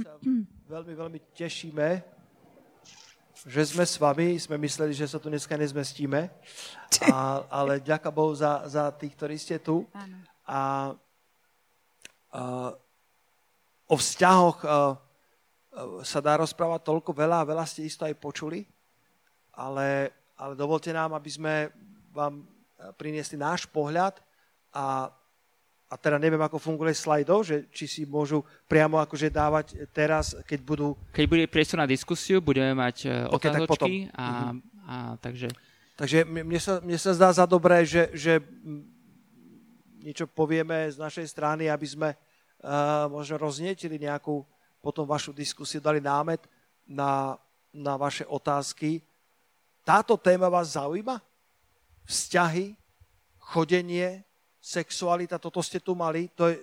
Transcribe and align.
sa 0.00 0.16
veľmi, 0.72 0.92
veľmi 0.96 1.20
tešíme, 1.36 1.88
že 3.44 3.62
sme 3.68 3.84
s 3.84 4.00
vami. 4.00 4.40
Sme 4.40 4.56
mysleli, 4.56 4.96
že 4.96 5.04
sa 5.04 5.20
tu 5.20 5.28
dneska 5.28 5.52
nezmestíme, 5.52 6.32
a, 7.12 7.44
ale 7.52 7.84
ďaká 7.84 8.08
Bohu 8.08 8.32
za, 8.32 8.64
za 8.64 8.88
tých, 8.96 9.12
ktorí 9.12 9.36
ste 9.36 9.60
tu. 9.60 9.84
A, 10.48 10.92
a 12.32 12.40
o 13.84 13.96
vzťahoch 14.00 14.58
a, 14.64 14.68
a, 14.68 14.78
sa 16.00 16.24
dá 16.24 16.40
rozprávať 16.40 16.80
toľko 16.88 17.12
veľa, 17.12 17.44
veľa 17.44 17.64
ste 17.68 17.84
isto 17.84 18.08
aj 18.08 18.16
počuli, 18.16 18.64
ale, 19.52 20.08
ale 20.40 20.56
dovolte 20.56 20.88
nám, 20.88 21.12
aby 21.12 21.28
sme 21.28 21.54
vám 22.16 22.48
priniesli 22.96 23.36
náš 23.36 23.68
pohľad 23.68 24.18
a 24.72 25.12
a 25.92 26.00
teda 26.00 26.16
neviem, 26.16 26.40
ako 26.40 26.56
funguje 26.56 26.96
slajdov, 26.96 27.44
že 27.44 27.68
či 27.68 27.84
si 27.84 28.02
môžu 28.08 28.40
priamo 28.64 28.96
akože 28.96 29.28
dávať 29.28 29.76
teraz, 29.92 30.32
keď 30.48 30.60
budú... 30.64 30.96
Keď 31.12 31.26
bude 31.28 31.44
priestor 31.52 31.84
na 31.84 31.84
diskusiu, 31.84 32.40
budeme 32.40 32.72
mať 32.72 32.96
uh, 33.04 33.28
okay, 33.28 33.52
otázočky 33.52 34.08
tak 34.08 34.16
a, 34.16 34.24
mhm. 34.24 34.58
a 34.88 34.94
takže... 35.20 35.48
Takže 35.92 36.24
mne 36.24 36.56
sa, 36.56 36.80
mne 36.80 36.96
sa 36.96 37.12
zdá 37.12 37.28
za 37.36 37.44
dobré, 37.44 37.84
že, 37.84 38.08
že 38.16 38.40
niečo 40.00 40.24
povieme 40.24 40.88
z 40.88 40.96
našej 40.96 41.28
strany, 41.28 41.68
aby 41.68 41.84
sme 41.84 42.16
uh, 42.16 43.12
možno 43.12 43.36
roznietili 43.36 44.00
nejakú 44.00 44.40
potom 44.80 45.04
vašu 45.04 45.36
diskusiu, 45.36 45.84
dali 45.84 46.00
námet 46.00 46.40
na, 46.88 47.36
na 47.68 48.00
vaše 48.00 48.24
otázky. 48.24 49.04
Táto 49.84 50.16
téma 50.16 50.48
vás 50.48 50.74
zaujíma? 50.74 51.20
Vzťahy, 52.08 52.74
chodenie, 53.36 54.24
sexualita, 54.62 55.42
toto 55.42 55.58
ste 55.58 55.82
tu 55.82 55.98
mali, 55.98 56.30
to 56.30 56.46
je 56.46 56.62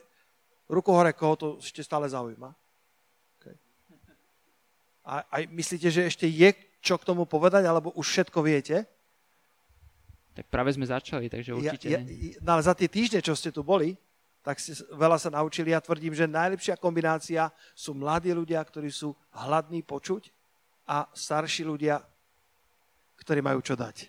ruku 0.71 0.95
hore, 0.95 1.11
koho 1.11 1.35
to 1.35 1.47
ešte 1.59 1.83
stále 1.83 2.07
zaujíma. 2.07 2.55
Okay. 3.35 3.55
A, 5.03 5.27
a 5.27 5.35
myslíte, 5.51 5.91
že 5.91 6.07
ešte 6.07 6.23
je 6.23 6.55
čo 6.79 6.95
k 6.95 7.03
tomu 7.03 7.27
povedať, 7.27 7.67
alebo 7.67 7.91
už 7.99 8.07
všetko 8.07 8.39
viete? 8.39 8.87
Tak 10.31 10.47
práve 10.47 10.71
sme 10.71 10.87
začali, 10.87 11.27
takže 11.27 11.51
určite... 11.51 11.87
Ja, 11.91 11.99
ja, 11.99 12.39
no 12.39 12.55
ale 12.55 12.63
za 12.63 12.71
tie 12.71 12.87
týždne, 12.87 13.19
čo 13.19 13.35
ste 13.35 13.51
tu 13.51 13.59
boli, 13.67 13.99
tak 14.39 14.55
ste 14.63 14.71
veľa 14.95 15.19
sa 15.19 15.27
naučili. 15.27 15.75
Ja 15.75 15.83
tvrdím, 15.83 16.15
že 16.15 16.23
najlepšia 16.23 16.79
kombinácia 16.79 17.51
sú 17.75 17.91
mladí 17.91 18.31
ľudia, 18.31 18.63
ktorí 18.63 18.87
sú 18.87 19.11
hladní 19.35 19.83
počuť 19.83 20.31
a 20.87 21.03
starší 21.11 21.67
ľudia, 21.67 21.99
ktorí 23.19 23.43
majú 23.43 23.59
čo 23.59 23.75
dať. 23.75 24.07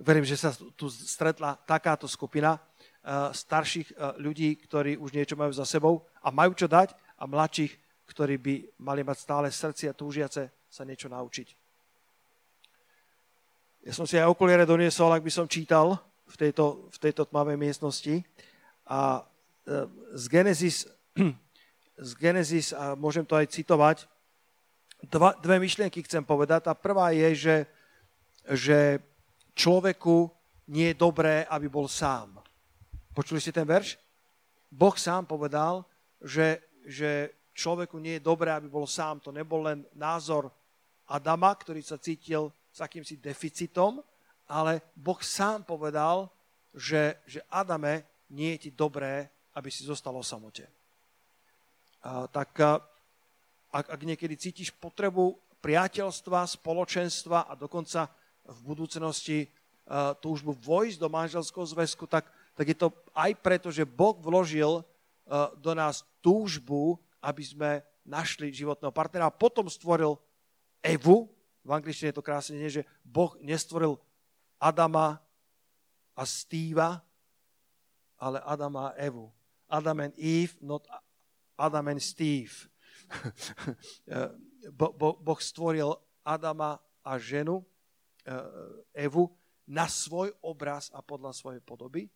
Verím, 0.00 0.24
že 0.24 0.40
sa 0.40 0.56
tu 0.56 0.88
stretla 0.88 1.60
takáto 1.68 2.08
skupina 2.08 2.56
starších 3.32 3.96
eh, 3.96 4.20
ľudí, 4.20 4.60
ktorí 4.60 5.00
už 5.00 5.16
niečo 5.16 5.36
majú 5.36 5.52
za 5.52 5.64
sebou 5.64 6.04
a 6.20 6.28
majú 6.28 6.52
čo 6.52 6.68
dať 6.68 6.92
a 7.16 7.24
mladších, 7.24 7.72
ktorí 8.04 8.36
by 8.36 8.54
mali 8.84 9.00
mať 9.00 9.16
stále 9.18 9.48
srdcia 9.48 9.96
túžiace 9.96 10.52
sa 10.68 10.82
niečo 10.84 11.08
naučiť. 11.08 11.48
Ja 13.88 13.96
som 13.96 14.04
si 14.04 14.20
aj 14.20 14.28
okuliare 14.28 14.68
doniesol, 14.68 15.08
ak 15.16 15.24
by 15.24 15.32
som 15.32 15.48
čítal 15.48 15.96
v 16.28 16.36
tejto, 16.36 16.92
v 16.92 16.98
tejto 17.00 17.24
tmavej 17.24 17.56
miestnosti. 17.56 18.20
A 18.84 19.24
eh, 19.64 19.88
z 20.12 20.24
Genesis, 20.28 20.84
z 22.10 22.12
Genesis, 22.20 22.76
a 22.76 22.92
môžem 22.92 23.24
to 23.24 23.32
aj 23.32 23.48
citovať, 23.48 24.04
dva, 25.08 25.32
dve 25.40 25.56
myšlienky 25.56 26.04
chcem 26.04 26.20
povedať. 26.20 26.68
Tá 26.68 26.76
prvá 26.76 27.16
je, 27.16 27.32
že, 27.32 27.56
že 28.44 28.78
človeku 29.56 30.28
nie 30.68 30.92
je 30.92 31.00
dobré, 31.00 31.48
aby 31.48 31.66
bol 31.66 31.88
sám. 31.88 32.40
Počuli 33.10 33.42
ste 33.42 33.50
ten 33.50 33.66
verš? 33.66 33.98
Boh 34.70 34.94
sám 34.94 35.26
povedal, 35.26 35.82
že, 36.22 36.62
že 36.86 37.34
človeku 37.58 37.98
nie 37.98 38.22
je 38.22 38.26
dobré, 38.26 38.54
aby 38.54 38.70
bol 38.70 38.86
sám. 38.86 39.18
To 39.26 39.34
nebol 39.34 39.66
len 39.66 39.82
názor 39.98 40.46
Adama, 41.10 41.50
ktorý 41.58 41.82
sa 41.82 41.98
cítil 41.98 42.54
s 42.70 42.78
akýmsi 42.78 43.18
deficitom, 43.18 43.98
ale 44.46 44.94
Boh 44.94 45.18
sám 45.18 45.66
povedal, 45.66 46.30
že, 46.70 47.18
že 47.26 47.42
Adame, 47.50 48.06
nie 48.30 48.54
je 48.54 48.66
ti 48.66 48.70
dobré, 48.70 49.26
aby 49.58 49.74
si 49.74 49.82
zostal 49.82 50.14
o 50.14 50.22
samote. 50.22 50.70
A, 52.06 52.30
tak 52.30 52.54
a, 52.62 52.78
ak, 53.74 53.90
ak 53.90 54.00
niekedy 54.06 54.38
cítiš 54.38 54.70
potrebu 54.70 55.34
priateľstva, 55.58 56.46
spoločenstva 56.46 57.50
a 57.50 57.58
dokonca 57.58 58.06
v 58.46 58.58
budúcnosti 58.62 59.50
túžbu 60.22 60.54
vojsť 60.54 60.96
do 61.02 61.10
manželského 61.10 61.66
zväzku, 61.66 62.06
tak 62.06 62.30
tak 62.60 62.76
je 62.76 62.76
to 62.76 62.92
aj 63.16 63.32
preto, 63.40 63.72
že 63.72 63.88
Boh 63.88 64.20
vložil 64.20 64.84
uh, 64.84 64.84
do 65.56 65.72
nás 65.72 66.04
túžbu, 66.20 67.00
aby 67.24 67.40
sme 67.40 67.70
našli 68.04 68.52
životného 68.52 68.92
partnera 68.92 69.32
a 69.32 69.32
potom 69.32 69.64
stvoril 69.64 70.20
Evu, 70.84 71.32
v 71.64 71.70
angličtine 71.72 72.12
je 72.12 72.20
to 72.20 72.26
krásne, 72.28 72.60
nie, 72.60 72.68
že 72.68 72.84
Boh 73.00 73.32
nestvoril 73.40 73.96
Adama 74.60 75.24
a 76.12 76.22
Steva, 76.28 77.00
ale 78.20 78.44
Adama 78.44 78.92
a 78.92 78.96
Evu. 79.00 79.32
Adam 79.64 80.04
and 80.04 80.14
Eve, 80.20 80.52
not 80.60 80.84
Adam 81.56 81.96
and 81.96 82.04
Steve. 82.04 82.68
bo, 84.76 84.92
bo, 84.92 85.16
boh 85.16 85.40
stvoril 85.40 85.96
Adama 86.28 86.76
a 87.00 87.16
ženu, 87.16 87.64
Evu, 88.92 89.32
na 89.64 89.88
svoj 89.88 90.36
obraz 90.44 90.92
a 90.92 91.00
podľa 91.00 91.32
svojej 91.32 91.64
podoby 91.64 92.12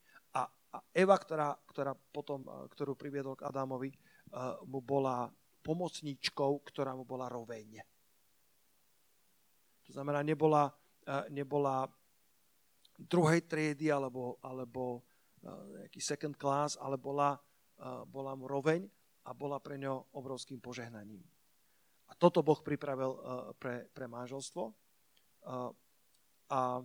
a 0.75 0.83
Eva, 0.91 1.15
ktorá, 1.15 1.55
ktorá 1.71 1.95
potom, 1.95 2.43
eh, 2.43 2.67
ktorú 2.75 2.99
priviedol 2.99 3.39
k 3.39 3.47
Adámovi, 3.47 3.95
eh, 3.95 3.99
mu 4.67 4.83
bola 4.83 5.31
pomocníčkou, 5.63 6.61
ktorá 6.67 6.99
mu 6.99 7.07
bola 7.07 7.31
roveň. 7.31 7.81
To 9.89 9.91
znamená, 9.95 10.27
nebola, 10.27 10.75
eh, 11.07 11.31
nebola 11.31 11.87
druhej 12.99 13.47
triedy 13.47 13.91
alebo, 13.91 14.39
alebo 14.43 15.03
nejaký 15.45 16.01
second 16.01 16.33
class, 16.41 16.81
ale 16.81 16.97
bola, 16.97 17.37
bola 18.09 18.33
mu 18.33 18.49
roveň 18.49 18.89
a 19.29 19.37
bola 19.37 19.61
pre 19.61 19.77
ňo 19.77 20.09
obrovským 20.17 20.57
požehnaním. 20.57 21.21
A 22.09 22.17
toto 22.17 22.41
Boh 22.41 22.57
pripravil 22.65 23.13
pre, 23.61 23.85
pre 23.93 24.09
manželstvo. 24.09 24.73
A 26.49 26.81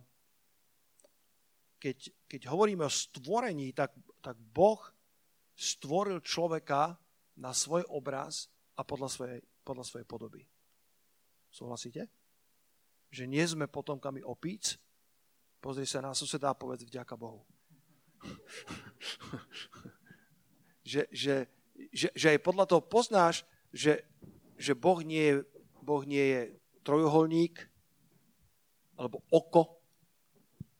keď, 1.79 2.11
keď 2.27 2.41
hovoríme 2.51 2.83
o 2.83 2.91
stvorení, 2.91 3.71
tak, 3.71 3.95
tak 4.19 4.35
Boh 4.35 4.79
stvoril 5.55 6.19
človeka 6.19 6.99
na 7.39 7.55
svoj 7.55 7.87
obraz 7.87 8.51
a 8.75 8.83
podľa 8.83 9.09
svojej, 9.09 9.39
podľa 9.63 9.85
svojej 9.87 10.07
podoby. 10.07 10.43
Súhlasíte? 11.49 12.11
Že 13.09 13.23
nie 13.25 13.43
sme 13.47 13.71
potomkami 13.71 14.21
opíc. 14.21 14.75
Pozri 15.59 15.87
sa 15.87 16.03
na 16.03 16.11
suseda 16.11 16.51
a 16.51 16.59
povedz 16.59 16.83
vďaka 16.83 17.15
Bohu. 17.15 17.43
že, 20.91 21.07
že, 21.11 21.47
že, 21.91 22.07
že 22.11 22.27
aj 22.35 22.39
podľa 22.43 22.65
toho 22.67 22.83
poznáš, 22.83 23.47
že, 23.71 24.03
že 24.59 24.75
boh, 24.75 24.99
nie 25.03 25.23
je, 25.31 25.35
boh 25.79 26.03
nie 26.03 26.23
je 26.23 26.41
trojuholník 26.83 27.67
alebo 28.99 29.23
oko, 29.31 29.78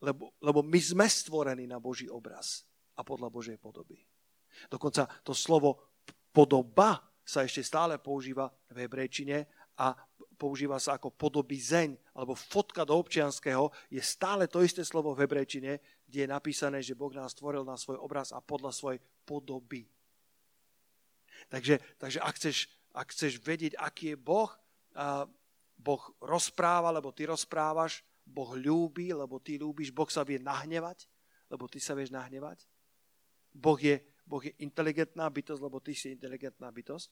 lebo, 0.00 0.32
lebo 0.40 0.60
my 0.64 0.80
sme 0.80 1.06
stvorení 1.06 1.68
na 1.68 1.76
Boží 1.76 2.08
obraz 2.08 2.64
a 2.96 3.04
podľa 3.04 3.28
Božej 3.28 3.56
podoby. 3.60 4.00
Dokonca 4.68 5.06
to 5.24 5.36
slovo 5.36 6.00
podoba 6.32 7.00
sa 7.24 7.46
ešte 7.46 7.62
stále 7.62 8.00
používa 8.00 8.50
v 8.72 8.84
hebrejčine 8.84 9.46
a 9.78 9.94
používa 10.40 10.80
sa 10.80 10.96
ako 10.96 11.12
podoby 11.12 11.60
zeň 11.60 12.16
alebo 12.16 12.32
fotka 12.32 12.82
do 12.88 12.96
občianského, 12.96 13.68
je 13.92 14.00
stále 14.00 14.48
to 14.48 14.64
isté 14.64 14.80
slovo 14.82 15.12
v 15.12 15.28
hebrejčine, 15.28 15.76
kde 16.08 16.18
je 16.24 16.28
napísané, 16.28 16.80
že 16.80 16.96
Boh 16.96 17.12
nás 17.12 17.36
stvoril 17.36 17.62
na 17.62 17.76
svoj 17.76 18.00
obraz 18.00 18.32
a 18.32 18.40
podľa 18.40 18.72
svojej 18.72 19.00
podoby. 19.28 19.84
Takže, 21.52 21.80
takže 22.00 22.18
ak, 22.20 22.34
chceš, 22.36 22.68
ak 22.92 23.08
chceš 23.12 23.40
vedieť, 23.40 23.76
aký 23.80 24.16
je 24.16 24.18
Boh, 24.18 24.50
a 24.96 25.24
Boh 25.80 26.02
rozpráva, 26.20 26.92
lebo 26.92 27.14
ty 27.14 27.24
rozprávaš, 27.24 28.04
Boh 28.30 28.54
ľúbi, 28.54 29.10
lebo 29.10 29.42
ty 29.42 29.58
ľúbiš, 29.58 29.90
Boh 29.90 30.06
sa 30.06 30.22
vie 30.22 30.38
nahnevať, 30.38 31.10
lebo 31.50 31.66
ty 31.66 31.82
sa 31.82 31.98
vieš 31.98 32.14
nahnevať. 32.14 32.62
Boh 33.50 33.76
je, 33.76 33.98
boh 34.22 34.38
je 34.38 34.54
inteligentná 34.62 35.26
bytosť, 35.26 35.60
lebo 35.60 35.82
ty 35.82 35.92
si 35.98 36.14
inteligentná 36.14 36.70
bytosť. 36.70 37.10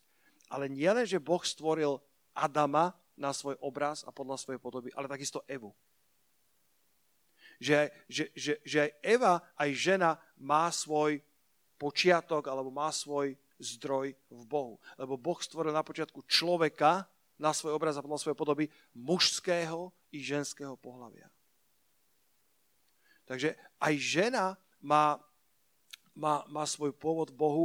Ale 0.48 0.70
nie 0.70 0.88
len, 0.88 1.04
že 1.04 1.20
Boh 1.20 1.42
stvoril 1.42 1.98
Adama 2.32 2.94
na 3.18 3.34
svoj 3.34 3.58
obraz 3.58 4.06
a 4.06 4.14
podľa 4.14 4.38
svojej 4.38 4.62
podoby, 4.62 4.88
ale 4.94 5.10
takisto 5.10 5.42
Evu. 5.50 5.74
Že, 7.58 7.90
že, 8.06 8.24
že, 8.38 8.52
že 8.62 8.78
aj 8.86 8.90
Eva, 9.02 9.42
aj 9.58 9.70
žena 9.74 10.10
má 10.38 10.70
svoj 10.70 11.18
počiatok 11.74 12.46
alebo 12.46 12.70
má 12.70 12.94
svoj 12.94 13.34
zdroj 13.58 14.14
v 14.30 14.42
Bohu. 14.46 14.78
Lebo 14.94 15.18
Boh 15.18 15.38
stvoril 15.42 15.74
na 15.74 15.82
počiatku 15.82 16.22
človeka 16.30 17.10
na 17.38 17.54
svoj 17.54 17.78
obraz 17.78 17.94
a 17.96 18.04
podľa 18.04 18.20
svojej 18.20 18.38
podoby 18.38 18.64
mužského 18.92 19.94
i 20.10 20.18
ženského 20.20 20.74
pohľavia. 20.76 21.30
Takže 23.24 23.54
aj 23.78 23.94
žena 23.96 24.44
má, 24.82 25.16
má, 26.18 26.42
má 26.50 26.64
svoj 26.66 26.92
pôvod 26.96 27.30
v 27.30 27.38
Bohu 27.38 27.64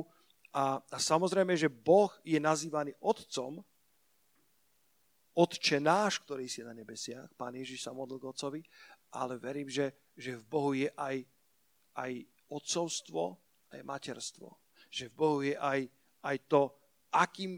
A, 0.54 0.78
a 0.78 0.98
samozrejme, 1.02 1.58
že 1.58 1.66
Boh 1.66 2.14
je 2.22 2.38
nazývaný 2.38 2.94
otcom, 3.02 3.66
Otče 5.34 5.82
náš, 5.82 6.22
ktorý 6.22 6.46
si 6.46 6.62
na 6.62 6.78
nebesiach, 6.78 7.34
Pán 7.34 7.58
Ježiš 7.58 7.90
sa 7.90 7.90
modlil 7.90 8.22
k 8.22 8.30
Otcovi, 8.30 8.62
ale 9.18 9.42
verím, 9.42 9.66
že, 9.66 10.14
že 10.14 10.38
v 10.38 10.46
Bohu 10.46 10.78
je 10.78 10.94
aj, 10.94 11.26
aj 11.98 12.12
otcovstvo, 12.54 13.22
aj 13.74 13.82
materstvo. 13.82 14.54
Že 14.94 15.10
v 15.10 15.14
Bohu 15.18 15.42
je 15.42 15.58
aj, 15.58 15.90
aj 16.22 16.38
to, 16.46 16.70
akým, 17.10 17.58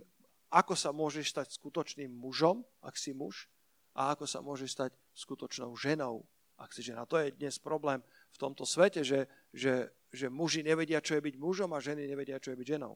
ako 0.55 0.73
sa 0.79 0.95
môžeš 0.95 1.35
stať 1.35 1.47
skutočným 1.59 2.07
mužom, 2.15 2.63
ak 2.79 2.95
si 2.95 3.11
muž, 3.11 3.51
a 3.91 4.15
ako 4.15 4.23
sa 4.23 4.39
môžeš 4.39 4.69
stať 4.71 4.91
skutočnou 5.11 5.75
ženou, 5.75 6.23
ak 6.55 6.71
si 6.71 6.79
žena. 6.83 7.03
To 7.07 7.19
je 7.19 7.35
dnes 7.35 7.59
problém 7.59 7.99
v 8.31 8.37
tomto 8.39 8.63
svete, 8.63 9.03
že, 9.03 9.27
že, 9.51 9.91
že 10.15 10.31
muži 10.31 10.63
nevedia, 10.63 11.03
čo 11.03 11.19
je 11.19 11.23
byť 11.23 11.35
mužom 11.35 11.71
a 11.75 11.83
ženy 11.83 12.07
nevedia, 12.07 12.39
čo 12.39 12.55
je 12.55 12.59
byť 12.59 12.67
ženou. 12.79 12.95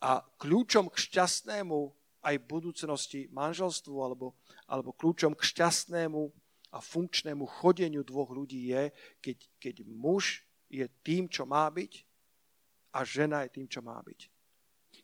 A 0.00 0.24
kľúčom 0.40 0.88
k 0.88 0.96
šťastnému 0.96 1.92
aj 2.24 2.36
budúcnosti 2.48 3.28
manželstvu 3.28 3.96
alebo, 4.00 4.32
alebo 4.64 4.96
kľúčom 4.96 5.36
k 5.36 5.44
šťastnému 5.44 6.32
a 6.72 6.80
funkčnému 6.80 7.44
chodeniu 7.60 8.00
dvoch 8.00 8.32
ľudí 8.32 8.72
je, 8.72 8.88
keď, 9.20 9.38
keď 9.60 9.74
muž 9.84 10.44
je 10.72 10.84
tým, 11.04 11.28
čo 11.28 11.44
má 11.44 11.68
byť 11.68 11.92
a 12.96 13.04
žena 13.04 13.44
je 13.44 13.60
tým, 13.60 13.68
čo 13.68 13.84
má 13.84 14.00
byť. 14.00 14.20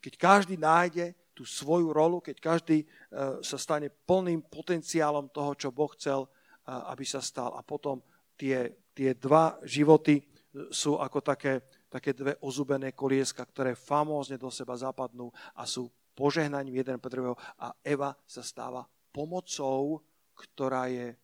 Keď 0.01 0.15
každý 0.17 0.57
nájde 0.57 1.13
tú 1.41 1.49
svoju 1.49 1.97
rolu, 1.97 2.21
keď 2.21 2.37
každý 2.37 2.85
uh, 2.85 3.41
sa 3.41 3.57
stane 3.57 3.89
plným 3.89 4.45
potenciálom 4.45 5.33
toho, 5.33 5.57
čo 5.57 5.73
Boh 5.73 5.89
chcel, 5.97 6.29
uh, 6.29 6.93
aby 6.93 7.09
sa 7.09 7.25
stal. 7.25 7.57
A 7.57 7.65
potom 7.65 8.05
tie, 8.37 8.77
tie 8.93 9.17
dva 9.17 9.57
životy 9.65 10.21
sú 10.69 11.01
ako 11.01 11.25
také, 11.25 11.65
také 11.89 12.13
dve 12.13 12.37
ozubené 12.45 12.93
kolieska, 12.93 13.49
ktoré 13.49 13.73
famózne 13.73 14.37
do 14.37 14.53
seba 14.53 14.77
zapadnú 14.77 15.33
a 15.57 15.65
sú 15.65 15.89
požehnaním 16.13 16.85
jeden 16.85 17.01
pre 17.01 17.09
druhého 17.09 17.41
a 17.57 17.73
Eva 17.81 18.13
sa 18.29 18.45
stáva 18.45 18.85
pomocou, 19.09 20.05
ktorá 20.37 20.93
je 20.93 21.17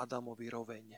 Adamovi 0.00 0.48
roveň. 0.48 0.96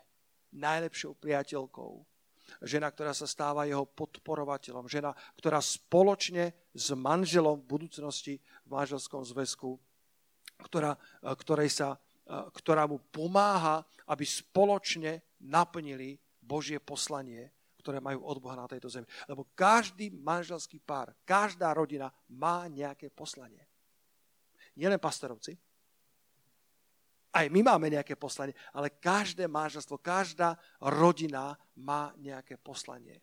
Najlepšou 0.54 1.18
priateľkou. 1.18 2.09
Žena, 2.58 2.90
ktorá 2.90 3.14
sa 3.14 3.30
stáva 3.30 3.68
jeho 3.68 3.86
podporovateľom. 3.86 4.90
Žena, 4.90 5.14
ktorá 5.38 5.62
spoločne 5.62 6.52
s 6.74 6.90
manželom 6.90 7.62
v 7.62 7.70
budúcnosti 7.70 8.34
v 8.66 8.68
manželskom 8.68 9.22
zväzku, 9.22 9.78
ktorá, 10.66 10.98
ktorej 11.22 11.70
sa, 11.70 11.88
ktorá 12.28 12.90
mu 12.90 12.98
pomáha, 13.14 13.86
aby 14.10 14.26
spoločne 14.26 15.22
naplnili 15.40 16.18
Božie 16.42 16.82
poslanie 16.82 17.50
ktoré 17.80 17.96
majú 17.96 18.20
od 18.28 18.36
Boha 18.44 18.60
na 18.60 18.68
tejto 18.68 18.92
zemi. 18.92 19.08
Lebo 19.24 19.48
každý 19.56 20.12
manželský 20.12 20.84
pár, 20.84 21.16
každá 21.24 21.72
rodina 21.72 22.12
má 22.28 22.68
nejaké 22.68 23.08
poslanie. 23.08 23.64
Nielen 24.76 25.00
pastorovci, 25.00 25.56
aj 27.30 27.46
my 27.50 27.60
máme 27.62 27.94
nejaké 27.94 28.18
poslanie, 28.18 28.54
ale 28.74 28.90
každé 28.90 29.46
manželstvo, 29.46 30.02
každá 30.02 30.58
rodina 30.82 31.54
má 31.78 32.10
nejaké 32.18 32.58
poslanie. 32.58 33.22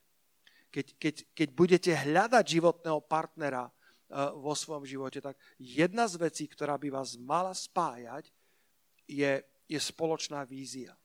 Keď, 0.71 0.86
keď, 0.95 1.15
keď 1.36 1.50
budete 1.51 1.92
hľadať 1.92 2.44
životného 2.44 3.00
partnera 3.04 3.68
uh, 3.68 4.31
vo 4.36 4.56
svojom 4.56 4.88
živote, 4.88 5.19
tak 5.19 5.36
jedna 5.59 6.07
z 6.07 6.19
vecí, 6.19 6.44
ktorá 6.48 6.80
by 6.80 6.88
vás 6.92 7.19
mala 7.19 7.51
spájať, 7.51 8.31
je, 9.07 9.44
je 9.68 9.80
spoločná 9.80 10.44
vízia 10.48 10.95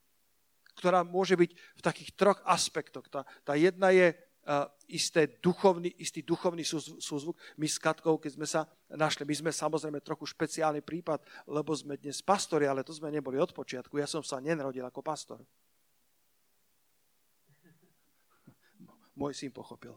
ktorá 0.72 1.04
môže 1.04 1.36
byť 1.36 1.50
v 1.52 1.84
takých 1.84 2.10
troch 2.16 2.40
aspektoch. 2.48 3.04
Tá, 3.12 3.28
tá 3.44 3.52
jedna 3.52 3.92
je 3.92 4.16
isté 4.90 5.38
duchovný, 5.38 5.94
istý 6.02 6.22
duchovný 6.26 6.66
súzvuk. 6.98 7.38
My 7.56 7.70
s 7.70 7.78
Katkou, 7.78 8.18
keď 8.18 8.32
sme 8.34 8.46
sa 8.46 8.66
našli, 8.90 9.22
my 9.22 9.34
sme 9.38 9.52
samozrejme 9.54 10.02
trochu 10.02 10.26
špeciálny 10.26 10.82
prípad, 10.82 11.22
lebo 11.46 11.70
sme 11.72 11.94
dnes 11.94 12.18
pastori, 12.20 12.66
ale 12.66 12.82
to 12.82 12.90
sme 12.90 13.14
neboli 13.14 13.38
od 13.38 13.54
počiatku. 13.54 14.02
Ja 14.02 14.10
som 14.10 14.26
sa 14.26 14.42
nenarodil 14.42 14.82
ako 14.82 15.00
pastor. 15.00 15.38
Môj 19.20 19.38
syn 19.38 19.54
pochopil. 19.54 19.94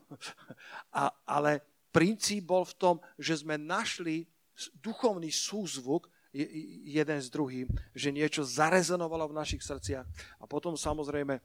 A, 0.93 1.09
ale 1.25 1.65
princíp 1.89 2.45
bol 2.45 2.69
v 2.69 2.77
tom, 2.77 2.95
že 3.17 3.41
sme 3.41 3.57
našli 3.57 4.29
duchovný 4.77 5.33
súzvuk 5.33 6.07
jeden 6.85 7.19
s 7.19 7.31
druhým, 7.31 7.71
že 7.95 8.11
niečo 8.11 8.43
zarezonovalo 8.43 9.31
v 9.31 9.37
našich 9.39 9.63
srdciach. 9.63 10.03
A 10.39 10.45
potom 10.45 10.75
samozrejme 10.75 11.39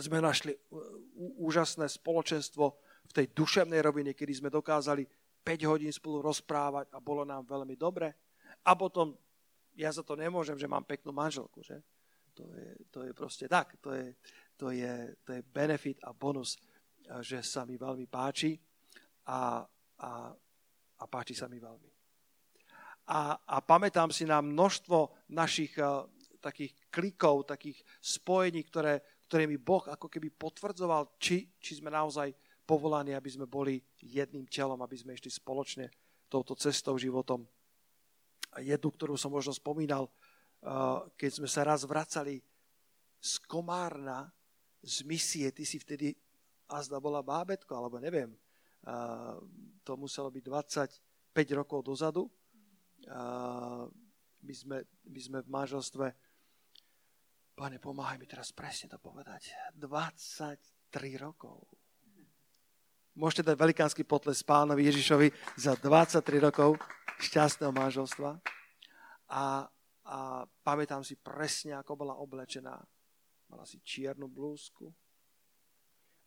sme 0.00 0.22
našli 0.22 0.54
úžasné 1.42 1.86
spoločenstvo 1.88 2.64
v 3.08 3.12
tej 3.12 3.26
duševnej 3.32 3.80
rovine, 3.82 4.12
kedy 4.12 4.32
sme 4.44 4.50
dokázali 4.52 5.06
5 5.42 5.70
hodín 5.70 5.92
spolu 5.92 6.20
rozprávať 6.24 6.92
a 6.92 6.98
bolo 7.00 7.24
nám 7.24 7.46
veľmi 7.46 7.74
dobre. 7.74 8.12
A 8.66 8.76
potom, 8.76 9.16
ja 9.78 9.88
za 9.88 10.04
to 10.04 10.18
nemôžem, 10.18 10.58
že 10.58 10.68
mám 10.68 10.84
peknú 10.84 11.14
manželku, 11.14 11.64
že? 11.64 11.80
To 12.36 12.46
je, 12.54 12.70
to 12.94 12.98
je 13.02 13.12
proste 13.16 13.50
tak, 13.50 13.74
to 13.82 13.90
je, 13.90 14.14
to, 14.54 14.70
je, 14.70 14.94
to 15.26 15.34
je 15.34 15.42
benefit 15.42 15.98
a 16.06 16.14
bonus, 16.14 16.54
že 17.24 17.42
sa 17.42 17.66
mi 17.66 17.74
veľmi 17.74 18.06
páči 18.06 18.54
a, 19.26 19.66
a, 19.98 20.10
a 20.98 21.04
páči 21.10 21.34
sa 21.34 21.50
mi 21.50 21.58
veľmi 21.58 21.98
a, 23.08 23.40
a 23.40 23.56
pamätám 23.64 24.12
si 24.12 24.28
na 24.28 24.44
množstvo 24.44 25.32
našich 25.32 25.72
uh, 25.80 26.04
takých 26.44 26.76
klikov, 26.92 27.48
takých 27.48 27.80
spojení, 27.98 28.62
ktoré, 28.68 29.00
ktoré 29.28 29.44
mi 29.44 29.60
Boh 29.60 29.84
ako 29.84 30.08
keby 30.08 30.32
potvrdzoval, 30.32 31.20
či, 31.20 31.52
či 31.60 31.76
sme 31.76 31.92
naozaj 31.92 32.32
povolaní, 32.64 33.12
aby 33.12 33.28
sme 33.28 33.44
boli 33.44 33.80
jedným 34.00 34.48
telom, 34.48 34.80
aby 34.80 34.96
sme 34.96 35.12
išli 35.12 35.28
spoločne 35.28 35.92
touto 36.32 36.56
cestou, 36.56 36.96
životom. 36.96 37.44
A 38.56 38.64
jednu, 38.64 38.88
ktorú 38.88 39.14
som 39.20 39.32
možno 39.32 39.52
spomínal, 39.52 40.08
uh, 40.08 41.04
keď 41.16 41.30
sme 41.44 41.48
sa 41.48 41.64
raz 41.64 41.84
vracali 41.84 42.40
z 43.20 43.32
Komárna, 43.44 44.32
z 44.80 45.04
misie, 45.04 45.48
ty 45.52 45.68
si 45.68 45.76
vtedy 45.76 46.16
azda 46.68 46.96
bola 46.96 47.20
bábetko, 47.20 47.72
alebo 47.76 48.00
neviem, 48.00 48.32
uh, 48.88 49.36
to 49.84 49.96
muselo 49.96 50.32
byť 50.32 50.44
25 51.32 51.60
rokov 51.60 51.84
dozadu, 51.84 52.28
my 54.42 54.54
sme, 54.54 54.84
my 54.84 55.20
sme 55.20 55.38
v 55.40 55.48
manželstve, 55.48 56.06
Pane, 57.58 57.82
pomáhaj 57.82 58.22
mi 58.22 58.26
teraz 58.30 58.54
presne 58.54 58.86
to 58.86 59.02
povedať, 59.02 59.50
23 59.74 60.62
rokov. 61.18 61.66
Môžete 63.18 63.50
dať 63.50 63.56
velikánsky 63.58 64.06
potles 64.06 64.46
pánovi 64.46 64.86
Ježišovi 64.86 65.58
za 65.58 65.74
23 65.74 66.38
rokov 66.38 66.78
šťastného 67.18 67.74
manželstva. 67.74 68.38
A, 69.34 69.66
a 70.06 70.18
pamätám 70.62 71.02
si 71.02 71.18
presne, 71.18 71.74
ako 71.74 71.98
bola 71.98 72.14
oblečená. 72.22 72.78
Mala 73.50 73.66
si 73.66 73.82
čiernu 73.82 74.30
blúzku 74.30 74.86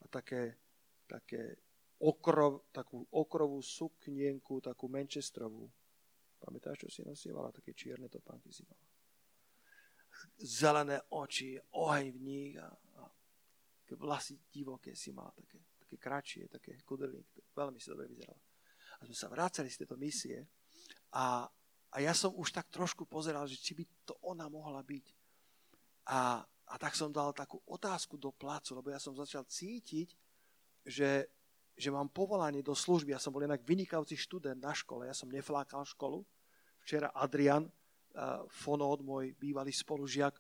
a 0.04 0.12
také, 0.12 0.60
také 1.08 1.56
okrov, 2.04 2.68
takú 2.76 3.08
okrovú 3.08 3.64
suknienku, 3.64 4.60
takú 4.60 4.92
manchesterovú 4.92 5.72
Pamätáš, 6.42 6.90
čo 6.90 6.90
si 6.90 7.02
nosievala? 7.06 7.54
Také 7.54 7.78
čierne 7.78 8.10
topánky 8.10 8.50
si 8.50 8.66
mala. 8.66 8.91
Zelené 10.38 11.02
oči, 11.14 11.58
oheň 11.78 12.06
v 12.12 12.20
nich 12.20 12.54
a, 12.58 12.68
a 12.70 13.02
vlasy 13.98 14.40
divoké 14.50 14.96
si 14.96 15.12
mala, 15.12 15.32
také, 15.36 15.60
také 15.78 15.96
kratšie, 16.00 16.48
také 16.48 16.80
kudrlík. 16.88 17.28
Veľmi 17.56 17.78
si 17.78 17.92
dobre 17.92 18.08
vyzerala. 18.08 18.40
A 19.00 19.02
sme 19.08 19.18
sa 19.18 19.28
vrácali 19.28 19.68
z 19.68 19.84
tejto 19.84 19.98
misie 19.98 20.46
a, 21.12 21.50
a 21.92 21.96
ja 22.00 22.14
som 22.16 22.32
už 22.38 22.54
tak 22.56 22.70
trošku 22.70 23.10
pozeral, 23.10 23.50
že 23.50 23.60
či 23.60 23.76
by 23.76 23.84
to 24.06 24.14
ona 24.24 24.48
mohla 24.48 24.80
byť. 24.86 25.06
A, 26.08 26.40
a 26.46 26.74
tak 26.80 26.96
som 26.96 27.12
dal 27.12 27.34
takú 27.36 27.60
otázku 27.68 28.16
do 28.16 28.32
placu, 28.32 28.78
lebo 28.78 28.94
ja 28.94 29.00
som 29.02 29.18
začal 29.18 29.44
cítiť, 29.44 30.16
že 30.86 31.28
že 31.82 31.90
mám 31.90 32.12
povolanie 32.12 32.62
do 32.62 32.76
služby. 32.76 33.16
Ja 33.16 33.22
som 33.22 33.32
bol 33.32 33.42
inak 33.42 33.64
vynikajúci 33.64 34.20
študent 34.20 34.60
na 34.60 34.76
škole, 34.76 35.08
ja 35.08 35.16
som 35.16 35.32
neflákal 35.32 35.88
školu. 35.88 36.22
Včera 36.86 37.10
Adrian 37.16 37.70
Fonod, 38.52 39.04
môj 39.04 39.36
bývalý 39.40 39.72
spolužiak, 39.72 40.36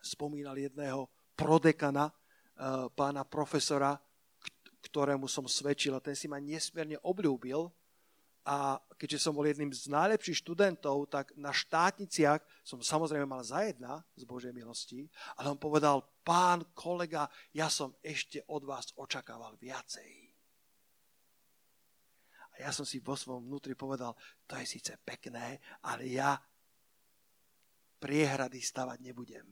spomínal 0.00 0.56
jedného 0.56 1.08
prodekana, 1.36 2.12
pána 2.92 3.24
profesora, 3.24 3.96
ktorému 4.80 5.28
som 5.28 5.48
svedčil 5.48 5.96
a 5.96 6.04
ten 6.04 6.16
si 6.16 6.28
ma 6.28 6.40
nesmierne 6.40 7.00
obľúbil, 7.00 7.68
a 8.40 8.80
keďže 8.96 9.28
som 9.28 9.36
bol 9.36 9.44
jedným 9.44 9.68
z 9.68 9.92
najlepších 9.92 10.40
študentov, 10.40 11.12
tak 11.12 11.36
na 11.36 11.52
štátniciach 11.52 12.40
som 12.64 12.80
samozrejme 12.80 13.28
mal 13.28 13.44
za 13.44 13.60
jedna 13.68 14.00
z 14.16 14.24
Božej 14.24 14.56
milosti, 14.56 15.12
ale 15.36 15.52
on 15.52 15.60
povedal, 15.60 16.00
pán 16.24 16.64
kolega, 16.72 17.28
ja 17.52 17.68
som 17.68 17.92
ešte 18.00 18.40
od 18.48 18.64
vás 18.64 18.96
očakával 18.96 19.60
viacej. 19.60 20.32
A 22.56 22.64
ja 22.64 22.70
som 22.72 22.88
si 22.88 23.04
vo 23.04 23.12
svojom 23.12 23.44
vnútri 23.44 23.76
povedal, 23.76 24.16
to 24.48 24.56
je 24.56 24.64
síce 24.64 24.96
pekné, 25.04 25.60
ale 25.84 26.08
ja 26.08 26.40
priehrady 28.00 28.64
stavať 28.64 28.98
nebudem. 29.04 29.44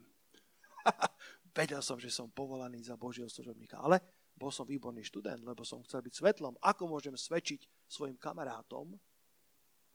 Vedel 1.58 1.84
som, 1.84 2.00
že 2.00 2.08
som 2.08 2.32
povolaný 2.32 2.80
za 2.80 2.96
Božieho 2.96 3.28
služobníka, 3.28 3.78
ale 3.78 4.00
bol 4.38 4.48
som 4.48 4.64
výborný 4.64 5.02
študent, 5.04 5.42
lebo 5.42 5.66
som 5.66 5.82
chcel 5.84 6.00
byť 6.00 6.14
svetlom. 6.14 6.54
Ako 6.62 6.88
môžem 6.88 7.12
svedčiť 7.18 7.90
svojim 7.90 8.16
kamarátom 8.16 8.94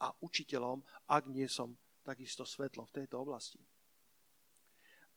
a 0.04 0.12
učiteľom, 0.20 0.84
ak 1.08 1.24
nie 1.32 1.48
som 1.48 1.74
takisto 2.04 2.44
svetlom 2.44 2.84
v 2.92 2.96
tejto 3.04 3.24
oblasti? 3.24 3.64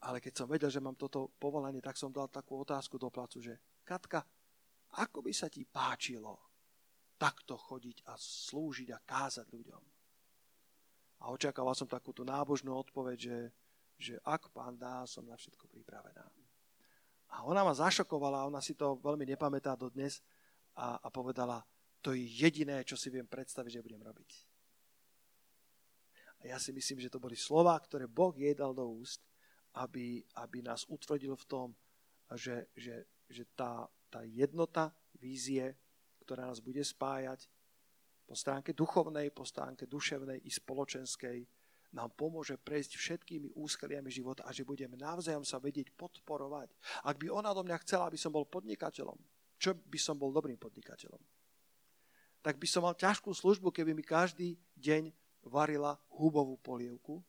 Ale 0.07 0.23
keď 0.23 0.33
som 0.39 0.47
vedel, 0.47 0.71
že 0.71 0.79
mám 0.79 0.95
toto 0.95 1.35
povolanie, 1.41 1.83
tak 1.83 1.99
som 1.99 2.15
dal 2.15 2.31
takú 2.31 2.63
otázku 2.63 2.95
do 3.01 3.11
placu, 3.11 3.43
že 3.43 3.59
Katka, 3.83 4.23
ako 5.03 5.23
by 5.23 5.33
sa 5.35 5.51
ti 5.51 5.67
páčilo 5.67 6.39
takto 7.19 7.59
chodiť 7.59 8.07
a 8.07 8.15
slúžiť 8.15 8.89
a 8.95 8.99
kázať 9.03 9.47
ľuďom? 9.51 9.96
A 11.21 11.33
očakával 11.33 11.73
som 11.73 11.89
takúto 11.89 12.23
nábožnú 12.23 12.77
odpoveď, 12.77 13.19
že, 13.19 13.39
že 13.97 14.15
ak 14.23 14.53
pán 14.53 14.77
dá, 14.77 15.09
som 15.09 15.25
na 15.25 15.37
všetko 15.37 15.69
pripravená. 15.69 16.25
A 17.33 17.43
ona 17.43 17.67
ma 17.67 17.75
zašokovala, 17.75 18.47
ona 18.47 18.63
si 18.63 18.77
to 18.77 19.01
veľmi 19.03 19.27
nepamätá 19.27 19.75
dodnes 19.75 20.23
a, 20.77 21.01
a 21.01 21.09
povedala, 21.11 21.65
to 22.05 22.15
je 22.15 22.23
jediné, 22.23 22.87
čo 22.87 22.95
si 22.95 23.11
viem 23.11 23.27
predstaviť, 23.27 23.81
že 23.81 23.85
budem 23.85 24.03
robiť. 24.05 24.31
A 26.45 26.55
ja 26.55 26.59
si 26.61 26.71
myslím, 26.71 27.03
že 27.03 27.11
to 27.11 27.19
boli 27.19 27.35
slova, 27.35 27.75
ktoré 27.81 28.07
Boh 28.07 28.37
jej 28.37 28.55
dal 28.55 28.77
do 28.77 28.87
úst, 28.87 29.25
aby, 29.75 30.23
aby 30.39 30.63
nás 30.63 30.87
utvrdil 30.87 31.35
v 31.35 31.49
tom, 31.49 31.69
že, 32.37 32.69
že, 32.77 33.05
že 33.29 33.45
tá, 33.57 33.89
tá 34.13 34.23
jednota 34.23 34.93
vízie, 35.19 35.77
ktorá 36.23 36.49
nás 36.49 36.61
bude 36.61 36.85
spájať 36.85 37.49
po 38.27 38.35
stránke 38.35 38.75
duchovnej, 38.75 39.31
po 39.31 39.47
stránke 39.47 39.87
duševnej 39.87 40.43
i 40.43 40.51
spoločenskej, 40.51 41.47
nám 41.95 42.13
pomôže 42.19 42.59
prejsť 42.59 42.99
všetkými 42.99 43.55
úskaliami 43.55 44.11
života 44.11 44.43
a 44.45 44.51
že 44.51 44.67
budeme 44.67 44.99
navzájom 44.99 45.47
sa 45.47 45.63
vedieť 45.63 45.95
podporovať. 45.95 46.75
Ak 47.07 47.17
by 47.17 47.31
ona 47.31 47.55
do 47.55 47.63
mňa 47.63 47.79
chcela, 47.87 48.11
aby 48.11 48.19
som 48.19 48.35
bol 48.35 48.45
podnikateľom, 48.45 49.17
čo 49.57 49.73
by 49.73 49.97
som 49.97 50.19
bol 50.19 50.35
dobrým 50.35 50.59
podnikateľom? 50.59 51.23
Tak 52.43 52.59
by 52.59 52.67
som 52.69 52.85
mal 52.85 52.99
ťažkú 52.99 53.33
službu, 53.33 53.73
keby 53.73 53.97
mi 53.97 54.05
každý 54.05 54.59
deň 54.77 55.15
varila 55.47 55.97
hubovú 56.19 56.59
polievku. 56.61 57.23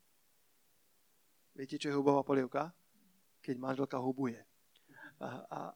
Viete, 1.58 1.82
čo 1.82 1.89
je 1.89 1.98
hubová 1.98 2.22
polievka? 2.22 2.70
Keď 3.42 3.56
manželka 3.58 3.98
hubuje. 3.98 4.38
A, 5.17 5.29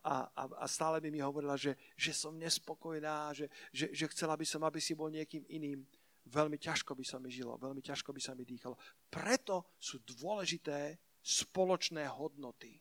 a, 0.06 0.16
a, 0.38 0.44
a 0.62 0.66
stále 0.70 1.02
by 1.02 1.10
mi 1.10 1.18
hovorila, 1.18 1.58
že, 1.58 1.74
že 1.98 2.14
som 2.14 2.38
nespokojná, 2.38 3.34
že, 3.34 3.50
že, 3.74 3.90
že 3.90 4.06
chcela 4.14 4.38
by 4.38 4.46
som, 4.46 4.62
aby 4.62 4.78
si 4.78 4.94
bol 4.94 5.10
niekým 5.10 5.42
iným 5.50 5.82
veľmi 6.30 6.62
ťažko 6.62 6.94
by 6.94 7.02
sa 7.02 7.18
mi 7.18 7.34
žilo, 7.34 7.58
veľmi 7.58 7.82
ťažko 7.82 8.14
by 8.14 8.22
sa 8.22 8.38
mi 8.38 8.46
dýchalo. 8.46 8.78
Preto 9.10 9.74
sú 9.82 10.06
dôležité 10.06 11.02
spoločné 11.22 12.06
hodnoty 12.06 12.78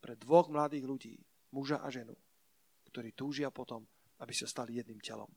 pre 0.00 0.14
dvoch 0.20 0.52
mladých 0.52 0.84
ľudí, 0.84 1.16
muža 1.56 1.80
a 1.80 1.88
ženu, 1.88 2.12
ktorí 2.92 3.16
túžia 3.16 3.48
potom, 3.48 3.84
aby 4.20 4.32
sa 4.36 4.44
stali 4.44 4.76
jedným 4.76 5.00
telom. 5.00 5.28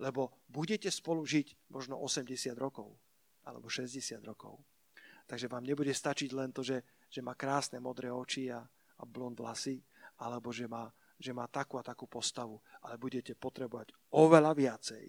Lebo 0.00 0.42
budete 0.48 0.88
spolu 0.88 1.22
žiť 1.22 1.70
možno 1.70 2.00
80 2.00 2.56
rokov 2.56 2.90
alebo 3.44 3.68
60 3.68 4.00
rokov. 4.24 4.58
Takže 5.24 5.48
vám 5.48 5.64
nebude 5.64 5.92
stačiť 5.92 6.30
len 6.36 6.52
to, 6.52 6.60
že, 6.64 6.84
že 7.08 7.20
má 7.24 7.36
krásne 7.36 7.80
modré 7.80 8.12
oči 8.12 8.52
a, 8.52 8.64
a 8.98 9.02
blond 9.06 9.34
vlasy, 9.34 9.82
alebo 10.22 10.54
že 10.54 10.70
má, 10.70 10.90
že 11.18 11.34
má 11.34 11.46
takú 11.50 11.78
a 11.78 11.86
takú 11.86 12.06
postavu, 12.06 12.60
ale 12.82 13.00
budete 13.00 13.34
potrebovať 13.34 13.90
oveľa 14.14 14.52
viacej 14.54 15.04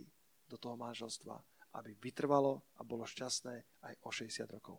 do 0.50 0.58
toho 0.58 0.78
manželstva, 0.78 1.36
aby 1.76 1.98
vytrvalo 1.98 2.64
a 2.78 2.82
bolo 2.86 3.06
šťastné 3.06 3.56
aj 3.86 3.94
o 4.06 4.10
60 4.10 4.56
rokov. 4.56 4.78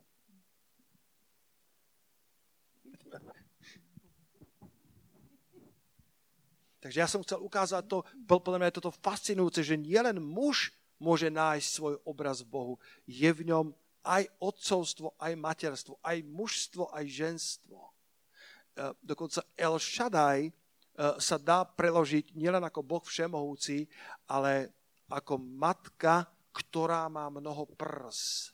Takže 6.87 7.03
ja 7.03 7.11
som 7.11 7.25
chcel 7.27 7.43
ukázať 7.43 7.83
to, 7.91 8.07
podľa 8.31 8.63
mňa 8.63 8.69
je 8.71 8.79
toto 8.79 8.95
fascinujúce, 8.95 9.67
že 9.67 9.75
nielen 9.75 10.23
muž 10.23 10.71
môže 11.03 11.27
nájsť 11.29 11.67
svoj 11.67 11.95
obraz 12.07 12.47
v 12.47 12.53
Bohu, 12.53 12.75
je 13.11 13.27
v 13.27 13.43
ňom 13.51 13.75
aj 14.07 14.31
otcovstvo, 14.39 15.19
aj 15.19 15.35
materstvo, 15.35 15.99
aj 15.99 16.23
mužstvo, 16.23 16.87
aj 16.95 17.05
ženstvo. 17.11 17.91
E, 18.77 18.93
dokonca 19.01 19.41
El 19.57 19.81
Shaddai 19.81 20.47
e, 20.47 20.53
sa 21.17 21.41
dá 21.41 21.65
preložiť 21.65 22.37
nielen 22.37 22.63
ako 22.63 22.85
Boh 22.85 23.03
všemohúci, 23.03 23.89
ale 24.29 24.71
ako 25.09 25.41
matka 25.41 26.29
ktorá 26.57 27.05
má 27.13 27.29
mnoho 27.29 27.69
prs. 27.77 28.53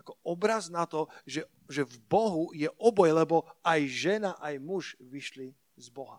Ako 0.00 0.16
obraz 0.24 0.72
na 0.72 0.88
to, 0.88 1.04
že, 1.28 1.44
že 1.68 1.84
v 1.84 1.96
Bohu 2.08 2.48
je 2.56 2.72
oboj, 2.80 3.12
lebo 3.12 3.44
aj 3.60 3.80
žena, 3.84 4.32
aj 4.40 4.56
muž 4.56 4.96
vyšli 4.96 5.52
z 5.76 5.86
Boha. 5.92 6.16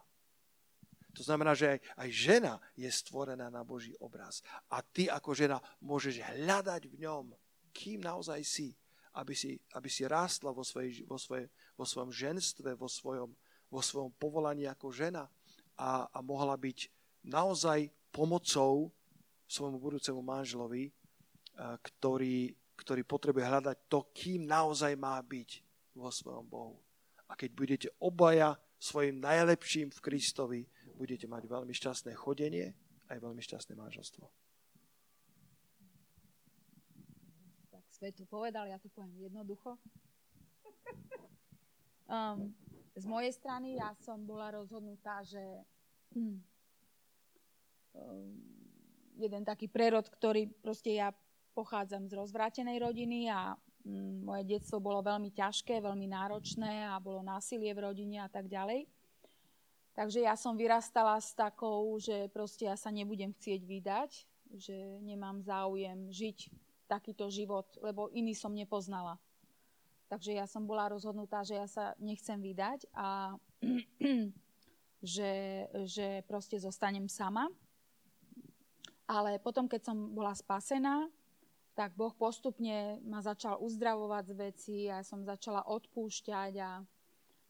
To 1.16 1.24
znamená, 1.24 1.58
že 1.58 1.80
aj, 1.80 1.80
aj 2.06 2.10
žena 2.12 2.54
je 2.78 2.92
stvorená 2.92 3.50
na 3.50 3.66
Boží 3.66 3.98
obraz. 3.98 4.46
A 4.70 4.84
ty 4.86 5.10
ako 5.10 5.34
žena 5.34 5.58
môžeš 5.82 6.22
hľadať 6.22 6.92
v 6.92 6.96
ňom, 7.08 7.34
kým 7.74 8.04
naozaj 8.04 8.46
si, 8.46 8.78
aby 9.16 9.34
si, 9.34 9.56
aby 9.76 9.88
si 9.88 10.04
rástla 10.04 10.52
vo, 10.52 10.62
svojej, 10.62 11.04
vo, 11.08 11.16
svoje, 11.16 11.48
vo 11.80 11.88
svojom 11.88 12.12
ženstve, 12.12 12.76
vo 12.76 12.92
svojom, 12.92 13.32
vo 13.72 13.82
svojom 13.82 14.12
povolaní 14.20 14.68
ako 14.68 14.92
žena 14.92 15.28
a, 15.80 16.08
a 16.12 16.20
mohla 16.20 16.56
byť 16.60 16.92
naozaj 17.26 17.90
pomocou 18.12 18.92
svojmu 19.48 19.78
budúcemu 19.80 20.20
manželovi, 20.20 20.92
ktorý, 21.56 22.52
ktorý 22.76 23.02
potrebuje 23.08 23.46
hľadať 23.46 23.78
to, 23.88 24.12
kým 24.12 24.44
naozaj 24.44 24.94
má 25.00 25.16
byť 25.24 25.50
vo 25.96 26.12
svojom 26.12 26.46
Bohu. 26.46 26.78
A 27.32 27.34
keď 27.40 27.50
budete 27.56 27.88
obaja 28.04 28.60
svojim 28.76 29.18
najlepším 29.24 29.90
v 29.90 30.04
Kristovi, 30.04 30.62
budete 31.00 31.26
mať 31.26 31.48
veľmi 31.48 31.74
šťastné 31.74 32.12
chodenie 32.14 32.76
aj 33.10 33.22
veľmi 33.22 33.42
šťastné 33.42 33.74
manželstvo. 33.78 34.26
Svetu 37.96 38.28
povedal, 38.28 38.68
ja 38.68 38.76
to 38.76 38.92
poviem 38.92 39.32
jednoducho. 39.32 39.80
Um, 42.06 42.54
z 42.94 43.06
mojej 43.10 43.34
strany 43.34 43.82
ja 43.82 43.96
som 44.04 44.22
bola 44.30 44.54
rozhodnutá, 44.54 45.26
že 45.26 45.42
um, 46.14 46.38
jeden 49.18 49.42
taký 49.42 49.66
prerod, 49.72 50.06
ktorý 50.12 50.52
proste 50.60 51.00
ja 51.00 51.10
pochádzam 51.56 52.06
z 52.06 52.14
rozvrátenej 52.20 52.84
rodiny 52.84 53.32
a 53.32 53.56
mm, 53.88 54.28
moje 54.28 54.44
detstvo 54.44 54.84
bolo 54.84 55.00
veľmi 55.02 55.32
ťažké, 55.32 55.80
veľmi 55.80 56.06
náročné 56.12 56.86
a 56.92 57.00
bolo 57.00 57.24
násilie 57.24 57.72
v 57.72 57.90
rodine 57.90 58.22
a 58.22 58.30
tak 58.30 58.52
ďalej. 58.52 58.86
Takže 59.96 60.28
ja 60.28 60.36
som 60.36 60.60
vyrastala 60.60 61.16
s 61.16 61.32
takou, 61.32 61.96
že 61.98 62.28
proste 62.36 62.68
ja 62.68 62.76
sa 62.76 62.92
nebudem 62.92 63.32
chcieť 63.32 63.62
vydať, 63.64 64.12
že 64.60 64.76
nemám 65.00 65.40
záujem 65.42 66.12
žiť 66.12 66.65
takýto 66.86 67.30
život, 67.30 67.66
lebo 67.82 68.10
iný 68.14 68.34
som 68.38 68.54
nepoznala. 68.54 69.18
Takže 70.06 70.38
ja 70.38 70.46
som 70.46 70.70
bola 70.70 70.94
rozhodnutá, 70.94 71.42
že 71.42 71.58
ja 71.58 71.66
sa 71.66 71.98
nechcem 71.98 72.38
vydať 72.38 72.86
a 72.94 73.34
že, 75.02 75.34
že 75.90 76.22
proste 76.30 76.62
zostanem 76.62 77.10
sama. 77.10 77.50
Ale 79.06 79.38
potom, 79.38 79.70
keď 79.70 79.94
som 79.94 79.98
bola 80.14 80.34
spasená, 80.34 81.10
tak 81.76 81.94
Boh 81.94 82.16
postupne 82.16 82.98
ma 83.04 83.20
začal 83.20 83.60
uzdravovať 83.60 84.24
z 84.32 84.34
veci 84.34 84.78
a 84.88 85.04
som 85.04 85.28
začala 85.28 85.68
odpúšťať 85.68 86.54
a, 86.64 86.72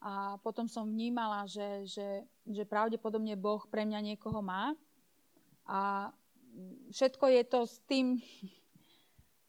a 0.01 0.13
potom 0.41 0.65
som 0.65 0.89
vnímala, 0.89 1.45
že, 1.45 1.85
že, 1.85 2.25
že 2.43 2.65
pravdepodobne 2.65 3.37
Boh 3.37 3.61
pre 3.69 3.85
mňa 3.85 4.01
niekoho 4.01 4.41
má. 4.41 4.73
A 5.69 6.09
všetko 6.89 7.25
je 7.29 7.43
to 7.45 7.59
s 7.69 7.77
tým, 7.85 8.17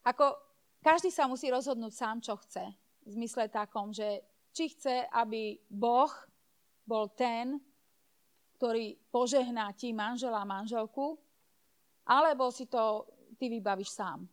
ako 0.06 0.38
každý 0.86 1.10
sa 1.10 1.26
musí 1.26 1.50
rozhodnúť 1.50 1.92
sám, 1.92 2.22
čo 2.22 2.38
chce. 2.38 2.62
V 3.02 3.10
zmysle 3.18 3.50
takom, 3.50 3.90
že 3.90 4.22
či 4.54 4.70
chce, 4.70 5.10
aby 5.10 5.58
Boh 5.66 6.10
bol 6.86 7.10
ten, 7.10 7.58
ktorý 8.56 8.94
požehná 9.10 9.74
ti 9.74 9.90
manžela 9.90 10.46
a 10.46 10.48
manželku, 10.48 11.18
alebo 12.06 12.54
si 12.54 12.70
to 12.70 13.04
ty 13.34 13.50
vybavíš 13.50 13.90
sám. 13.90 14.24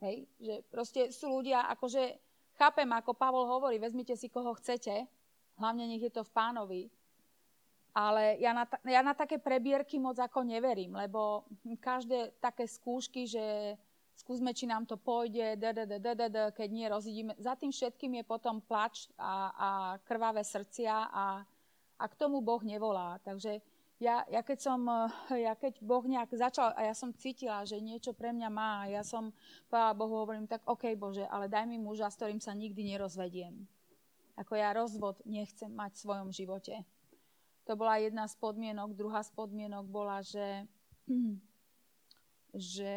Hej? 0.00 0.24
Že 0.40 0.54
proste 0.72 1.00
sú 1.12 1.36
ľudia, 1.36 1.68
akože 1.76 2.16
chápem, 2.56 2.88
ako 2.96 3.12
Pavol 3.12 3.44
hovorí, 3.44 3.76
vezmite 3.76 4.16
si 4.16 4.32
koho 4.32 4.56
chcete, 4.56 5.04
hlavne 5.60 5.84
nech 5.84 6.02
je 6.02 6.12
to 6.12 6.24
v 6.24 6.34
pánovi, 6.34 6.82
ale 7.96 8.36
ja 8.40 8.52
na, 8.52 8.64
ja 8.84 9.00
na 9.00 9.16
také 9.16 9.40
prebierky 9.40 9.96
moc 9.96 10.20
ako 10.20 10.44
neverím, 10.44 10.96
lebo 10.96 11.48
každé 11.80 12.36
také 12.44 12.68
skúšky, 12.68 13.24
že 13.24 13.76
skúsme, 14.16 14.56
či 14.56 14.64
nám 14.64 14.88
to 14.88 14.96
pôjde, 14.96 15.60
keď 16.56 16.68
nie, 16.72 16.88
rozidíme. 16.88 17.36
Za 17.36 17.54
tým 17.54 17.70
všetkým 17.70 18.20
je 18.20 18.24
potom 18.24 18.64
plač 18.64 19.12
a, 19.20 19.52
a 19.52 19.68
krvavé 20.02 20.40
srdcia 20.42 21.12
a, 21.12 21.44
a 22.00 22.04
k 22.08 22.18
tomu 22.18 22.40
Boh 22.40 22.60
nevolá. 22.64 23.20
Takže 23.20 23.60
ja, 23.96 24.28
ja, 24.28 24.44
keď 24.44 24.58
som, 24.60 24.80
eh, 24.84 25.48
ja 25.48 25.56
keď 25.56 25.80
Boh 25.80 26.04
nejak 26.04 26.28
začal 26.36 26.76
a 26.76 26.84
ja 26.84 26.92
som 26.92 27.16
cítila, 27.16 27.64
že 27.64 27.80
niečo 27.80 28.12
pre 28.12 28.28
mňa 28.28 28.48
má, 28.52 28.84
ja 28.92 29.00
som 29.00 29.32
povedala 29.72 29.96
Bohu, 29.96 30.14
hovorím 30.20 30.44
tak, 30.44 30.60
OK 30.68 30.92
Bože, 31.00 31.24
ale 31.24 31.48
daj 31.48 31.64
mi 31.64 31.80
muža, 31.80 32.12
s 32.12 32.20
ktorým 32.20 32.40
sa 32.40 32.52
nikdy 32.52 32.92
nerozvediem. 32.92 33.64
Ako 34.36 34.52
ja 34.52 34.76
rozvod 34.76 35.24
nechcem 35.24 35.72
mať 35.72 35.96
v 35.96 36.02
svojom 36.04 36.28
živote. 36.28 36.84
To 37.64 37.72
bola 37.72 37.96
jedna 37.96 38.28
z 38.28 38.36
podmienok. 38.36 38.92
Druhá 38.92 39.24
z 39.24 39.32
podmienok 39.32 39.88
bola, 39.88 40.20
že, 40.20 40.68
že 42.52 42.94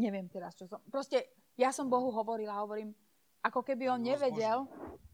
neviem 0.00 0.24
teraz, 0.32 0.56
čo 0.56 0.64
som... 0.64 0.80
Proste 0.88 1.36
ja 1.60 1.68
som 1.76 1.92
Bohu 1.92 2.08
hovorila, 2.08 2.64
hovorím, 2.64 2.96
ako 3.44 3.60
keby 3.60 3.92
on 3.92 4.00
nevedel, 4.00 4.64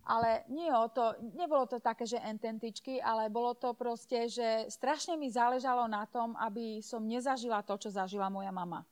ale 0.07 0.47
nie 0.51 0.71
o 0.71 0.87
to, 0.87 1.19
nebolo 1.35 1.67
to 1.67 1.83
také, 1.83 2.07
že 2.07 2.23
ententičky, 2.23 3.03
ale 3.03 3.27
bolo 3.27 3.59
to 3.59 3.75
proste, 3.75 4.31
že 4.31 4.71
strašne 4.71 5.19
mi 5.19 5.27
záležalo 5.27 5.91
na 5.91 6.07
tom, 6.07 6.39
aby 6.39 6.79
som 6.79 7.03
nezažila 7.03 7.67
to, 7.67 7.75
čo 7.75 7.91
zažila 7.91 8.31
moja 8.31 8.55
mama. 8.55 8.87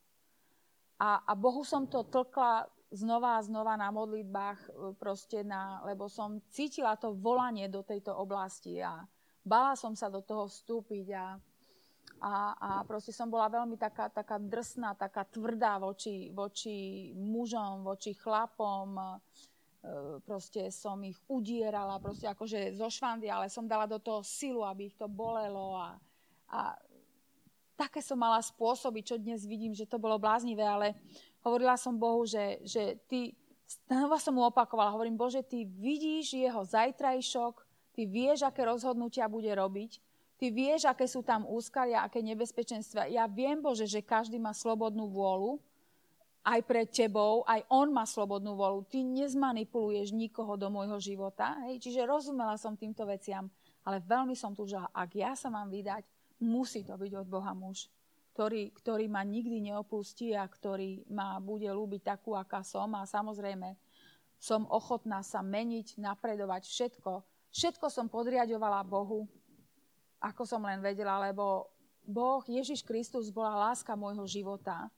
A, 0.99 1.23
a 1.23 1.31
Bohu 1.35 1.63
som 1.63 1.87
to 1.87 2.03
tlkla 2.07 2.67
znova 2.91 3.39
a 3.39 3.43
znova 3.43 3.75
na 3.75 3.91
modlitbách, 3.91 4.59
e, 4.59 4.69
proste 4.95 5.43
na, 5.43 5.83
lebo 5.83 6.07
som 6.07 6.39
cítila 6.51 6.95
to 6.95 7.15
volanie 7.15 7.67
do 7.67 7.83
tejto 7.83 8.15
oblasti 8.15 8.79
a 8.79 9.03
bala 9.43 9.75
som 9.75 9.91
sa 9.95 10.07
do 10.07 10.23
toho 10.23 10.47
vstúpiť 10.47 11.07
a, 11.15 11.35
a, 12.21 12.55
a 12.55 12.69
proste 12.87 13.11
som 13.11 13.27
bola 13.27 13.51
veľmi 13.51 13.75
taká, 13.75 14.07
taká 14.07 14.39
drsná, 14.39 14.95
taká 14.95 15.27
tvrdá 15.27 15.77
voči, 15.77 16.31
voči 16.31 17.11
mužom, 17.15 17.83
voči 17.83 18.15
chlapom, 18.15 18.95
e, 18.95 19.03
proste 20.23 20.71
som 20.71 20.97
ich 21.03 21.19
udierala, 21.27 21.99
proste 21.99 22.25
akože 22.31 22.73
zo 22.75 22.87
švandy, 22.87 23.27
ale 23.27 23.51
som 23.51 23.67
dala 23.67 23.85
do 23.85 23.99
toho 23.99 24.23
silu, 24.23 24.63
aby 24.63 24.89
ich 24.89 24.95
to 24.95 25.11
bolelo 25.11 25.75
a, 25.75 25.99
a 26.49 26.79
také 27.75 27.99
som 27.99 28.15
mala 28.15 28.39
spôsoby, 28.39 29.03
čo 29.03 29.19
dnes 29.19 29.43
vidím, 29.43 29.75
že 29.75 29.85
to 29.87 29.99
bolo 29.99 30.15
bláznivé, 30.15 30.63
ale 30.63 30.95
hovorila 31.43 31.75
som 31.75 31.99
Bohu, 31.99 32.23
že, 32.23 32.63
že 32.63 32.95
ty, 33.11 33.35
znova 33.85 34.17
som 34.17 34.33
mu 34.33 34.47
opakovala, 34.47 34.95
hovorím, 34.95 35.19
Bože, 35.19 35.43
ty 35.43 35.67
vidíš 35.67 36.39
jeho 36.39 36.63
zajtrajšok, 36.63 37.53
ty 37.91 38.07
vieš, 38.07 38.47
aké 38.47 38.63
rozhodnutia 38.63 39.27
bude 39.27 39.51
robiť, 39.51 39.99
ty 40.35 40.51
vieš, 40.51 40.87
aké 40.87 41.05
sú 41.07 41.23
tam 41.23 41.47
úskalia, 41.47 42.03
aké 42.05 42.23
nebezpečenstva. 42.23 43.07
Ja 43.11 43.25
viem, 43.25 43.59
Bože, 43.59 43.87
že 43.89 44.05
každý 44.05 44.39
má 44.39 44.51
slobodnú 44.51 45.07
vôľu, 45.11 45.59
aj 46.45 46.61
pred 46.61 46.85
tebou, 46.85 47.41
aj 47.49 47.65
on 47.73 47.89
má 47.89 48.05
slobodnú 48.05 48.53
volu. 48.53 48.85
Ty 48.85 49.01
nezmanipuluješ 49.01 50.13
nikoho 50.13 50.53
do 50.53 50.69
môjho 50.69 51.01
života. 51.01 51.57
Hej? 51.65 51.81
Čiže 51.81 52.05
rozumela 52.05 52.53
som 52.53 52.77
týmto 52.77 53.01
veciam, 53.09 53.49
ale 53.81 53.97
veľmi 54.05 54.37
som 54.37 54.53
túžila, 54.53 54.85
ak 54.93 55.09
ja 55.17 55.33
sa 55.33 55.49
mám 55.49 55.73
vydať, 55.73 56.05
musí 56.45 56.85
to 56.85 56.93
byť 56.93 57.11
od 57.25 57.27
Boha 57.27 57.57
muž 57.57 57.89
ktorý, 58.35 58.75
ktorý 58.75 59.07
ma 59.07 59.23
nikdy 59.23 59.71
neopustí 59.71 60.35
a 60.35 60.43
ktorý 60.43 61.07
ma 61.07 61.39
bude 61.39 61.71
ľúbiť 61.71 62.03
takú, 62.03 62.35
aká 62.35 62.67
som. 62.67 62.91
A 62.99 63.07
samozrejme, 63.07 63.79
som 64.35 64.67
ochotná 64.67 65.23
sa 65.23 65.39
meniť, 65.39 65.95
napredovať, 65.95 66.67
všetko. 66.67 67.23
Všetko 67.55 67.87
som 67.87 68.11
podriadovala 68.11 68.83
Bohu, 68.83 69.23
ako 70.25 70.41
som 70.49 70.65
len 70.65 70.81
vedela, 70.81 71.21
lebo 71.21 71.69
Boh, 72.01 72.41
Ježiš 72.45 72.81
Kristus 72.81 73.29
bola 73.29 73.69
láska 73.69 73.93
môjho 73.93 74.25
života. 74.25 74.89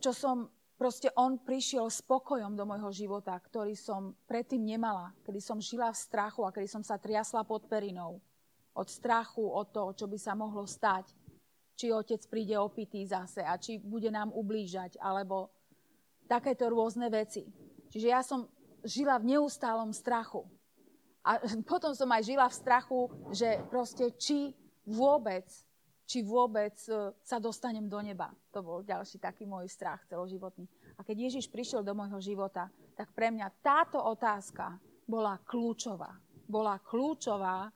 Čo 0.00 0.16
som, 0.16 0.36
proste 0.80 1.12
On 1.12 1.36
prišiel 1.36 1.92
s 1.92 2.00
pokojom 2.00 2.56
do 2.56 2.64
môjho 2.64 2.88
života, 2.92 3.36
ktorý 3.36 3.76
som 3.76 4.16
predtým 4.24 4.64
nemala, 4.64 5.12
kedy 5.24 5.40
som 5.44 5.60
žila 5.60 5.92
v 5.92 6.00
strachu 6.00 6.44
a 6.44 6.52
kedy 6.52 6.68
som 6.68 6.80
sa 6.80 6.96
triasla 6.96 7.44
pod 7.44 7.68
perinou. 7.68 8.20
Od 8.72 8.88
strachu, 8.88 9.44
od 9.44 9.68
toho, 9.68 9.92
čo 9.92 10.08
by 10.08 10.16
sa 10.16 10.32
mohlo 10.32 10.64
stať 10.64 11.12
či 11.82 11.90
otec 11.90 12.22
príde 12.28 12.54
opitý 12.54 13.02
zase 13.08 13.42
a 13.42 13.56
či 13.56 13.80
bude 13.80 14.06
nám 14.12 14.30
ublížať, 14.30 15.00
alebo 15.00 15.50
takéto 16.28 16.68
rôzne 16.70 17.08
veci. 17.10 17.42
Čiže 17.90 18.08
ja 18.08 18.22
som 18.22 18.48
žila 18.86 19.18
v 19.18 19.34
neustálom 19.36 19.90
strachu. 19.90 20.46
A 21.22 21.38
potom 21.70 21.94
som 21.94 22.10
aj 22.10 22.22
žila 22.26 22.46
v 22.50 22.58
strachu, 22.58 23.00
že 23.30 23.62
proste 23.70 24.10
či 24.18 24.54
vôbec, 24.82 25.46
či 26.06 26.20
vôbec 26.26 26.74
e, 26.90 27.14
sa 27.22 27.38
dostanem 27.38 27.86
do 27.86 27.98
neba. 28.02 28.34
To 28.50 28.60
bol 28.60 28.78
ďalší 28.82 29.22
taký 29.22 29.46
môj 29.46 29.70
strach 29.70 30.02
celoživotný. 30.10 30.66
A 30.98 31.06
keď 31.06 31.30
Ježiš 31.30 31.46
prišiel 31.48 31.86
do 31.86 31.94
môjho 31.94 32.18
života, 32.18 32.68
tak 32.98 33.14
pre 33.14 33.30
mňa 33.30 33.48
táto 33.62 34.02
otázka 34.02 34.76
bola 35.06 35.38
kľúčová. 35.40 36.12
Bola 36.50 36.76
kľúčová 36.82 37.70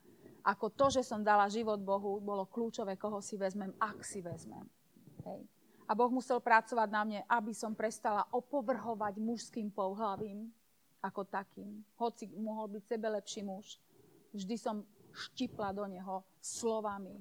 ako 0.47 0.71
to, 0.79 0.87
že 0.95 1.03
som 1.03 1.27
dala 1.27 1.51
život 1.51 1.83
Bohu, 1.83 2.23
bolo 2.23 2.47
kľúčové, 2.47 2.95
koho 2.95 3.19
si 3.19 3.35
vezmem, 3.35 3.75
ak 3.83 4.07
si 4.07 4.23
vezmem. 4.23 4.63
Hej. 5.27 5.43
A 5.91 5.93
Boh 5.95 6.11
musel 6.11 6.39
pracovať 6.39 6.89
na 6.91 7.03
mne, 7.03 7.21
aby 7.27 7.51
som 7.51 7.75
prestala 7.75 8.23
opovrhovať 8.31 9.19
mužským 9.19 9.75
pohlavím 9.75 10.47
ako 11.03 11.29
takým. 11.29 11.85
Hoci 11.97 12.29
mohol 12.37 12.79
byť 12.79 12.83
sebe 12.85 13.09
lepší 13.13 13.43
muž, 13.43 13.79
vždy 14.33 14.57
som 14.59 14.85
štipla 15.13 15.73
do 15.73 15.85
neho 15.89 16.25
slovami. 16.41 17.17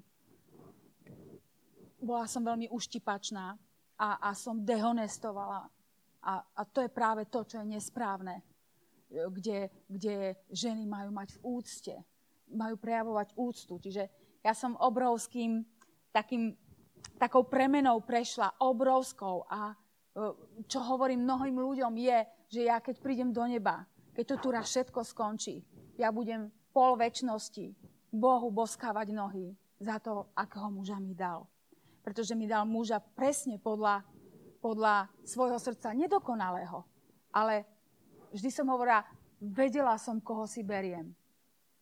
Bola 1.99 2.27
som 2.27 2.43
veľmi 2.43 2.69
uštipačná 2.69 3.55
a, 3.97 4.09
a 4.19 4.29
som 4.35 4.61
dehonestovala. 4.61 5.67
A, 6.25 6.33
a 6.41 6.61
to 6.65 6.81
je 6.83 6.89
práve 6.89 7.29
to, 7.29 7.45
čo 7.45 7.61
je 7.61 7.67
nesprávne, 7.69 8.41
kde, 9.09 9.69
kde 9.87 10.35
ženy 10.49 10.83
majú 10.83 11.13
mať 11.13 11.37
v 11.37 11.41
úcte 11.41 11.95
majú 12.51 12.77
prejavovať 12.77 13.33
úctu. 13.33 13.81
Čiže 13.81 14.03
ja 14.45 14.53
som 14.53 14.77
obrovským 14.77 15.65
takým, 16.13 16.53
takou 17.17 17.47
premenou 17.47 18.05
prešla, 18.05 18.61
obrovskou. 18.61 19.49
A 19.49 19.73
e, 19.73 19.75
čo 20.69 20.79
hovorím 20.85 21.25
mnohým 21.25 21.57
ľuďom 21.57 21.93
je, 21.97 22.19
že 22.55 22.71
ja 22.71 22.79
keď 22.79 23.03
prídem 23.03 23.35
do 23.35 23.43
neba, 23.43 23.83
keď 24.15 24.23
to 24.31 24.35
tu 24.39 24.47
raz 24.55 24.71
všetko 24.71 25.03
skončí, 25.03 25.59
ja 25.99 26.07
budem 26.15 26.47
pol 26.71 26.95
väčšnosti 26.95 27.75
Bohu 28.15 28.47
boskávať 28.47 29.11
nohy 29.11 29.51
za 29.75 29.99
to, 29.99 30.31
akého 30.31 30.71
muža 30.71 30.95
mi 31.03 31.11
dal. 31.11 31.43
Pretože 31.99 32.31
mi 32.31 32.47
dal 32.47 32.63
muža 32.63 33.03
presne 33.03 33.59
podľa, 33.59 34.07
podľa 34.63 35.11
svojho 35.27 35.59
srdca 35.59 35.91
nedokonalého. 35.91 36.87
Ale 37.35 37.67
vždy 38.31 38.49
som 38.51 38.71
hovorila, 38.71 39.03
vedela 39.43 39.99
som, 39.99 40.23
koho 40.23 40.47
si 40.47 40.63
beriem. 40.63 41.11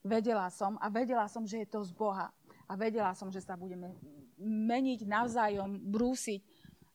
Vedela 0.02 0.50
som 0.50 0.74
a 0.82 0.90
vedela 0.90 1.30
som, 1.30 1.46
že 1.46 1.62
je 1.64 1.68
to 1.70 1.86
z 1.86 1.94
Boha. 1.94 2.34
A 2.66 2.74
vedela 2.74 3.14
som, 3.14 3.30
že 3.30 3.46
sa 3.46 3.54
budeme 3.54 3.94
meniť 4.42 5.06
navzájom, 5.06 5.78
brúsiť. 5.86 6.42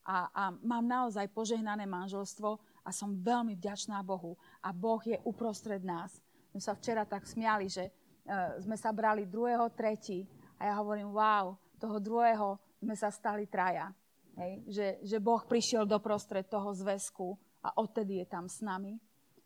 A, 0.08 0.26
a 0.32 0.42
mám 0.64 0.88
naozaj 0.88 1.30
požehnané 1.30 1.84
manželstvo 1.84 2.58
a 2.88 2.90
som 2.90 3.12
veľmi 3.12 3.52
vďačná 3.60 4.00
Bohu. 4.00 4.32
A 4.64 4.72
Boh 4.72 5.04
je 5.04 5.20
uprostred 5.28 5.84
nás. 5.84 6.16
My 6.56 6.60
sa 6.64 6.72
včera 6.72 7.04
tak 7.04 7.28
smiali, 7.28 7.68
že 7.68 7.92
uh, 7.92 8.56
sme 8.64 8.80
sa 8.80 8.88
brali 8.96 9.28
druhého, 9.28 9.68
tretí. 9.76 10.24
A 10.56 10.72
ja 10.72 10.74
hovorím, 10.80 11.12
wow, 11.12 11.52
toho 11.76 12.00
druhého 12.00 12.56
sme 12.80 12.96
sa 12.96 13.12
stali 13.12 13.44
traja. 13.44 13.92
Hej? 14.40 14.52
Že, 14.64 14.86
že 15.04 15.16
Boh 15.20 15.44
prišiel 15.44 15.84
do 15.84 16.00
prostred 16.00 16.48
toho 16.48 16.72
zväzku 16.72 17.36
a 17.60 17.76
odtedy 17.76 18.24
je 18.24 18.26
tam 18.32 18.48
s 18.48 18.64
nami. 18.64 18.96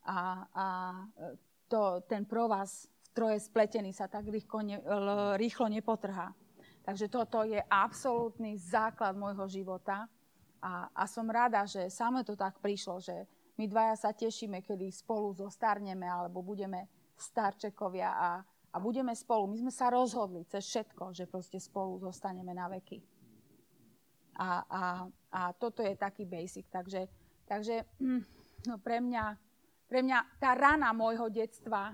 A, 0.07 0.47
a 0.55 0.65
e, 1.19 1.35
to, 1.67 1.99
ten 2.07 2.23
provaz 2.23 2.87
troje 3.11 3.43
spletený 3.43 3.91
sa 3.91 4.07
tak 4.07 4.25
rýchlo, 4.31 4.61
ne, 4.63 4.77
rýchlo 5.35 5.67
nepotrhá. 5.67 6.31
Takže 6.83 7.07
toto 7.07 7.43
je 7.47 7.61
absolútny 7.71 8.59
základ 8.59 9.15
môjho 9.15 9.47
života 9.47 10.09
a, 10.63 10.87
a 10.95 11.03
som 11.03 11.27
rada, 11.27 11.67
že 11.67 11.91
samé 11.91 12.23
to 12.23 12.39
tak 12.39 12.55
prišlo, 12.63 13.03
že 13.03 13.27
my 13.59 13.67
dvaja 13.67 13.95
sa 13.99 14.11
tešíme, 14.15 14.63
kedy 14.63 14.87
spolu 14.89 15.35
zostarneme 15.35 16.07
alebo 16.07 16.39
budeme 16.39 16.87
starčekovia 17.19 18.09
a, 18.09 18.31
a 18.71 18.77
budeme 18.79 19.11
spolu. 19.11 19.51
My 19.51 19.59
sme 19.59 19.73
sa 19.75 19.91
rozhodli 19.91 20.47
cez 20.47 20.63
všetko, 20.63 21.11
že 21.11 21.27
proste 21.27 21.59
spolu 21.59 21.99
zostaneme 21.99 22.55
na 22.55 22.71
veky. 22.71 23.03
A, 24.39 24.63
a, 24.65 24.83
a 25.29 25.41
toto 25.53 25.83
je 25.83 25.93
taký 25.93 26.23
basic. 26.25 26.65
Takže, 26.71 27.05
takže 27.45 27.85
hm, 28.01 28.23
no 28.71 28.79
pre, 28.79 29.03
mňa, 29.03 29.37
pre 29.85 29.99
mňa 30.01 30.41
tá 30.41 30.55
rana 30.57 30.89
môjho 30.95 31.27
detstva 31.29 31.93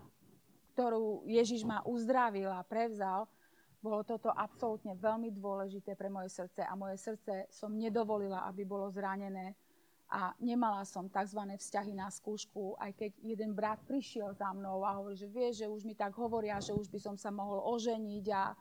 ktorú 0.79 1.27
Ježiš 1.27 1.67
ma 1.67 1.83
uzdravil 1.83 2.47
a 2.47 2.63
prevzal, 2.63 3.27
bolo 3.79 4.03
toto 4.03 4.27
absolútne 4.31 4.95
veľmi 4.99 5.31
dôležité 5.31 5.95
pre 5.95 6.11
moje 6.11 6.35
srdce 6.35 6.67
a 6.67 6.75
moje 6.75 6.99
srdce 6.99 7.47
som 7.47 7.71
nedovolila, 7.71 8.43
aby 8.51 8.67
bolo 8.67 8.91
zranené 8.91 9.55
a 10.09 10.33
nemala 10.41 10.81
som 10.89 11.05
tzv. 11.05 11.37
vzťahy 11.53 11.93
na 11.93 12.09
skúšku, 12.09 12.75
aj 12.81 12.97
keď 12.97 13.11
jeden 13.21 13.51
brat 13.53 13.77
prišiel 13.85 14.33
za 14.33 14.49
mnou 14.57 14.81
a 14.81 14.97
hovorí, 14.97 15.13
že 15.13 15.29
vieš, 15.29 15.63
že 15.63 15.67
už 15.69 15.85
mi 15.85 15.93
tak 15.93 16.17
hovoria, 16.17 16.57
že 16.57 16.73
už 16.73 16.89
by 16.89 16.99
som 16.99 17.15
sa 17.15 17.29
mohol 17.29 17.61
oženiť 17.77 18.25
a, 18.33 18.57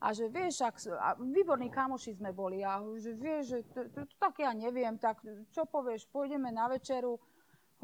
a 0.00 0.06
že 0.16 0.32
vieš, 0.32 0.64
ak, 0.64 0.76
a 0.96 1.14
výborní 1.20 1.68
kamoši 1.68 2.16
sme 2.16 2.32
boli 2.32 2.64
a 2.64 2.80
že 2.96 3.12
vieš, 3.12 3.42
že 3.44 3.58
to, 3.76 3.80
to, 3.92 4.00
to 4.08 4.14
tak 4.16 4.40
ja 4.40 4.56
neviem, 4.56 4.96
tak 4.96 5.20
čo 5.52 5.68
povieš, 5.68 6.08
pôjdeme 6.08 6.48
na 6.48 6.64
večeru, 6.72 7.20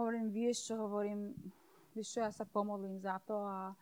hovorím, 0.00 0.32
vieš 0.32 0.72
čo, 0.72 0.80
hovorím, 0.80 1.36
vieš 1.92 2.16
čo, 2.16 2.18
ja 2.24 2.32
sa 2.32 2.48
pomodlím 2.48 2.96
za 2.96 3.20
to 3.28 3.36
a 3.36 3.76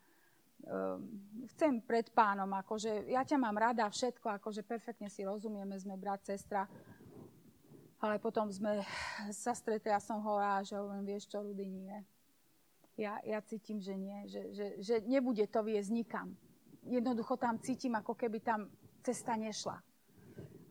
chcem 1.55 1.81
pred 1.83 2.07
pánom, 2.12 2.49
akože 2.53 3.11
ja 3.11 3.25
ťa 3.25 3.37
mám 3.40 3.57
rada, 3.57 3.88
všetko, 3.88 4.40
akože 4.40 4.62
perfektne 4.62 5.09
si 5.11 5.25
rozumieme, 5.25 5.75
sme 5.81 5.96
brat, 5.96 6.23
sestra. 6.23 6.68
Ale 8.01 8.16
potom 8.16 8.49
sme 8.49 8.81
sa 9.44 9.53
stretli 9.53 9.92
a 9.92 10.01
som 10.01 10.25
hovorila, 10.25 10.64
že 10.64 10.79
hovorím, 10.81 11.05
vieš 11.05 11.29
čo, 11.29 11.44
Rudy, 11.44 11.68
nie. 11.68 11.96
Ja, 12.96 13.20
ja 13.25 13.40
cítim, 13.44 13.81
že 13.81 13.96
nie, 13.96 14.29
že, 14.29 14.53
že, 14.53 14.66
že 14.81 14.94
nebude 15.05 15.44
to 15.49 15.64
viesť 15.64 15.90
nikam. 15.92 16.37
Jednoducho 16.85 17.37
tam 17.37 17.61
cítim, 17.61 17.96
ako 17.96 18.16
keby 18.16 18.40
tam 18.40 18.73
cesta 19.05 19.37
nešla. 19.37 19.81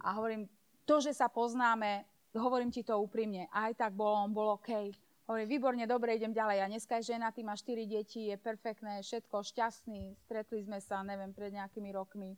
A 0.05 0.07
hovorím, 0.17 0.49
to, 0.85 1.01
že 1.01 1.13
sa 1.13 1.29
poznáme, 1.29 2.05
hovorím 2.33 2.73
ti 2.73 2.81
to 2.81 2.97
úprimne, 2.97 3.49
aj 3.53 3.77
tak 3.77 3.93
bol 3.93 4.13
on, 4.25 4.29
bol 4.33 4.57
OK. 4.57 4.93
Hovorím, 5.29 5.45
výborne, 5.45 5.85
dobre, 5.85 6.17
idem 6.17 6.33
ďalej. 6.33 6.57
A 6.57 6.71
dneska 6.73 6.97
je 6.97 7.13
ženatý, 7.13 7.45
má 7.45 7.53
4 7.53 7.85
deti, 7.85 8.33
je 8.33 8.37
perfektné, 8.41 9.05
všetko, 9.05 9.45
šťastný. 9.45 10.17
Stretli 10.25 10.65
sme 10.65 10.81
sa, 10.81 11.05
neviem, 11.05 11.29
pred 11.37 11.53
nejakými 11.53 11.93
rokmi. 11.93 12.33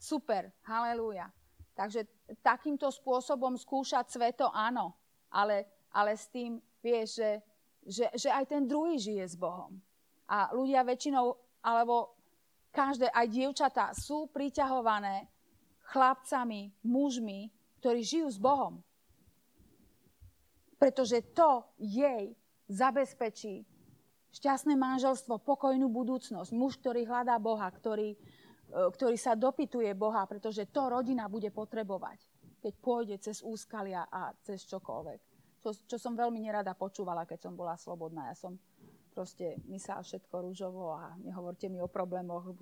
Super, 0.00 0.48
halelúja. 0.64 1.28
Takže 1.76 2.08
takýmto 2.40 2.88
spôsobom 2.88 3.60
skúšať 3.60 4.08
sveto, 4.08 4.48
áno. 4.56 4.96
Ale, 5.28 5.68
ale 5.92 6.16
s 6.16 6.24
tým, 6.32 6.64
vieš, 6.80 7.20
že, 7.20 7.30
že, 7.84 8.06
že 8.16 8.32
aj 8.32 8.56
ten 8.56 8.64
druhý 8.64 8.96
žije 8.96 9.24
s 9.28 9.36
Bohom. 9.36 9.76
A 10.24 10.48
ľudia 10.56 10.80
väčšinou, 10.80 11.36
alebo 11.60 12.16
každé, 12.72 13.12
aj 13.12 13.26
dievčatá, 13.28 13.92
sú 13.92 14.32
priťahované 14.32 15.28
chlapcami, 15.92 16.72
mužmi, 16.88 17.52
ktorí 17.84 18.00
žijú 18.00 18.32
s 18.32 18.40
Bohom. 18.40 18.80
Pretože 20.84 21.24
to 21.32 21.64
jej 21.80 22.36
zabezpečí 22.68 23.64
šťastné 24.36 24.76
manželstvo, 24.76 25.40
pokojnú 25.40 25.88
budúcnosť. 25.88 26.52
Muž, 26.52 26.76
ktorý 26.76 27.08
hľadá 27.08 27.40
Boha, 27.40 27.64
ktorý, 27.72 28.12
e, 28.12 28.18
ktorý 28.68 29.16
sa 29.16 29.32
dopituje 29.32 29.88
Boha, 29.96 30.28
pretože 30.28 30.68
to 30.68 30.92
rodina 30.92 31.24
bude 31.24 31.48
potrebovať, 31.48 32.20
keď 32.60 32.72
pôjde 32.84 33.16
cez 33.16 33.40
úskalia 33.40 34.04
a 34.12 34.36
cez 34.44 34.68
čokoľvek. 34.68 35.20
Čo, 35.64 35.70
čo 35.88 35.96
som 35.96 36.12
veľmi 36.12 36.44
nerada 36.44 36.76
počúvala, 36.76 37.24
keď 37.24 37.48
som 37.48 37.56
bola 37.56 37.80
slobodná. 37.80 38.28
Ja 38.28 38.36
som 38.36 38.60
proste 39.16 39.56
myslela 39.72 40.04
všetko 40.04 40.36
rúžovo 40.36 40.92
a 40.92 41.16
nehovorte 41.24 41.72
mi 41.72 41.80
o 41.80 41.88
problémoch, 41.88 42.52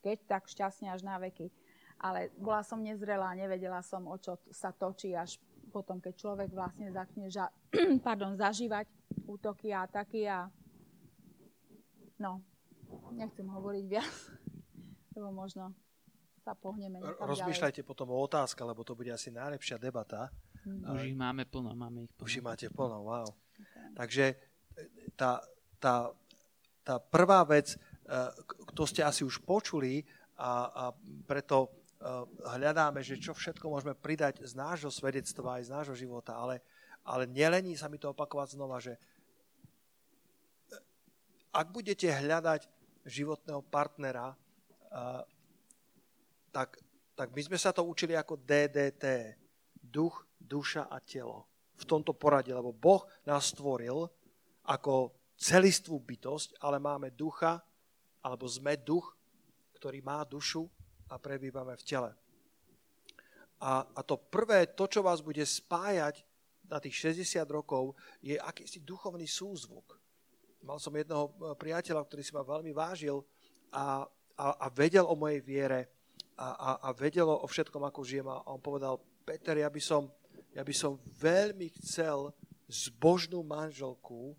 keď 0.00 0.16
tak 0.24 0.48
šťastne 0.48 0.88
až 0.96 1.04
na 1.04 1.20
veky. 1.20 1.52
Ale 2.00 2.32
bola 2.40 2.64
som 2.64 2.80
nezrelá, 2.80 3.36
nevedela 3.36 3.84
som, 3.84 4.08
o 4.08 4.16
čo 4.16 4.40
sa 4.48 4.72
točí 4.72 5.12
až 5.12 5.36
potom, 5.76 6.00
keď 6.00 6.14
človek 6.16 6.48
vlastne 6.56 6.88
začne 6.88 7.28
ža- 7.28 7.52
pardon, 8.06 8.32
zažívať 8.32 8.88
útoky 9.28 9.76
a 9.76 9.84
ataky 9.84 10.24
a 10.24 10.48
no, 12.16 12.40
nechcem 13.12 13.44
hovoriť 13.44 13.84
viac, 13.84 14.14
lebo 15.20 15.28
možno 15.36 15.76
sa 16.40 16.56
pohneme 16.56 17.04
Rozmýšľajte 17.04 17.84
ďalej. 17.84 17.90
potom 17.92 18.08
o 18.08 18.18
otázka, 18.24 18.64
lebo 18.64 18.80
to 18.86 18.96
bude 18.96 19.12
asi 19.12 19.28
najlepšia 19.34 19.76
debata. 19.76 20.32
Hmm. 20.64 20.96
Už 20.96 21.12
ich 21.12 21.18
máme 21.18 21.44
plno, 21.44 21.76
máme 21.76 22.08
ich 22.08 22.12
plno. 22.16 22.24
Už 22.24 22.32
ich 22.40 22.44
máte 22.46 22.66
plno, 22.72 23.02
wow. 23.04 23.26
Okay. 23.26 23.86
Takže 23.98 24.24
e, 24.32 24.34
tá, 25.18 25.42
tá, 25.82 26.14
tá 26.86 27.02
prvá 27.02 27.42
vec, 27.42 27.74
to 28.74 28.86
ste 28.86 29.02
asi 29.02 29.26
už 29.26 29.42
počuli 29.42 30.06
a, 30.38 30.70
a 30.70 30.84
preto 31.26 31.85
hľadáme, 32.46 33.02
že 33.02 33.18
čo 33.18 33.34
všetko 33.34 33.66
môžeme 33.66 33.94
pridať 33.96 34.44
z 34.46 34.52
nášho 34.54 34.92
svedectva 34.92 35.58
aj 35.58 35.66
z 35.66 35.74
nášho 35.74 35.96
života, 35.96 36.38
ale, 36.38 36.62
ale 37.02 37.26
nelení 37.26 37.74
sa 37.74 37.90
mi 37.90 37.98
to 37.98 38.12
opakovať 38.14 38.54
znova, 38.54 38.78
že 38.78 38.94
eh, 38.94 39.00
ak 41.50 41.66
budete 41.74 42.06
hľadať 42.06 42.68
životného 43.06 43.62
partnera, 43.66 44.34
eh, 44.34 45.22
tak, 46.54 46.78
tak 47.18 47.28
my 47.34 47.42
sme 47.42 47.58
sa 47.58 47.74
to 47.74 47.84
učili 47.84 48.16
ako 48.16 48.40
DDT. 48.40 49.36
Duch, 49.86 50.26
duša 50.40 50.90
a 50.90 50.98
telo. 50.98 51.46
V 51.76 51.84
tomto 51.84 52.10
poradí, 52.16 52.50
lebo 52.50 52.74
Boh 52.74 53.06
nás 53.22 53.54
stvoril 53.54 54.08
ako 54.66 55.14
celistvú 55.36 56.00
bytosť, 56.00 56.58
ale 56.64 56.80
máme 56.80 57.12
ducha, 57.12 57.60
alebo 58.24 58.48
sme 58.50 58.74
duch, 58.80 59.14
ktorý 59.76 60.02
má 60.02 60.24
dušu 60.24 60.66
a 61.10 61.14
prebývame 61.18 61.76
v 61.78 61.86
tele. 61.86 62.10
A, 63.62 63.84
a 63.84 64.00
to 64.04 64.20
prvé, 64.20 64.68
to, 64.76 64.84
čo 64.84 65.00
vás 65.00 65.24
bude 65.24 65.40
spájať 65.40 66.20
na 66.68 66.82
tých 66.82 67.14
60 67.14 67.46
rokov, 67.48 67.96
je 68.20 68.36
akýsi 68.36 68.84
duchovný 68.84 69.24
súzvuk. 69.24 69.96
Mal 70.66 70.82
som 70.82 70.92
jedného 70.92 71.30
e, 71.30 71.32
priateľa, 71.54 72.04
ktorý 72.04 72.22
si 72.26 72.34
ma 72.34 72.42
veľmi 72.42 72.74
vážil 72.74 73.22
a, 73.70 74.02
a, 74.36 74.46
a 74.60 74.66
vedel 74.74 75.06
o 75.06 75.14
mojej 75.14 75.40
viere 75.40 75.80
a, 76.36 76.52
a, 76.52 76.70
a 76.84 76.88
vedel 76.92 77.30
o 77.30 77.46
všetkom, 77.46 77.86
ako 77.86 78.04
žijem. 78.04 78.28
A 78.28 78.44
on 78.50 78.60
povedal, 78.60 79.00
Peter, 79.24 79.56
ja 79.56 79.70
by 79.70 79.80
som, 79.80 80.10
ja 80.52 80.66
by 80.66 80.74
som 80.74 81.00
veľmi 81.16 81.70
chcel 81.80 82.34
zbožnú 82.66 83.40
manželku, 83.46 84.34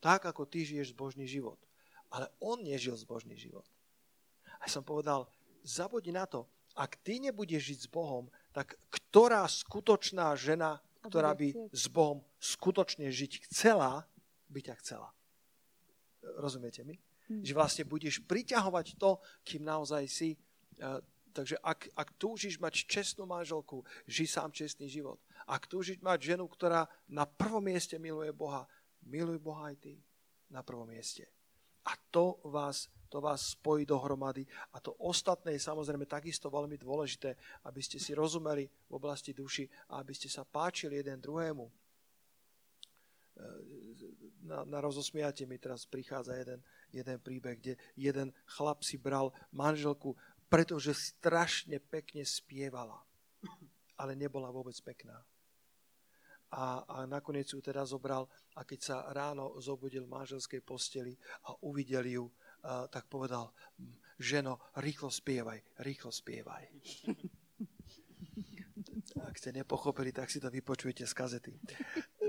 tak 0.00 0.24
ako 0.24 0.48
ty 0.48 0.64
žiješ 0.64 0.96
zbožný 0.96 1.28
život. 1.28 1.60
Ale 2.08 2.32
on 2.40 2.64
nežil 2.64 2.96
zbožný 2.96 3.36
život. 3.36 3.66
A 4.58 4.66
som 4.66 4.82
povedal, 4.82 5.28
zabudni 5.68 6.16
na 6.16 6.24
to, 6.24 6.48
ak 6.78 6.96
ty 7.02 7.18
nebudeš 7.18 7.74
žiť 7.74 7.78
s 7.84 7.88
Bohom, 7.90 8.30
tak 8.54 8.78
ktorá 8.88 9.44
skutočná 9.50 10.32
žena, 10.38 10.78
ktorá 11.02 11.34
by 11.34 11.52
s 11.74 11.84
Bohom 11.90 12.22
skutočne 12.38 13.10
žiť 13.10 13.50
chcela, 13.50 14.06
by 14.46 14.60
ťa 14.62 14.74
chcela. 14.80 15.10
Rozumiete 16.38 16.86
mi? 16.86 16.96
Hmm. 17.28 17.42
Že 17.44 17.52
vlastne 17.52 17.84
budeš 17.84 18.22
priťahovať 18.24 18.96
to, 18.96 19.20
kým 19.44 19.66
naozaj 19.66 20.04
si. 20.08 20.34
E, 20.34 20.38
takže 21.34 21.60
ak, 21.60 21.92
ak 21.92 22.08
túžiš 22.16 22.56
mať 22.56 22.88
čestnú 22.88 23.28
manželku, 23.28 23.84
ži 24.08 24.24
sám 24.24 24.54
čestný 24.54 24.88
život. 24.88 25.20
Ak 25.44 25.68
túžiš 25.68 26.00
mať 26.00 26.34
ženu, 26.34 26.48
ktorá 26.48 26.88
na 27.10 27.28
prvom 27.28 27.62
mieste 27.62 28.00
miluje 28.00 28.32
Boha, 28.32 28.64
miluj 29.04 29.38
Boha 29.42 29.68
aj 29.72 29.76
ty 29.82 29.94
na 30.48 30.64
prvom 30.64 30.88
mieste. 30.88 31.28
A 31.84 31.96
to 32.12 32.40
vás 32.44 32.88
to 33.08 33.20
vás 33.20 33.56
spojí 33.56 33.88
dohromady 33.88 34.46
a 34.72 34.80
to 34.80 34.92
ostatné 35.00 35.56
je 35.56 35.66
samozrejme 35.66 36.04
takisto 36.04 36.52
veľmi 36.52 36.76
dôležité, 36.76 37.34
aby 37.64 37.80
ste 37.80 37.96
si 37.96 38.12
rozumeli 38.12 38.68
v 38.68 38.92
oblasti 38.92 39.32
duši 39.32 39.68
a 39.92 40.04
aby 40.04 40.12
ste 40.12 40.28
sa 40.28 40.44
páčili 40.44 41.00
jeden 41.00 41.20
druhému. 41.20 41.64
E, 41.64 41.72
na, 44.44 44.64
na 44.64 44.78
rozosmiate 44.80 45.48
mi 45.48 45.56
teraz 45.56 45.84
prichádza 45.88 46.36
jeden, 46.36 46.60
jeden 46.92 47.18
príbeh, 47.20 47.56
kde 47.58 47.74
jeden 47.96 48.32
chlap 48.44 48.84
si 48.84 49.00
bral 49.00 49.32
manželku, 49.52 50.16
pretože 50.48 50.96
strašne 50.96 51.80
pekne 51.80 52.24
spievala, 52.24 53.00
ale 54.00 54.16
nebola 54.16 54.48
vôbec 54.48 54.76
pekná. 54.80 55.20
A, 56.48 56.80
a 56.88 56.96
nakoniec 57.04 57.44
ju 57.52 57.60
teda 57.60 57.84
zobral 57.84 58.24
a 58.56 58.64
keď 58.64 58.80
sa 58.80 58.96
ráno 59.12 59.52
zobudil 59.60 60.08
v 60.08 60.16
manželskej 60.16 60.64
posteli 60.64 61.12
a 61.44 61.52
uvidel 61.60 62.08
ju, 62.08 62.24
tak 62.62 63.06
povedal, 63.06 63.50
ženo, 64.18 64.58
rýchlo 64.76 65.10
spievaj, 65.10 65.62
rýchlo 65.82 66.10
spievaj. 66.10 66.66
Ak 69.28 69.38
ste 69.38 69.54
nepochopili, 69.54 70.14
tak 70.14 70.30
si 70.30 70.38
to 70.38 70.50
vypočujete 70.50 71.06
z 71.06 71.14
kazety. 71.14 71.52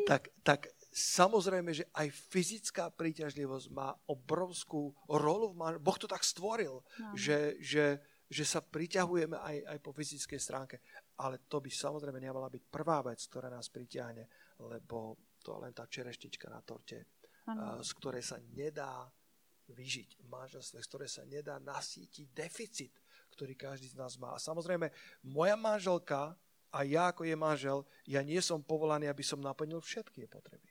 Tak, 0.08 0.30
tak 0.42 0.74
samozrejme, 0.90 1.74
že 1.74 1.86
aj 1.94 2.10
fyzická 2.10 2.90
príťažlivosť 2.90 3.68
má 3.70 3.94
obrovskú 4.10 4.94
rolu. 5.06 5.54
V 5.54 5.60
man- 5.60 5.82
boh 5.82 5.98
to 5.98 6.10
tak 6.10 6.26
stvoril, 6.26 6.82
no. 6.82 7.14
že, 7.14 7.62
že, 7.62 8.02
že 8.26 8.44
sa 8.46 8.66
priťahujeme 8.66 9.38
aj, 9.38 9.58
aj 9.76 9.78
po 9.86 9.94
fyzickej 9.94 10.40
stránke. 10.42 10.82
Ale 11.22 11.46
to 11.46 11.62
by 11.62 11.70
samozrejme 11.70 12.18
nemala 12.18 12.50
byť 12.50 12.64
prvá 12.74 13.06
vec, 13.06 13.22
ktorá 13.22 13.54
nás 13.54 13.70
priťahne, 13.70 14.26
lebo 14.66 15.30
to 15.44 15.56
je 15.56 15.62
len 15.62 15.74
tá 15.76 15.86
čereštička 15.86 16.50
na 16.50 16.62
torte, 16.66 17.06
ano. 17.48 17.80
z 17.86 17.92
ktorej 17.96 18.24
sa 18.26 18.42
nedá 18.56 19.08
vyžiť 19.74 20.22
v 20.22 20.28
manželstve, 20.30 20.80
ktoré 20.86 21.08
sa 21.10 21.26
nedá 21.26 21.62
nasítiť 21.62 22.30
deficit, 22.34 22.94
ktorý 23.34 23.54
každý 23.56 23.90
z 23.94 24.00
nás 24.00 24.18
má. 24.18 24.36
A 24.36 24.42
samozrejme, 24.42 24.90
moja 25.24 25.56
manželka 25.56 26.36
a 26.70 26.86
ja 26.86 27.10
ako 27.10 27.26
je 27.26 27.36
manžel, 27.38 27.80
ja 28.06 28.22
nie 28.22 28.38
som 28.42 28.62
povolaný, 28.62 29.10
aby 29.10 29.26
som 29.26 29.42
naplnil 29.42 29.82
všetky 29.82 30.30
potreby. 30.30 30.70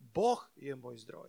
Boh 0.00 0.40
je 0.56 0.72
môj 0.72 1.04
zdroj. 1.04 1.28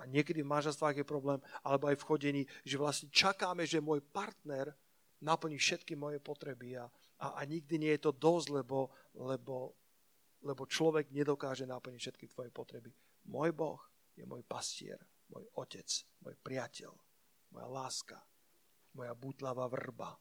A 0.00 0.08
niekedy 0.08 0.40
v 0.40 0.48
manželstvách 0.48 0.96
je 0.96 1.04
problém, 1.04 1.36
alebo 1.60 1.92
aj 1.92 2.00
v 2.00 2.06
chodení, 2.08 2.42
že 2.64 2.80
vlastne 2.80 3.12
čakáme, 3.12 3.68
že 3.68 3.84
môj 3.84 4.00
partner 4.00 4.72
naplní 5.20 5.60
všetky 5.60 5.92
moje 5.92 6.16
potreby 6.16 6.80
a, 6.80 6.88
a, 7.20 7.36
a 7.36 7.40
nikdy 7.44 7.76
nie 7.76 7.92
je 8.00 8.08
to 8.08 8.12
dosť, 8.16 8.64
lebo, 8.64 8.88
lebo, 9.12 9.76
lebo 10.40 10.64
človek 10.64 11.12
nedokáže 11.12 11.68
naplniť 11.68 12.00
všetky 12.00 12.26
tvoje 12.32 12.48
potreby. 12.48 12.88
Môj 13.30 13.54
Boh 13.54 13.78
je 14.18 14.26
môj 14.26 14.42
pastier, 14.42 14.98
môj 15.30 15.46
otec, 15.54 15.86
môj 16.26 16.34
priateľ, 16.42 16.90
moja 17.54 17.68
láska, 17.70 18.18
moja 18.98 19.14
bútlavá 19.14 19.70
vrba. 19.70 20.18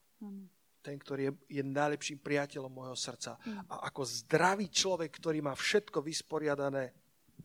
Ten, 0.79 0.95
ktorý 0.95 1.21
je, 1.27 1.59
je 1.59 1.63
najlepším 1.65 2.23
priateľom 2.23 2.71
môjho 2.71 2.95
srdca. 2.95 3.35
A 3.67 3.89
ako 3.89 4.05
zdravý 4.07 4.71
človek, 4.71 5.11
ktorý 5.11 5.43
má 5.43 5.51
všetko 5.57 5.99
vysporiadané 5.99 6.93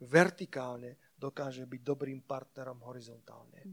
vertikálne, 0.07 1.00
dokáže 1.18 1.66
byť 1.66 1.81
dobrým 1.81 2.22
partnerom 2.22 2.79
horizontálne. 2.85 3.64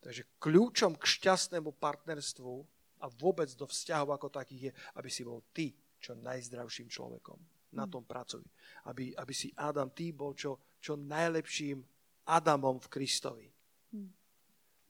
Takže 0.00 0.38
kľúčom 0.38 0.96
k 0.96 1.04
šťastnému 1.04 1.76
partnerstvu 1.76 2.54
a 3.02 3.06
vôbec 3.12 3.50
do 3.54 3.66
vzťahov 3.68 4.16
ako 4.16 4.28
takých 4.32 4.70
je, 4.70 4.72
aby 4.96 5.10
si 5.10 5.22
bol 5.26 5.44
ty 5.52 5.74
čo 6.00 6.16
najzdravším 6.16 6.88
človekom 6.88 7.38
na 7.74 7.84
tom 7.90 8.06
pracuj. 8.06 8.40
Aby, 8.88 9.12
aby 9.18 9.34
si 9.34 9.52
Adam, 9.58 9.90
ty 9.92 10.14
bol 10.14 10.32
čo, 10.32 10.75
čo 10.86 10.94
najlepším 10.94 11.82
Adamom 12.30 12.78
v 12.78 12.86
Kristovi. 12.86 13.46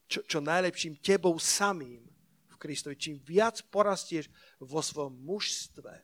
Čo, 0.05 0.21
čo 0.29 0.39
najlepším 0.45 1.01
tebou 1.01 1.41
samým 1.41 2.05
v 2.53 2.57
Kristovi. 2.61 3.01
Čím 3.01 3.17
viac 3.25 3.65
porastieš 3.73 4.29
vo 4.61 4.85
svojom 4.85 5.17
mužstve, 5.25 5.95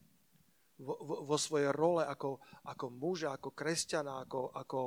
vo, 0.80 0.96
vo, 0.96 1.16
vo 1.28 1.36
svojej 1.36 1.68
role 1.76 2.08
ako, 2.08 2.40
ako 2.72 2.86
muža, 2.88 3.36
ako 3.36 3.52
kresťana, 3.52 4.24
ako, 4.24 4.56
ako 4.56 4.80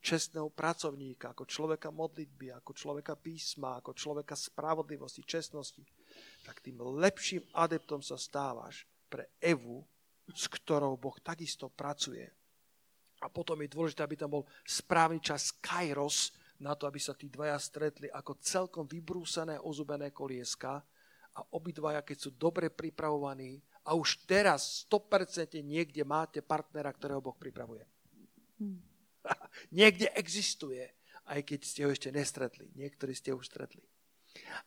čestného 0.00 0.52
pracovníka, 0.52 1.32
ako 1.32 1.48
človeka 1.48 1.88
modlitby, 1.88 2.52
ako 2.56 2.76
človeka 2.76 3.16
písma, 3.16 3.80
ako 3.80 3.96
človeka 3.96 4.36
spravodlivosti, 4.36 5.24
čestnosti, 5.24 5.82
tak 6.44 6.60
tým 6.60 6.80
lepším 6.80 7.48
adeptom 7.56 8.04
sa 8.04 8.20
stávaš 8.20 8.84
pre 9.08 9.28
Evu, 9.40 9.82
s 10.30 10.46
ktorou 10.46 10.94
Boh 11.00 11.16
takisto 11.18 11.72
pracuje. 11.72 12.39
A 13.20 13.28
potom 13.28 13.60
je 13.60 13.68
dôležité, 13.68 14.00
aby 14.00 14.16
tam 14.16 14.40
bol 14.40 14.44
správny 14.64 15.20
čas 15.20 15.52
kairos, 15.60 16.32
na 16.60 16.76
to, 16.76 16.84
aby 16.84 17.00
sa 17.00 17.16
tí 17.16 17.32
dvaja 17.32 17.56
stretli 17.56 18.12
ako 18.12 18.36
celkom 18.36 18.84
vybrúsené, 18.84 19.56
ozubené 19.64 20.12
kolieska 20.12 20.84
a 21.32 21.40
obidvaja, 21.56 22.04
keď 22.04 22.16
sú 22.20 22.30
dobre 22.36 22.68
pripravovaní 22.68 23.64
a 23.88 23.96
už 23.96 24.28
teraz 24.28 24.84
100% 24.92 25.56
niekde 25.64 26.04
máte 26.04 26.44
partnera, 26.44 26.92
ktorého 26.92 27.24
Boh 27.24 27.32
pripravuje. 27.32 27.88
Hmm. 28.60 28.76
niekde 29.80 30.12
existuje, 30.12 30.84
aj 31.24 31.40
keď 31.48 31.60
ste 31.64 31.80
ho 31.88 31.90
ešte 31.90 32.12
nestretli. 32.12 32.68
Niektorí 32.76 33.16
ste 33.16 33.32
ho 33.32 33.40
už 33.40 33.48
stretli. 33.48 33.80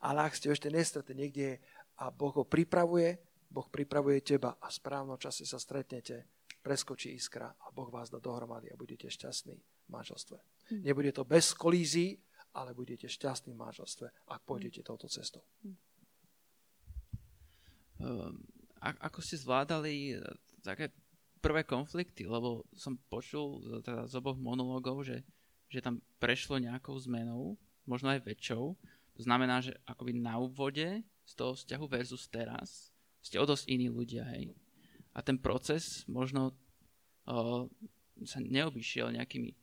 Ale 0.02 0.26
ak 0.26 0.34
ste 0.34 0.50
ho 0.50 0.58
ešte 0.58 0.74
nestretli, 0.74 1.14
niekde 1.14 1.42
je 1.46 1.56
a 2.02 2.10
Boh 2.10 2.34
ho 2.34 2.42
pripravuje, 2.42 3.22
Boh 3.54 3.70
pripravuje 3.70 4.26
teba 4.26 4.58
a 4.58 4.66
v 4.66 4.78
správnom 4.82 5.22
čase 5.22 5.46
sa 5.46 5.62
stretnete, 5.62 6.33
preskočí 6.64 7.12
iskra 7.12 7.52
a 7.52 7.68
Boh 7.76 7.92
vás 7.92 8.08
dá 8.08 8.24
dohromady 8.24 8.72
a 8.72 8.80
budete 8.80 9.12
šťastní 9.12 9.60
v 9.60 9.90
manželstve. 9.92 10.40
Hm. 10.72 10.82
Nebude 10.88 11.12
to 11.12 11.28
bez 11.28 11.52
kolízií, 11.52 12.16
ale 12.56 12.72
budete 12.72 13.12
šťastní 13.12 13.52
v 13.52 13.60
manželstve, 13.60 14.08
ak 14.32 14.42
pôjdete 14.48 14.80
hm. 14.82 14.88
touto 14.88 15.12
cestou. 15.12 15.44
Um, 18.00 18.48
ako 18.84 19.20
ste 19.24 19.40
zvládali 19.40 20.16
e, 20.16 20.24
také 20.60 20.92
prvé 21.40 21.64
konflikty, 21.64 22.28
lebo 22.28 22.68
som 22.76 23.00
počul 23.08 23.60
e, 23.60 23.84
teda 23.84 24.08
z 24.08 24.14
oboch 24.20 24.36
monológov, 24.36 25.08
že, 25.08 25.24
že 25.72 25.80
tam 25.80 26.04
prešlo 26.20 26.60
nejakou 26.60 26.96
zmenou, 27.00 27.56
možno 27.88 28.12
aj 28.12 28.24
väčšou. 28.28 28.76
To 29.14 29.22
znamená, 29.22 29.64
že 29.64 29.76
akoby 29.88 30.20
na 30.20 30.36
úvode 30.40 31.04
z 31.04 31.34
toho 31.36 31.56
vzťahu 31.56 31.86
versus 31.88 32.28
teraz 32.28 32.92
ste 33.24 33.40
o 33.40 33.46
dosť 33.48 33.72
iní 33.72 33.88
ľudia, 33.88 34.28
hej. 34.36 34.52
A 35.14 35.20
ten 35.22 35.38
proces 35.38 36.04
možno 36.10 36.54
o, 37.30 37.70
sa 38.26 38.40
neobyšiel 38.42 39.14
nejakými 39.14 39.54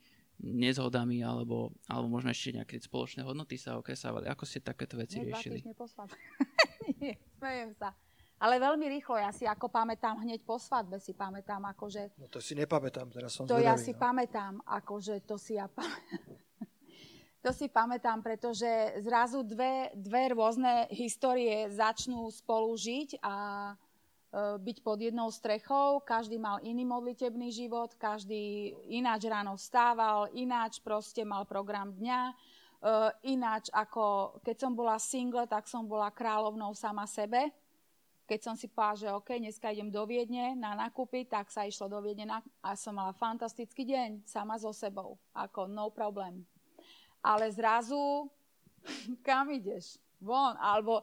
nezhodami 0.41 1.21
alebo, 1.21 1.77
alebo 1.85 2.09
možno 2.09 2.33
ešte 2.33 2.57
nejaké 2.57 2.81
spoločné 2.81 3.21
hodnoty 3.21 3.61
sa 3.61 3.77
okresávali. 3.77 4.27
Ako 4.33 4.49
ste 4.49 4.65
takéto 4.65 4.97
veci 4.97 5.21
Nie, 5.21 5.29
riešili? 5.29 5.61
Nie, 7.01 7.21
smejem 7.37 7.77
sa. 7.77 7.93
Ale 8.41 8.57
veľmi 8.57 8.89
rýchlo, 8.89 9.21
ja 9.21 9.29
si 9.37 9.45
ako 9.45 9.69
pamätám 9.69 10.17
hneď 10.25 10.41
po 10.49 10.57
svadbe, 10.57 10.97
si 10.97 11.13
pamätám 11.13 11.61
akože... 11.77 12.17
No 12.17 12.25
to 12.33 12.41
si 12.41 12.57
nepamätám, 12.57 13.13
teraz 13.13 13.37
som 13.37 13.45
To 13.45 13.61
zvedavý, 13.61 13.69
ja 13.69 13.77
si 13.77 13.93
no. 13.93 14.01
pamätám, 14.01 14.65
akože 14.65 15.21
to 15.29 15.37
si 15.37 15.61
ja 15.61 15.69
pamätám. 15.69 16.41
to 17.45 17.51
si 17.53 17.69
pamätám, 17.69 18.25
pretože 18.25 18.97
zrazu 19.05 19.45
dve, 19.45 19.93
dve 19.93 20.33
rôzne 20.33 20.89
histórie 20.89 21.69
začnú 21.69 22.33
spolu 22.33 22.73
žiť 22.81 23.21
a 23.21 23.35
byť 24.37 24.77
pod 24.87 24.99
jednou 25.03 25.27
strechou. 25.35 25.99
Každý 26.07 26.39
mal 26.39 26.63
iný 26.63 26.87
modlitebný 26.87 27.51
život, 27.51 27.91
každý 27.99 28.75
ináč 28.87 29.27
ráno 29.27 29.59
vstával, 29.59 30.31
ináč 30.39 30.79
proste 30.79 31.27
mal 31.27 31.43
program 31.51 31.91
dňa. 31.91 32.21
E, 32.31 32.35
ináč 33.35 33.75
ako 33.75 34.39
keď 34.47 34.57
som 34.57 34.73
bola 34.79 35.03
single, 35.03 35.51
tak 35.51 35.67
som 35.67 35.83
bola 35.83 36.15
kráľovnou 36.15 36.71
sama 36.79 37.11
sebe 37.11 37.51
keď 38.31 38.47
som 38.47 38.55
si 38.55 38.71
povedala, 38.71 38.95
že 38.95 39.09
OK, 39.11 39.43
dneska 39.43 39.75
idem 39.75 39.91
do 39.91 40.07
Viedne 40.07 40.55
na 40.55 40.79
nakupy, 40.79 41.27
tak 41.27 41.51
sa 41.51 41.67
išlo 41.67 41.91
do 41.91 41.99
Viedne 41.99 42.31
a 42.63 42.71
som 42.79 42.95
mala 42.95 43.11
fantastický 43.11 43.83
deň 43.83 44.23
sama 44.23 44.55
so 44.55 44.71
sebou. 44.71 45.19
Ako 45.35 45.67
no 45.67 45.91
problem. 45.91 46.47
Ale 47.19 47.51
zrazu, 47.51 48.31
kam 49.27 49.51
ideš? 49.51 49.99
Von. 50.23 50.55
Alebo, 50.63 51.03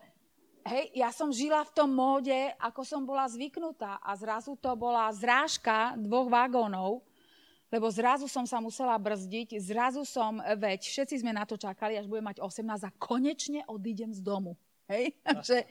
hej, 0.68 0.92
ja 0.94 1.10
som 1.16 1.32
žila 1.32 1.64
v 1.64 1.74
tom 1.74 1.90
móde, 1.90 2.36
ako 2.60 2.84
som 2.84 3.02
bola 3.08 3.26
zvyknutá 3.26 3.98
a 4.04 4.12
zrazu 4.20 4.54
to 4.60 4.72
bola 4.76 5.08
zrážka 5.16 5.96
dvoch 5.98 6.28
vagónov, 6.28 7.02
lebo 7.68 7.88
zrazu 7.92 8.32
som 8.32 8.48
sa 8.48 8.64
musela 8.64 8.96
brzdiť, 8.96 9.60
zrazu 9.60 10.08
som, 10.08 10.40
veď 10.40 10.88
všetci 10.88 11.20
sme 11.20 11.36
na 11.36 11.44
to 11.44 11.60
čakali, 11.60 12.00
až 12.00 12.08
budem 12.08 12.32
mať 12.32 12.40
18 12.40 12.64
a 12.88 12.92
konečne 12.96 13.64
odídem 13.68 14.12
z 14.16 14.24
domu. 14.24 14.56
Hej? 14.88 15.16
že 15.48 15.68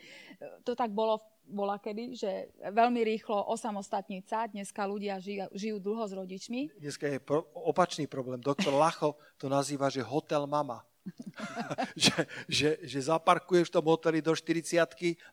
to 0.65 0.77
tak 0.77 0.93
bolo 0.93 1.21
bola 1.47 1.79
kedy, 1.79 2.19
že 2.19 2.51
veľmi 2.59 3.07
rýchlo 3.07 3.39
osamostatniť 3.55 4.23
sa. 4.27 4.51
Dneska 4.51 4.83
ľudia 4.83 5.23
žijú, 5.23 5.47
žijú 5.55 5.77
dlho 5.79 6.05
s 6.11 6.13
rodičmi. 6.13 6.61
Dneska 6.83 7.07
je 7.07 7.19
pro, 7.23 7.47
opačný 7.55 8.11
problém. 8.11 8.43
Doktor 8.43 8.75
Lacho 8.75 9.15
to 9.39 9.47
nazýva, 9.47 9.87
že 9.87 10.03
hotel 10.03 10.51
mama. 10.51 10.83
že, 11.97 12.27
že, 12.49 12.71
že 12.83 12.99
zaparkuješ 13.07 13.69
v 13.71 13.75
tom 13.79 13.87
hoteli 13.87 14.19
do 14.25 14.33
40 14.33 14.83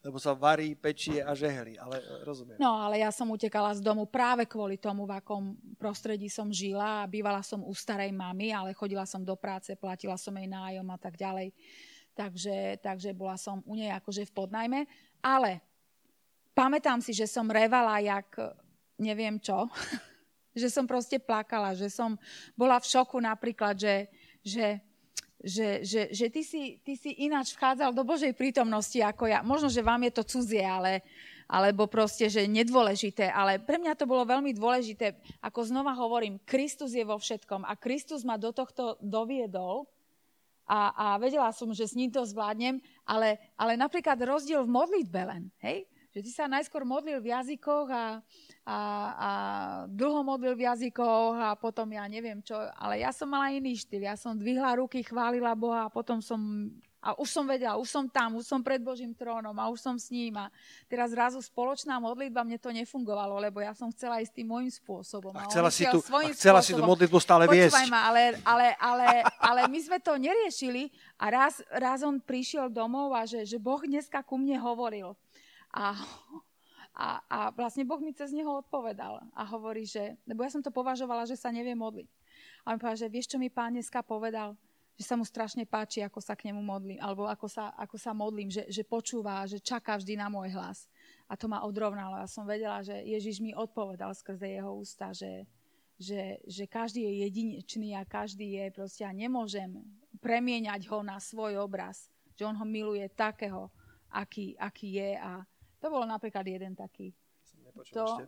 lebo 0.04 0.18
sa 0.20 0.36
varí, 0.36 0.76
pečie 0.76 1.24
a 1.24 1.34
žehli. 1.34 1.80
Ale 1.80 2.00
rozumiem. 2.24 2.60
No, 2.60 2.78
ale 2.78 3.02
ja 3.02 3.10
som 3.10 3.30
utekala 3.32 3.74
z 3.74 3.82
domu 3.82 4.06
práve 4.06 4.46
kvôli 4.46 4.78
tomu, 4.78 5.08
v 5.08 5.18
akom 5.18 5.56
prostredí 5.80 6.28
som 6.28 6.52
žila. 6.52 7.08
Bývala 7.08 7.42
som 7.42 7.64
u 7.64 7.74
starej 7.74 8.12
mamy, 8.12 8.52
ale 8.52 8.76
chodila 8.78 9.08
som 9.08 9.24
do 9.24 9.34
práce, 9.36 9.74
platila 9.80 10.20
som 10.20 10.36
jej 10.36 10.48
nájom 10.48 10.88
a 10.92 10.98
tak 11.00 11.16
ďalej. 11.18 11.56
Takže, 12.14 12.78
takže 12.84 13.10
bola 13.18 13.40
som 13.40 13.66
u 13.66 13.74
nej 13.74 13.90
akože 13.90 14.30
v 14.30 14.36
podnajme. 14.36 14.80
Ale 15.26 15.64
pamätám 16.54 17.02
si, 17.02 17.16
že 17.16 17.26
som 17.26 17.50
revala 17.50 17.98
jak 18.04 18.38
neviem 19.02 19.42
čo, 19.42 19.66
že 20.60 20.70
som 20.70 20.86
proste 20.86 21.18
plakala, 21.18 21.74
že 21.74 21.90
som 21.90 22.16
bola 22.54 22.78
v 22.78 22.90
šoku 22.90 23.18
napríklad, 23.18 23.74
že, 23.74 24.08
že, 24.46 24.78
že, 25.44 25.84
že, 25.84 26.02
že 26.16 26.32
ty, 26.32 26.42
si, 26.42 26.80
ty 26.88 26.96
si 26.96 27.12
ináč 27.28 27.52
vchádzal 27.52 27.92
do 27.92 28.08
Božej 28.08 28.32
prítomnosti 28.32 28.96
ako 29.04 29.28
ja. 29.28 29.44
Možno, 29.44 29.68
že 29.68 29.84
vám 29.84 30.08
je 30.08 30.12
to 30.16 30.24
cudzie, 30.24 30.64
ale, 30.64 31.04
alebo 31.52 31.84
proste, 31.86 32.32
že 32.32 32.48
nedôležité, 32.48 33.28
ale 33.28 33.60
pre 33.60 33.76
mňa 33.76 34.00
to 34.00 34.08
bolo 34.08 34.24
veľmi 34.24 34.56
dôležité. 34.56 35.20
Ako 35.44 35.68
znova 35.68 35.92
hovorím, 36.00 36.40
Kristus 36.48 36.96
je 36.96 37.04
vo 37.04 37.20
všetkom 37.20 37.68
a 37.68 37.76
Kristus 37.76 38.24
ma 38.24 38.40
do 38.40 38.56
tohto 38.56 38.96
doviedol 39.04 39.84
a, 40.64 40.96
a 40.96 41.06
vedela 41.20 41.52
som, 41.52 41.76
že 41.76 41.92
s 41.92 41.98
ním 42.00 42.08
to 42.08 42.24
zvládnem, 42.24 42.80
ale, 43.04 43.36
ale 43.60 43.76
napríklad 43.76 44.16
rozdiel 44.24 44.64
v 44.64 44.74
modlitbe 44.80 45.22
len, 45.28 45.44
hej? 45.60 45.84
Že 46.14 46.22
ty 46.22 46.30
sa 46.30 46.46
najskôr 46.46 46.86
modlil 46.86 47.18
v 47.18 47.34
jazykoch 47.34 47.90
a, 47.90 48.22
a, 48.70 48.78
a 49.18 49.30
dlho 49.90 50.22
modlil 50.22 50.54
v 50.54 50.70
jazykoch 50.70 51.36
a 51.42 51.58
potom 51.58 51.90
ja 51.90 52.06
neviem 52.06 52.38
čo, 52.46 52.54
ale 52.78 53.02
ja 53.02 53.10
som 53.10 53.26
mala 53.26 53.50
iný 53.50 53.74
štýl. 53.74 54.06
Ja 54.06 54.14
som 54.14 54.38
dvihla 54.38 54.78
ruky, 54.78 55.02
chválila 55.02 55.58
Boha 55.58 55.90
a 55.90 55.94
potom 55.94 56.22
som 56.22 56.70
a 57.04 57.20
už 57.20 57.28
som 57.36 57.44
vedela, 57.44 57.76
už 57.76 57.92
som 57.92 58.08
tam, 58.08 58.40
už 58.40 58.48
som 58.48 58.64
pred 58.64 58.80
Božím 58.80 59.12
trónom 59.12 59.52
a 59.60 59.68
už 59.68 59.84
som 59.84 60.00
s 60.00 60.08
ním. 60.08 60.40
A 60.40 60.48
teraz 60.88 61.12
zrazu 61.12 61.44
spoločná 61.44 62.00
modlitba, 62.00 62.48
mne 62.48 62.56
to 62.56 62.72
nefungovalo, 62.72 63.44
lebo 63.44 63.60
ja 63.60 63.76
som 63.76 63.92
chcela 63.92 64.24
ísť 64.24 64.40
tým 64.40 64.48
môjim 64.48 64.72
spôsobom. 64.72 65.36
A 65.36 65.44
chcela, 65.52 65.68
si, 65.68 65.84
tu, 65.84 66.00
a 66.00 66.32
chcela 66.32 66.64
si 66.64 66.72
tú 66.72 66.80
modlitbu 66.80 67.20
stále 67.20 67.44
viesť. 67.52 67.92
ma, 67.92 68.08
ale, 68.08 68.40
ale, 68.48 68.68
ale, 68.80 69.08
ale 69.44 69.62
my 69.68 69.80
sme 69.84 70.00
to 70.00 70.16
neriešili 70.16 70.88
a 71.20 71.28
raz, 71.28 71.60
raz 71.68 72.08
on 72.08 72.24
prišiel 72.24 72.72
domov 72.72 73.12
a 73.12 73.28
že, 73.28 73.44
že 73.44 73.60
Boh 73.60 73.84
dneska 73.84 74.24
ku 74.24 74.40
mne 74.40 74.56
hovoril. 74.64 75.12
A, 75.74 75.98
a, 76.94 77.08
a 77.26 77.40
vlastne 77.58 77.82
Boh 77.82 77.98
mi 77.98 78.14
cez 78.14 78.30
neho 78.30 78.62
odpovedal 78.62 79.26
a 79.34 79.42
hovorí, 79.50 79.90
že, 79.90 80.14
lebo 80.30 80.46
ja 80.46 80.54
som 80.54 80.62
to 80.62 80.70
považovala, 80.70 81.26
že 81.26 81.34
sa 81.34 81.50
nevie 81.50 81.74
modliť. 81.74 82.10
A 82.64 82.74
on 82.74 82.80
povedal, 82.80 83.10
že 83.10 83.10
vieš, 83.10 83.34
čo 83.34 83.42
mi 83.42 83.50
pán 83.50 83.74
dneska 83.74 84.06
povedal? 84.06 84.54
Že 84.94 85.04
sa 85.10 85.16
mu 85.18 85.26
strašne 85.26 85.66
páči, 85.66 86.06
ako 86.06 86.22
sa 86.22 86.38
k 86.38 86.54
nemu 86.54 86.62
modlím, 86.62 87.02
alebo 87.02 87.26
ako 87.26 87.50
sa, 87.50 87.74
ako 87.74 87.98
sa 87.98 88.14
modlím, 88.14 88.54
že, 88.54 88.70
že 88.70 88.86
počúva, 88.86 89.42
že 89.50 89.58
čaká 89.58 89.98
vždy 89.98 90.22
na 90.22 90.30
môj 90.30 90.54
hlas. 90.54 90.86
A 91.26 91.34
to 91.34 91.50
ma 91.50 91.66
odrovnalo. 91.66 92.14
Ja 92.22 92.30
som 92.30 92.46
vedela, 92.46 92.86
že 92.86 93.02
Ježiš 93.02 93.42
mi 93.42 93.58
odpovedal 93.58 94.14
skrze 94.14 94.54
jeho 94.62 94.70
ústa, 94.78 95.10
že, 95.10 95.50
že, 95.98 96.38
že 96.46 96.70
každý 96.70 97.10
je 97.10 97.14
jedinečný 97.26 97.98
a 97.98 98.06
každý 98.06 98.62
je 98.62 98.66
proste, 98.70 99.02
ja 99.02 99.10
nemôžem 99.10 99.82
premieňať 100.22 100.86
ho 100.94 101.02
na 101.02 101.18
svoj 101.18 101.58
obraz. 101.58 102.14
Že 102.38 102.54
on 102.54 102.56
ho 102.62 102.66
miluje 102.70 103.10
takého, 103.18 103.74
aký, 104.14 104.54
aký 104.62 105.02
je 105.02 105.12
a, 105.18 105.42
to 105.84 105.92
bol 105.92 106.08
napríklad 106.08 106.48
jeden 106.48 106.80
taký. 106.80 107.12
Som 107.44 107.60
to... 107.92 108.08
ešte. 108.08 108.24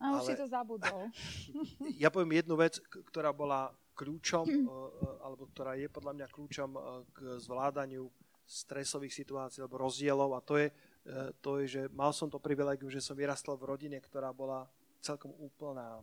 A 0.00 0.14
už 0.16 0.24
ale... 0.24 0.28
si 0.32 0.34
to 0.40 0.46
zabudol. 0.48 1.12
Ja 2.02 2.08
poviem 2.08 2.40
jednu 2.40 2.56
vec, 2.56 2.80
ktorá 3.12 3.34
bola 3.34 3.74
kľúčom, 3.92 4.46
eh, 4.48 4.56
eh, 4.56 5.26
alebo 5.26 5.50
ktorá 5.52 5.76
je 5.76 5.90
podľa 5.92 6.12
mňa 6.16 6.26
kľúčom 6.32 6.70
eh, 6.72 6.82
k 7.12 7.18
zvládaniu 7.44 8.08
stresových 8.48 9.12
situácií 9.12 9.60
alebo 9.60 9.84
rozdielov 9.84 10.32
a 10.32 10.40
to 10.40 10.56
je, 10.56 10.72
to 11.44 11.60
je, 11.60 11.64
že 11.68 11.82
mal 11.92 12.16
som 12.16 12.32
to 12.32 12.40
privilegium, 12.40 12.88
že 12.88 13.04
som 13.04 13.12
vyrastal 13.12 13.60
v 13.60 13.68
rodine, 13.68 14.00
ktorá 14.00 14.32
bola 14.32 14.64
celkom 15.04 15.36
úplná, 15.36 16.00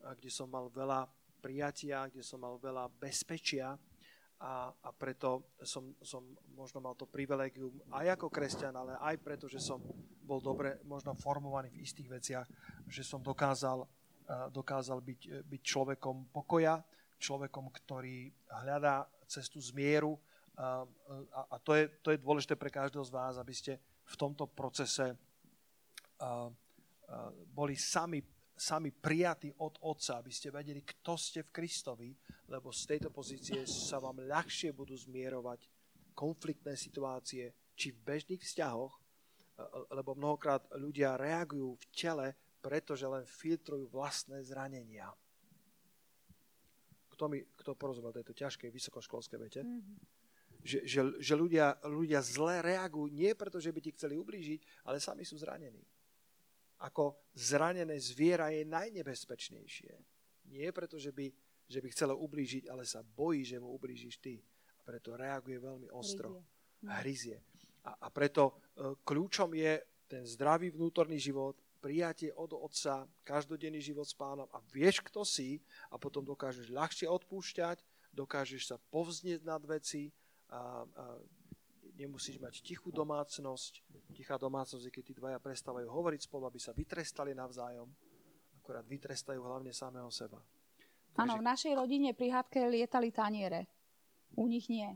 kde 0.00 0.32
som 0.32 0.48
mal 0.48 0.72
veľa 0.72 1.04
prijatia, 1.44 2.08
kde 2.08 2.24
som 2.24 2.40
mal 2.40 2.56
veľa 2.56 2.88
bezpečia 2.96 3.76
a, 4.42 4.74
a 4.74 4.90
preto 4.90 5.54
som, 5.62 5.94
som 6.02 6.26
možno 6.58 6.82
mal 6.82 6.98
to 6.98 7.06
privilegium 7.06 7.78
aj 7.94 8.18
ako 8.18 8.26
kresťan, 8.26 8.74
ale 8.74 8.98
aj 8.98 9.16
preto, 9.22 9.46
že 9.46 9.62
som 9.62 9.78
bol 10.26 10.42
dobre 10.42 10.82
možno 10.82 11.14
formovaný 11.14 11.70
v 11.70 11.86
istých 11.86 12.10
veciach, 12.10 12.46
že 12.90 13.06
som 13.06 13.22
dokázal, 13.22 13.86
dokázal 14.50 14.98
byť, 14.98 15.46
byť 15.46 15.62
človekom 15.62 16.34
pokoja, 16.34 16.82
človekom, 17.22 17.70
ktorý 17.70 18.34
hľadá 18.66 19.06
cestu 19.30 19.62
zmieru 19.62 20.18
a, 20.58 20.82
a, 21.30 21.40
a 21.54 21.56
to, 21.62 21.78
je, 21.78 21.84
to 22.02 22.10
je 22.10 22.18
dôležité 22.18 22.58
pre 22.58 22.74
každého 22.74 23.06
z 23.06 23.14
vás, 23.14 23.38
aby 23.38 23.54
ste 23.54 23.78
v 24.02 24.14
tomto 24.18 24.50
procese 24.50 25.14
a, 26.18 26.26
a, 26.26 26.30
boli 27.54 27.78
sami 27.78 28.18
sami 28.62 28.94
prijatí 28.94 29.50
od 29.58 29.82
Otca, 29.82 30.22
aby 30.22 30.30
ste 30.30 30.54
vedeli, 30.54 30.86
kto 30.86 31.18
ste 31.18 31.42
v 31.42 31.50
Kristovi, 31.50 32.14
lebo 32.52 32.68
z 32.68 32.84
tejto 32.84 33.08
pozície 33.08 33.64
sa 33.64 33.96
vám 33.96 34.20
ľahšie 34.28 34.76
budú 34.76 34.92
zmierovať 34.92 35.64
konfliktné 36.12 36.76
situácie, 36.76 37.72
či 37.72 37.88
v 37.96 38.04
bežných 38.04 38.44
vzťahoch, 38.44 38.92
lebo 39.96 40.12
mnohokrát 40.12 40.68
ľudia 40.76 41.16
reagujú 41.16 41.80
v 41.80 41.84
tele, 41.96 42.28
pretože 42.60 43.08
len 43.08 43.24
filtrujú 43.24 43.88
vlastné 43.88 44.44
zranenia. 44.44 45.08
Kto, 47.08 47.32
mi, 47.32 47.40
kto 47.56 47.72
porozumel 47.72 48.12
tejto 48.12 48.36
ťažkej 48.36 48.68
vysokoškolskej 48.68 49.38
vete? 49.40 49.60
Mm-hmm. 49.64 49.98
Že, 50.62 50.78
že, 50.84 51.00
že 51.18 51.34
ľudia, 51.34 51.80
ľudia 51.88 52.20
zle 52.20 52.60
reagujú 52.60 53.08
nie 53.08 53.32
preto, 53.32 53.58
že 53.58 53.72
by 53.72 53.80
ti 53.80 53.96
chceli 53.96 54.14
ublížiť, 54.20 54.86
ale 54.86 55.00
sami 55.00 55.24
sú 55.24 55.40
zranení 55.40 55.82
ako 56.82 57.30
zranené 57.38 57.94
zviera 58.02 58.50
je 58.50 58.66
najnebezpečnejšie. 58.66 59.94
Nie 60.50 60.74
preto, 60.74 60.98
že 60.98 61.14
by, 61.14 61.30
že 61.68 61.78
by 61.80 61.88
chcelo 61.90 62.14
ublížiť, 62.18 62.68
ale 62.68 62.86
sa 62.86 63.02
bojí, 63.02 63.46
že 63.46 63.58
mu 63.58 63.72
ublížiš 63.74 64.18
ty. 64.18 64.38
A 64.78 64.80
preto 64.82 65.14
reaguje 65.14 65.58
veľmi 65.62 65.88
ostro. 65.94 66.42
A 66.86 67.00
hryzie. 67.02 67.38
A, 67.86 68.06
a 68.06 68.08
preto 68.10 68.50
e, 68.74 68.94
kľúčom 69.02 69.54
je 69.54 69.78
ten 70.06 70.22
zdravý 70.26 70.74
vnútorný 70.74 71.18
život, 71.18 71.58
prijatie 71.82 72.30
od 72.38 72.54
Otca, 72.54 73.10
každodenný 73.26 73.82
život 73.82 74.06
s 74.06 74.14
pánom 74.14 74.46
a 74.54 74.62
vieš, 74.70 75.02
kto 75.02 75.26
si 75.26 75.58
a 75.90 75.98
potom 75.98 76.22
dokážeš 76.22 76.70
ľahšie 76.70 77.10
odpúšťať, 77.10 77.82
dokážeš 78.14 78.70
sa 78.70 78.76
povznieť 78.78 79.42
nad 79.42 79.58
veci 79.66 80.14
a, 80.46 80.86
a 80.86 81.04
nemusíš 81.98 82.38
mať 82.38 82.62
tichú 82.62 82.94
domácnosť. 82.94 83.82
Tichá 84.14 84.38
domácnosť 84.38 84.84
je, 84.88 84.94
keď 84.94 85.04
tí 85.10 85.14
dvaja 85.18 85.38
prestávajú 85.42 85.90
hovoriť 85.90 86.20
spolu, 86.30 86.46
aby 86.46 86.62
sa 86.62 86.70
vytrestali 86.70 87.34
navzájom. 87.34 87.90
Akorát 88.62 88.86
vytrestajú 88.86 89.42
hlavne 89.42 89.74
samého 89.74 90.08
seba. 90.14 90.38
Áno, 91.16 91.36
v 91.36 91.44
našej 91.44 91.76
rodine 91.76 92.16
pri 92.16 92.32
hádke 92.32 92.64
lietali 92.68 93.12
taniere. 93.12 93.68
U 94.32 94.48
nich 94.48 94.72
nie. 94.72 94.88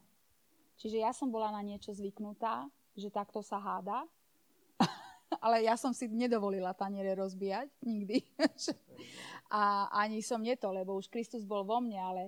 Čiže 0.81 1.01
ja 1.01 1.13
som 1.13 1.29
bola 1.29 1.53
na 1.53 1.61
niečo 1.61 1.93
zvyknutá, 1.93 2.69
že 2.97 3.13
takto 3.13 3.45
sa 3.45 3.61
háda. 3.61 4.09
Ale 5.45 5.65
ja 5.65 5.77
som 5.77 5.93
si 5.93 6.09
nedovolila 6.09 6.73
taniere 6.73 7.13
rozbíjať 7.17 7.69
nikdy. 7.85 8.25
a 9.51 9.93
ani 9.93 10.25
som 10.25 10.43
nie 10.43 10.57
to, 10.59 10.73
lebo 10.73 10.97
už 10.97 11.07
Kristus 11.13 11.47
bol 11.47 11.63
vo 11.63 11.79
mne, 11.79 12.01
ale 12.03 12.23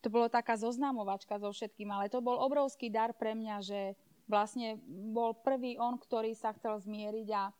to 0.00 0.08
bolo 0.08 0.26
taká 0.26 0.56
zoznamovačka 0.56 1.36
so 1.36 1.52
všetkým, 1.52 1.92
ale 1.92 2.08
to 2.08 2.24
bol 2.24 2.40
obrovský 2.40 2.88
dar 2.88 3.12
pre 3.12 3.36
mňa, 3.36 3.56
že 3.62 3.80
vlastne 4.24 4.80
bol 4.88 5.36
prvý 5.36 5.76
on, 5.76 6.00
ktorý 6.00 6.32
sa 6.32 6.56
chcel 6.56 6.80
zmieriť 6.80 7.28
a 7.36 7.42
e, 7.48 7.52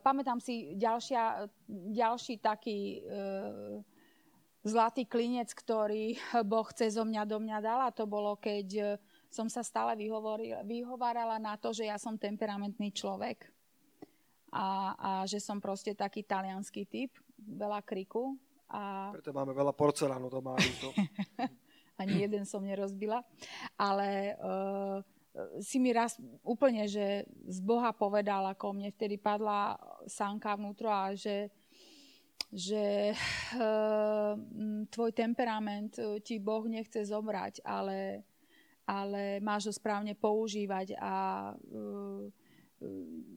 pamätám 0.00 0.40
si 0.40 0.74
ďalšia, 0.80 1.50
ďalší 1.92 2.40
taký 2.40 2.98
e, 2.98 3.08
zlatý 4.64 5.04
klinec, 5.04 5.52
ktorý 5.52 6.16
Boh 6.48 6.68
cez 6.72 6.96
mňa 6.96 7.22
do 7.28 7.38
mňa 7.38 7.58
dal 7.60 7.80
a 7.84 7.94
to 7.94 8.08
bolo, 8.08 8.34
keď 8.40 8.68
e, 8.74 8.84
som 9.28 9.46
sa 9.52 9.60
stále 9.60 9.94
vyhovárala 10.64 11.36
na 11.36 11.54
to, 11.60 11.70
že 11.70 11.84
ja 11.86 12.00
som 12.00 12.16
temperamentný 12.16 12.90
človek 12.90 13.52
a, 14.54 14.94
a 14.96 15.10
že 15.28 15.42
som 15.42 15.60
proste 15.60 15.92
taký 15.92 16.24
talianský 16.24 16.86
typ, 16.88 17.12
veľa 17.42 17.84
kriku. 17.84 18.38
A... 18.70 19.12
Preto 19.12 19.34
máme 19.34 19.52
veľa 19.52 19.74
porcelánu 19.74 20.30
doma. 20.30 20.54
Ani 22.00 22.22
jeden 22.22 22.46
som 22.46 22.62
nerozbila. 22.62 23.22
Ale 23.78 24.38
uh, 24.38 24.98
si 25.58 25.82
mi 25.82 25.90
raz 25.90 26.18
úplne, 26.46 26.86
že 26.86 27.26
z 27.50 27.58
Boha 27.62 27.90
povedal, 27.90 28.46
ako 28.46 28.74
mne 28.78 28.94
vtedy 28.94 29.18
padla 29.18 29.74
sánka 30.06 30.54
vnútro 30.54 30.90
a 30.90 31.14
že, 31.14 31.50
že 32.54 33.10
uh, 33.58 34.38
tvoj 34.86 35.10
temperament 35.10 35.98
e, 35.98 36.22
ti 36.22 36.38
Boh 36.38 36.62
nechce 36.70 37.02
zobrať, 37.02 37.66
ale, 37.66 38.22
ale 38.86 39.42
máš 39.42 39.66
ho 39.66 39.74
správne 39.74 40.14
používať 40.14 40.94
a 41.02 41.14
uh, 41.50 42.30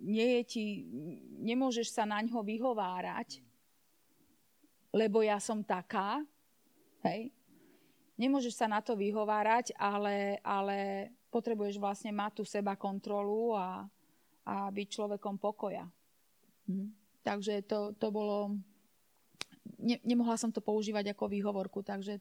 nie 0.05 0.37
je 0.37 0.43
ti, 0.45 0.65
nemôžeš 1.41 1.97
sa 1.97 2.05
na 2.05 2.21
ňo 2.21 2.45
vyhovárať, 2.45 3.41
lebo 4.93 5.25
ja 5.25 5.41
som 5.41 5.65
taká, 5.65 6.21
hej, 7.01 7.33
nemôžeš 8.21 8.53
sa 8.53 8.69
na 8.69 8.85
to 8.85 8.93
vyhovárať, 8.93 9.73
ale, 9.77 10.37
ale 10.45 11.09
potrebuješ 11.29 11.77
vlastne 11.81 12.13
mať 12.13 12.41
tú 12.41 12.43
seba 12.45 12.77
kontrolu 12.77 13.53
a, 13.57 13.85
a 14.45 14.55
byť 14.69 14.87
človekom 14.89 15.37
pokoja. 15.37 15.85
Hm. 16.69 16.89
Takže 17.25 17.65
to, 17.67 17.97
to 17.97 18.07
bolo... 18.13 18.55
Ne, 19.77 20.01
nemohla 20.01 20.37
som 20.37 20.49
to 20.49 20.61
používať 20.61 21.13
ako 21.13 21.29
výhovorku, 21.29 21.85
takže, 21.85 22.17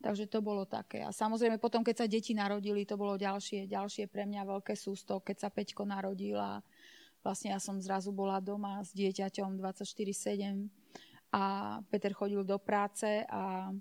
takže 0.00 0.24
to 0.28 0.40
bolo 0.40 0.64
také. 0.64 1.04
A 1.04 1.12
samozrejme 1.12 1.60
potom, 1.60 1.84
keď 1.84 2.04
sa 2.04 2.06
deti 2.08 2.32
narodili, 2.32 2.88
to 2.88 2.96
bolo 2.96 3.20
ďalšie, 3.20 3.68
ďalšie 3.68 4.08
pre 4.08 4.24
mňa 4.24 4.48
veľké 4.48 4.72
sústo, 4.72 5.20
keď 5.20 5.36
sa 5.44 5.48
Peťko 5.52 5.84
narodil 5.84 6.40
a 6.40 6.64
vlastne 7.20 7.52
ja 7.52 7.60
som 7.60 7.80
zrazu 7.80 8.12
bola 8.12 8.40
doma 8.40 8.84
s 8.84 8.92
dieťaťom 8.96 9.60
24-7 9.60 10.68
a 11.32 11.42
Peter 11.88 12.12
chodil 12.12 12.44
do 12.44 12.60
práce 12.60 13.24
a 13.28 13.72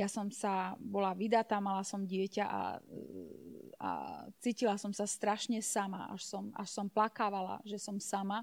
ja 0.00 0.08
som 0.08 0.32
sa 0.32 0.80
bola 0.80 1.12
vydatá, 1.12 1.60
mala 1.60 1.84
som 1.84 2.08
dieťa 2.08 2.44
a, 2.48 2.80
a 3.76 3.90
cítila 4.40 4.80
som 4.80 4.96
sa 4.96 5.04
strašne 5.04 5.60
sama, 5.60 6.08
až 6.08 6.24
som, 6.24 6.48
až 6.56 6.72
som 6.72 6.88
plakávala, 6.88 7.60
že 7.68 7.76
som 7.76 8.00
sama. 8.00 8.40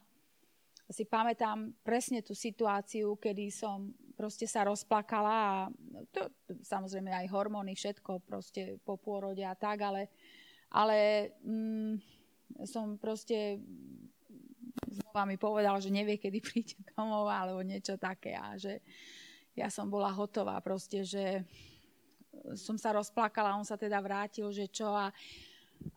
Si 0.87 1.03
pamätám 1.03 1.75
presne 1.83 2.23
tú 2.23 2.31
situáciu, 2.31 3.19
kedy 3.19 3.51
som 3.51 3.91
proste 4.15 4.47
sa 4.47 4.63
rozplakala 4.63 5.35
a 5.35 5.55
to, 6.15 6.31
samozrejme 6.63 7.11
aj 7.11 7.27
hormóny, 7.27 7.75
všetko 7.75 8.23
proste 8.23 8.79
po 8.87 8.95
pôrode 8.95 9.43
a 9.43 9.51
tak, 9.51 9.83
ale, 9.83 10.07
ale 10.71 10.97
mm, 11.43 11.93
som 12.63 12.95
proste 12.95 13.59
znova 14.87 15.27
mi 15.27 15.35
povedal, 15.35 15.75
že 15.83 15.91
nevie, 15.91 16.15
kedy 16.15 16.39
príde 16.39 16.79
domov 16.95 17.27
alebo 17.27 17.59
niečo 17.61 17.99
také 17.99 18.33
a 18.39 18.55
že, 18.55 18.79
ja 19.57 19.73
som 19.73 19.89
bola 19.89 20.13
hotová 20.13 20.61
proste, 20.61 21.01
že 21.01 21.41
som 22.53 22.77
sa 22.77 22.93
rozplakala, 22.93 23.57
on 23.57 23.65
sa 23.65 23.73
teda 23.73 23.97
vrátil, 23.97 24.53
že 24.53 24.69
čo 24.69 24.93
a, 24.93 25.09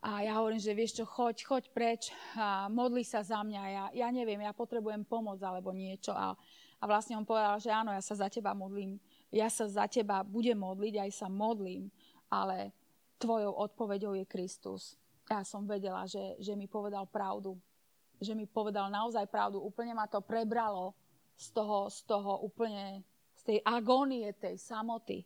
a 0.01 0.25
ja 0.25 0.33
hovorím, 0.41 0.57
že 0.57 0.73
vieš 0.73 0.97
čo, 0.97 1.05
choď, 1.05 1.45
choď 1.45 1.63
preč 1.73 2.01
a 2.33 2.65
modli 2.73 3.05
sa 3.05 3.21
za 3.21 3.45
mňa, 3.45 3.61
ja, 3.69 3.85
ja 3.93 4.07
neviem, 4.09 4.41
ja 4.41 4.49
potrebujem 4.49 5.05
pomoc 5.05 5.37
alebo 5.45 5.69
niečo. 5.69 6.09
A, 6.13 6.33
a 6.81 6.83
vlastne 6.89 7.13
on 7.13 7.25
povedal, 7.25 7.61
že 7.61 7.69
áno, 7.69 7.93
ja 7.93 8.01
sa 8.01 8.17
za 8.17 8.27
teba 8.29 8.57
modlím, 8.57 8.97
ja 9.29 9.45
sa 9.49 9.69
za 9.69 9.85
teba 9.85 10.25
budem 10.25 10.57
modliť, 10.57 11.05
aj 11.05 11.11
sa 11.13 11.27
modlím, 11.29 11.93
ale 12.33 12.73
tvojou 13.21 13.53
odpoveďou 13.53 14.17
je 14.17 14.25
Kristus. 14.25 14.97
Ja 15.29 15.45
som 15.45 15.69
vedela, 15.69 16.09
že, 16.09 16.33
že 16.41 16.57
mi 16.57 16.65
povedal 16.65 17.05
pravdu, 17.05 17.53
že 18.17 18.33
mi 18.33 18.49
povedal 18.49 18.89
naozaj 18.89 19.29
pravdu, 19.29 19.61
úplne 19.61 19.93
ma 19.93 20.09
to 20.09 20.17
prebralo 20.21 20.97
z 21.37 21.53
toho, 21.53 21.89
z 21.93 22.05
toho 22.09 22.41
úplne 22.41 23.05
z 23.37 23.41
tej 23.41 23.59
agónie, 23.65 24.29
tej 24.37 24.57
samoty, 24.61 25.25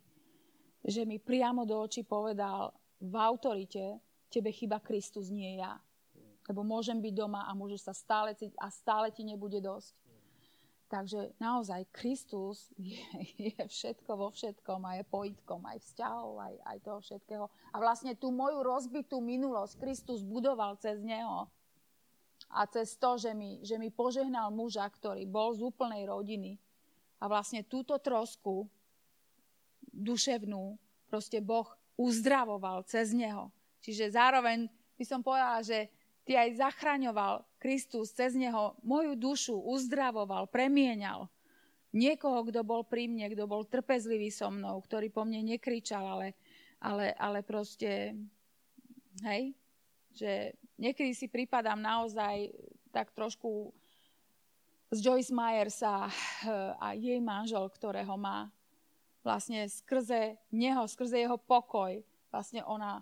že 0.84 1.04
mi 1.04 1.20
priamo 1.20 1.68
do 1.68 1.84
očí 1.84 2.08
povedal 2.08 2.72
v 3.04 3.16
autorite, 3.20 4.00
tebe 4.36 4.52
chyba 4.52 4.84
Kristus, 4.84 5.32
nie 5.32 5.58
ja. 5.58 5.80
Lebo 6.46 6.62
môžem 6.62 7.00
byť 7.00 7.14
doma 7.16 7.48
a 7.48 7.58
môžeš 7.58 7.90
sa 7.90 7.94
stále 7.96 8.36
cítiť 8.36 8.60
a 8.62 8.68
stále 8.70 9.10
ti 9.10 9.24
nebude 9.24 9.58
dosť. 9.64 9.98
Takže 10.86 11.34
naozaj 11.42 11.90
Kristus 11.90 12.70
je, 12.78 13.02
je 13.40 13.58
všetko 13.58 14.12
vo 14.14 14.30
všetkom 14.30 14.86
a 14.86 15.02
je 15.02 15.04
pojitkom 15.10 15.66
aj 15.66 15.82
vzťahov, 15.82 16.38
aj, 16.38 16.56
aj 16.62 16.78
toho 16.86 17.00
všetkého. 17.02 17.46
A 17.74 17.76
vlastne 17.82 18.14
tú 18.14 18.30
moju 18.30 18.62
rozbitú 18.62 19.18
minulosť 19.18 19.82
Kristus 19.82 20.22
budoval 20.22 20.78
cez 20.78 21.02
neho. 21.02 21.50
A 22.54 22.70
cez 22.70 22.94
to, 23.02 23.18
že 23.18 23.34
mi, 23.34 23.66
že 23.66 23.82
mi 23.82 23.90
požehnal 23.90 24.54
muža, 24.54 24.86
ktorý 24.86 25.26
bol 25.26 25.58
z 25.58 25.66
úplnej 25.66 26.06
rodiny, 26.06 26.62
a 27.20 27.32
vlastne 27.32 27.64
túto 27.64 27.96
trosku 27.98 28.68
duševnú 29.90 30.76
proste 31.08 31.40
Boh 31.40 31.66
uzdravoval 31.96 32.84
cez 32.86 33.16
neho. 33.16 33.50
Čiže 33.86 34.18
zároveň 34.18 34.66
by 34.98 35.06
som 35.06 35.22
povedala, 35.22 35.62
že 35.62 35.94
ty 36.26 36.34
aj 36.34 36.58
zachraňoval 36.58 37.46
Kristus 37.62 38.10
cez 38.10 38.34
neho 38.34 38.74
moju 38.82 39.14
dušu, 39.14 39.54
uzdravoval, 39.54 40.50
premienal 40.50 41.30
niekoho, 41.94 42.42
kto 42.50 42.66
bol 42.66 42.82
pri 42.82 43.06
mne, 43.06 43.30
kto 43.30 43.46
bol 43.46 43.62
trpezlivý 43.62 44.34
so 44.34 44.50
mnou, 44.50 44.82
ktorý 44.82 45.14
po 45.14 45.22
mne 45.22 45.46
nekričal, 45.46 46.02
ale, 46.02 46.34
ale, 46.82 47.14
ale 47.14 47.46
proste, 47.46 48.18
hej, 49.22 49.54
že 50.12 50.58
niekedy 50.82 51.14
si 51.14 51.30
pripadám 51.30 51.78
naozaj 51.78 52.52
tak 52.90 53.14
trošku 53.14 53.70
z 54.90 54.98
Joyce 54.98 55.30
Myers 55.30 55.80
a, 55.86 56.10
a 56.82 56.88
jej 56.98 57.22
manžel, 57.22 57.70
ktorého 57.70 58.18
má 58.18 58.50
vlastne 59.22 59.66
skrze 59.70 60.36
neho, 60.50 60.84
skrze 60.90 61.22
jeho 61.22 61.38
pokoj, 61.38 62.02
vlastne 62.34 62.66
ona 62.68 63.02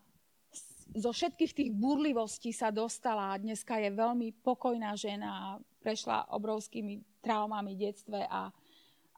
zo 0.91 1.11
všetkých 1.15 1.53
tých 1.55 1.71
burlivostí 1.71 2.51
sa 2.51 2.69
dostala 2.69 3.31
a 3.31 3.41
dneska 3.41 3.79
je 3.79 3.89
veľmi 3.93 4.35
pokojná 4.43 4.93
žena 4.99 5.29
a 5.31 5.45
prešla 5.83 6.31
obrovskými 6.35 7.23
traumami 7.23 7.75
v 7.75 7.81
detstve 7.87 8.19
a, 8.27 8.51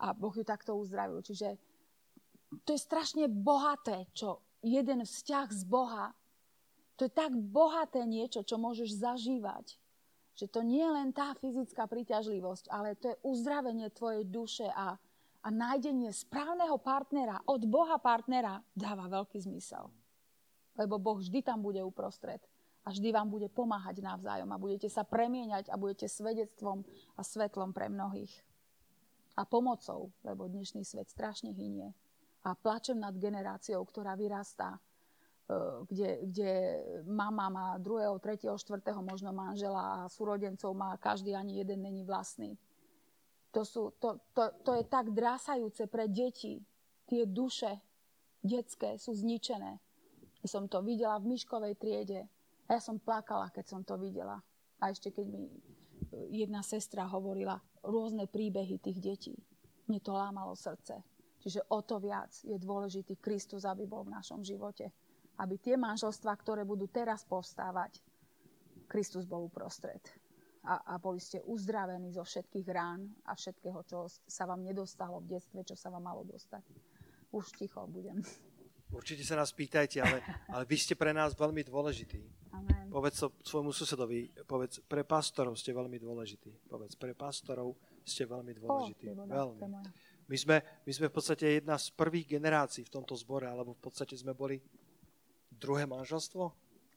a 0.01 0.07
Boh 0.13 0.33
ju 0.33 0.45
takto 0.45 0.77
uzdravil. 0.77 1.25
Čiže 1.25 1.57
to 2.63 2.77
je 2.77 2.81
strašne 2.81 3.25
bohaté, 3.27 4.05
čo 4.13 4.41
jeden 4.65 5.05
vzťah 5.05 5.47
z 5.51 5.63
Boha, 5.65 6.13
to 6.95 7.05
je 7.05 7.11
tak 7.11 7.35
bohaté 7.35 8.07
niečo, 8.07 8.41
čo 8.41 8.55
môžeš 8.55 8.95
zažívať. 8.95 9.75
Že 10.35 10.45
to 10.51 10.61
nie 10.63 10.83
je 10.83 10.91
len 10.91 11.09
tá 11.11 11.35
fyzická 11.35 11.87
príťažlivosť, 11.87 12.71
ale 12.71 12.95
to 12.95 13.11
je 13.11 13.21
uzdravenie 13.23 13.87
tvojej 13.91 14.23
duše 14.27 14.67
a, 14.71 14.95
a 15.43 15.47
nájdenie 15.47 16.11
správneho 16.11 16.79
partnera, 16.79 17.43
od 17.47 17.63
Boha 17.67 17.99
partnera, 17.99 18.63
dáva 18.71 19.11
veľký 19.11 19.43
zmysel. 19.43 19.91
Lebo 20.75 20.99
Boh 20.99 21.19
vždy 21.19 21.39
tam 21.39 21.63
bude 21.63 21.79
uprostred 21.83 22.43
a 22.85 22.93
vždy 22.93 23.09
vám 23.09 23.27
bude 23.33 23.49
pomáhať 23.49 23.97
navzájom 23.99 24.49
a 24.53 24.61
budete 24.61 24.87
sa 24.93 25.01
premieňať 25.01 25.73
a 25.73 25.75
budete 25.75 26.05
svedectvom 26.05 26.85
a 27.17 27.21
svetlom 27.25 27.73
pre 27.73 27.89
mnohých. 27.89 28.31
A 29.35 29.43
pomocou, 29.43 30.13
lebo 30.21 30.47
dnešný 30.47 30.85
svet 30.85 31.09
strašne 31.09 31.51
hynie. 31.51 31.91
A 32.45 32.53
plačem 32.53 32.95
nad 32.95 33.17
generáciou, 33.17 33.81
ktorá 33.83 34.13
vyrastá, 34.13 34.77
e, 34.77 34.79
kde, 35.89 36.09
kde 36.29 36.51
mama 37.09 37.49
má 37.49 37.67
druhého, 37.81 38.21
tretieho, 38.21 38.53
štvrtého 38.53 39.01
možno 39.01 39.33
manžela 39.33 40.05
a 40.05 40.11
súrodencov 40.13 40.71
má 40.77 40.93
každý, 41.01 41.33
ani 41.33 41.57
jeden 41.57 41.81
není 41.81 42.05
vlastný. 42.05 42.53
To, 43.51 43.65
sú, 43.65 43.97
to, 43.97 44.21
to, 44.31 44.51
to 44.61 44.71
je 44.77 44.83
tak 44.85 45.09
drásajúce 45.09 45.89
pre 45.89 46.05
deti. 46.05 46.61
Tie 47.09 47.25
duše 47.25 47.81
detské 48.45 49.01
sú 49.01 49.17
zničené. 49.17 49.81
Som 50.45 50.69
to 50.69 50.81
videla 50.85 51.17
v 51.17 51.33
Myškovej 51.33 51.73
triede, 51.77 52.29
a 52.65 52.77
ja 52.77 52.81
som 52.81 52.97
plakala, 52.97 53.53
keď 53.53 53.65
som 53.65 53.81
to 53.85 53.93
videla. 53.97 54.41
A 54.81 54.89
ešte 54.89 55.13
keď 55.13 55.25
mi 55.29 55.45
e, 55.45 55.53
jedna 56.33 56.65
sestra 56.65 57.05
hovorila 57.05 57.61
rôzne 57.85 58.25
príbehy 58.25 58.81
tých 58.81 58.97
detí. 58.97 59.35
Mne 59.85 60.01
to 60.01 60.17
lámalo 60.17 60.57
srdce. 60.57 60.97
Čiže 61.45 61.69
o 61.69 61.85
to 61.85 62.01
viac 62.01 62.33
je 62.41 62.57
dôležitý 62.57 63.21
Kristus, 63.21 63.69
aby 63.69 63.85
bol 63.85 64.01
v 64.01 64.17
našom 64.17 64.41
živote. 64.41 64.89
Aby 65.37 65.61
tie 65.61 65.77
manželstvá, 65.77 66.33
ktoré 66.41 66.65
budú 66.65 66.89
teraz 66.89 67.21
povstávať, 67.21 68.01
Kristus 68.89 69.29
bol 69.29 69.45
uprostred. 69.45 70.01
A, 70.65 70.81
a 70.81 70.93
boli 70.97 71.21
ste 71.21 71.45
uzdravení 71.45 72.09
zo 72.09 72.25
všetkých 72.25 72.67
rán 72.73 73.05
a 73.29 73.37
všetkého, 73.37 73.85
čo 73.85 74.09
sa 74.25 74.49
vám 74.49 74.65
nedostalo 74.65 75.21
v 75.21 75.37
detstve, 75.37 75.61
čo 75.61 75.77
sa 75.77 75.93
vám 75.93 76.01
malo 76.01 76.25
dostať. 76.25 76.65
Už 77.29 77.53
ticho 77.53 77.85
budem. 77.85 78.25
Určite 78.93 79.25
sa 79.25 79.35
nás 79.35 79.51
pýtajte, 79.51 79.97
ale, 80.01 80.21
ale 80.49 80.63
vy 80.63 80.77
ste 80.77 80.93
pre 80.93 81.11
nás 81.11 81.33
veľmi 81.33 81.65
dôležití. 81.65 82.21
Amen. 82.53 82.87
Povedz 82.87 83.27
to 83.27 83.27
svojmu 83.43 83.75
susedovi, 83.75 84.31
povedz, 84.47 84.79
pre 84.85 85.03
pastorov 85.03 85.59
ste 85.59 85.75
veľmi 85.75 85.99
dôležití. 85.99 86.69
Povedz, 86.69 86.95
pre 86.95 87.11
pastorov 87.17 87.75
ste 88.05 88.23
veľmi 88.23 88.55
dôležití. 88.55 89.11
Oh, 89.11 89.27
veľmi. 89.27 89.61
My 90.25 90.37
sme, 90.37 90.57
my 90.85 90.91
sme 90.93 91.07
v 91.11 91.13
podstate 91.13 91.61
jedna 91.61 91.77
z 91.77 91.93
prvých 91.93 92.39
generácií 92.39 92.87
v 92.87 92.93
tomto 92.93 93.13
zbore, 93.13 93.45
alebo 93.45 93.77
v 93.77 93.81
podstate 93.83 94.17
sme 94.17 94.33
boli 94.33 94.57
druhé 95.53 95.85
manželstvo. 95.85 96.43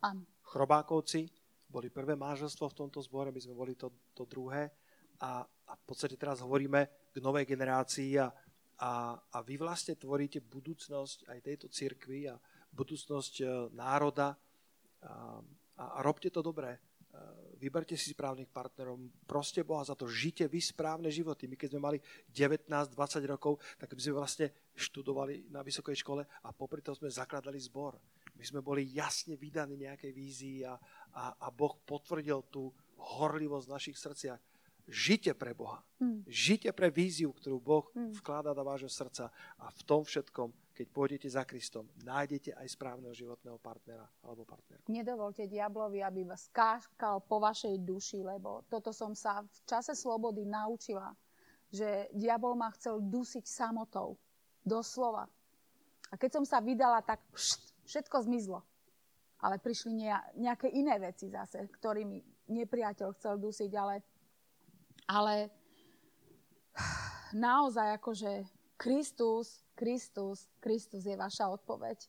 Áno. 0.05 0.23
Chrobákovci 0.49 1.29
boli 1.69 1.93
prvé 1.93 2.17
manželstvo 2.17 2.73
v 2.73 2.79
tomto 2.79 3.05
zbore, 3.05 3.29
my 3.29 3.41
sme 3.43 3.53
boli 3.53 3.77
to, 3.77 3.93
to 4.17 4.25
druhé. 4.25 4.73
A, 5.21 5.45
a 5.45 5.73
v 5.75 5.83
podstate 5.85 6.17
teraz 6.17 6.41
hovoríme 6.41 7.13
k 7.13 7.17
novej 7.21 7.45
generácii 7.45 8.17
a, 8.17 8.33
a, 8.79 9.19
a 9.19 9.39
vy 9.43 9.59
vlastne 9.59 9.99
tvoríte 9.99 10.39
budúcnosť 10.43 11.29
aj 11.31 11.39
tejto 11.43 11.67
cirkvi 11.69 12.31
a 12.31 12.39
budúcnosť 12.73 13.35
e, 13.43 13.45
národa, 13.75 14.39
a, 14.99 15.39
a 15.79 15.99
robte 16.03 16.31
to 16.31 16.43
dobre. 16.43 16.79
Vyberte 17.59 17.99
si 17.99 18.15
správnych 18.15 18.47
partnerov, 18.55 19.03
proste 19.27 19.67
Boha 19.67 19.83
za 19.83 19.99
to, 19.99 20.07
žite 20.07 20.47
vy 20.47 20.63
správne 20.63 21.11
životy. 21.11 21.51
My 21.51 21.59
keď 21.59 21.75
sme 21.75 21.83
mali 21.83 21.99
19-20 22.31 22.95
rokov, 23.27 23.59
tak 23.75 23.91
my 23.91 23.99
sme 23.99 24.15
vlastne 24.15 24.47
študovali 24.79 25.51
na 25.51 25.67
vysokej 25.67 25.99
škole 25.99 26.23
a 26.23 26.49
popri 26.55 26.87
tom 26.87 26.95
sme 26.95 27.11
zakladali 27.11 27.59
zbor. 27.59 27.99
My 28.39 28.45
sme 28.47 28.63
boli 28.63 28.95
jasne 28.95 29.35
vydaní 29.35 29.75
nejakej 29.75 30.13
vízii 30.15 30.63
a, 30.63 30.79
a, 31.19 31.35
a 31.35 31.47
Boh 31.51 31.75
potvrdil 31.83 32.47
tú 32.47 32.71
horlivosť 32.95 33.67
v 33.67 33.75
našich 33.75 33.97
srdciach. 33.99 34.39
Žite 34.89 35.37
pre 35.37 35.53
Boha. 35.53 35.85
Mm. 36.01 36.25
Žite 36.25 36.73
pre 36.73 36.89
víziu, 36.89 37.31
ktorú 37.37 37.61
Boh 37.61 37.87
mm. 37.93 38.17
vkladá 38.25 38.57
do 38.57 38.65
vášho 38.65 38.89
srdca 38.89 39.29
a 39.61 39.69
v 39.69 39.81
tom 39.85 40.03
všetkom 40.03 40.51
keď 40.79 40.87
pôjdete 40.95 41.27
za 41.27 41.43
Kristom, 41.43 41.91
nájdete 42.07 42.55
aj 42.55 42.71
správneho 42.71 43.11
životného 43.11 43.59
partnera 43.59 44.07
alebo 44.23 44.47
partnerku. 44.47 44.87
Nedovolte 44.87 45.51
diablovi, 45.51 46.07
aby 46.07 46.23
vás 46.23 46.47
skáškal 46.47 47.27
po 47.27 47.43
vašej 47.43 47.83
duši, 47.83 48.23
lebo 48.23 48.63
toto 48.71 48.95
som 48.95 49.11
sa 49.11 49.43
v 49.43 49.59
čase 49.67 49.99
slobody 49.99 50.47
naučila, 50.47 51.11
že 51.75 52.07
diabol 52.15 52.55
ma 52.55 52.71
chcel 52.79 53.03
dusiť 53.03 53.43
samotou. 53.43 54.15
Doslova. 54.63 55.27
A 56.13 56.15
keď 56.15 56.39
som 56.39 56.45
sa 56.47 56.63
vydala, 56.63 57.03
tak 57.03 57.27
všetko 57.83 58.31
zmizlo. 58.31 58.63
Ale 59.43 59.59
prišli 59.59 59.99
nejaké 60.39 60.71
iné 60.71 60.95
veci 61.03 61.27
zase, 61.27 61.67
ktorými 61.75 62.23
nepriateľ 62.55 63.19
chcel 63.19 63.35
dusiť, 63.43 63.71
ale, 63.75 63.99
ale 65.09 65.49
naozaj 67.33 67.97
akože 67.97 68.45
Kristus 68.79 69.67
Kristus, 69.79 70.51
Kristus 70.59 71.07
je 71.07 71.15
vaša 71.15 71.55
odpoveď. 71.55 72.03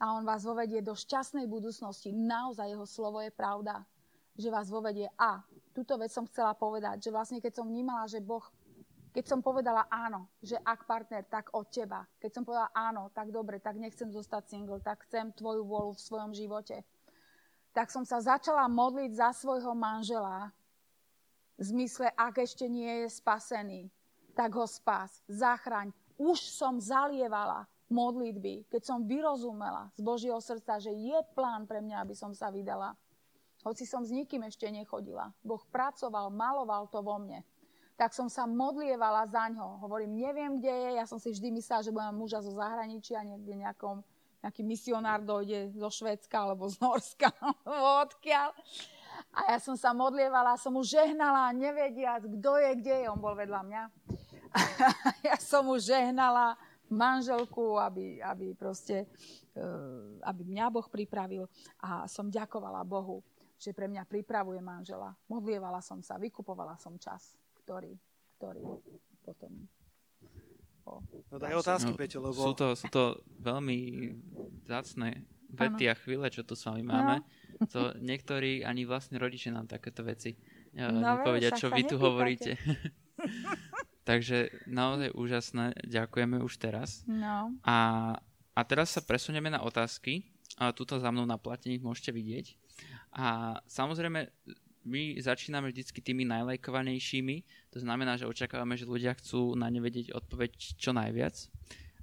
A 0.00 0.16
on 0.16 0.24
vás 0.24 0.48
vovedie 0.48 0.80
do 0.80 0.96
šťastnej 0.96 1.44
budúcnosti. 1.44 2.08
Naozaj 2.08 2.72
jeho 2.72 2.88
slovo 2.88 3.20
je 3.20 3.28
pravda, 3.28 3.84
že 4.32 4.48
vás 4.48 4.72
vovedie. 4.72 5.12
A 5.20 5.44
túto 5.76 6.00
vec 6.00 6.08
som 6.08 6.24
chcela 6.24 6.56
povedať, 6.56 7.04
že 7.04 7.12
vlastne 7.12 7.44
keď 7.44 7.60
som 7.60 7.68
vnímala, 7.68 8.08
že 8.08 8.24
Boh, 8.24 8.40
keď 9.12 9.28
som 9.28 9.44
povedala 9.44 9.84
áno, 9.92 10.24
že 10.40 10.56
ak 10.56 10.88
partner, 10.88 11.26
tak 11.28 11.52
od 11.52 11.68
teba. 11.68 12.08
Keď 12.16 12.30
som 12.32 12.42
povedala 12.48 12.72
áno, 12.72 13.12
tak 13.12 13.28
dobre, 13.28 13.60
tak 13.60 13.76
nechcem 13.76 14.08
zostať 14.08 14.48
single, 14.48 14.80
tak 14.80 15.04
chcem 15.04 15.28
tvoju 15.36 15.68
vôľu 15.68 16.00
v 16.00 16.06
svojom 16.08 16.32
živote. 16.32 16.80
Tak 17.76 17.92
som 17.92 18.08
sa 18.08 18.24
začala 18.24 18.64
modliť 18.72 19.20
za 19.20 19.36
svojho 19.36 19.76
manžela 19.76 20.48
v 21.58 21.62
zmysle, 21.66 22.14
ak 22.14 22.38
ešte 22.38 22.70
nie 22.70 23.02
je 23.04 23.08
spasený, 23.10 23.90
tak 24.38 24.54
ho 24.54 24.62
spás, 24.70 25.18
zachraň, 25.26 25.90
už 26.14 26.38
som 26.38 26.78
zalievala 26.78 27.66
modlitby, 27.90 28.70
keď 28.70 28.82
som 28.84 29.02
vyrozumela 29.02 29.90
z 29.98 30.00
Božieho 30.04 30.38
srdca, 30.38 30.78
že 30.78 30.94
je 30.94 31.18
plán 31.34 31.66
pre 31.66 31.82
mňa, 31.82 32.04
aby 32.04 32.14
som 32.14 32.30
sa 32.36 32.52
vydala. 32.52 32.94
Hoci 33.66 33.82
som 33.82 34.06
s 34.06 34.14
nikým 34.14 34.46
ešte 34.46 34.70
nechodila. 34.70 35.34
Boh 35.42 35.60
pracoval, 35.74 36.30
maloval 36.30 36.86
to 36.86 37.02
vo 37.02 37.18
mne. 37.18 37.42
Tak 37.98 38.14
som 38.14 38.30
sa 38.30 38.46
modlievala 38.46 39.26
za 39.26 39.50
ňo. 39.50 39.82
Hovorím, 39.82 40.14
neviem, 40.14 40.62
kde 40.62 40.70
je. 40.70 40.90
Ja 41.02 41.04
som 41.10 41.18
si 41.18 41.34
vždy 41.34 41.50
myslela, 41.58 41.82
že 41.82 41.90
budem 41.90 42.14
muža 42.14 42.38
zo 42.38 42.54
zahraničia, 42.54 43.26
niekde 43.26 43.58
nejakom, 43.58 44.06
nejaký 44.46 44.62
misionár 44.62 45.26
dojde 45.26 45.74
zo 45.74 45.90
Švedska 45.90 46.46
alebo 46.46 46.70
z 46.70 46.78
Norska, 46.78 47.34
odkiaľ. 48.06 48.54
A 49.34 49.54
ja 49.54 49.58
som 49.58 49.74
sa 49.78 49.94
modlievala, 49.94 50.58
som 50.60 50.74
mu 50.74 50.82
žehnala, 50.82 51.54
nevediac, 51.54 52.24
kto 52.26 52.50
je, 52.58 52.70
kde 52.78 52.94
je. 53.04 53.06
On 53.10 53.20
bol 53.20 53.34
vedľa 53.34 53.60
mňa. 53.64 53.82
ja 55.28 55.36
som 55.36 55.68
mu 55.68 55.76
žehnala 55.76 56.56
manželku, 56.88 57.76
aby, 57.76 58.18
aby 58.24 58.56
proste, 58.56 59.04
e, 59.52 59.66
aby 60.24 60.42
mňa 60.48 60.66
Boh 60.72 60.88
pripravil 60.88 61.44
a 61.84 62.08
som 62.08 62.32
ďakovala 62.32 62.80
Bohu, 62.88 63.20
že 63.60 63.76
pre 63.76 63.86
mňa 63.90 64.08
pripravuje 64.08 64.58
manžela. 64.64 65.12
Modlievala 65.28 65.84
som 65.84 66.00
sa, 66.00 66.16
vykupovala 66.16 66.80
som 66.80 66.96
čas, 66.96 67.36
ktorý, 67.60 67.92
ktorý 68.38 68.64
potom 69.20 69.68
No 71.30 71.36
daj 71.36 71.52
otázky, 71.60 71.92
no, 71.92 72.00
Peťo, 72.00 72.18
lebo... 72.24 72.40
Sú 72.40 72.52
to, 72.56 72.72
sú 72.72 72.88
to 72.88 73.20
veľmi 73.44 74.08
zácne 74.64 75.20
vety 75.48 75.84
a 75.88 75.94
chvíle, 75.96 76.28
čo 76.28 76.44
tu 76.44 76.52
s 76.52 76.64
vami 76.68 76.84
máme. 76.84 77.20
No. 77.20 77.26
To 77.74 77.90
niektorí 77.98 78.62
ani 78.62 78.86
vlastne 78.86 79.18
rodičia 79.18 79.50
nám 79.50 79.66
takéto 79.66 80.06
veci 80.06 80.30
e, 80.30 80.78
no, 80.78 81.02
nepovedia, 81.02 81.50
čo 81.50 81.66
vy 81.66 81.82
tu 81.82 81.98
hovoríte. 81.98 82.54
Takže 84.08 84.64
naozaj 84.70 85.12
úžasné, 85.12 85.74
ďakujeme 85.84 86.40
už 86.40 86.54
teraz. 86.62 87.02
No. 87.04 87.52
A, 87.66 87.78
a 88.54 88.60
teraz 88.62 88.94
sa 88.94 89.02
presunieme 89.02 89.50
na 89.52 89.60
otázky. 89.62 90.24
A 90.58 90.74
tuto 90.74 90.98
za 90.98 91.10
mnou 91.14 91.22
na 91.22 91.38
platení 91.38 91.78
môžete 91.78 92.10
vidieť. 92.10 92.58
A 93.14 93.58
samozrejme, 93.70 94.26
my 94.88 95.02
začíname 95.20 95.70
vždycky 95.70 96.00
tými 96.00 96.24
najlajkovanejšími, 96.26 97.36
to 97.70 97.78
znamená, 97.78 98.16
že 98.16 98.26
očakávame, 98.26 98.74
že 98.74 98.88
ľudia 98.88 99.14
chcú 99.14 99.54
na 99.54 99.68
ne 99.68 99.78
vedieť 99.78 100.16
odpoveď 100.16 100.50
čo 100.80 100.90
najviac. 100.96 101.36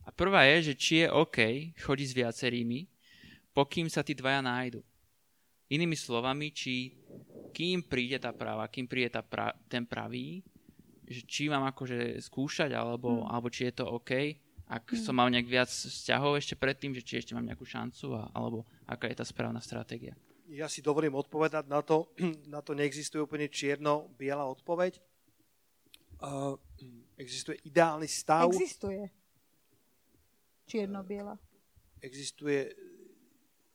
A 0.05 0.13
prvá 0.13 0.45
je, 0.55 0.71
že 0.71 0.73
či 0.77 0.93
je 1.03 1.07
OK 1.09 1.37
chodiť 1.73 2.07
s 2.07 2.15
viacerými, 2.15 2.79
pokým 3.55 3.87
sa 3.87 4.03
tí 4.03 4.11
dvaja 4.11 4.43
nájdu. 4.43 4.83
Inými 5.71 5.95
slovami, 5.95 6.51
či 6.51 6.93
kým 7.55 7.87
príde 7.87 8.19
tá 8.19 8.35
práva, 8.35 8.67
kým 8.67 8.85
príde 8.85 9.15
tá 9.15 9.23
pra, 9.23 9.55
ten 9.71 9.87
pravý, 9.87 10.43
že 11.07 11.23
či 11.23 11.47
mám 11.47 11.63
akože 11.71 12.19
skúšať, 12.19 12.75
alebo, 12.75 13.23
hmm. 13.23 13.31
alebo 13.31 13.47
či 13.47 13.71
je 13.71 13.79
to 13.79 13.87
OK, 13.87 14.11
ak 14.67 14.83
hmm. 14.91 14.99
som 14.99 15.15
mal 15.15 15.31
nejak 15.31 15.47
viac 15.47 15.69
vzťahov 15.71 16.35
ešte 16.35 16.59
predtým, 16.59 16.91
že 16.91 17.05
či 17.05 17.23
ešte 17.23 17.31
mám 17.31 17.47
nejakú 17.47 17.63
šancu, 17.63 18.11
a, 18.17 18.27
alebo 18.35 18.67
aká 18.83 19.07
je 19.07 19.17
tá 19.17 19.25
správna 19.25 19.63
stratégia. 19.63 20.13
Ja 20.51 20.69
si 20.69 20.83
dovolím 20.83 21.17
odpovedať 21.17 21.65
na 21.65 21.81
to, 21.81 22.11
na 22.53 22.59
to 22.59 22.75
neexistuje 22.75 23.23
úplne 23.23 23.47
čierno-biela 23.47 24.45
odpoveď. 24.51 24.99
Uh, 26.15 26.57
existuje 27.15 27.61
ideálny 27.65 28.09
stav. 28.09 28.49
Existuje. 28.51 29.07
Čierno-biela. 30.65 31.37
Existuje, 32.01 32.73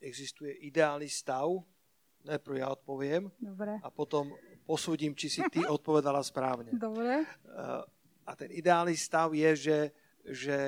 existuje 0.00 0.52
ideálny 0.66 1.06
stav. 1.06 1.48
Najprv 2.24 2.54
ja 2.60 2.68
odpoviem. 2.72 3.32
Dobre. 3.40 3.80
A 3.80 3.88
potom 3.88 4.32
posúdim, 4.68 5.16
či 5.16 5.32
si 5.32 5.40
ty 5.48 5.64
odpovedala 5.64 6.20
správne. 6.20 6.76
Dobre. 6.76 7.24
Uh, 7.48 7.80
a 8.28 8.32
ten 8.36 8.52
ideálny 8.52 8.92
stav 8.96 9.32
je, 9.32 9.50
že, 9.56 9.78
že, 10.28 10.58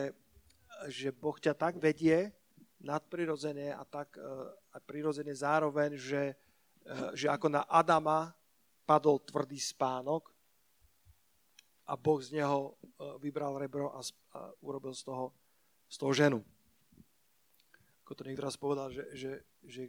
že 0.89 1.09
Boh 1.13 1.37
ťa 1.37 1.53
tak 1.53 1.77
vedie 1.77 2.33
nadprirodzené 2.81 3.77
a 3.77 3.85
tak 3.85 4.17
uh, 4.17 4.49
a 4.73 4.81
prirodzene 4.81 5.37
zároveň, 5.37 6.01
že, 6.01 6.33
uh, 6.89 7.13
že 7.13 7.29
ako 7.29 7.53
na 7.53 7.63
Adama 7.69 8.33
padol 8.89 9.21
tvrdý 9.21 9.61
spánok, 9.61 10.33
a 11.83 11.99
Boh 11.99 12.23
z 12.23 12.39
neho 12.39 12.79
vybral 13.19 13.59
rebro 13.59 13.91
a 13.91 14.01
urobil 14.63 14.95
z 14.95 15.03
toho 15.03 15.35
z 15.93 15.97
toho 16.01 16.13
ženu. 16.17 16.41
Ako 18.03 18.13
to 18.19 18.27
niekto 18.27 18.43
raz 18.43 18.59
povedal, 18.59 18.91
že, 18.91 19.07
že, 19.15 19.33
že, 19.63 19.83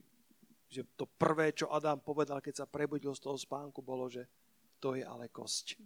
že 0.69 0.81
to 0.93 1.05
prvé, 1.05 1.53
čo 1.53 1.69
Adam 1.73 1.99
povedal, 1.99 2.39
keď 2.39 2.63
sa 2.63 2.69
prebudil 2.69 3.13
z 3.17 3.23
toho 3.23 3.37
spánku, 3.37 3.81
bolo, 3.81 4.09
že 4.09 4.29
to 4.77 4.93
je 4.93 5.03
ale 5.05 5.29
kosť. 5.29 5.79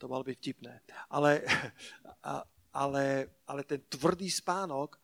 To 0.00 0.10
malo 0.10 0.26
byť 0.26 0.36
vtipné. 0.40 0.74
Ale, 1.12 1.46
ale, 2.74 3.04
ale 3.46 3.60
ten 3.62 3.80
tvrdý 3.86 4.26
spánok, 4.26 4.98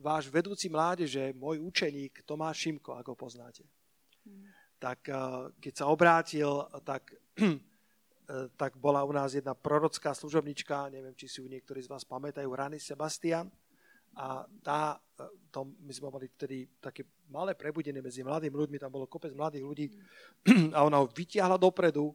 váš 0.00 0.32
vedúci 0.32 0.72
mládeže, 0.72 1.36
môj 1.36 1.60
učeník 1.60 2.24
Tomáš 2.24 2.64
Šimko, 2.64 2.96
ako 2.96 3.12
poznáte, 3.12 3.68
tak 4.80 5.04
keď 5.60 5.72
sa 5.76 5.92
obrátil, 5.92 6.64
tak 6.84 7.12
tak 8.60 8.78
bola 8.78 9.02
u 9.02 9.12
nás 9.12 9.34
jedna 9.34 9.58
prorocká 9.58 10.14
služobnička, 10.14 10.88
neviem, 10.88 11.14
či 11.18 11.26
si 11.26 11.42
ju 11.42 11.50
niektorí 11.50 11.82
z 11.82 11.90
vás 11.90 12.06
pamätajú, 12.06 12.46
Rany 12.46 12.78
Sebastian. 12.78 13.50
A 14.18 14.42
tá, 14.62 14.98
e, 15.18 15.22
to, 15.54 15.70
my 15.86 15.92
sme 15.94 16.10
mali 16.10 16.26
vtedy 16.26 16.66
také 16.82 17.06
malé 17.30 17.54
prebudenie 17.54 18.02
medzi 18.02 18.26
mladými 18.26 18.54
ľuďmi, 18.54 18.76
tam 18.78 18.90
bolo 18.90 19.06
kopec 19.06 19.30
mladých 19.34 19.64
ľudí 19.64 19.86
a 20.76 20.82
ona 20.82 20.98
ho 20.98 21.06
vytiahla 21.06 21.54
dopredu 21.56 22.10
e, 22.10 22.14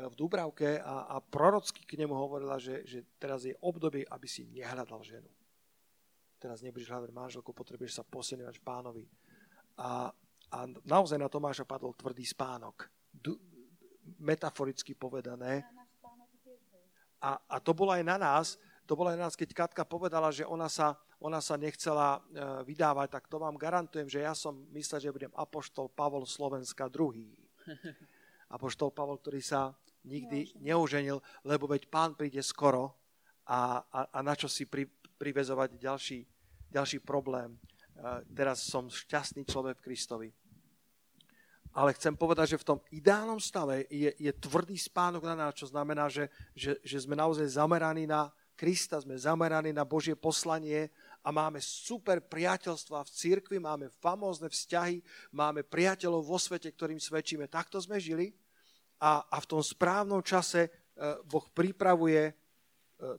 v 0.00 0.14
Dubravke 0.16 0.80
a, 0.80 1.12
a 1.12 1.16
prorocky 1.20 1.84
k 1.84 2.00
nemu 2.00 2.16
hovorila, 2.16 2.56
že, 2.56 2.82
že 2.88 3.04
teraz 3.20 3.44
je 3.44 3.52
obdobie, 3.60 4.08
aby 4.08 4.26
si 4.26 4.48
nehľadal 4.48 5.04
ženu. 5.04 5.28
Teraz 6.40 6.64
nebudeš 6.64 6.88
hľadať 6.88 7.12
manželku, 7.12 7.52
potrebuješ 7.52 8.00
sa 8.00 8.04
posilňovať 8.08 8.56
pánovi. 8.64 9.04
A, 9.76 10.08
a 10.50 10.58
naozaj 10.88 11.20
na 11.20 11.28
Tomáša 11.28 11.68
padol 11.68 11.92
tvrdý 11.92 12.24
spánok. 12.24 12.88
Du, 13.12 13.36
metaforicky 14.18 14.96
povedané. 14.96 15.62
A, 17.20 17.36
a 17.36 17.56
to 17.60 17.76
bolo 17.76 17.92
aj 17.92 18.00
na 18.00 18.16
nás, 18.16 18.56
to 18.88 18.96
bolo 18.96 19.12
aj 19.12 19.20
na 19.20 19.28
nás, 19.28 19.36
keď 19.36 19.52
Katka 19.52 19.84
povedala, 19.84 20.32
že 20.32 20.48
ona 20.48 20.66
sa, 20.66 20.96
ona 21.20 21.38
sa 21.44 21.60
nechcela 21.60 22.16
e, 22.16 22.20
vydávať, 22.64 23.08
tak 23.12 23.24
to 23.28 23.36
vám 23.36 23.60
garantujem, 23.60 24.08
že 24.08 24.24
ja 24.24 24.32
som 24.32 24.56
myslel, 24.72 24.98
že 25.04 25.14
budem 25.14 25.32
apoštol 25.36 25.92
Pavol 25.92 26.24
Slovenska 26.24 26.88
druhý. 26.88 27.36
Apoštol 28.56 28.90
Pavol, 28.90 29.20
ktorý 29.20 29.44
sa 29.44 29.76
nikdy 30.08 30.56
neuženil, 30.64 31.20
lebo 31.44 31.68
veď 31.68 31.86
pán 31.92 32.16
príde 32.16 32.40
skoro 32.40 32.96
a, 33.44 33.84
a, 33.92 34.00
a 34.16 34.18
na 34.24 34.32
čo 34.32 34.48
si 34.48 34.64
pri, 34.64 34.88
privezovať 35.20 35.76
ďalší, 35.76 36.24
ďalší 36.72 37.04
problém. 37.04 37.60
Uh, 38.00 38.24
teraz 38.32 38.64
som 38.64 38.88
šťastný 38.88 39.44
človek 39.44 39.76
v 39.78 39.84
Kristovi 39.92 40.28
ale 41.70 41.94
chcem 41.94 42.18
povedať, 42.18 42.56
že 42.56 42.62
v 42.62 42.68
tom 42.74 42.78
ideálnom 42.90 43.38
stave 43.38 43.86
je, 43.86 44.10
je 44.18 44.32
tvrdý 44.34 44.74
spánok 44.74 45.22
na 45.22 45.38
nás, 45.38 45.54
čo 45.54 45.70
znamená, 45.70 46.10
že, 46.10 46.26
že, 46.50 46.82
že 46.82 46.98
sme 46.98 47.14
naozaj 47.14 47.46
zameraní 47.46 48.10
na 48.10 48.34
Krista, 48.58 48.98
sme 48.98 49.14
zameraní 49.14 49.70
na 49.70 49.86
Božie 49.86 50.18
poslanie 50.18 50.90
a 51.20 51.28
máme 51.28 51.60
super 51.60 52.24
priateľstva 52.24 53.04
v 53.04 53.12
cirkvi, 53.12 53.56
máme 53.60 53.92
famózne 54.00 54.48
vzťahy, 54.48 55.04
máme 55.36 55.60
priateľov 55.68 56.24
vo 56.24 56.38
svete, 56.40 56.72
ktorým 56.72 56.96
svedčíme. 56.96 57.44
Takto 57.44 57.76
sme 57.76 58.00
žili 58.00 58.32
a, 59.00 59.24
a 59.28 59.36
v 59.40 59.46
tom 59.48 59.60
správnom 59.60 60.24
čase 60.24 60.68
e, 60.68 60.70
Boh 61.28 61.44
pripravuje 61.52 62.28
e, 62.28 62.32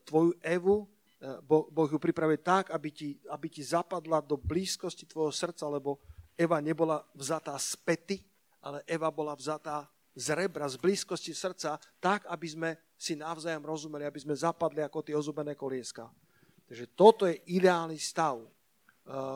tvoju 0.06 0.34
Evu, 0.42 0.86
e, 1.22 1.42
boh, 1.46 1.90
ju 1.90 2.02
pripravuje 2.02 2.42
tak, 2.42 2.74
aby 2.74 2.90
ti, 2.90 3.10
aby 3.30 3.48
ti 3.50 3.62
zapadla 3.62 4.22
do 4.22 4.38
blízkosti 4.38 5.06
tvojho 5.06 5.34
srdca, 5.34 5.70
lebo 5.70 6.02
Eva 6.34 6.58
nebola 6.58 7.06
vzatá 7.14 7.54
z 7.62 7.78
pety, 7.86 8.18
ale 8.66 8.82
Eva 8.90 9.14
bola 9.14 9.38
vzatá 9.38 9.86
z 10.18 10.36
rebra, 10.36 10.68
z 10.68 10.76
blízkosti 10.76 11.32
srdca, 11.32 11.80
tak, 12.02 12.28
aby 12.28 12.48
sme 12.50 12.70
si 12.98 13.16
navzájom 13.16 13.64
rozumeli, 13.64 14.06
aby 14.06 14.20
sme 14.22 14.36
zapadli 14.36 14.84
ako 14.84 15.00
tie 15.02 15.16
ozubené 15.16 15.56
kolieska. 15.56 16.10
Takže 16.72 16.88
toto 16.96 17.28
je 17.28 17.36
ideálny 17.52 18.00
stav, 18.00 18.40
eh, 18.40 18.48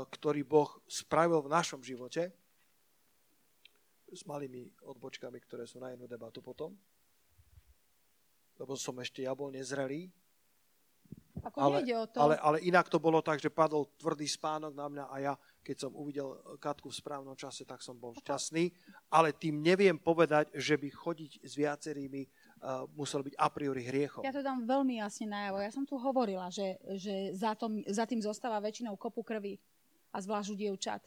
ktorý 0.07 0.47
Boh 0.47 0.71
spravil 0.87 1.43
v 1.43 1.51
našom 1.51 1.83
živote 1.83 2.31
s 4.07 4.23
malými 4.23 4.71
odbočkami, 4.87 5.35
ktoré 5.43 5.67
sú 5.67 5.83
na 5.83 5.91
jednu 5.91 6.07
debatu 6.07 6.39
potom. 6.39 6.71
Lebo 8.55 8.79
som 8.79 8.95
ešte 9.03 9.27
ja 9.27 9.35
bol 9.35 9.51
nezrelý. 9.51 10.07
Ako 11.43 11.59
ale, 11.59 11.83
o 11.83 12.07
to. 12.07 12.23
Ale, 12.23 12.39
ale 12.39 12.57
inak 12.63 12.87
to 12.87 13.03
bolo 13.03 13.19
tak, 13.19 13.43
že 13.43 13.51
padol 13.51 13.91
tvrdý 13.99 14.31
spánok 14.31 14.71
na 14.71 14.87
mňa 14.87 15.05
a 15.11 15.15
ja 15.19 15.33
keď 15.65 15.89
som 15.89 15.97
uvidel 15.97 16.37
Katku 16.61 16.93
v 16.93 16.99
správnom 17.01 17.33
čase, 17.33 17.65
tak 17.65 17.81
som 17.81 17.97
bol 17.97 18.13
šťastný, 18.13 18.69
ale 19.09 19.33
tým 19.33 19.65
neviem 19.65 19.97
povedať, 19.97 20.53
že 20.53 20.77
by 20.77 20.93
chodiť 20.93 21.41
s 21.41 21.57
viacerými 21.57 22.29
uh, 22.65 23.21
byť 23.21 23.35
a 23.37 23.47
priori 23.53 23.85
hriechom. 23.85 24.25
Ja 24.25 24.33
to 24.33 24.41
dám 24.41 24.65
veľmi 24.65 24.97
jasne 24.97 25.29
najavo. 25.29 25.61
Ja 25.61 25.69
som 25.69 25.85
tu 25.85 26.01
hovorila, 26.01 26.49
že, 26.49 26.81
že 26.97 27.37
za, 27.37 27.53
tom, 27.53 27.85
za 27.85 28.09
tým 28.09 28.19
zostáva 28.19 28.57
väčšinou 28.57 28.97
kopu 28.97 29.21
krvi 29.21 29.61
a 30.09 30.17
zvlášť 30.17 30.49
u 30.49 30.55
dievčat. 30.57 31.05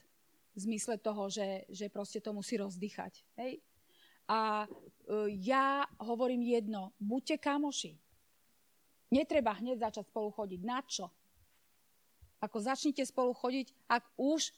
V 0.55 0.59
zmysle 0.63 0.95
toho, 0.97 1.27
že, 1.27 1.67
že 1.67 1.91
proste 1.91 2.23
to 2.23 2.31
musí 2.31 2.55
rozdychať. 2.55 3.21
Hej? 3.35 3.59
A 4.31 4.63
uh, 4.65 5.27
ja 5.27 5.83
hovorím 5.99 6.47
jedno, 6.47 6.95
buďte 6.97 7.43
kamoši. 7.43 7.99
Netreba 9.11 9.57
hneď 9.59 9.91
začať 9.91 10.05
spolu 10.07 10.31
chodiť. 10.31 10.61
Na 10.63 10.79
čo? 10.85 11.11
Ako 12.39 12.63
začnite 12.63 13.03
spolu 13.03 13.35
chodiť, 13.35 13.75
ak 13.91 14.15
už 14.15 14.55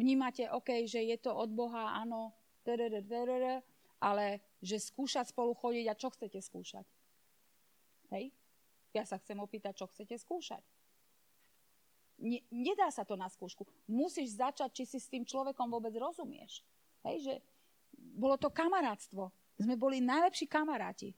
vnímate, 0.00 0.48
OK, 0.48 0.88
že 0.88 1.02
je 1.04 1.18
to 1.20 1.34
od 1.34 1.50
Boha, 1.52 1.92
áno, 1.98 2.32
ale 3.98 4.24
že 4.58 4.82
skúšať 4.82 5.30
spolu 5.30 5.54
chodiť 5.54 5.86
a 5.90 5.98
čo 5.98 6.08
chcete 6.10 6.38
skúšať? 6.42 6.86
Hej? 8.14 8.34
Ja 8.96 9.04
sa 9.04 9.20
chcem 9.20 9.38
opýtať, 9.38 9.84
čo 9.84 9.86
chcete 9.90 10.16
skúšať. 10.18 10.64
Ne, 12.18 12.42
nedá 12.50 12.90
sa 12.90 13.06
to 13.06 13.14
na 13.14 13.30
skúšku. 13.30 13.62
Musíš 13.86 14.34
začať, 14.34 14.82
či 14.82 14.84
si 14.86 14.98
s 14.98 15.06
tým 15.06 15.22
človekom 15.22 15.70
vôbec 15.70 15.94
rozumieš. 15.94 16.66
Hej, 17.06 17.16
že 17.22 17.34
bolo 17.94 18.34
to 18.34 18.50
kamarátstvo. 18.50 19.30
Sme 19.58 19.78
boli 19.78 20.02
najlepší 20.02 20.50
kamaráti. 20.50 21.14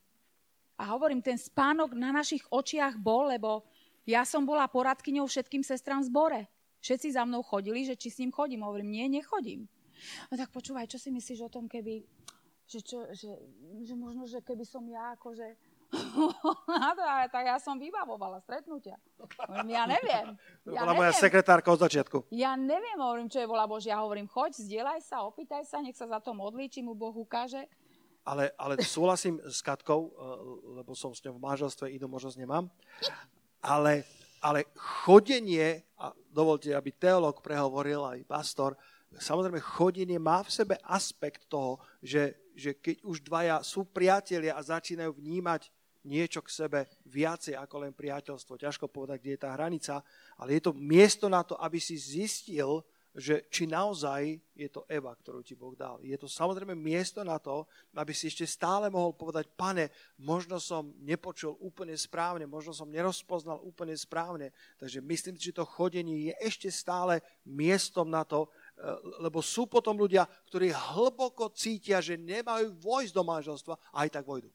A 0.80 0.93
hovorím, 0.93 1.24
ten 1.24 1.36
spánok 1.36 1.93
na 1.97 2.12
našich 2.12 2.45
očiach 2.49 2.97
bol, 2.97 3.28
lebo 3.28 3.64
ja 4.09 4.24
som 4.24 4.45
bola 4.45 4.68
poradkyňou 4.68 5.28
všetkým 5.28 5.61
sestram 5.61 6.01
v 6.01 6.09
zbore. 6.09 6.41
Všetci 6.80 7.12
za 7.16 7.28
mnou 7.28 7.45
chodili, 7.45 7.84
že 7.84 7.97
či 7.97 8.09
s 8.09 8.20
ním 8.20 8.32
chodím. 8.32 8.64
Hovorím, 8.64 8.88
nie, 8.88 9.20
nechodím. 9.20 9.68
No 10.32 10.41
tak 10.41 10.49
počúvaj, 10.49 10.88
čo 10.88 10.97
si 10.97 11.12
myslíš 11.12 11.45
o 11.45 11.53
tom, 11.53 11.68
keby, 11.68 12.20
že, 12.71 12.81
čo, 12.87 13.03
že, 13.11 13.35
že 13.83 13.95
možno, 13.99 14.31
že 14.31 14.39
keby 14.39 14.62
som 14.62 14.87
ja 14.87 15.18
akože 15.18 15.59
tak 17.35 17.51
ja 17.51 17.59
som 17.59 17.75
vybavovala 17.75 18.39
stretnutia. 18.47 18.95
Hovorím, 19.18 19.75
ja 19.75 19.91
neviem. 19.91 20.39
Ja 20.71 20.87
bola 20.87 20.95
neviem. 20.95 21.03
moja 21.03 21.12
sekretárka 21.18 21.66
od 21.66 21.83
začiatku. 21.83 22.31
Ja 22.31 22.55
neviem, 22.55 22.95
hovorím, 22.95 23.27
čo 23.27 23.43
je 23.43 23.51
vola 23.51 23.66
Božia. 23.66 23.99
Hovorím, 23.99 24.31
choď, 24.31 24.55
zdieľaj 24.62 25.03
sa, 25.03 25.27
opýtaj 25.27 25.66
sa, 25.66 25.83
nech 25.83 25.99
sa 25.99 26.07
za 26.07 26.23
to 26.23 26.31
modlí, 26.31 26.71
či 26.71 26.79
mu 26.79 26.95
Boh 26.95 27.11
ukáže. 27.11 27.66
Ale, 28.23 28.55
ale 28.55 28.79
súhlasím 28.87 29.43
s 29.43 29.66
Katkou, 29.66 30.14
eh, 30.14 30.79
lebo 30.79 30.95
som 30.95 31.11
s 31.11 31.27
ňou 31.27 31.43
v 31.43 31.43
manželstve, 31.43 31.91
inú 31.91 32.07
možnosť 32.07 32.39
nemám 32.39 32.71
ale, 33.61 34.05
ale 34.41 34.73
chodenie, 35.05 35.85
a 36.01 36.12
dovolte, 36.33 36.73
aby 36.73 36.97
teológ 36.97 37.45
prehovoril 37.45 38.01
aj 38.01 38.25
pastor, 38.25 38.73
samozrejme 39.12 39.61
chodenie 39.61 40.16
má 40.16 40.41
v 40.41 40.53
sebe 40.53 40.75
aspekt 40.89 41.45
toho, 41.49 41.77
že, 42.01 42.41
že 42.61 42.77
keď 42.77 43.01
už 43.01 43.25
dvaja 43.25 43.65
sú 43.65 43.89
priatelia 43.89 44.53
a 44.53 44.61
začínajú 44.61 45.17
vnímať 45.17 45.73
niečo 46.05 46.41
k 46.45 46.53
sebe 46.53 46.81
viacej 47.09 47.57
ako 47.57 47.89
len 47.89 47.93
priateľstvo. 47.93 48.61
Ťažko 48.61 48.89
povedať, 48.89 49.21
kde 49.21 49.33
je 49.37 49.45
tá 49.45 49.51
hranica, 49.53 50.05
ale 50.37 50.57
je 50.57 50.63
to 50.69 50.73
miesto 50.77 51.29
na 51.29 51.45
to, 51.45 51.57
aby 51.61 51.77
si 51.77 51.97
zistil, 51.97 52.85
že 53.11 53.51
či 53.51 53.67
naozaj 53.67 54.39
je 54.55 54.71
to 54.71 54.87
Eva, 54.87 55.11
ktorú 55.11 55.43
ti 55.43 55.59
Boh 55.59 55.75
dal. 55.75 55.99
Je 55.99 56.15
to 56.15 56.31
samozrejme 56.31 56.79
miesto 56.79 57.27
na 57.27 57.43
to, 57.43 57.67
aby 57.99 58.15
si 58.15 58.31
ešte 58.31 58.47
stále 58.47 58.87
mohol 58.87 59.19
povedať, 59.19 59.51
pane, 59.59 59.91
možno 60.15 60.63
som 60.63 60.95
nepočul 61.03 61.59
úplne 61.59 61.99
správne, 61.99 62.47
možno 62.47 62.71
som 62.71 62.87
nerozpoznal 62.87 63.59
úplne 63.67 63.99
správne. 63.99 64.55
Takže 64.79 65.03
myslím 65.03 65.35
že 65.35 65.51
to 65.51 65.67
chodenie 65.67 66.31
je 66.31 66.35
ešte 66.39 66.71
stále 66.71 67.19
miestom 67.43 68.07
na 68.07 68.23
to, 68.23 68.47
lebo 69.20 69.45
sú 69.45 69.68
potom 69.68 69.97
ľudia, 69.97 70.24
ktorí 70.49 70.72
hlboko 70.72 71.53
cítia, 71.53 72.01
že 72.01 72.16
nemajú 72.16 72.72
vojsť 72.81 73.12
do 73.12 73.22
manželstva 73.24 73.74
a 73.93 73.97
aj 74.07 74.11
tak 74.16 74.24
vojdu. 74.24 74.49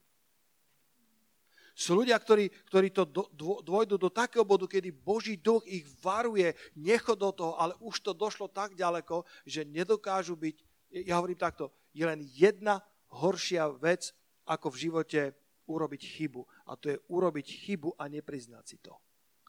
Sú 1.76 1.92
ľudia, 1.92 2.16
ktorí, 2.16 2.48
ktorí 2.72 2.88
to 2.88 3.04
dvojdu 3.36 4.00
do 4.00 4.08
takého 4.08 4.48
bodu, 4.48 4.64
kedy 4.64 4.96
Boží 4.96 5.36
duch 5.36 5.60
ich 5.68 5.84
varuje, 6.00 6.56
nechod 6.72 7.20
do 7.20 7.28
toho, 7.36 7.52
ale 7.60 7.76
už 7.84 8.00
to 8.00 8.16
došlo 8.16 8.48
tak 8.48 8.72
ďaleko, 8.72 9.28
že 9.44 9.68
nedokážu 9.68 10.40
byť, 10.40 10.56
ja 11.04 11.20
hovorím 11.20 11.36
takto, 11.36 11.68
je 11.92 12.08
len 12.08 12.24
jedna 12.32 12.80
horšia 13.12 13.68
vec, 13.76 14.16
ako 14.48 14.72
v 14.72 14.80
živote 14.88 15.20
urobiť 15.68 16.02
chybu. 16.16 16.40
A 16.70 16.80
to 16.80 16.94
je 16.94 16.98
urobiť 17.12 17.46
chybu 17.68 18.00
a 18.00 18.08
nepriznať 18.08 18.64
si 18.64 18.78
to. 18.80 18.96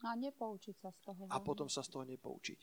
A 0.04 0.14
nepoučiť 0.14 0.76
sa 0.78 0.92
z 0.94 0.98
toho. 1.10 1.26
A 1.26 1.42
potom 1.42 1.66
sa 1.66 1.82
z 1.82 1.90
toho 1.90 2.04
nepoučiť. 2.06 2.58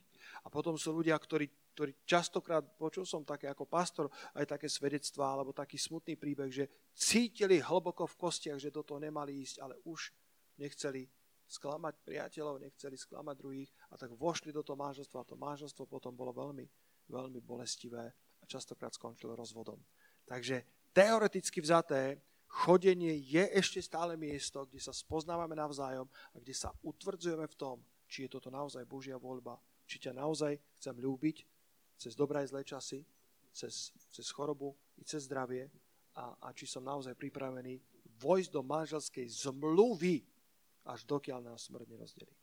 A 0.45 0.53
potom 0.53 0.79
sú 0.79 0.95
ľudia, 0.95 1.17
ktorí, 1.19 1.49
ktorí 1.75 1.91
častokrát, 2.07 2.63
počul 2.79 3.03
som 3.03 3.27
také 3.27 3.51
ako 3.51 3.67
pastor, 3.67 4.07
aj 4.31 4.55
také 4.55 4.71
svedectvá, 4.71 5.35
alebo 5.35 5.51
taký 5.51 5.75
smutný 5.75 6.15
príbeh, 6.15 6.47
že 6.47 6.65
cítili 6.95 7.59
hlboko 7.59 8.07
v 8.07 8.15
kostiach, 8.15 8.55
že 8.55 8.71
do 8.71 8.79
toho 8.79 9.03
nemali 9.03 9.43
ísť, 9.43 9.59
ale 9.59 9.75
už 9.83 10.15
nechceli 10.55 11.03
sklamať 11.45 11.99
priateľov, 12.01 12.63
nechceli 12.63 12.95
sklamať 12.95 13.35
druhých 13.35 13.69
a 13.91 13.99
tak 13.99 14.15
vošli 14.15 14.55
do 14.55 14.63
toho 14.63 14.79
manželstva 14.79 15.21
a 15.21 15.29
to 15.29 15.35
manželstvo 15.35 15.83
potom 15.85 16.15
bolo 16.15 16.31
veľmi, 16.31 16.65
veľmi 17.11 17.39
bolestivé 17.43 18.07
a 18.39 18.43
častokrát 18.47 18.95
skončilo 18.95 19.35
rozvodom. 19.35 19.77
Takže 20.25 20.89
teoreticky 20.95 21.61
vzaté, 21.61 22.23
chodenie 22.47 23.13
je 23.19 23.45
ešte 23.51 23.83
stále 23.83 24.15
miesto, 24.15 24.63
kde 24.65 24.79
sa 24.79 24.95
spoznávame 24.95 25.53
navzájom 25.53 26.07
a 26.07 26.35
kde 26.39 26.55
sa 26.55 26.71
utvrdzujeme 26.81 27.45
v 27.45 27.59
tom, 27.59 27.77
či 28.07 28.25
je 28.25 28.39
toto 28.39 28.49
naozaj 28.49 28.87
Božia 28.87 29.19
voľba, 29.19 29.59
či 29.85 30.01
ťa 30.01 30.17
naozaj 30.17 30.57
chcem 30.79 30.95
ľúbiť 30.97 31.54
cez 31.97 32.13
dobré 32.15 32.43
a 32.43 32.47
zlé 32.47 32.63
časy, 32.63 33.03
cez, 33.55 33.95
cez 34.11 34.27
chorobu 34.31 34.75
i 34.99 35.03
cez 35.03 35.25
zdravie 35.25 35.71
a, 36.15 36.35
a 36.39 36.47
či 36.51 36.67
som 36.67 36.83
naozaj 36.83 37.15
pripravený 37.15 37.79
vojsť 38.19 38.49
do 38.51 38.61
manželskej 38.63 39.27
zmluvy, 39.27 40.23
až 40.87 41.03
dokiaľ 41.03 41.39
nás 41.51 41.67
smrť 41.67 41.87
nerozdelí. 41.91 42.35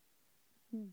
Hm. 0.72 0.90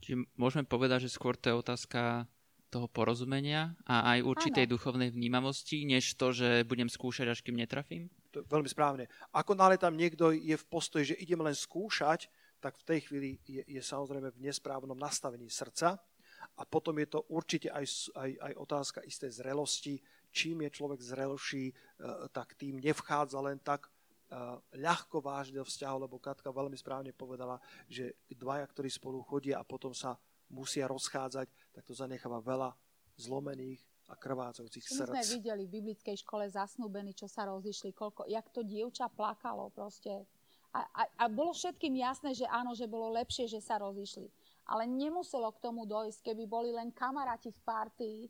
Čiže 0.00 0.16
môžeme 0.36 0.64
povedať, 0.68 1.08
že 1.08 1.14
skôr 1.16 1.34
to 1.34 1.50
je 1.50 1.56
otázka 1.56 2.28
toho 2.68 2.86
porozumenia 2.90 3.72
a 3.86 4.16
aj 4.16 4.26
určitej 4.26 4.64
ano. 4.68 4.72
duchovnej 4.76 5.10
vnímavosti, 5.14 5.86
než 5.86 6.18
to, 6.18 6.34
že 6.34 6.66
budem 6.66 6.90
skúšať, 6.90 7.26
až 7.30 7.40
kým 7.40 7.56
netrafím? 7.56 8.10
To 8.34 8.42
je 8.42 8.48
veľmi 8.52 8.68
správne. 8.68 9.08
Ako 9.32 9.56
nále 9.56 9.80
tam 9.80 9.96
niekto 9.96 10.34
je 10.34 10.52
v 10.52 10.68
postoji, 10.68 11.14
že 11.14 11.20
idem 11.22 11.40
len 11.40 11.56
skúšať, 11.56 12.28
tak 12.60 12.76
v 12.76 12.84
tej 12.84 13.00
chvíli 13.08 13.30
je, 13.46 13.62
je 13.64 13.80
samozrejme 13.80 14.28
v 14.34 14.42
nesprávnom 14.44 14.98
nastavení 14.98 15.48
srdca. 15.48 15.96
A 16.56 16.62
potom 16.64 16.96
je 16.96 17.08
to 17.08 17.20
určite 17.28 17.68
aj, 17.68 17.84
aj, 18.16 18.30
aj 18.40 18.52
otázka 18.56 18.98
istej 19.04 19.44
zrelosti. 19.44 20.00
Čím 20.32 20.64
je 20.64 20.70
človek 20.72 21.00
zrelší, 21.00 21.70
e, 21.70 21.74
tak 22.32 22.56
tým 22.56 22.80
nevchádza 22.80 23.40
len 23.44 23.60
tak 23.60 23.88
e, 23.88 23.90
ľahko 24.80 25.20
vážne 25.20 25.60
vzťahu, 25.60 26.08
lebo 26.08 26.16
Katka 26.16 26.48
veľmi 26.48 26.76
správne 26.76 27.12
povedala, 27.12 27.60
že 27.88 28.16
dvaja, 28.32 28.64
ktorí 28.68 28.88
spolu 28.88 29.20
chodia 29.20 29.60
a 29.60 29.68
potom 29.68 29.92
sa 29.92 30.16
musia 30.48 30.88
rozchádzať, 30.88 31.48
tak 31.76 31.82
to 31.84 31.92
zanecháva 31.92 32.40
veľa 32.40 32.72
zlomených 33.16 33.80
a 34.06 34.14
krvácajúcich 34.14 34.86
srdc. 34.86 35.10
My 35.10 35.24
sme 35.24 35.42
videli 35.42 35.62
v 35.66 35.72
biblickej 35.82 36.16
škole 36.22 36.46
zasnúbení, 36.46 37.10
čo 37.16 37.26
sa 37.26 37.48
rozišli, 37.48 37.90
koľko, 37.90 38.28
jak 38.30 38.46
to 38.54 38.62
dievča 38.62 39.10
plakalo 39.10 39.72
proste. 39.74 40.22
A, 40.70 40.84
a, 40.92 41.02
a 41.08 41.24
bolo 41.26 41.56
všetkým 41.56 41.96
jasné, 41.98 42.36
že 42.36 42.46
áno, 42.46 42.76
že 42.76 42.86
bolo 42.86 43.10
lepšie, 43.16 43.48
že 43.48 43.58
sa 43.58 43.80
rozišli. 43.80 44.28
Ale 44.66 44.86
nemuselo 44.86 45.50
k 45.54 45.62
tomu 45.62 45.86
dojsť, 45.86 46.32
keby 46.32 46.44
boli 46.50 46.70
len 46.74 46.90
kamaráti 46.90 47.54
v 47.54 47.60
partii 47.62 48.20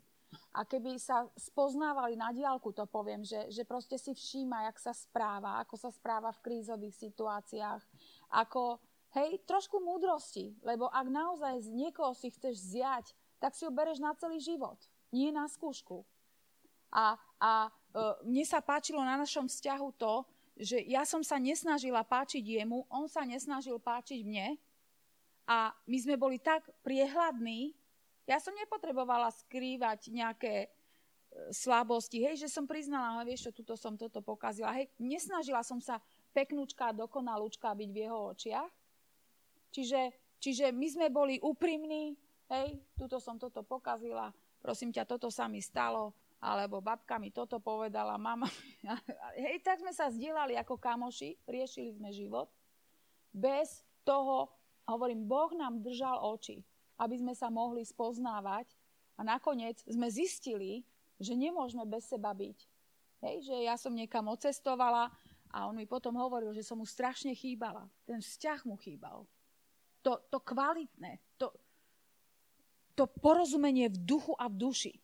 a 0.53 0.69
keby 0.69 1.01
sa 1.01 1.25
spoznávali 1.33 2.19
na 2.19 2.29
diálku, 2.35 2.73
to 2.77 2.85
poviem, 2.85 3.25
že, 3.25 3.49
že 3.49 3.65
proste 3.65 3.97
si 3.97 4.13
všíma, 4.13 4.69
jak 4.69 4.79
sa 4.81 4.93
správa, 4.93 5.61
ako 5.65 5.81
sa 5.81 5.89
správa 5.89 6.33
v 6.37 6.43
krízových 6.45 6.97
situáciách, 6.97 7.83
ako, 8.37 8.81
Hej, 9.17 9.49
trošku 9.49 9.81
múdrosti, 9.81 10.53
lebo 10.61 10.93
ak 10.93 11.09
naozaj 11.09 11.65
z 11.65 11.69
niekoho 11.73 12.13
si 12.13 12.29
chceš 12.29 12.77
zjať, 12.77 13.17
tak 13.41 13.57
si 13.57 13.65
ho 13.65 13.73
bereš 13.73 13.97
na 13.97 14.13
celý 14.13 14.37
život, 14.45 14.77
nie 15.09 15.33
na 15.33 15.49
skúšku. 15.49 16.05
A, 16.93 17.17
a 17.41 17.69
e, 17.69 17.71
mne 18.29 18.45
sa 18.45 18.61
páčilo 18.61 19.01
na 19.01 19.17
našom 19.17 19.49
vzťahu 19.49 19.89
to, 19.97 20.15
že 20.61 20.81
ja 20.85 21.09
som 21.09 21.25
sa 21.25 21.41
nesnažila 21.41 22.05
páčiť 22.05 22.45
jemu, 22.45 22.85
on 22.93 23.09
sa 23.09 23.25
nesnažil 23.25 23.81
páčiť 23.81 24.21
mne 24.21 24.61
a 25.47 25.71
my 25.87 25.99
sme 26.03 26.19
boli 26.19 26.43
tak 26.43 26.67
priehľadní, 26.83 27.75
ja 28.27 28.43
som 28.43 28.55
nepotrebovala 28.59 29.31
skrývať 29.31 30.11
nejaké 30.11 30.67
e, 30.67 30.69
slabosti, 31.55 32.19
hej, 32.27 32.43
že 32.43 32.51
som 32.51 32.67
priznala, 32.67 33.15
ale 33.15 33.31
vieš 33.31 33.51
čo, 33.51 33.63
tuto 33.63 33.79
som 33.79 33.95
toto 33.95 34.19
pokazila, 34.19 34.75
hej, 34.75 34.91
nesnažila 34.99 35.63
som 35.63 35.79
sa 35.79 36.03
peknúčka, 36.35 36.91
dokonalúčka 36.91 37.71
byť 37.71 37.91
v 37.95 38.01
jeho 38.03 38.19
očiach, 38.35 38.71
Čiže, 39.77 40.09
čiže 40.41 40.67
my 40.73 40.87
sme 40.89 41.07
boli 41.13 41.37
úprimní, 41.37 42.17
hej, 42.49 42.81
tuto 42.97 43.21
som 43.21 43.37
toto 43.37 43.61
pokazila, 43.61 44.33
prosím 44.65 44.89
ťa, 44.89 45.05
toto 45.05 45.29
sa 45.29 45.53
mi 45.53 45.61
stalo, 45.61 46.17
alebo 46.41 46.81
babka 46.81 47.21
mi 47.21 47.29
toto 47.29 47.61
povedala, 47.61 48.17
mama. 48.17 48.49
Hej, 49.41 49.61
tak 49.65 49.81
sme 49.81 49.93
sa 49.93 50.13
zdieľali 50.13 50.57
ako 50.61 50.77
kamoši, 50.77 51.37
riešili 51.49 51.97
sme 51.97 52.13
život. 52.13 52.49
Bez 53.33 53.85
toho, 54.05 54.53
hovorím, 54.89 55.27
Boh 55.27 55.53
nám 55.55 55.83
držal 55.83 56.23
oči, 56.23 56.63
aby 56.97 57.19
sme 57.19 57.35
sa 57.37 57.53
mohli 57.53 57.85
spoznávať 57.85 58.71
a 59.19 59.27
nakoniec 59.27 59.83
sme 59.85 60.09
zistili, 60.09 60.87
že 61.21 61.37
nemôžeme 61.37 61.85
bez 61.85 62.09
seba 62.09 62.33
byť. 62.33 62.59
Hej, 63.25 63.37
že 63.49 63.57
ja 63.65 63.75
som 63.81 63.97
niekam 63.97 64.29
ocestovala 64.29 65.09
a 65.51 65.67
on 65.67 65.77
mi 65.77 65.89
potom 65.89 66.15
hovoril, 66.17 66.53
že 66.53 66.65
som 66.65 66.77
mu 66.77 66.87
strašne 66.87 67.33
chýbala. 67.33 67.89
Ten 68.05 68.21
vzťah 68.21 68.61
mu 68.69 68.77
chýbal 68.77 69.25
to, 70.07 70.23
to 70.31 70.39
kvalitné, 70.39 71.19
to, 71.35 71.51
to 72.95 73.11
porozumenie 73.19 73.91
v 73.91 73.99
duchu 74.07 74.39
a 74.39 74.47
v 74.47 74.55
duši. 74.55 74.95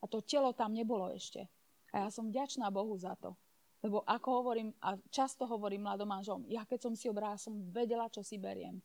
A 0.00 0.04
to 0.04 0.20
telo 0.20 0.52
tam 0.52 0.76
nebolo 0.76 1.08
ešte. 1.08 1.48
A 1.96 2.04
ja 2.04 2.08
som 2.12 2.28
vďačná 2.28 2.68
Bohu 2.68 2.92
za 3.00 3.16
to. 3.16 3.32
Lebo 3.80 4.04
ako 4.04 4.28
hovorím, 4.44 4.68
a 4.84 5.00
často 5.08 5.48
hovorím 5.48 5.88
mladom 5.88 6.12
manžom, 6.12 6.40
ja 6.52 6.68
keď 6.68 6.78
som 6.84 6.92
si 6.92 7.08
obrala, 7.08 7.40
som 7.40 7.56
vedela, 7.72 8.12
čo 8.12 8.20
si 8.20 8.36
beriem. 8.36 8.76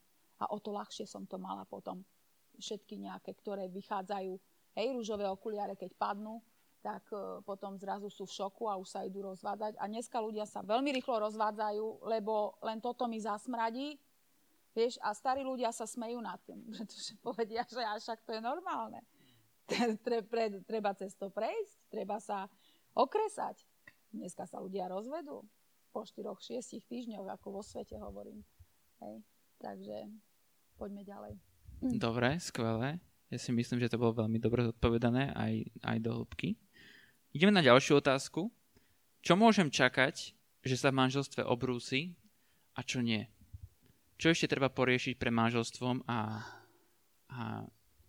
A 0.41 0.51
o 0.51 0.57
to 0.59 0.75
ľahšie 0.75 1.07
som 1.07 1.23
to 1.23 1.39
mala 1.39 1.63
potom. 1.63 2.03
Všetky 2.59 2.99
nejaké, 2.99 3.35
ktoré 3.35 3.67
vychádzajú, 3.71 4.33
hej, 4.75 4.87
rúžové 4.91 5.27
okuliare, 5.27 5.75
keď 5.75 5.95
padnú, 5.95 6.43
tak 6.83 7.01
uh, 7.11 7.41
potom 7.41 7.79
zrazu 7.81 8.13
sú 8.13 8.29
v 8.29 8.35
šoku 8.35 8.69
a 8.69 8.77
už 8.77 8.87
sa 8.87 9.01
idú 9.01 9.25
rozvádzať. 9.25 9.79
A 9.81 9.89
dneska 9.89 10.21
ľudia 10.21 10.45
sa 10.45 10.61
veľmi 10.61 10.93
rýchlo 10.93 11.17
rozvádzajú, 11.31 12.05
lebo 12.05 12.59
len 12.61 12.77
toto 12.77 13.09
mi 13.09 13.17
zasmradí 13.17 13.97
Vieš, 14.75 14.99
a 14.99 15.15
starí 15.15 15.39
ľudia 15.39 15.71
sa 15.71 15.87
smejú 15.87 16.19
nad 16.19 16.35
tým, 16.43 16.59
pretože 16.75 17.15
povedia, 17.23 17.63
že 17.63 17.79
až 17.79 18.03
však 18.03 18.19
to 18.27 18.31
je 18.35 18.41
normálne. 18.43 18.99
Treba 20.69 20.91
cez 20.93 21.15
to 21.17 21.31
prejsť, 21.31 21.89
treba 21.89 22.21
sa 22.21 22.45
okresať. 22.93 23.65
Dneska 24.13 24.45
sa 24.45 24.61
ľudia 24.61 24.85
rozvedú 24.85 25.41
po 25.89 26.05
4-6 26.05 26.85
týždňoch, 26.85 27.25
ako 27.33 27.47
vo 27.49 27.61
svete 27.65 27.97
hovorím. 27.97 28.45
Hej. 29.01 29.25
Takže 29.65 30.13
poďme 30.77 31.01
ďalej. 31.01 31.33
Dobre, 31.97 32.37
skvelé. 32.37 33.01
Ja 33.33 33.41
si 33.41 33.49
myslím, 33.49 33.81
že 33.81 33.89
to 33.89 33.97
bolo 33.97 34.21
veľmi 34.21 34.37
dobre 34.37 34.69
odpovedané 34.69 35.33
aj, 35.33 35.53
aj 35.81 35.97
do 36.05 36.21
hĺbky. 36.21 36.53
Ideme 37.33 37.49
na 37.49 37.65
ďalšiu 37.65 37.97
otázku. 37.97 38.53
Čo 39.25 39.33
môžem 39.33 39.73
čakať, 39.73 40.37
že 40.61 40.75
sa 40.77 40.93
v 40.93 41.01
manželstve 41.01 41.41
obrúsi 41.41 42.13
a 42.77 42.85
čo 42.85 43.01
nie? 43.01 43.25
čo 44.15 44.31
ešte 44.31 44.47
treba 44.47 44.71
poriešiť 44.71 45.19
pre 45.19 45.31
manželstvom 45.31 46.07
a, 46.07 46.43
a 47.31 47.39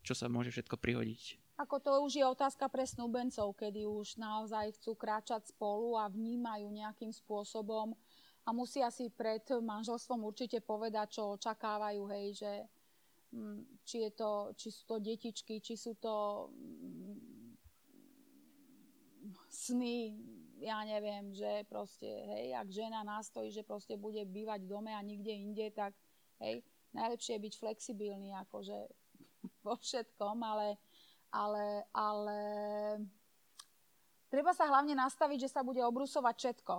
čo 0.07 0.15
sa 0.15 0.31
môže 0.31 0.55
všetko 0.55 0.79
prihodiť? 0.79 1.43
Ako 1.57 1.81
to 1.81 2.05
už 2.05 2.21
je 2.21 2.25
otázka 2.25 2.69
pre 2.69 2.85
snúbencov, 2.85 3.57
kedy 3.57 3.89
už 3.89 4.21
naozaj 4.21 4.77
chcú 4.77 4.93
kráčať 4.93 5.51
spolu 5.51 5.97
a 5.97 6.05
vnímajú 6.07 6.69
nejakým 6.69 7.11
spôsobom 7.11 7.97
a 8.47 8.55
musia 8.55 8.95
si 8.95 9.11
pred 9.11 9.43
manželstvom 9.43 10.23
určite 10.23 10.63
povedať, 10.63 11.19
čo 11.19 11.35
očakávajú, 11.35 12.03
hej, 12.15 12.27
že 12.39 12.53
mm, 13.35 13.83
či, 13.83 14.07
je 14.07 14.11
to, 14.15 14.31
či 14.55 14.69
sú 14.71 14.83
to 14.87 14.97
detičky, 15.03 15.59
či 15.59 15.75
sú 15.75 15.99
to 15.99 16.47
mm, 16.55 17.59
sny, 19.51 20.15
ja 20.63 20.81
neviem, 20.87 21.35
že 21.35 21.67
proste, 21.67 22.07
hej, 22.07 22.55
ak 22.55 22.69
žena 22.71 23.03
nastojí, 23.03 23.51
že 23.51 23.67
proste 23.67 23.99
bude 23.99 24.23
bývať 24.25 24.63
v 24.63 24.71
dome 24.71 24.93
a 24.95 25.03
nikde 25.03 25.35
inde, 25.35 25.67
tak 25.75 25.91
hej, 26.39 26.63
najlepšie 26.95 27.37
je 27.37 27.45
byť 27.51 27.55
flexibilný, 27.59 28.31
akože 28.47 28.79
vo 29.67 29.75
všetkom, 29.75 30.39
ale, 30.39 30.79
ale, 31.35 31.83
ale 31.91 32.39
treba 34.31 34.55
sa 34.55 34.71
hlavne 34.71 34.95
nastaviť, 34.95 35.51
že 35.51 35.53
sa 35.53 35.67
bude 35.67 35.83
obrusovať 35.83 36.35
všetko. 36.39 36.75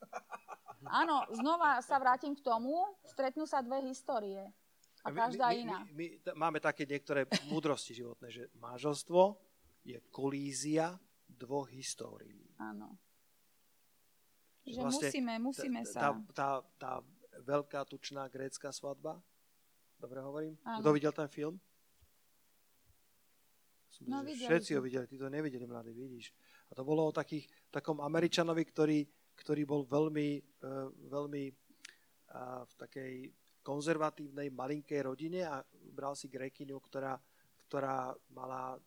Áno, 0.88 1.28
znova 1.36 1.82
sa 1.84 2.00
vrátim 2.00 2.32
k 2.32 2.40
tomu, 2.40 2.72
stretnú 3.04 3.44
sa 3.44 3.60
dve 3.60 3.84
histórie. 3.84 4.48
A 5.04 5.08
každá 5.12 5.48
my, 5.48 5.52
my, 5.52 5.60
iná. 5.60 5.78
My, 5.84 5.92
my, 5.92 6.06
my 6.24 6.32
máme 6.36 6.58
také 6.60 6.84
niektoré 6.84 7.24
múdrosti 7.48 7.96
životné, 7.96 8.28
že 8.28 8.42
manželstvo 8.60 9.36
je 9.84 9.96
kolízia 10.12 10.96
dvoch 11.24 11.68
histórií. 11.72 12.52
Áno. 12.60 12.96
Že 14.68 14.80
vlastne 14.84 15.08
musíme, 15.08 15.34
musíme 15.40 15.80
sa... 15.88 16.00
Tá, 16.00 16.10
tá, 16.36 16.48
tá 16.76 16.92
veľká, 17.40 17.88
tučná 17.88 18.28
grécka 18.28 18.68
svadba, 18.68 19.16
dobre 19.96 20.20
hovorím? 20.20 20.54
Áno. 20.68 20.84
Kto 20.84 20.88
videl 20.92 21.12
ten 21.16 21.28
film? 21.32 21.56
No, 24.08 24.24
že 24.24 24.32
videli 24.32 24.48
všetci 24.48 24.70
ho 24.76 24.80
videli, 24.80 25.04
ty 25.04 25.16
to 25.20 25.28
nevideli, 25.28 25.64
mladí, 25.68 25.92
vidíš. 25.92 26.32
A 26.72 26.76
to 26.76 26.84
bolo 26.88 27.08
o 27.08 27.12
takých, 27.12 27.48
takom 27.68 28.00
Američanovi, 28.00 28.64
ktorý, 28.64 29.04
ktorý 29.40 29.64
bol 29.64 29.82
veľmi, 29.88 30.28
uh, 30.62 30.88
veľmi 31.08 31.44
uh, 31.48 32.62
v 32.68 32.72
takej 32.76 33.12
konzervatívnej 33.60 34.48
malinkej 34.52 35.00
rodine 35.04 35.44
a 35.44 35.60
bral 35.92 36.16
si 36.16 36.28
Grékyňu, 36.28 36.76
ktorá, 36.80 37.16
ktorá 37.68 38.12
mala 38.32 38.80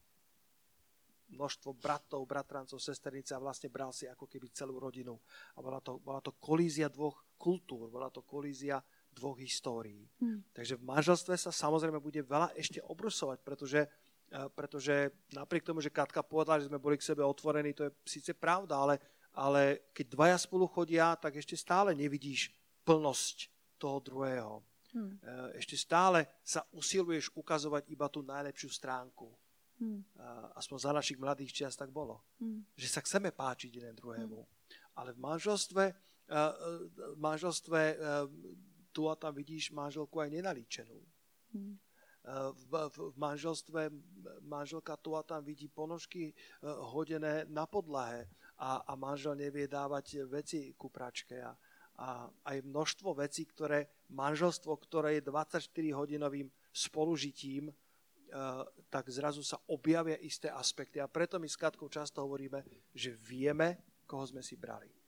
množstvo 1.34 1.74
bratov, 1.74 2.22
bratrancov, 2.30 2.78
sesternice 2.78 3.34
a 3.34 3.42
vlastne 3.42 3.74
bral 3.74 3.90
si 3.90 4.06
ako 4.06 4.30
keby 4.30 4.54
celú 4.54 4.78
rodinu. 4.78 5.18
A 5.58 5.66
bola 5.66 5.82
to, 5.82 5.98
bola 5.98 6.22
to 6.22 6.38
kolízia 6.38 6.94
dvoch 6.94 7.26
kultúr, 7.38 7.90
bola 7.90 8.14
to 8.14 8.22
kolízia 8.22 8.78
dvoch 9.14 9.38
histórií. 9.42 10.06
Hm. 10.22 10.54
Takže 10.54 10.78
v 10.78 10.84
manželstve 10.86 11.34
sa 11.38 11.50
samozrejme 11.54 11.98
bude 12.02 12.22
veľa 12.22 12.54
ešte 12.58 12.82
obrusovať, 12.82 13.42
pretože, 13.42 13.82
eh, 13.86 14.48
pretože 14.54 15.14
napriek 15.34 15.66
tomu, 15.66 15.82
že 15.82 15.94
Katka 15.94 16.26
povedala, 16.26 16.62
že 16.62 16.70
sme 16.70 16.82
boli 16.82 16.98
k 16.98 17.08
sebe 17.14 17.22
otvorení, 17.26 17.74
to 17.74 17.90
je 17.90 17.92
síce 18.06 18.34
pravda, 18.34 18.78
ale, 18.78 18.96
ale 19.34 19.90
keď 19.94 20.06
dvaja 20.14 20.38
spolu 20.38 20.70
chodia, 20.70 21.18
tak 21.18 21.38
ešte 21.38 21.58
stále 21.58 21.98
nevidíš 21.98 22.54
plnosť 22.86 23.50
toho 23.82 23.98
druhého. 24.00 24.62
Hm. 24.94 25.18
Eh, 25.20 25.50
Ešte 25.60 25.76
stále 25.76 26.30
sa 26.46 26.62
usiluješ 26.72 27.34
ukazovať 27.34 27.90
iba 27.90 28.06
tú 28.08 28.22
najlepšiu 28.22 28.70
stránku. 28.70 29.34
Hm. 29.82 30.00
A 30.22 30.54
Aspoň 30.62 30.78
za 30.78 30.92
našich 30.94 31.18
mladých 31.18 31.52
čias 31.52 31.74
tak 31.74 31.90
bolo. 31.90 32.22
Hm. 32.38 32.62
Že 32.78 32.88
sa 32.88 33.02
chceme 33.02 33.34
páčiť 33.34 33.82
jeden 33.82 33.98
druhému. 33.98 34.40
Ale 35.02 35.18
v 35.18 35.20
manželstve, 35.20 35.84
eh, 35.90 35.94
eh, 36.30 36.54
v 37.18 37.20
manželstve 37.20 37.80
eh, 37.82 37.98
tu 38.94 39.10
a 39.10 39.18
tam 39.18 39.34
vidíš 39.34 39.74
manželku 39.74 40.22
aj 40.22 40.30
nenalíčenú. 40.30 41.02
Hm. 41.58 41.74
V, 42.24 42.64
v, 42.72 42.74
v 43.12 43.18
manželstve 43.20 43.92
manželka 44.48 44.96
tu 44.96 45.12
a 45.20 45.24
tam 45.24 45.44
vidí 45.44 45.68
ponožky 45.68 46.32
eh, 46.32 46.36
hodené 46.64 47.44
na 47.52 47.68
podlahe 47.68 48.32
a, 48.56 48.80
a 48.88 48.96
manžel 48.96 49.36
nevie 49.36 49.68
dávať 49.68 50.24
veci 50.32 50.72
ku 50.80 50.88
pračke 50.88 51.44
a, 51.44 51.52
a 52.00 52.32
aj 52.48 52.64
množstvo 52.64 53.12
vecí, 53.20 53.44
ktoré 53.44 54.08
manželstvo, 54.16 54.72
ktoré 54.88 55.20
je 55.20 55.28
24-hodinovým 55.28 56.48
spolužitím, 56.72 57.68
eh, 57.68 57.76
tak 58.88 59.12
zrazu 59.12 59.44
sa 59.44 59.60
objavia 59.68 60.16
isté 60.24 60.48
aspekty. 60.48 61.04
A 61.04 61.12
preto 61.12 61.36
my 61.44 61.50
s 61.52 61.60
Katkou 61.60 61.92
často 61.92 62.24
hovoríme, 62.24 62.64
že 62.96 63.12
vieme, 63.20 64.00
koho 64.08 64.24
sme 64.24 64.40
si 64.40 64.56
brali. 64.56 65.03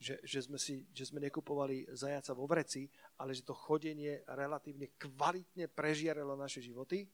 Že, 0.00 0.16
že, 0.24 0.40
sme 0.48 0.56
si, 0.56 0.88
že 0.96 1.04
sme 1.12 1.20
nekupovali 1.20 1.84
zajaca 1.92 2.32
vo 2.32 2.48
vreci, 2.48 2.88
ale 3.20 3.36
že 3.36 3.44
to 3.44 3.52
chodenie 3.52 4.24
relatívne 4.32 4.96
kvalitne 4.96 5.68
prežiarelo 5.68 6.32
naše 6.40 6.64
životy 6.64 7.04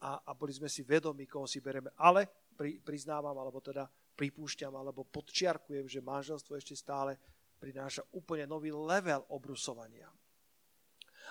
a, 0.00 0.24
a 0.24 0.32
boli 0.32 0.56
sme 0.56 0.64
si 0.64 0.80
vedomi, 0.80 1.28
koho 1.28 1.44
si 1.44 1.60
bereme. 1.60 1.92
Ale 2.00 2.24
pri, 2.56 2.80
priznávam, 2.80 3.36
alebo 3.36 3.60
teda 3.60 3.84
pripúšťam, 4.16 4.72
alebo 4.72 5.04
podčiarkujem, 5.04 5.84
že 5.84 6.00
manželstvo 6.00 6.56
ešte 6.56 6.72
stále 6.72 7.20
prináša 7.60 8.00
úplne 8.16 8.48
nový 8.48 8.72
level 8.72 9.20
obrusovania. 9.28 10.08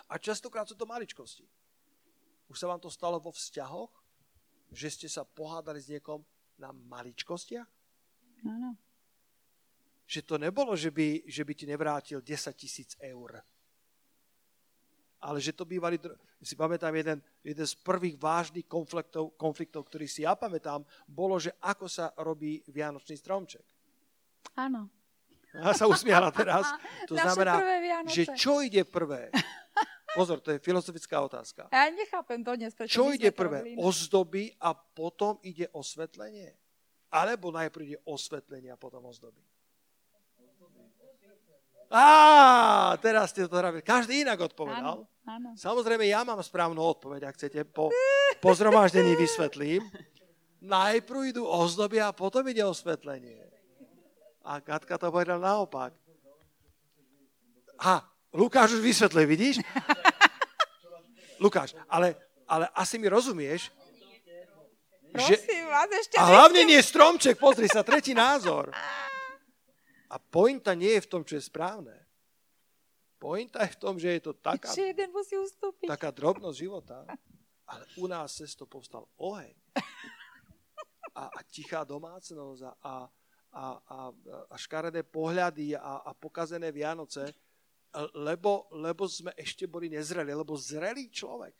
A 0.07 0.21
častokrát 0.21 0.69
sú 0.69 0.77
to 0.77 0.85
maličkosti. 0.85 1.49
Už 2.49 2.57
sa 2.57 2.69
vám 2.69 2.81
to 2.81 2.93
stalo 2.93 3.17
vo 3.17 3.33
vzťahoch, 3.33 3.89
že 4.69 4.93
ste 4.93 5.07
sa 5.09 5.25
pohádali 5.25 5.81
s 5.81 5.89
niekom 5.89 6.21
na 6.61 6.69
maličkostiach? 6.69 7.69
Áno. 8.45 8.77
Že 10.09 10.21
to 10.25 10.35
nebolo, 10.41 10.73
že 10.73 10.89
by, 10.89 11.29
že 11.29 11.45
by 11.45 11.53
ti 11.53 11.69
nevrátil 11.69 12.17
10 12.17 12.49
tisíc 12.57 12.97
eur. 12.97 13.37
Ale 15.21 15.37
že 15.37 15.53
to 15.53 15.69
bývali, 15.69 16.01
si 16.41 16.57
pamätám, 16.57 16.95
jeden, 16.97 17.21
jeden 17.45 17.67
z 17.67 17.75
prvých 17.77 18.17
vážnych 18.17 18.65
konfliktov, 18.65 19.37
konfliktov, 19.37 19.85
ktorý 19.85 20.09
si 20.09 20.25
ja 20.25 20.33
pamätám, 20.33 20.81
bolo, 21.05 21.37
že 21.37 21.53
ako 21.61 21.85
sa 21.85 22.09
robí 22.17 22.65
Vianočný 22.73 23.21
stromček. 23.21 23.61
Áno. 24.57 24.89
A 25.61 25.77
sa 25.77 25.85
usmiala 25.85 26.33
teraz. 26.33 26.65
To 27.05 27.13
Naše 27.13 27.25
znamená, 27.29 27.53
že 28.09 28.33
čo 28.33 28.65
ide 28.65 28.81
prvé? 28.89 29.29
Pozor, 30.17 30.41
to 30.41 30.57
je 30.57 30.57
filozofická 30.57 31.21
otázka. 31.21 31.69
Ja 31.69 31.85
nechápem 31.93 32.41
to 32.41 32.57
dnes, 32.57 32.73
prečo 32.73 32.97
Čo 32.97 33.13
ide 33.13 33.29
prvé? 33.29 33.77
Ozdoby 33.77 34.57
a 34.57 34.73
potom 34.73 35.37
ide 35.45 35.69
osvetlenie? 35.69 36.57
Alebo 37.13 37.53
najprv 37.53 37.83
ide 37.85 37.99
osvetlenie 38.09 38.73
a 38.73 38.77
potom 38.77 39.05
ozdoby? 39.05 39.41
Á, 41.89 42.93
teraz 43.01 43.33
ste 43.33 43.49
to 43.49 43.57
robili. 43.57 43.81
Každý 43.81 44.21
inak 44.21 44.37
odpovedal. 44.37 45.01
Áno, 45.01 45.09
áno. 45.25 45.49
Samozrejme, 45.57 46.05
ja 46.05 46.21
mám 46.21 46.37
správnu 46.45 46.77
odpoveď, 46.77 47.25
ak 47.25 47.33
chcete. 47.33 47.65
Po, 47.65 47.89
po 48.37 48.49
zhromaždení 48.53 49.17
vysvetlím. 49.17 49.81
Najprv 50.61 51.33
idú 51.33 51.49
ozdoby 51.49 51.97
a 51.97 52.13
potom 52.13 52.45
ide 52.45 52.61
osvetlenie. 52.61 53.41
A 54.45 54.61
Katka 54.61 55.01
to 55.01 55.09
povedal 55.09 55.41
naopak. 55.41 55.97
A, 57.81 58.05
Lukáš 58.37 58.77
už 58.77 58.85
vysvetlil, 58.85 59.25
vidíš? 59.25 59.65
Lukáš, 61.43 61.73
ale, 61.89 62.13
ale 62.45 62.69
asi 62.77 63.01
mi 63.01 63.09
rozumieš, 63.09 63.73
že, 65.09 65.41
Prosím 65.41 65.65
vás, 65.73 65.89
ešte 65.89 66.21
a 66.21 66.23
hlavne 66.29 66.69
nie 66.69 66.77
stromček, 66.77 67.41
pozri 67.41 67.65
sa, 67.65 67.81
tretí 67.81 68.13
názor. 68.13 68.69
A 70.09 70.17
pointa 70.17 70.73
nie 70.73 70.97
je 70.97 71.05
v 71.05 71.11
tom, 71.11 71.21
čo 71.21 71.37
je 71.37 71.43
správne. 71.45 71.93
Pointa 73.19 73.61
je 73.67 73.75
v 73.75 73.79
tom, 73.79 73.95
že 73.99 74.17
je 74.17 74.21
to 74.25 74.33
taká, 74.33 74.71
taká 75.85 76.09
drobnosť 76.09 76.57
života, 76.57 77.03
ale 77.67 77.83
u 77.99 78.07
nás 78.07 78.33
cez 78.33 78.55
to 78.55 78.65
povstal 78.65 79.05
oheň. 79.19 79.53
A, 81.19 81.27
a 81.27 81.39
tichá 81.43 81.83
domácnosť 81.83 82.61
a, 82.63 82.71
a, 82.79 82.95
a, 83.51 83.65
a, 83.83 84.55
škaredé 84.55 85.03
pohľady 85.03 85.75
a, 85.75 85.99
a 86.05 86.15
pokazené 86.15 86.71
Vianoce, 86.71 87.35
lebo, 88.15 88.71
lebo 88.71 89.03
sme 89.09 89.35
ešte 89.35 89.67
boli 89.67 89.91
nezreli, 89.91 90.31
lebo 90.31 90.55
zrelý 90.55 91.11
človek 91.11 91.59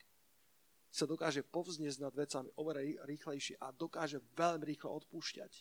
sa 0.89 1.03
dokáže 1.05 1.43
povzniesť 1.43 1.99
nad 2.01 2.13
vecami 2.15 2.49
oveľa 2.55 2.81
rý- 2.81 2.99
rýchlejšie 3.03 3.59
a 3.59 3.69
dokáže 3.75 4.23
veľmi 4.33 4.63
rýchlo 4.63 4.95
odpúšťať. 4.95 5.51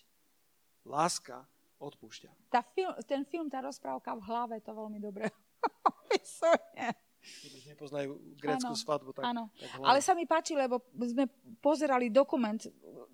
Láska 0.87 1.45
odpúšťa. 1.79 2.51
Tá 2.51 2.63
film, 2.63 2.93
ten 3.07 3.23
film, 3.25 3.47
tá 3.47 3.63
rozprávka 3.63 4.15
v 4.19 4.23
hlave, 4.27 4.55
to 4.61 4.75
veľmi 4.75 4.99
dobre 4.99 5.31
opisuje. 5.91 6.95
Keď 7.19 7.75
nepoznajú 7.75 8.15
grécku 8.39 8.73
Áno, 8.73 8.79
svadbu, 8.79 9.11
tak, 9.13 9.23
áno. 9.27 9.51
tak. 9.59 9.69
Ale 9.83 9.99
sa 10.01 10.15
mi 10.15 10.25
páči, 10.25 10.55
lebo 10.55 10.81
sme 10.97 11.27
pozerali 11.59 12.09
dokument, 12.15 12.63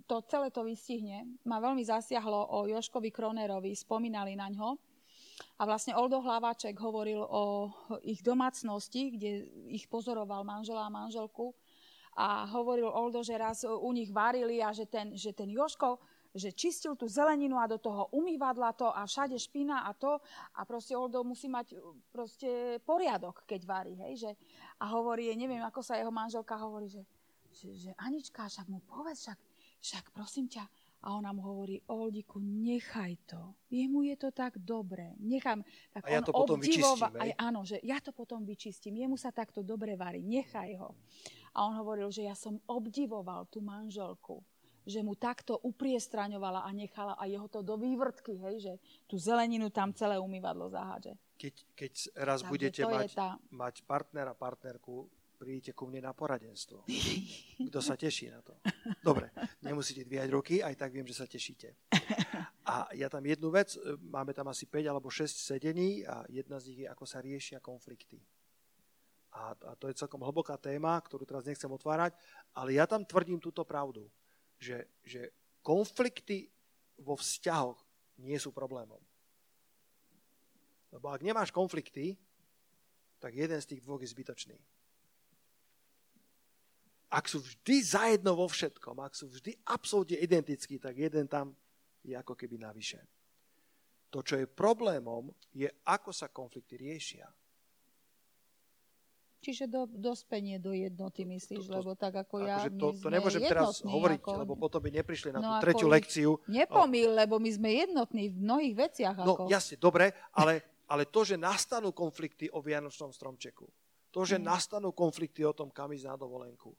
to 0.04 0.16
celé 0.28 0.52
to 0.52 0.62
vystihne. 0.62 1.24
Ma 1.48 1.58
veľmi 1.58 1.80
zasiahlo 1.82 2.52
o 2.52 2.68
Joškovi 2.68 3.08
Kronerovi, 3.10 3.72
spomínali 3.72 4.36
na 4.36 4.52
ňo. 4.52 4.76
A 5.58 5.66
vlastne 5.66 5.98
Oldo 5.98 6.22
Hlaváček 6.22 6.78
hovoril 6.78 7.18
o 7.18 7.72
ich 8.06 8.22
domácnosti, 8.22 9.18
kde 9.18 9.30
ich 9.72 9.90
pozoroval 9.90 10.46
manžela 10.46 10.86
a 10.86 10.92
manželku. 10.92 11.50
A 12.14 12.46
hovoril 12.54 12.86
Oldo, 12.86 13.26
že 13.26 13.34
raz 13.34 13.66
u 13.66 13.90
nich 13.90 14.14
varili 14.14 14.62
a 14.62 14.70
že 14.70 14.86
ten, 14.86 15.18
že 15.18 15.34
ten 15.34 15.50
Joško 15.50 15.98
že 16.34 16.50
čistil 16.50 16.98
tú 16.98 17.06
zeleninu 17.06 17.54
a 17.54 17.70
do 17.70 17.78
toho 17.78 18.10
umývadla 18.10 18.74
to 18.74 18.90
a 18.90 19.06
všade 19.06 19.38
špina 19.38 19.86
a 19.86 19.94
to 19.94 20.18
a 20.58 20.60
proste 20.66 20.98
Oldo 20.98 21.22
musí 21.22 21.46
mať 21.46 21.78
uh, 21.78 21.94
proste 22.10 22.82
poriadok, 22.82 23.46
keď 23.46 23.60
varí, 23.62 23.94
hej, 23.94 24.14
že 24.26 24.30
a 24.82 24.90
hovorí, 24.90 25.30
neviem, 25.38 25.62
ako 25.62 25.80
sa 25.80 25.94
jeho 25.94 26.10
manželka 26.10 26.58
hovorí, 26.58 26.90
že, 26.90 27.06
že, 27.54 27.70
že 27.70 27.90
Anička, 28.02 28.50
však 28.50 28.66
mu 28.66 28.82
povedz, 28.82 29.30
však, 29.30 29.38
však 29.78 30.04
prosím 30.10 30.50
ťa, 30.50 30.66
a 31.04 31.20
ona 31.20 31.36
mu 31.36 31.44
hovorí, 31.44 31.84
Oldiku, 31.92 32.40
nechaj 32.40 33.28
to. 33.28 33.52
Jemu 33.68 34.08
je 34.08 34.16
to 34.16 34.32
tak 34.32 34.56
dobre. 34.56 35.12
Nechám. 35.20 35.60
Tak 35.92 36.08
A 36.08 36.08
ja 36.08 36.24
on 36.24 36.24
to 36.24 36.32
potom 36.32 36.56
obdivova- 36.56 37.12
vyčistím, 37.12 37.20
aj, 37.20 37.30
áno, 37.36 37.60
že 37.60 37.76
ja 37.84 38.00
to 38.00 38.10
potom 38.16 38.40
vyčistím. 38.40 38.96
Jemu 39.04 39.20
sa 39.20 39.28
takto 39.28 39.60
dobre 39.60 40.00
varí. 40.00 40.24
Nechaj 40.24 40.80
ho. 40.80 40.96
A 41.52 41.68
on 41.68 41.76
hovoril, 41.76 42.08
že 42.08 42.24
ja 42.24 42.32
som 42.32 42.56
obdivoval 42.64 43.44
tú 43.52 43.60
manželku, 43.60 44.40
že 44.84 45.00
mu 45.00 45.16
takto 45.16 45.56
upriestraňovala 45.64 46.64
a 46.64 46.70
nechala 46.76 47.16
a 47.16 47.24
jeho 47.24 47.48
to 47.48 47.64
do 47.64 47.80
vývrtky, 47.80 48.36
hej, 48.36 48.56
že 48.60 48.72
tú 49.08 49.16
zeleninu 49.16 49.72
tam 49.72 49.96
celé 49.96 50.20
umývadlo 50.20 50.68
zahádže. 50.68 51.16
Keď, 51.40 51.54
keď 51.74 51.92
raz 52.20 52.40
Takže 52.44 52.50
budete 52.52 52.82
mať, 52.84 53.10
tá... 53.16 53.28
mať 53.50 53.74
partnera, 53.88 54.36
partnerku, 54.36 55.08
prídete 55.40 55.72
ku 55.74 55.88
mne 55.88 56.08
na 56.08 56.12
poradenstvo. 56.12 56.84
Kto 57.68 57.78
sa 57.80 57.96
teší 57.98 58.30
na 58.30 58.40
to? 58.44 58.54
Dobre, 59.00 59.32
nemusíte 59.64 60.04
dvíjať 60.04 60.28
ruky, 60.30 60.54
aj 60.60 60.76
tak 60.78 60.94
viem, 60.94 61.08
že 61.08 61.16
sa 61.16 61.26
tešíte. 61.26 61.74
A 62.64 62.88
ja 62.96 63.12
tam 63.12 63.20
jednu 63.20 63.52
vec, 63.52 63.76
e, 63.76 63.92
máme 64.08 64.32
tam 64.32 64.48
asi 64.48 64.64
5 64.64 64.88
alebo 64.88 65.12
6 65.12 65.28
sedení 65.36 66.00
a 66.08 66.24
jedna 66.32 66.56
z 66.56 66.72
nich 66.72 66.78
je, 66.80 66.86
ako 66.88 67.04
sa 67.04 67.20
riešia 67.20 67.60
konflikty. 67.60 68.24
A, 69.36 69.52
a 69.52 69.72
to 69.76 69.92
je 69.92 70.00
celkom 70.00 70.24
hlboká 70.24 70.56
téma, 70.56 70.96
ktorú 70.96 71.28
teraz 71.28 71.44
nechcem 71.44 71.68
otvárať, 71.68 72.16
ale 72.56 72.80
ja 72.80 72.88
tam 72.88 73.04
tvrdím 73.04 73.36
túto 73.36 73.68
pravdu 73.68 74.08
že, 74.64 74.78
že 75.04 75.20
konflikty 75.60 76.48
vo 76.96 77.20
vzťahoch 77.20 77.76
nie 78.24 78.40
sú 78.40 78.48
problémom. 78.48 79.00
Lebo 80.88 81.10
ak 81.12 81.20
nemáš 81.20 81.52
konflikty, 81.52 82.16
tak 83.20 83.36
jeden 83.36 83.60
z 83.60 83.74
tých 83.74 83.84
dvoch 83.84 84.00
je 84.00 84.08
zbytočný. 84.08 84.56
Ak 87.12 87.28
sú 87.28 87.44
vždy 87.44 87.76
zajedno 87.82 88.32
vo 88.34 88.46
všetkom, 88.48 88.98
ak 89.04 89.12
sú 89.12 89.30
vždy 89.30 89.54
absolútne 89.68 90.18
identickí, 90.18 90.80
tak 90.80 90.98
jeden 90.98 91.28
tam 91.28 91.52
je 92.02 92.14
ako 92.14 92.34
keby 92.34 92.58
navyše. 92.58 93.02
To, 94.10 94.22
čo 94.22 94.38
je 94.38 94.46
problémom, 94.46 95.30
je, 95.50 95.66
ako 95.86 96.14
sa 96.14 96.30
konflikty 96.30 96.78
riešia. 96.78 97.26
Čiže 99.44 99.68
do, 99.68 99.84
dospenie 99.84 100.56
do 100.56 100.72
jednoty, 100.72 101.28
myslíš? 101.28 101.68
To, 101.68 101.72
to, 101.72 101.78
lebo 101.84 101.92
tak 101.92 102.16
ako 102.16 102.34
ja, 102.40 102.64
akože 102.64 102.70
to, 102.80 102.86
to 102.96 103.08
nemôžem 103.12 103.42
teraz 103.44 103.84
hovoriť, 103.84 104.20
ako... 104.24 104.30
lebo 104.40 104.52
potom 104.56 104.80
by 104.80 104.90
neprišli 105.04 105.36
na 105.36 105.40
no 105.44 105.48
tú 105.60 105.68
tretiu 105.68 105.88
lekciu. 105.92 106.30
Nepomíl, 106.48 107.12
lebo 107.12 107.36
my 107.36 107.50
sme 107.52 107.84
jednotní 107.84 108.32
v 108.32 108.36
mnohých 108.40 108.74
veciach. 108.74 109.14
No 109.20 109.36
ako... 109.36 109.52
jasne, 109.52 109.76
dobre, 109.76 110.16
ale, 110.32 110.64
ale 110.88 111.04
to, 111.04 111.28
že 111.28 111.36
nastanú 111.36 111.92
konflikty 111.92 112.48
o 112.48 112.64
Vianočnom 112.64 113.12
stromčeku, 113.12 113.68
to, 114.08 114.20
že 114.24 114.40
hmm. 114.40 114.48
nastanú 114.48 114.96
konflikty 114.96 115.44
o 115.44 115.52
tom, 115.52 115.68
kam 115.68 115.92
ísť 115.92 116.08
na 116.08 116.16
dovolenku. 116.16 116.72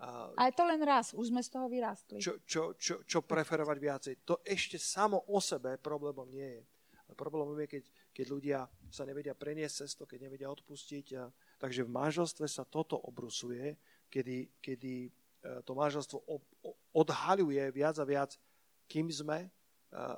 A, 0.00 0.32
Ale 0.32 0.50
to 0.56 0.64
len 0.64 0.80
raz, 0.80 1.12
už 1.12 1.28
sme 1.28 1.44
z 1.44 1.52
toho 1.52 1.68
vyrástli. 1.68 2.16
Čo, 2.24 2.40
čo, 2.48 2.72
čo, 2.80 3.04
čo 3.04 3.20
preferovať 3.20 3.76
viacej. 3.76 4.14
To 4.24 4.40
ešte 4.40 4.80
samo 4.80 5.28
o 5.28 5.38
sebe 5.44 5.76
problémom 5.76 6.24
nie 6.24 6.56
je. 6.56 6.62
Problémom 7.12 7.52
je, 7.60 7.68
keď, 7.68 7.84
keď 8.16 8.26
ľudia 8.32 8.58
sa 8.88 9.04
nevedia 9.04 9.36
preniesť 9.36 9.84
cez 9.84 9.90
to, 9.92 10.08
keď 10.08 10.30
nevedia 10.30 10.48
odpustiť. 10.48 11.06
A, 11.20 11.28
Takže 11.60 11.84
v 11.84 11.92
manželstve 11.92 12.48
sa 12.48 12.64
toto 12.64 12.96
obrusuje, 12.96 13.76
kedy, 14.08 14.48
kedy 14.64 14.94
e, 15.04 15.10
to 15.60 15.76
manželstvo 15.76 16.16
odhaľuje 16.96 17.68
viac 17.68 18.00
a 18.00 18.04
viac, 18.08 18.40
kým 18.88 19.12
sme, 19.12 19.44
e, 19.44 19.48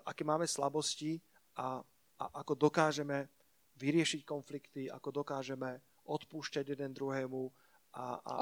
aké 0.07 0.22
máme 0.22 0.47
slabosti 0.47 1.18
a, 1.59 1.82
a 2.14 2.24
ako 2.38 2.70
dokážeme 2.70 3.26
vyriešiť 3.74 4.22
konflikty, 4.22 4.86
ako 4.86 5.26
dokážeme 5.26 5.82
odpúšťať 6.07 6.78
jeden 6.78 6.95
druhému 6.95 7.51
a, 7.93 8.16
a 8.24 8.32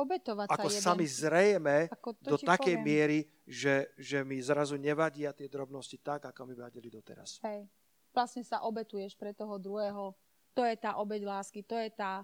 ako 0.46 0.70
sa 0.70 0.94
sami 0.94 1.10
zrejeme 1.10 1.90
do 2.22 2.38
takej 2.38 2.78
poviem. 2.78 2.86
miery, 2.86 3.20
že, 3.42 3.90
že 3.98 4.22
mi 4.22 4.38
zrazu 4.38 4.78
nevadia 4.78 5.34
tie 5.34 5.50
drobnosti 5.50 5.98
tak, 5.98 6.30
ako 6.30 6.46
mi 6.46 6.54
vadili 6.54 6.86
doteraz. 6.86 7.42
Hej. 7.42 7.66
Vlastne 8.14 8.46
sa 8.46 8.62
obetuješ 8.62 9.18
pre 9.18 9.34
toho 9.34 9.58
druhého. 9.58 10.14
To 10.54 10.62
je 10.62 10.76
tá 10.78 10.94
obeď 11.02 11.26
lásky, 11.26 11.66
to 11.66 11.74
je 11.74 11.90
tá 11.90 12.22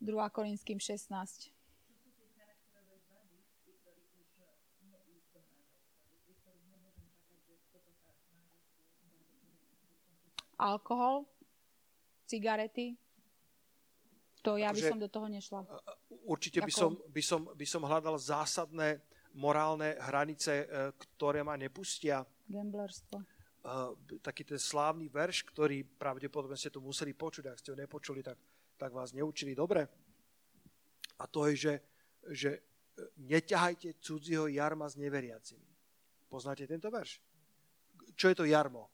2 0.00 0.30
Korinským 0.32 0.80
16. 0.80 1.52
Alkohol, 10.60 11.24
cigarety, 12.28 13.00
to 14.40 14.56
ja 14.56 14.72
by 14.72 14.80
som 14.80 14.96
do 15.00 15.08
toho 15.08 15.28
nešla. 15.28 15.64
Určite 16.24 16.64
by 16.64 16.72
som, 16.72 16.96
by, 17.12 17.22
som, 17.24 17.40
by 17.52 17.66
som 17.68 17.82
hľadal 17.84 18.16
zásadné 18.16 19.00
morálne 19.36 20.00
hranice, 20.00 20.64
e, 20.64 20.92
ktoré 20.96 21.44
ma 21.44 21.60
nepustia. 21.60 22.24
Gamblerstvo. 22.48 23.20
Uh, 23.60 23.92
taký 24.24 24.40
ten 24.40 24.56
slávny 24.56 25.12
verš, 25.12 25.44
ktorý 25.52 25.84
pravdepodobne 25.84 26.56
ste 26.56 26.72
to 26.72 26.80
museli 26.80 27.12
počuť, 27.12 27.44
ak 27.44 27.60
ste 27.60 27.68
ho 27.68 27.76
nepočuli, 27.76 28.24
tak 28.24 28.40
tak 28.80 28.96
vás 28.96 29.12
neučili 29.12 29.52
dobre. 29.52 29.84
A 31.20 31.28
to 31.28 31.44
je, 31.52 31.68
že, 31.68 31.74
že 32.32 32.50
e, 32.56 32.60
neťahajte 33.28 34.00
cudzieho 34.00 34.48
jarma 34.48 34.88
s 34.88 34.96
neveriacimi. 34.96 35.68
Poznáte 36.32 36.64
tento 36.64 36.88
verš? 36.88 37.20
Čo 38.16 38.32
je 38.32 38.36
to 38.40 38.48
jarmo? 38.48 38.88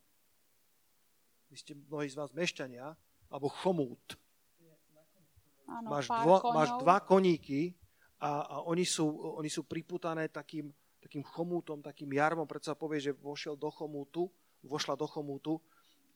Vy 1.47 1.57
ste 1.62 1.72
mnohí 1.78 2.11
z 2.11 2.18
vás 2.18 2.34
mešťania, 2.34 2.91
alebo 3.30 3.47
chomút. 3.62 4.18
Áno, 5.70 5.87
máš, 5.87 6.11
dvo, 6.11 6.43
máš 6.51 6.70
dva 6.82 6.99
koníky 7.07 7.74
a, 8.18 8.43
a 8.43 8.57
oni, 8.66 8.82
sú, 8.82 9.07
oni 9.39 9.51
sú 9.51 9.66
priputané 9.66 10.26
takým, 10.30 10.70
takým 10.99 11.22
chomútom, 11.22 11.78
takým 11.78 12.11
jarmom. 12.11 12.47
Preto 12.47 12.70
sa 12.70 12.78
povie, 12.78 12.99
že 12.99 13.14
vošiel 13.14 13.55
do 13.55 13.70
chomútu, 13.70 14.26
vošla 14.66 14.99
do 14.99 15.07
chomútu 15.07 15.62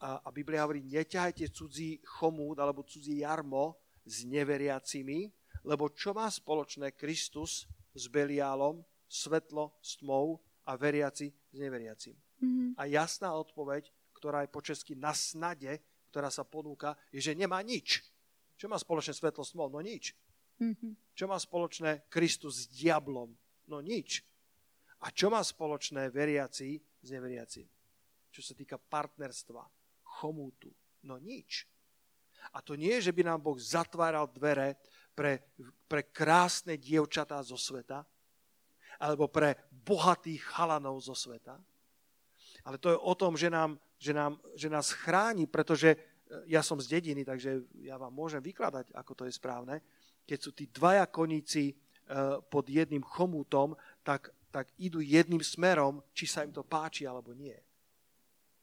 a, 0.01 0.25
a 0.25 0.29
Biblia 0.33 0.65
hovorí, 0.65 0.81
neťahajte 0.89 1.53
cudzí 1.53 2.01
chomút 2.19 2.57
alebo 2.57 2.83
cudzí 2.89 3.21
jarmo 3.21 3.77
s 4.09 4.25
neveriacimi, 4.25 5.29
lebo 5.69 5.93
čo 5.93 6.17
má 6.17 6.25
spoločné 6.27 6.97
Kristus 6.97 7.69
s 7.93 8.05
Beliálom, 8.09 8.81
svetlo 9.11 9.77
s 9.85 10.01
tmou 10.01 10.41
a 10.65 10.79
veriaci 10.79 11.29
s 11.29 11.57
neveriacim. 11.59 12.17
Mm-hmm. 12.41 12.69
A 12.81 12.83
jasná 12.89 13.35
odpoveď, 13.37 13.93
ktorá 14.17 14.47
je 14.47 14.55
po 14.55 14.65
česky 14.65 14.97
na 14.97 15.13
snade, 15.13 15.83
ktorá 16.09 16.33
sa 16.33 16.47
ponúka, 16.47 16.97
je, 17.13 17.21
že 17.21 17.37
nemá 17.37 17.61
nič. 17.61 18.01
Čo 18.57 18.71
má 18.73 18.79
spoločné 18.81 19.13
svetlo 19.13 19.45
s 19.45 19.53
tmou? 19.53 19.69
No 19.69 19.83
nič. 19.85 20.17
Mm-hmm. 20.61 21.17
Čo 21.17 21.25
má 21.29 21.37
spoločné 21.37 22.09
Kristus 22.09 22.65
s 22.65 22.71
diablom? 22.73 23.33
No 23.69 23.85
nič. 23.85 24.25
A 25.05 25.13
čo 25.13 25.33
má 25.33 25.41
spoločné 25.41 26.09
veriaci 26.13 26.77
s 26.79 27.09
neveriacim? 27.09 27.65
Čo 28.31 28.41
sa 28.45 28.53
týka 28.53 28.77
partnerstva, 28.77 29.80
chomútu. 30.21 30.69
No 31.01 31.17
nič. 31.17 31.65
A 32.53 32.61
to 32.61 32.77
nie 32.77 33.01
je, 33.01 33.09
že 33.09 33.17
by 33.17 33.25
nám 33.25 33.41
Boh 33.41 33.57
zatváral 33.57 34.29
dvere 34.29 34.77
pre, 35.17 35.45
pre 35.89 36.05
krásne 36.09 36.77
dievčatá 36.77 37.41
zo 37.41 37.57
sveta, 37.57 38.05
alebo 39.01 39.33
pre 39.33 39.57
bohatých 39.73 40.45
chalanov 40.45 41.01
zo 41.01 41.17
sveta, 41.17 41.57
ale 42.65 42.77
to 42.77 42.93
je 42.93 42.99
o 43.01 43.15
tom, 43.17 43.41
že, 43.41 43.49
nám, 43.49 43.81
že, 43.97 44.13
nám, 44.13 44.37
že 44.53 44.69
nás 44.69 44.93
chráni, 44.93 45.49
pretože 45.49 45.97
e, 45.97 45.99
ja 46.53 46.61
som 46.61 46.77
z 46.77 47.01
dediny, 47.01 47.25
takže 47.25 47.65
ja 47.81 47.97
vám 47.97 48.13
môžem 48.13 48.45
vykladať, 48.45 48.93
ako 48.93 49.13
to 49.17 49.23
je 49.25 49.33
správne. 49.33 49.81
Keď 50.29 50.39
sú 50.39 50.51
tí 50.53 50.69
dvaja 50.69 51.09
koníci 51.09 51.73
e, 51.73 51.75
pod 52.53 52.69
jedným 52.69 53.01
chomútom, 53.01 53.73
tak, 54.05 54.37
tak 54.53 54.69
idú 54.77 55.01
jedným 55.01 55.41
smerom, 55.41 56.05
či 56.13 56.29
sa 56.29 56.45
im 56.45 56.53
to 56.53 56.61
páči 56.61 57.09
alebo 57.09 57.33
nie 57.33 57.57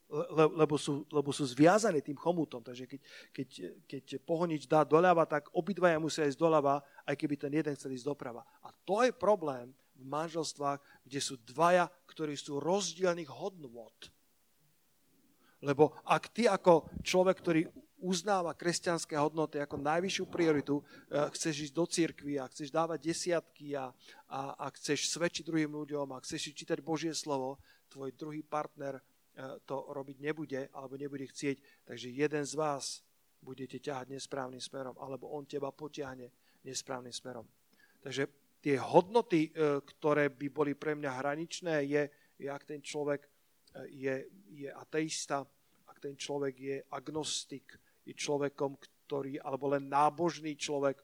le, 0.08 0.46
lebo, 0.64 0.80
sú, 0.80 1.04
lebo 1.12 1.36
sú 1.36 1.44
zviazaní 1.44 2.00
tým 2.00 2.16
chomútom. 2.16 2.64
Takže 2.64 2.88
keď, 2.88 3.02
keď, 3.36 3.50
keď 3.84 4.04
pohonič 4.24 4.64
dá 4.66 4.88
doľava, 4.88 5.28
tak 5.28 5.52
obidvaja 5.52 6.00
musia 6.00 6.28
ísť 6.28 6.40
doľava, 6.40 6.80
aj 7.04 7.16
keby 7.20 7.36
ten 7.36 7.52
jeden 7.52 7.76
chcel 7.76 7.92
ísť 7.92 8.08
doprava. 8.08 8.48
A 8.64 8.72
to 8.88 9.04
je 9.04 9.12
problém 9.12 9.76
v 9.98 10.04
manželstvách, 10.08 10.80
kde 11.04 11.20
sú 11.20 11.36
dvaja, 11.44 11.92
ktorí 12.08 12.40
sú 12.40 12.64
rozdielných 12.64 13.28
hodnôt. 13.28 13.98
Lebo 15.60 15.98
ak 16.06 16.30
ty 16.32 16.46
ako 16.46 16.86
človek, 17.02 17.36
ktorý 17.42 17.62
uznáva 17.98 18.54
kresťanské 18.54 19.18
hodnoty 19.18 19.58
ako 19.58 19.82
najvyššiu 19.82 20.26
prioritu, 20.30 20.86
eh, 20.86 21.26
chceš 21.34 21.70
ísť 21.70 21.74
do 21.74 21.86
cirkvi 21.90 22.38
a 22.38 22.46
chceš 22.46 22.70
dávať 22.70 23.10
desiatky 23.10 23.74
a, 23.74 23.90
a, 24.30 24.42
a 24.54 24.66
chceš 24.78 25.10
svedčiť 25.18 25.50
druhým 25.50 25.74
ľuďom 25.74 26.14
a 26.14 26.22
chceš 26.22 26.54
čítať 26.54 26.78
Božie 26.86 27.12
slovo, 27.18 27.58
tvoj 27.90 28.14
druhý 28.14 28.46
partner 28.46 29.02
to 29.70 29.94
robiť 29.94 30.18
nebude 30.18 30.62
alebo 30.74 30.98
nebude 30.98 31.30
chcieť, 31.30 31.86
takže 31.86 32.10
jeden 32.10 32.42
z 32.42 32.54
vás 32.58 33.06
budete 33.38 33.78
ťahať 33.78 34.10
nesprávnym 34.10 34.62
smerom 34.62 34.98
alebo 34.98 35.30
on 35.30 35.46
teba 35.46 35.70
potiahne 35.70 36.34
nesprávnym 36.66 37.14
smerom. 37.14 37.46
Takže 38.02 38.28
tie 38.62 38.76
hodnoty, 38.82 39.50
e, 39.50 39.80
ktoré 39.80 40.34
by 40.34 40.48
boli 40.50 40.74
pre 40.74 40.98
mňa 40.98 41.12
hraničné, 41.22 41.76
je, 41.86 42.04
je 42.42 42.48
ak 42.50 42.64
ten 42.66 42.82
človek 42.82 43.22
e, 43.24 43.30
je, 43.94 44.16
je 44.52 44.70
ateista, 44.74 45.46
ak 45.88 45.98
ten 46.02 46.18
človek 46.18 46.56
je 46.58 46.78
agnostik, 46.92 47.78
je 48.04 48.14
človekom, 48.18 48.78
ktorý, 49.06 49.40
alebo 49.42 49.72
len 49.72 49.88
nábožný 49.88 50.58
človek. 50.58 51.00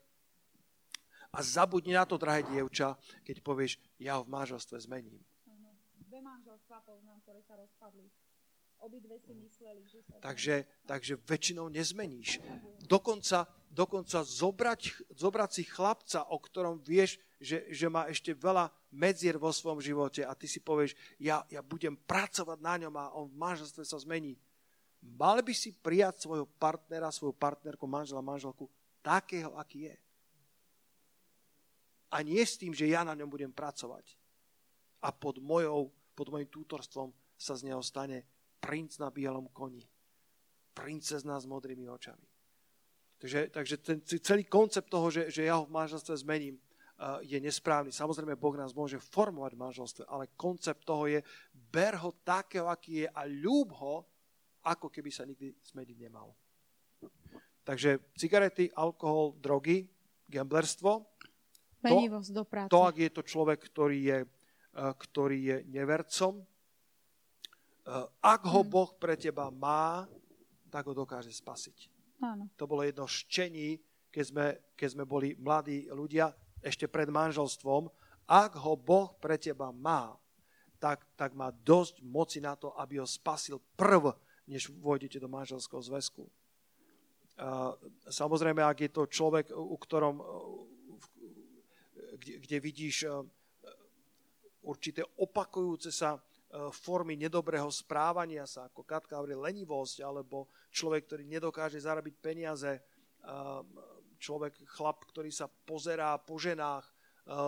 A 1.33 1.41
zabudni 1.41 1.97
na 1.97 2.05
to, 2.05 2.21
drahé 2.21 2.45
dievča, 2.45 2.93
keď 3.25 3.41
povieš, 3.41 3.81
ja 3.97 4.21
ho 4.21 4.27
v 4.27 4.33
manželstve 4.37 4.77
zmením. 4.85 5.17
Dve 6.13 6.21
manželstva 6.21 6.85
poznám, 6.85 7.25
ktoré 7.25 7.41
sa 7.41 7.57
rozpadli 7.57 8.05
obidve 8.83 9.15
si 9.23 9.31
mysleli, 9.31 9.81
že 9.87 10.03
sa... 10.03 10.19
Takže, 10.19 10.67
takže 10.83 11.15
väčšinou 11.23 11.71
nezmeníš. 11.71 12.43
Dokonca, 12.83 13.47
dokonca 13.71 14.27
zobrať, 14.27 15.15
zobrať 15.15 15.49
si 15.55 15.63
chlapca, 15.63 16.27
o 16.27 16.37
ktorom 16.37 16.83
vieš, 16.83 17.17
že, 17.39 17.63
že 17.71 17.87
má 17.87 18.11
ešte 18.11 18.35
veľa 18.35 18.67
medzier 18.91 19.39
vo 19.39 19.51
svojom 19.55 19.79
živote 19.79 20.27
a 20.27 20.35
ty 20.35 20.51
si 20.51 20.59
povieš, 20.59 20.95
ja, 21.19 21.43
ja 21.47 21.63
budem 21.63 21.95
pracovať 21.95 22.59
na 22.59 22.75
ňom 22.83 22.93
a 22.99 23.15
on 23.15 23.31
v 23.31 23.39
manželstve 23.39 23.83
sa 23.87 23.99
zmení. 23.99 24.35
Mal 25.03 25.43
by 25.43 25.51
si 25.51 25.75
prijať 25.75 26.23
svojho 26.23 26.47
partnera, 26.59 27.11
svoju 27.11 27.35
partnerku, 27.35 27.83
manžela, 27.87 28.23
manželku 28.23 28.71
takého, 29.03 29.51
aký 29.59 29.91
je. 29.91 29.95
A 32.13 32.21
nie 32.23 32.39
s 32.39 32.55
tým, 32.55 32.71
že 32.71 32.87
ja 32.87 33.03
na 33.03 33.17
ňom 33.17 33.27
budem 33.27 33.51
pracovať. 33.51 34.15
A 35.03 35.11
pod, 35.11 35.43
mojou, 35.43 35.91
pod 36.15 36.31
mojim 36.31 36.47
tútorstvom 36.47 37.11
sa 37.35 37.59
z 37.59 37.67
neho 37.67 37.83
stane 37.83 38.23
princ 38.63 38.95
na 39.03 39.11
bielom 39.11 39.51
koni. 39.51 39.83
Princezna 40.71 41.35
s 41.35 41.43
modrými 41.43 41.91
očami. 41.91 42.23
Takže, 43.19 43.51
takže 43.51 43.75
ten 43.83 43.99
celý 44.03 44.47
koncept 44.47 44.87
toho, 44.87 45.11
že, 45.11 45.27
že 45.27 45.47
ja 45.47 45.59
ho 45.59 45.67
v 45.67 45.75
manželstve 45.75 46.15
zmením, 46.23 46.55
je 47.23 47.35
nesprávny. 47.35 47.91
Samozrejme, 47.91 48.39
Boh 48.39 48.55
nás 48.55 48.71
môže 48.71 48.95
formovať 48.95 49.51
v 49.55 49.63
manželstve, 49.63 50.03
ale 50.07 50.31
koncept 50.39 50.87
toho 50.87 51.09
je, 51.09 51.19
ber 51.51 51.99
ho 51.99 52.15
takého, 52.23 52.71
aký 52.71 53.03
je 53.03 53.07
a 53.11 53.27
ľúb 53.27 53.75
ho, 53.75 54.07
ako 54.63 54.87
keby 54.87 55.11
sa 55.11 55.27
nikdy 55.27 55.51
zmeniť 55.51 55.97
nemal. 55.99 56.31
Takže 57.67 58.15
cigarety, 58.15 58.71
alkohol, 58.71 59.35
drogy, 59.39 59.83
gamblerstvo. 60.31 61.03
Menivosť 61.83 62.29
do 62.31 62.43
práce. 62.47 62.71
To, 62.71 62.87
ak 62.87 62.95
je 62.95 63.11
to 63.11 63.23
človek, 63.27 63.59
ktorý 63.59 63.99
je, 63.99 64.19
ktorý 64.75 65.39
je 65.43 65.57
nevercom, 65.67 66.43
ak 68.23 68.41
ho 68.47 68.61
hmm. 68.63 68.71
Boh 68.71 68.89
pre 68.95 69.19
teba 69.19 69.51
má, 69.51 70.07
tak 70.71 70.87
ho 70.87 70.93
dokáže 70.95 71.29
spasiť. 71.35 71.91
Áno. 72.23 72.47
To 72.55 72.63
bolo 72.63 72.87
jedno 72.87 73.03
ščení, 73.03 73.77
keď 74.07 74.25
sme, 74.25 74.45
keď 74.79 74.89
sme 74.95 75.03
boli 75.03 75.35
mladí 75.35 75.91
ľudia, 75.91 76.31
ešte 76.63 76.87
pred 76.87 77.11
manželstvom. 77.11 77.91
Ak 78.23 78.55
ho 78.55 78.79
Boh 78.79 79.11
pre 79.19 79.35
teba 79.35 79.75
má, 79.75 80.15
tak, 80.79 81.03
tak 81.19 81.35
má 81.35 81.51
dosť 81.51 81.99
moci 82.03 82.39
na 82.39 82.55
to, 82.55 82.71
aby 82.79 83.03
ho 83.03 83.07
spasil 83.07 83.59
prv, 83.75 84.15
než 84.47 84.71
vôjdete 84.71 85.19
do 85.19 85.27
manželského 85.27 85.83
zväzku. 85.83 86.23
Samozrejme, 88.07 88.63
ak 88.63 88.77
je 88.87 88.91
to 88.91 89.03
človek, 89.07 89.51
u 89.51 89.75
ktorom, 89.75 90.23
kde, 92.19 92.33
kde 92.39 92.57
vidíš 92.63 93.07
určité 94.63 95.03
opakujúce 95.19 95.91
sa 95.91 96.19
formy 96.69 97.17
nedobrého 97.17 97.65
správania 97.73 98.45
sa, 98.45 98.69
ako 98.69 98.85
Katka 98.85 99.17
hovorí, 99.17 99.33
lenivosť, 99.33 100.05
alebo 100.05 100.45
človek, 100.69 101.09
ktorý 101.09 101.23
nedokáže 101.25 101.81
zarobiť 101.81 102.15
peniaze, 102.21 102.77
človek, 104.21 104.61
chlap, 104.69 105.01
ktorý 105.09 105.33
sa 105.33 105.49
pozerá 105.49 106.15
po 106.21 106.37
ženách, 106.37 106.85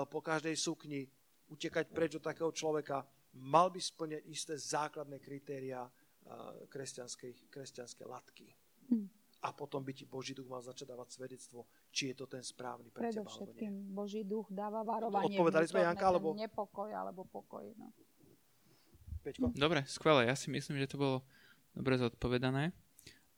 po 0.10 0.20
každej 0.26 0.58
sukni, 0.58 1.06
utekať 1.54 1.86
preč 1.94 2.18
od 2.18 2.26
takého 2.26 2.50
človeka, 2.50 3.06
mal 3.38 3.70
by 3.70 3.78
splňať 3.78 4.24
isté 4.26 4.54
základné 4.58 5.22
kritéria 5.22 5.86
kresťanskej, 6.72 7.54
kresťanskej 7.54 8.06
latky. 8.10 8.50
Hm. 8.90 9.06
A 9.46 9.54
potom 9.54 9.86
by 9.86 9.94
ti 9.94 10.10
Boží 10.10 10.34
duch 10.34 10.50
mal 10.50 10.66
začať 10.66 10.90
dávať 10.90 11.22
svedectvo, 11.22 11.70
či 11.94 12.10
je 12.10 12.16
to 12.18 12.26
ten 12.26 12.42
správny 12.42 12.90
pre 12.90 13.14
teba, 13.14 13.30
nie. 13.54 13.70
Boží 13.94 14.26
duch 14.26 14.50
dáva 14.50 14.82
varovanie. 14.82 15.38
Odpovedali 15.38 15.70
sme, 15.70 15.86
Janka, 15.86 16.10
alebo... 16.10 16.34
Nepokoj 16.34 16.90
alebo 16.90 17.30
pokoj. 17.30 17.70
No. 17.78 17.94
Peťko? 19.26 19.58
Dobre, 19.58 19.82
skvelé. 19.90 20.30
Ja 20.30 20.38
si 20.38 20.54
myslím, 20.54 20.78
že 20.78 20.94
to 20.94 21.02
bolo 21.02 21.18
dobre 21.74 21.98
zodpovedané. 21.98 22.70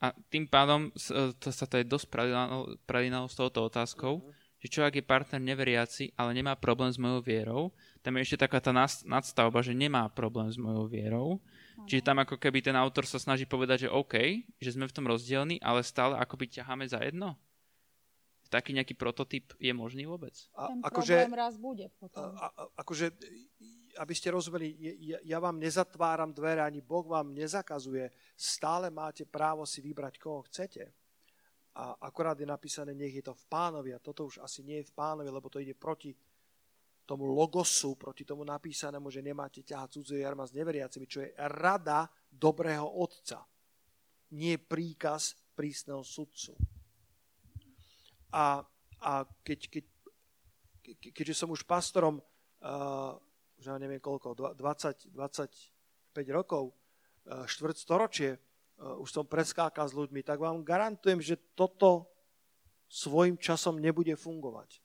A 0.04 0.14
tým 0.30 0.46
pádom 0.46 0.92
e, 0.94 1.34
to 1.40 1.50
sa 1.50 1.66
to 1.66 1.80
je 1.80 1.88
dosť 1.88 2.12
pravidlalo 2.86 3.26
s 3.26 3.40
touto 3.40 3.66
otázkou, 3.66 4.22
uh-huh. 4.22 4.60
že 4.62 4.68
čo 4.70 4.86
ak 4.86 5.00
je 5.00 5.02
partner 5.02 5.42
neveriaci, 5.42 6.14
ale 6.14 6.38
nemá 6.38 6.54
problém 6.54 6.94
s 6.94 7.02
mojou 7.02 7.26
vierou, 7.26 7.64
tam 8.06 8.20
je 8.20 8.30
ešte 8.30 8.46
taká 8.46 8.62
tá 8.62 8.70
nadstavba, 9.10 9.66
že 9.66 9.74
nemá 9.74 10.06
problém 10.14 10.54
s 10.54 10.60
mojou 10.60 10.86
vierou. 10.86 11.42
Čiže 11.88 12.06
tam 12.06 12.22
ako 12.22 12.42
keby 12.42 12.62
ten 12.62 12.74
autor 12.74 13.06
sa 13.06 13.22
snaží 13.22 13.46
povedať, 13.46 13.86
že 13.86 13.94
OK, 13.94 14.18
že 14.58 14.74
sme 14.74 14.90
v 14.90 14.96
tom 14.96 15.06
rozdielni, 15.06 15.62
ale 15.62 15.86
stále 15.86 16.18
akoby 16.18 16.50
ťaháme 16.50 16.86
za 16.90 17.02
jedno. 17.06 17.38
Taký 18.48 18.72
nejaký 18.72 18.96
prototyp 18.96 19.52
je 19.60 19.76
možný 19.76 20.08
vôbec? 20.08 20.34
A, 20.56 20.72
ten 20.72 20.80
akože, 20.80 21.16
problém 21.20 21.36
raz 21.36 21.54
bude 21.60 21.86
potom. 22.00 22.32
A, 22.40 22.48
a, 22.48 22.64
akože 22.80 23.12
aby 23.98 24.14
ste 24.14 24.30
rozumeli, 24.30 24.78
ja, 25.26 25.38
vám 25.41 25.58
nezatváram 25.58 26.30
dvere, 26.34 26.62
ani 26.62 26.82
Boh 26.82 27.06
vám 27.06 27.34
nezakazuje. 27.34 28.10
Stále 28.38 28.93
máte 28.93 29.26
právo 29.26 29.66
si 29.66 29.82
vybrať, 29.82 30.22
koho 30.22 30.45
chcete. 30.45 30.86
A 31.78 31.93
akorát 32.10 32.38
je 32.38 32.45
napísané, 32.45 32.93
nech 32.93 33.14
je 33.14 33.26
to 33.26 33.34
v 33.34 33.45
pánovi. 33.45 33.93
A 33.93 34.02
toto 34.02 34.26
už 34.26 34.41
asi 34.41 34.66
nie 34.66 34.82
je 34.82 34.89
v 34.89 34.95
pánovi, 34.98 35.30
lebo 35.30 35.50
to 35.50 35.62
ide 35.62 35.78
proti 35.78 36.14
tomu 37.08 37.30
logosu, 37.30 37.95
proti 37.95 38.28
tomu 38.28 38.43
napísanému, 38.43 39.08
že 39.08 39.24
nemáte 39.24 39.64
ťahať 39.64 40.02
cudzie 40.02 40.26
jarma 40.26 40.43
s 40.43 40.52
neveriacimi, 40.52 41.06
čo 41.08 41.24
je 41.24 41.32
rada 41.38 42.12
dobrého 42.28 42.84
otca. 42.84 43.48
Nie 44.36 44.60
príkaz 44.60 45.39
prísneho 45.56 46.04
sudcu. 46.04 46.54
A, 48.36 48.60
a 49.00 49.12
keď, 49.45 49.60
keď, 49.72 49.86
keďže 51.16 51.36
som 51.45 51.50
už 51.54 51.64
pastorom 51.64 52.20
uh, 52.20 53.16
už 53.68 53.82
neviem 53.82 53.99
koľko, 53.99 54.55
20, 54.55 55.11
25 55.11 56.15
rokov, 56.32 56.72
e, 56.72 57.43
štvrť 57.43 57.76
storočie, 57.76 58.32
e, 58.36 58.39
už 58.80 59.09
som 59.11 59.26
preskákal 59.28 59.91
s 59.91 59.97
ľuďmi, 59.97 60.24
tak 60.24 60.39
vám 60.39 60.63
garantujem, 60.63 61.20
že 61.20 61.36
toto 61.51 62.07
svojim 62.88 63.36
časom 63.36 63.82
nebude 63.82 64.15
fungovať. 64.15 64.80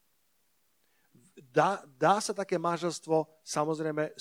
Dá, 1.53 1.85
dá 1.97 2.19
sa 2.19 2.35
také 2.35 2.59
manželstvo 2.59 3.29
samozrejme 3.45 4.13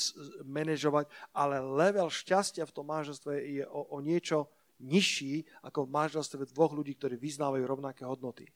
manažovať, 0.46 1.10
ale 1.32 1.60
level 1.60 2.08
šťastia 2.12 2.68
v 2.68 2.76
tom 2.76 2.88
manželstve 2.88 3.34
je 3.40 3.64
o, 3.68 3.82
o 3.96 3.98
niečo 4.00 4.48
nižší 4.80 5.44
ako 5.64 5.88
v 5.88 5.94
manželstve 5.96 6.50
dvoch 6.52 6.72
ľudí, 6.76 6.96
ktorí 6.96 7.16
vyznávajú 7.20 7.64
rovnaké 7.64 8.04
hodnoty. 8.04 8.48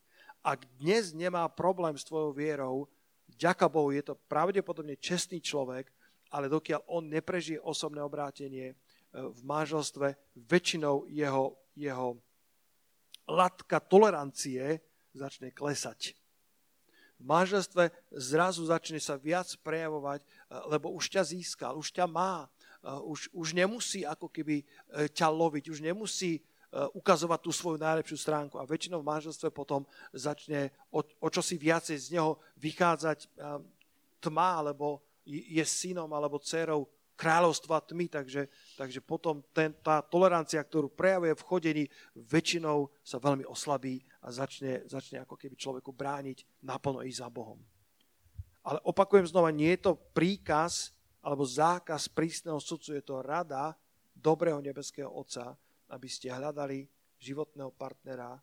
Ak 0.46 0.68
dnes 0.78 1.12
nemá 1.16 1.48
problém 1.50 1.98
s 1.98 2.06
tvojou 2.06 2.32
vierou, 2.36 2.86
Ďaká 3.36 3.68
Bohu, 3.68 3.90
je 3.90 4.06
to 4.06 4.16
pravdepodobne 4.30 4.96
čestný 5.02 5.42
človek, 5.42 5.90
ale 6.36 6.52
dokiaľ 6.52 6.84
on 6.92 7.08
neprežije 7.08 7.64
osobné 7.64 8.04
obrátenie 8.04 8.68
e, 8.72 8.76
v 9.16 9.42
manželstve, 9.48 10.20
väčšinou 10.36 11.08
jeho, 11.08 11.56
jeho 11.80 12.20
latka 13.24 13.80
tolerancie 13.80 14.84
začne 15.16 15.56
klesať. 15.56 16.12
V 17.16 17.24
manželstve 17.24 17.96
zrazu 18.12 18.68
začne 18.68 19.00
sa 19.00 19.16
viac 19.16 19.48
prejavovať, 19.64 20.20
e, 20.20 20.28
lebo 20.68 20.92
už 20.92 21.08
ťa 21.08 21.24
získal, 21.24 21.80
už 21.80 21.96
ťa 21.96 22.04
má, 22.04 22.52
e, 22.84 22.92
už, 23.08 23.32
už 23.32 23.56
nemusí 23.56 24.04
ako 24.04 24.28
keby 24.28 24.68
ťa 25.16 25.32
loviť, 25.32 25.72
už 25.72 25.80
nemusí 25.80 26.44
ukazovať 26.76 27.40
tú 27.40 27.56
svoju 27.56 27.80
najlepšiu 27.80 28.20
stránku. 28.20 28.60
A 28.60 28.68
väčšinou 28.68 29.00
v 29.00 29.08
manželstve 29.08 29.48
potom 29.48 29.88
začne 30.12 30.76
o, 30.92 31.00
o 31.00 31.28
čosi 31.32 31.56
viacej 31.56 31.96
z 31.96 32.20
neho 32.20 32.36
vychádzať 32.60 33.32
tma, 34.20 34.60
alebo 34.60 35.00
je 35.26 35.66
synom 35.66 36.08
alebo 36.14 36.38
dcerou 36.38 36.86
kráľovstva 37.16 37.80
tmy, 37.82 38.12
takže, 38.12 38.52
takže 38.76 39.00
potom 39.00 39.40
ten, 39.56 39.72
tá 39.80 40.04
tolerancia, 40.04 40.60
ktorú 40.60 40.92
prejavuje 40.92 41.32
v 41.34 41.46
chodení, 41.48 41.84
väčšinou 42.14 42.92
sa 43.02 43.18
veľmi 43.18 43.48
oslabí 43.48 44.04
a 44.22 44.30
začne, 44.30 44.84
začne 44.86 45.24
ako 45.24 45.40
keby 45.40 45.56
človeku 45.56 45.96
brániť 45.96 46.44
naplno 46.62 47.02
ísť 47.02 47.20
za 47.24 47.30
Bohom. 47.32 47.60
Ale 48.68 48.84
opakujem 48.84 49.26
znova, 49.26 49.56
nie 49.56 49.72
je 49.80 49.90
to 49.90 49.98
príkaz 50.12 50.92
alebo 51.24 51.48
zákaz 51.48 52.12
prísneho 52.12 52.60
sudcu, 52.60 52.94
je 52.94 53.04
to 53.04 53.24
rada 53.24 53.74
dobrého 54.14 54.60
nebeského 54.62 55.10
Otca, 55.10 55.56
aby 55.90 56.08
ste 56.12 56.30
hľadali 56.30 56.86
životného 57.18 57.72
partnera 57.74 58.38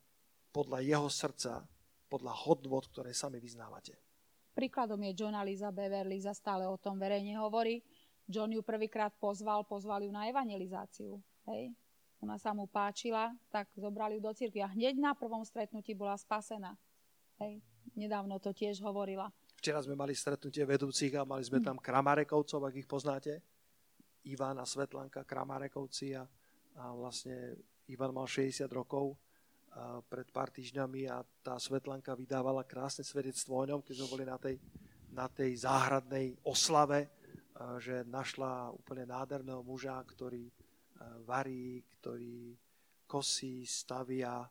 podľa 0.51 0.83
jeho 0.83 1.09
srdca, 1.13 1.63
podľa 2.09 2.33
hodnot, 2.49 2.89
ktoré 2.93 3.13
sami 3.13 3.41
vyznávate. 3.41 4.12
Príkladom 4.53 5.01
je 5.01 5.13
John 5.17 5.37
Liza 5.43 5.73
Beverly, 5.73 6.21
za 6.21 6.37
stále 6.37 6.69
o 6.69 6.77
tom 6.77 7.01
verejne 7.01 7.37
hovorí. 7.41 7.81
John 8.29 8.53
ju 8.53 8.63
prvýkrát 8.63 9.13
pozval, 9.17 9.65
pozval 9.65 10.05
ju 10.05 10.13
na 10.13 10.29
evangelizáciu. 10.29 11.19
Hej. 11.49 11.73
Ona 12.23 12.39
sa 12.39 12.55
mu 12.55 12.71
páčila, 12.71 13.35
tak 13.51 13.67
zobrali 13.75 14.17
ju 14.17 14.23
do 14.23 14.31
cirkvi 14.31 14.63
a 14.63 14.71
hneď 14.71 14.95
na 14.95 15.13
prvom 15.17 15.43
stretnutí 15.43 15.97
bola 15.97 16.15
spasená. 16.15 16.79
Hej. 17.43 17.59
Nedávno 17.99 18.39
to 18.39 18.55
tiež 18.55 18.79
hovorila. 18.85 19.33
Včera 19.59 19.83
sme 19.83 19.99
mali 19.99 20.15
stretnutie 20.15 20.63
vedúcich 20.63 21.13
a 21.19 21.27
mali 21.27 21.43
sme 21.43 21.59
hm. 21.59 21.67
tam 21.67 21.77
Kramarekovcov, 21.83 22.61
ak 22.63 22.75
ich 22.79 22.89
poznáte. 22.89 23.43
Ivana 24.23 24.63
Svetlanka 24.63 25.27
Kramarekovci 25.27 26.15
a 26.15 26.23
a 26.77 26.93
vlastne 26.97 27.59
Ivan 27.91 28.15
mal 28.15 28.25
60 28.25 28.65
rokov 28.73 29.13
a 29.13 29.19
pred 30.09 30.29
pár 30.29 30.53
týždňami 30.53 31.09
a 31.09 31.25
tá 31.41 31.57
Svetlanka 31.57 32.13
vydávala 32.13 32.67
krásne 32.69 33.05
svedectvo 33.05 33.57
o 33.57 33.65
ňom, 33.65 33.81
keď 33.81 33.95
sme 34.05 34.13
boli 34.13 34.25
na 34.29 34.37
tej, 34.37 34.61
na 35.13 35.27
tej 35.33 35.65
záhradnej 35.65 36.37
oslave, 36.45 37.09
že 37.81 38.05
našla 38.05 38.69
úplne 38.73 39.09
nádherného 39.09 39.65
muža, 39.65 39.97
ktorý 40.05 40.45
varí, 41.25 41.81
ktorý 41.99 42.53
kosí, 43.09 43.65
stavia, 43.65 44.45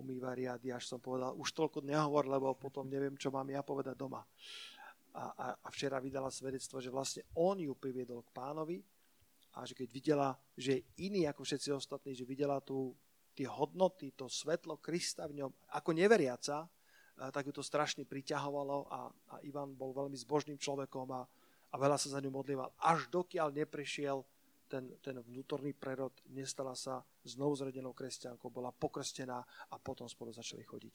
umýva 0.00 0.32
riady, 0.32 0.72
až 0.72 0.96
som 0.96 1.00
povedal, 1.02 1.36
už 1.36 1.52
toľko 1.52 1.84
nehovor, 1.84 2.24
lebo 2.30 2.54
potom 2.56 2.88
neviem, 2.88 3.16
čo 3.20 3.28
mám 3.28 3.48
ja 3.52 3.60
povedať 3.60 3.96
doma. 3.96 4.24
a, 5.18 5.24
a, 5.34 5.46
a 5.66 5.68
včera 5.72 5.98
vydala 5.98 6.30
svedectvo, 6.30 6.78
že 6.78 6.92
vlastne 6.92 7.26
on 7.34 7.58
ju 7.58 7.74
priviedol 7.74 8.22
k 8.22 8.34
pánovi 8.34 8.78
a 9.56 9.66
že 9.66 9.74
keď 9.74 9.88
videla, 9.90 10.28
že 10.54 10.78
je 10.78 10.86
iný 11.08 11.26
ako 11.26 11.42
všetci 11.42 11.68
ostatní, 11.74 12.14
že 12.14 12.28
videla 12.28 12.62
tu 12.62 12.94
tie 13.38 13.46
hodnoty, 13.46 14.10
to 14.18 14.26
svetlo 14.26 14.82
Krista 14.82 15.30
v 15.30 15.46
ňom, 15.46 15.50
ako 15.78 15.94
neveriaca, 15.94 16.66
tak 17.18 17.46
ju 17.46 17.52
to 17.54 17.62
strašne 17.62 18.02
priťahovalo 18.06 18.90
a, 18.90 19.00
a 19.06 19.34
Ivan 19.46 19.74
bol 19.74 19.94
veľmi 19.94 20.14
zbožným 20.18 20.58
človekom 20.58 21.06
a, 21.14 21.22
a 21.70 21.74
veľa 21.78 21.98
sa 21.98 22.14
za 22.14 22.22
ňu 22.22 22.30
modlíval. 22.34 22.74
Až 22.82 23.10
dokiaľ 23.10 23.54
neprešiel 23.54 24.22
ten, 24.70 24.90
ten 25.02 25.16
vnútorný 25.18 25.74
prerod, 25.74 26.12
nestala 26.30 26.74
sa 26.74 27.02
znovu 27.24 27.56
zrodenou 27.58 27.94
kresťankou, 27.94 28.50
bola 28.50 28.74
pokrstená 28.74 29.38
a 29.70 29.74
potom 29.78 30.06
spolu 30.06 30.30
začali 30.30 30.62
chodiť. 30.62 30.94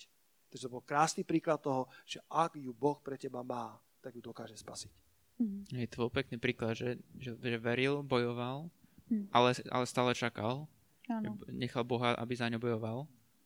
Takže 0.53 0.69
to 0.69 0.73
bol 0.77 0.85
krásny 0.85 1.25
príklad 1.25 1.59
toho, 1.59 1.89
že 2.05 2.21
ak 2.29 2.55
ju 2.55 2.71
Boh 2.71 3.01
pre 3.01 3.17
teba 3.17 3.41
má, 3.41 3.73
tak 3.99 4.13
ju 4.13 4.21
dokáže 4.21 4.53
spasiť. 4.53 4.93
Mm. 5.41 5.65
Je 5.73 5.89
to 5.89 6.05
bol 6.05 6.11
pekný 6.13 6.37
príklad, 6.37 6.77
že, 6.77 7.01
že, 7.17 7.33
že 7.33 7.57
veril, 7.57 8.05
bojoval, 8.05 8.69
mm. 9.09 9.33
ale, 9.33 9.57
ale 9.73 9.85
stále 9.89 10.13
čakal. 10.13 10.69
Ano. 11.11 11.35
Nechal 11.51 11.83
Boha, 11.83 12.15
aby 12.15 12.33
za 12.35 12.47
ňo 12.47 12.59
bojoval. 12.61 13.03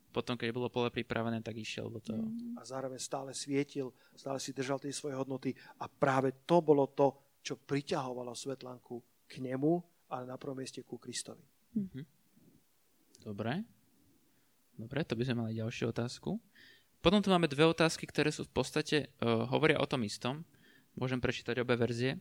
Potom, 0.08 0.40
keď 0.40 0.54
bolo 0.54 0.72
pole 0.72 0.88
pripravené, 0.88 1.44
tak 1.44 1.58
išiel 1.58 1.92
do 1.92 2.00
toho. 2.00 2.24
Mm. 2.24 2.56
A 2.56 2.64
zároveň 2.64 2.96
stále 2.96 3.36
svietil, 3.36 3.92
stále 4.16 4.40
si 4.40 4.56
držal 4.56 4.80
tie 4.80 4.94
svoje 4.94 5.14
hodnoty 5.14 5.52
a 5.82 5.86
práve 5.86 6.32
to 6.48 6.64
bolo 6.64 6.88
to, 6.90 7.38
čo 7.44 7.60
priťahovalo 7.60 8.32
Svetlanku 8.32 9.28
k 9.28 9.44
nemu, 9.44 9.72
ale 10.08 10.24
na 10.24 10.40
prvom 10.40 10.56
mieste 10.56 10.80
ku 10.82 10.96
Kristovi. 10.96 11.44
Mm-hmm. 11.76 12.04
Dobre. 13.28 13.62
Dobre, 14.78 15.00
to 15.04 15.18
by 15.18 15.22
sme 15.26 15.36
mali 15.44 15.60
ďalšiu 15.60 15.92
otázku. 15.92 16.40
Potom 16.98 17.22
tu 17.22 17.30
máme 17.30 17.46
dve 17.46 17.68
otázky, 17.68 18.08
ktoré 18.08 18.32
sú 18.32 18.48
v 18.48 18.52
podstate, 18.54 19.12
uh, 19.20 19.46
hovoria 19.50 19.78
o 19.78 19.86
tom 19.86 20.02
istom. 20.02 20.42
Môžem 20.98 21.22
prečítať 21.22 21.62
obe 21.62 21.78
verzie. 21.78 22.18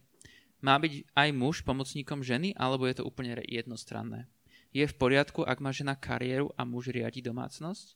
Má 0.61 0.77
byť 0.77 1.13
aj 1.17 1.29
muž 1.33 1.61
pomocníkom 1.65 2.21
ženy, 2.21 2.53
alebo 2.57 2.85
je 2.85 3.01
to 3.01 3.07
úplne 3.07 3.37
jednostranné? 3.45 4.29
Je 4.75 4.85
v 4.85 4.95
poriadku, 4.95 5.43
ak 5.47 5.63
má 5.63 5.71
žena 5.71 5.95
kariéru 5.95 6.51
a 6.55 6.67
muž 6.67 6.91
riadi 6.91 7.23
domácnosť? 7.23 7.95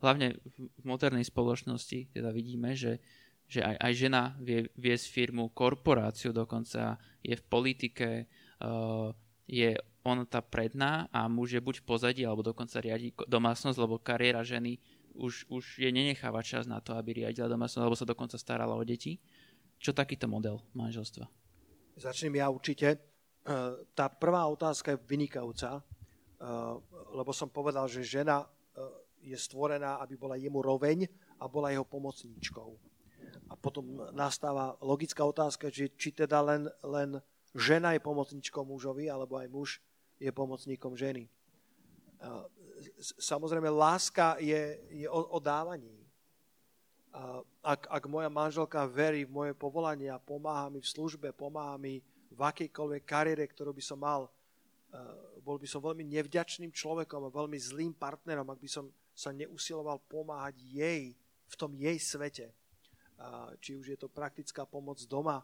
Hlavne 0.00 0.36
v 0.56 0.84
modernej 0.84 1.24
spoločnosti 1.24 2.12
teda 2.12 2.28
vidíme, 2.32 2.76
že, 2.76 3.00
že 3.48 3.64
aj, 3.64 3.76
aj 3.80 3.92
žena 3.96 4.22
vie 4.40 4.68
viesť 4.76 5.06
firmu, 5.08 5.52
korporáciu 5.56 6.36
dokonca, 6.36 7.00
je 7.24 7.32
v 7.32 7.44
politike, 7.48 8.08
uh, 8.60 9.12
je 9.48 9.72
on 10.06 10.22
tá 10.22 10.38
predná 10.38 11.10
a 11.10 11.26
muž 11.26 11.58
je 11.58 11.60
buď 11.64 11.82
v 11.82 11.88
pozadí, 11.88 12.22
alebo 12.22 12.46
dokonca 12.46 12.78
riadi 12.78 13.10
domácnosť, 13.26 13.78
lebo 13.80 13.98
kariéra 13.98 14.46
ženy 14.46 14.78
už, 15.16 15.48
už 15.48 15.80
je 15.80 15.90
nenecháva 15.90 16.44
čas 16.44 16.68
na 16.68 16.78
to, 16.78 16.94
aby 16.94 17.24
riadila 17.24 17.50
domácnosť, 17.50 17.82
alebo 17.82 17.98
sa 17.98 18.06
dokonca 18.06 18.36
starala 18.38 18.76
o 18.76 18.84
deti. 18.84 19.18
Čo 19.80 19.92
takýto 19.96 20.28
model 20.30 20.62
manželstva? 20.72 21.26
Začnem 21.96 22.38
ja 22.38 22.46
určite. 22.52 22.86
E, 22.92 22.98
tá 23.92 24.06
prvá 24.12 24.44
otázka 24.48 24.94
je 24.94 25.02
vynikajúca, 25.04 25.80
lebo 27.16 27.32
som 27.32 27.48
povedal, 27.48 27.88
že 27.88 28.04
žena 28.04 28.44
e, 28.44 28.46
je 29.32 29.36
stvorená, 29.40 29.96
aby 30.04 30.20
bola 30.20 30.36
jemu 30.36 30.60
roveň 30.60 31.08
a 31.40 31.48
bola 31.48 31.72
jeho 31.72 31.84
pomocníčkou. 31.84 32.70
A 33.48 33.54
potom 33.56 34.04
nastáva 34.12 34.76
logická 34.84 35.24
otázka, 35.24 35.72
že 35.72 35.88
či 35.96 36.12
teda 36.12 36.42
len, 36.44 36.68
len 36.84 37.18
žena 37.56 37.96
je 37.96 38.04
pomocníčkou 38.04 38.62
mužovi, 38.68 39.08
alebo 39.08 39.40
aj 39.40 39.48
muž 39.48 39.68
je 40.20 40.28
pomocníkom 40.28 40.92
ženy 40.92 41.30
samozrejme, 43.18 43.68
láska 43.70 44.36
je, 44.40 44.80
je 44.90 45.08
o, 45.08 45.20
o 45.20 45.38
dávaní. 45.40 46.04
Ak, 47.64 47.88
ak 47.88 48.04
moja 48.12 48.28
manželka 48.28 48.84
verí 48.84 49.24
v 49.24 49.32
moje 49.32 49.52
povolanie 49.56 50.12
a 50.12 50.20
pomáha 50.20 50.68
mi 50.68 50.84
v 50.84 50.90
službe, 50.92 51.32
pomáha 51.32 51.80
mi 51.80 52.04
v 52.28 52.40
akejkoľvek 52.44 53.02
kariére, 53.08 53.44
ktorú 53.48 53.72
by 53.72 53.80
som 53.80 53.96
mal, 53.96 54.28
bol 55.42 55.56
by 55.58 55.68
som 55.68 55.84
veľmi 55.84 56.04
nevďačným 56.06 56.74
človekom 56.74 57.26
a 57.26 57.34
veľmi 57.34 57.58
zlým 57.58 57.92
partnerom, 57.94 58.46
ak 58.50 58.60
by 58.60 58.70
som 58.70 58.90
sa 59.16 59.32
neusiloval 59.32 60.02
pomáhať 60.10 60.58
jej 60.60 61.14
v 61.46 61.54
tom 61.54 61.72
jej 61.72 61.96
svete. 61.96 62.50
Či 63.62 63.78
už 63.78 63.86
je 63.94 63.98
to 63.98 64.12
praktická 64.12 64.66
pomoc 64.68 65.00
doma. 65.08 65.40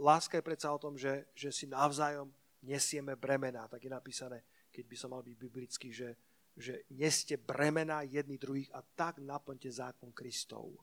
Láska 0.00 0.40
je 0.40 0.48
predsa 0.48 0.74
o 0.74 0.80
tom, 0.80 0.98
že, 0.98 1.30
že 1.36 1.54
si 1.54 1.70
navzájom 1.70 2.32
nesieme 2.64 3.14
bremená, 3.14 3.68
tak 3.68 3.84
je 3.86 3.92
napísané 3.92 4.42
keď 4.74 4.84
by 4.90 4.96
som 4.98 5.14
mal 5.14 5.22
byť 5.22 5.36
biblický, 5.38 5.94
že, 5.94 6.18
že 6.58 6.82
neste 6.90 7.38
bremena 7.38 8.02
jedných 8.02 8.42
druhých 8.42 8.70
a 8.74 8.82
tak 8.82 9.22
naplňte 9.22 9.70
zákon 9.70 10.10
Kristov. 10.10 10.74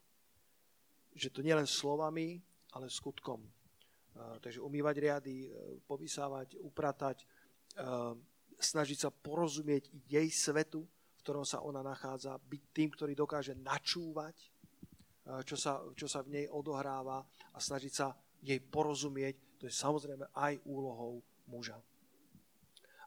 Že 1.12 1.28
to 1.36 1.40
nie 1.44 1.52
len 1.52 1.68
slovami, 1.68 2.40
ale 2.72 2.88
skutkom. 2.88 3.44
Takže 4.16 4.60
umývať 4.60 4.96
riady, 5.00 5.36
uh, 5.48 5.80
povysávať, 5.88 6.60
upratať, 6.60 7.24
uh, 7.80 8.14
snažiť 8.60 8.98
sa 8.98 9.10
porozumieť 9.10 9.90
jej 10.08 10.28
svetu, 10.30 10.86
v 10.86 11.22
ktorom 11.22 11.46
sa 11.46 11.62
ona 11.62 11.82
nachádza, 11.82 12.38
byť 12.38 12.64
tým, 12.74 12.90
ktorý 12.94 13.14
dokáže 13.14 13.54
načúvať, 13.58 14.38
čo 15.46 15.54
sa, 15.54 15.86
čo 15.94 16.10
sa 16.10 16.26
v 16.26 16.34
nej 16.34 16.46
odohráva 16.50 17.22
a 17.54 17.58
snažiť 17.62 17.94
sa 17.94 18.10
jej 18.42 18.58
porozumieť, 18.58 19.62
to 19.62 19.70
je 19.70 19.74
samozrejme 19.74 20.26
aj 20.34 20.58
úlohou 20.66 21.22
muža. 21.46 21.78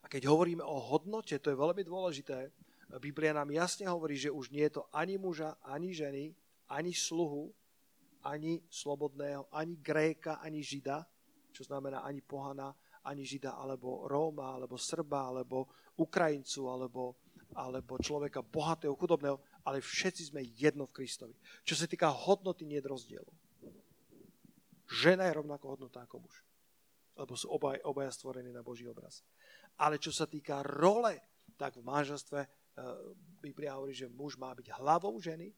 A 0.03 0.07
keď 0.07 0.31
hovoríme 0.31 0.63
o 0.63 0.79
hodnote, 0.79 1.35
to 1.43 1.51
je 1.51 1.59
veľmi 1.59 1.83
dôležité. 1.83 2.55
Biblia 3.03 3.35
nám 3.35 3.51
jasne 3.51 3.91
hovorí, 3.91 4.15
že 4.15 4.31
už 4.31 4.55
nie 4.55 4.63
je 4.71 4.79
to 4.79 4.87
ani 4.95 5.19
muža, 5.19 5.59
ani 5.67 5.91
ženy, 5.91 6.31
ani 6.71 6.95
sluhu, 6.95 7.51
ani 8.25 8.61
slobodného, 8.69 9.53
ani 9.53 9.77
Gréka, 9.77 10.41
ani 10.41 10.65
Žida, 10.65 11.05
čo 11.53 11.63
znamená 11.63 12.03
ani 12.03 12.25
pohana, 12.25 12.73
ani 13.05 13.23
Žida, 13.23 13.61
alebo 13.61 14.09
Róma, 14.09 14.57
alebo 14.57 14.81
Srba, 14.81 15.29
alebo 15.29 15.69
Ukrajincu, 16.01 16.67
alebo, 16.73 17.21
alebo 17.55 18.01
človeka 18.01 18.41
bohatého, 18.41 18.97
chudobného, 18.97 19.37
ale 19.69 19.85
všetci 19.85 20.33
sme 20.33 20.41
jedno 20.57 20.89
v 20.89 20.97
Kristovi. 20.97 21.35
Čo 21.63 21.77
sa 21.77 21.87
týka 21.87 22.09
hodnoty, 22.09 22.65
nie 22.65 22.81
je 22.81 22.89
rozdielu. 22.89 23.33
Žena 24.89 25.29
je 25.29 25.37
rovnako 25.41 25.65
hodnotá 25.77 26.05
ako 26.05 26.25
muž. 26.25 26.37
Lebo 27.15 27.39
sú 27.39 27.47
obaj, 27.53 27.79
obaja 27.87 28.11
stvorení 28.11 28.51
na 28.51 28.65
Boží 28.65 28.89
obraz. 28.89 29.23
Ale 29.79 30.03
čo 30.03 30.11
sa 30.11 30.27
týka 30.27 30.65
role, 30.67 31.21
tak 31.55 31.79
v 31.79 31.87
manželstve 31.87 32.41
uh, 32.43 32.49
Biblia 33.39 33.79
hovorí, 33.79 33.95
že 33.95 34.11
muž 34.11 34.35
má 34.35 34.51
byť 34.51 34.75
hlavou 34.81 35.15
ženy 35.23 35.55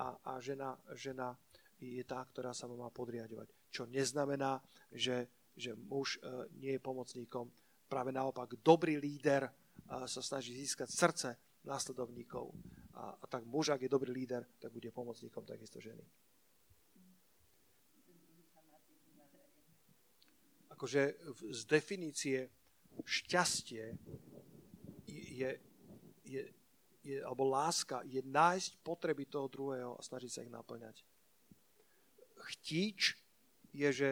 a, 0.00 0.16
a 0.24 0.32
žena, 0.40 0.72
žena 0.96 1.36
je 1.76 2.00
tá, 2.08 2.24
ktorá 2.24 2.56
sa 2.56 2.64
má 2.68 2.88
podriadovať. 2.88 3.52
Čo 3.68 3.84
neznamená, 3.84 4.60
že, 4.88 5.28
že 5.52 5.76
muž 5.76 6.16
uh, 6.20 6.48
nie 6.56 6.76
je 6.76 6.80
pomocníkom. 6.80 7.52
Práve 7.84 8.12
naopak, 8.12 8.56
dobrý 8.64 8.96
líder 8.96 9.48
uh, 9.48 10.08
sa 10.08 10.24
snaží 10.24 10.56
získať 10.56 10.88
srdce 10.88 11.28
následovníkov. 11.64 12.52
A, 12.96 13.12
a 13.16 13.24
tak 13.28 13.44
muž, 13.44 13.72
ak 13.72 13.84
je 13.84 13.92
dobrý 13.92 14.12
líder, 14.12 14.48
tak 14.56 14.72
bude 14.72 14.88
pomocníkom 14.88 15.44
takisto 15.44 15.80
ženy. 15.80 16.04
Akože 20.72 21.12
z 21.52 21.60
definície 21.68 22.48
šťastie 23.04 24.00
je, 25.08 25.50
je, 26.24 26.42
je, 27.00 27.16
alebo 27.24 27.48
láska 27.48 28.04
je 28.04 28.20
nájsť 28.20 28.84
potreby 28.84 29.24
toho 29.24 29.48
druhého 29.48 29.96
a 29.96 30.04
snažiť 30.04 30.30
sa 30.30 30.44
ich 30.44 30.52
naplňať. 30.52 31.00
Chtíč 32.54 33.16
je, 33.72 33.88
že, 33.92 34.10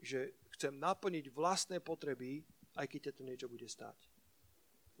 že 0.00 0.32
chcem 0.56 0.72
naplniť 0.76 1.32
vlastné 1.32 1.80
potreby, 1.80 2.44
aj 2.76 2.86
keď 2.88 3.00
to 3.12 3.22
niečo 3.24 3.46
bude 3.48 3.68
stáť. 3.68 3.96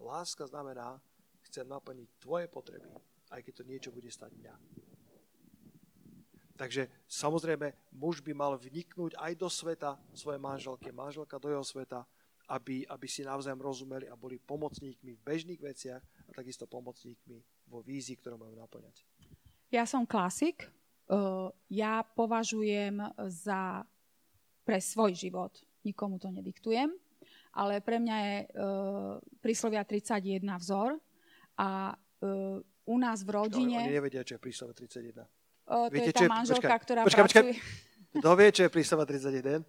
Láska 0.00 0.48
znamená, 0.48 1.00
chcem 1.48 1.68
naplniť 1.68 2.08
tvoje 2.20 2.48
potreby, 2.48 2.88
aj 3.32 3.40
keď 3.44 3.52
to 3.60 3.68
niečo 3.68 3.90
bude 3.92 4.08
stať 4.08 4.32
mňa. 4.36 4.54
Takže 6.60 6.92
samozrejme, 7.08 7.72
muž 7.96 8.20
by 8.20 8.36
mal 8.36 8.52
vniknúť 8.60 9.16
aj 9.16 9.32
do 9.32 9.48
sveta 9.48 9.96
svojej 10.12 10.36
manželky, 10.36 10.92
manželka 10.92 11.40
do 11.40 11.48
jeho 11.48 11.64
sveta, 11.64 12.04
aby, 12.52 12.84
aby 12.84 13.06
si 13.08 13.24
navzájom 13.24 13.64
rozumeli 13.64 14.04
a 14.12 14.18
boli 14.18 14.36
pomocníkmi 14.36 15.16
v 15.16 15.24
bežných 15.24 15.56
veciach 15.56 16.04
a 16.30 16.32
takisto 16.32 16.70
pomocníkmi 16.70 17.42
vo 17.66 17.82
vízii, 17.82 18.14
ktorú 18.14 18.38
majú 18.38 18.54
naplňať. 18.54 19.02
Ja 19.74 19.82
som 19.82 20.06
klasik. 20.06 20.70
Ja 21.66 22.06
považujem 22.06 23.02
za 23.26 23.82
pre 24.62 24.78
svoj 24.78 25.18
život, 25.18 25.58
nikomu 25.82 26.22
to 26.22 26.30
nediktujem, 26.30 26.94
ale 27.50 27.82
pre 27.82 27.98
mňa 27.98 28.16
je 28.22 28.36
príslovia 29.42 29.82
31 29.82 30.46
vzor 30.62 30.94
a 31.58 31.98
u 32.86 32.96
nás 32.98 33.22
v 33.22 33.30
rodine... 33.30 33.78
Oni 33.86 33.94
nevedia, 33.94 34.22
čo 34.22 34.38
je 34.38 34.40
príslovia 34.42 34.74
31. 34.74 35.26
Uh, 35.70 35.86
to 35.86 35.94
Viete, 35.94 36.10
je 36.10 36.14
tá 36.18 36.26
manželka, 36.26 36.66
počkaj, 36.66 36.78
ktorá 36.82 37.00
počkaj, 37.06 37.24
pracuje... 37.26 37.42
Počkaj. 37.54 37.88
Kto 38.18 38.30
vie, 38.34 38.48
čo 38.50 38.62
je 38.66 38.70
príslova 38.74 39.04
31? 39.06 39.62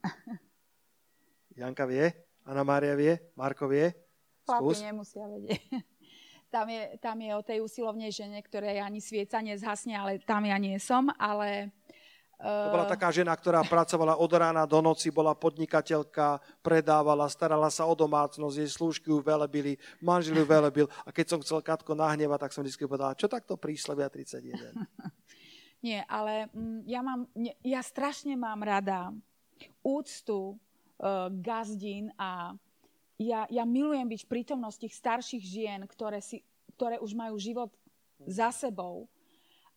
Janka 1.60 1.84
vie? 1.84 2.08
Anna 2.48 2.64
Mária 2.64 2.96
vie? 2.96 3.20
Marko 3.36 3.68
vie? 3.68 3.92
Chlapi 4.48 4.80
nemusia 4.80 5.28
vedieť. 5.28 5.60
Tam 6.52 6.68
je, 6.68 7.00
tam 7.00 7.16
je 7.16 7.32
o 7.32 7.40
tej 7.40 7.64
usilovnej 7.64 8.12
žene, 8.12 8.44
ktorej 8.44 8.84
ani 8.84 9.00
svieca 9.00 9.40
nezhasne, 9.40 9.96
ale 9.96 10.20
tam 10.20 10.44
ja 10.44 10.60
nie 10.60 10.76
som. 10.76 11.08
Ale 11.16 11.72
To 12.36 12.74
bola 12.74 12.90
taká 12.90 13.08
žena, 13.14 13.32
ktorá 13.32 13.64
pracovala 13.64 14.20
od 14.20 14.32
rána 14.34 14.68
do 14.68 14.82
noci, 14.84 15.14
bola 15.14 15.32
podnikateľka, 15.32 16.44
predávala, 16.60 17.30
starala 17.32 17.72
sa 17.72 17.88
o 17.88 17.94
domácnosť, 17.96 18.58
jej 18.58 18.68
slúžky 18.68 19.08
ju 19.08 19.24
velebili, 19.24 19.80
manžel 20.02 20.42
ju 20.42 20.44
velebil. 20.44 20.86
A 21.06 21.14
keď 21.14 21.26
som 21.32 21.38
chcel 21.40 21.64
Katko 21.64 21.96
nahnevať, 21.96 22.44
tak 22.44 22.52
som 22.52 22.66
vždy 22.66 22.84
povedal, 22.84 23.16
čo 23.16 23.32
takto 23.32 23.56
príslovia 23.56 24.12
31? 24.12 24.76
Nie, 25.86 26.04
ale 26.04 26.52
mm, 26.52 26.84
ja, 26.84 27.00
mám, 27.00 27.30
ja 27.64 27.80
strašne 27.80 28.34
mám 28.36 28.60
rada 28.60 29.14
úctu 29.80 30.58
uh, 31.00 31.30
gazdín 31.30 32.10
a 32.18 32.58
ja, 33.28 33.46
ja 33.52 33.64
milujem 33.66 34.08
byť 34.08 34.20
v 34.26 34.32
prítomnosti 34.32 34.86
starších 34.88 35.44
žien, 35.44 35.80
ktoré, 35.86 36.18
si, 36.18 36.42
ktoré 36.74 36.98
už 36.98 37.12
majú 37.14 37.38
život 37.38 37.70
za 38.26 38.50
sebou 38.54 39.10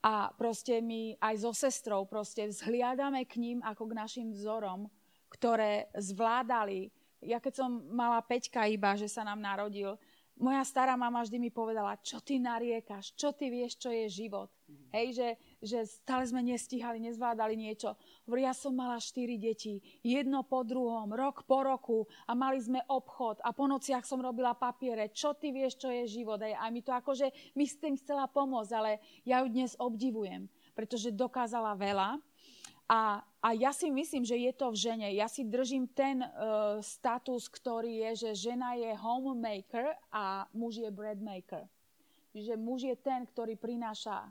a 0.06 0.30
proste 0.38 0.86
my 0.86 1.18
aj 1.18 1.36
so 1.42 1.52
sestrou 1.52 2.06
proste 2.06 2.46
vzhliadame 2.46 3.26
k 3.26 3.42
ním 3.42 3.60
ako 3.66 3.90
k 3.90 3.98
našim 3.98 4.28
vzorom, 4.30 4.86
ktoré 5.34 5.90
zvládali. 5.98 6.94
Ja 7.26 7.42
keď 7.42 7.66
som 7.66 7.90
mala 7.90 8.22
Peťka 8.22 8.70
iba, 8.70 8.94
že 8.94 9.10
sa 9.10 9.26
nám 9.26 9.42
narodil, 9.42 9.98
moja 10.38 10.62
stará 10.68 10.94
mama 10.94 11.24
vždy 11.26 11.42
mi 11.42 11.50
povedala, 11.50 11.98
čo 12.06 12.22
ty 12.22 12.38
nariekaš, 12.38 13.16
čo 13.18 13.34
ty 13.34 13.50
vieš, 13.50 13.80
čo 13.80 13.90
je 13.90 14.06
život. 14.12 14.52
Mm. 14.68 14.88
Hej, 14.94 15.08
že, 15.16 15.28
že 15.62 15.88
stále 15.88 16.28
sme 16.28 16.42
nestíhali, 16.44 17.00
nezvládali 17.04 17.56
niečo. 17.56 17.96
Hovorí, 18.28 18.44
ja 18.44 18.56
som 18.56 18.76
mala 18.76 19.00
štyri 19.00 19.40
deti, 19.40 19.80
jedno 20.02 20.44
po 20.44 20.64
druhom, 20.66 21.12
rok 21.12 21.44
po 21.44 21.64
roku 21.64 22.00
a 22.28 22.34
mali 22.34 22.60
sme 22.60 22.82
obchod 22.88 23.44
a 23.44 23.52
po 23.56 23.70
nociach 23.70 24.04
som 24.04 24.20
robila 24.20 24.58
papiere. 24.58 25.12
Čo 25.12 25.38
ty 25.38 25.52
vieš, 25.56 25.80
čo 25.80 25.90
je 25.92 26.10
život? 26.10 26.42
A 26.42 26.68
mi 26.72 26.82
to 26.84 26.92
akože, 26.92 27.56
mi 27.56 27.66
s 27.66 27.80
tým 27.80 27.96
chcela 27.96 28.28
pomôcť, 28.28 28.72
ale 28.76 28.92
ja 29.24 29.44
ju 29.44 29.48
dnes 29.52 29.78
obdivujem, 29.80 30.48
pretože 30.74 31.14
dokázala 31.14 31.76
veľa. 31.78 32.20
A, 32.86 33.18
a 33.42 33.50
ja 33.58 33.74
si 33.74 33.90
myslím, 33.90 34.22
že 34.22 34.38
je 34.38 34.54
to 34.54 34.70
v 34.70 34.78
žene. 34.78 35.10
Ja 35.18 35.26
si 35.26 35.42
držím 35.42 35.90
ten 35.90 36.22
uh, 36.22 36.78
status, 36.86 37.50
ktorý 37.50 38.06
je, 38.06 38.30
že 38.30 38.54
žena 38.54 38.78
je 38.78 38.94
homemaker 38.94 39.98
a 40.14 40.46
muž 40.54 40.86
je 40.86 40.90
breadmaker. 40.94 41.66
Čiže 42.30 42.62
muž 42.62 42.86
je 42.86 42.96
ten, 43.00 43.26
ktorý 43.26 43.58
prináša 43.58 44.30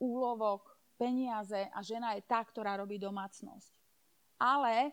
úlovok, 0.00 0.80
peniaze 0.96 1.68
a 1.72 1.80
žena 1.80 2.16
je 2.16 2.24
tá, 2.24 2.44
ktorá 2.44 2.76
robí 2.76 3.00
domácnosť. 3.00 3.72
Ale 4.40 4.92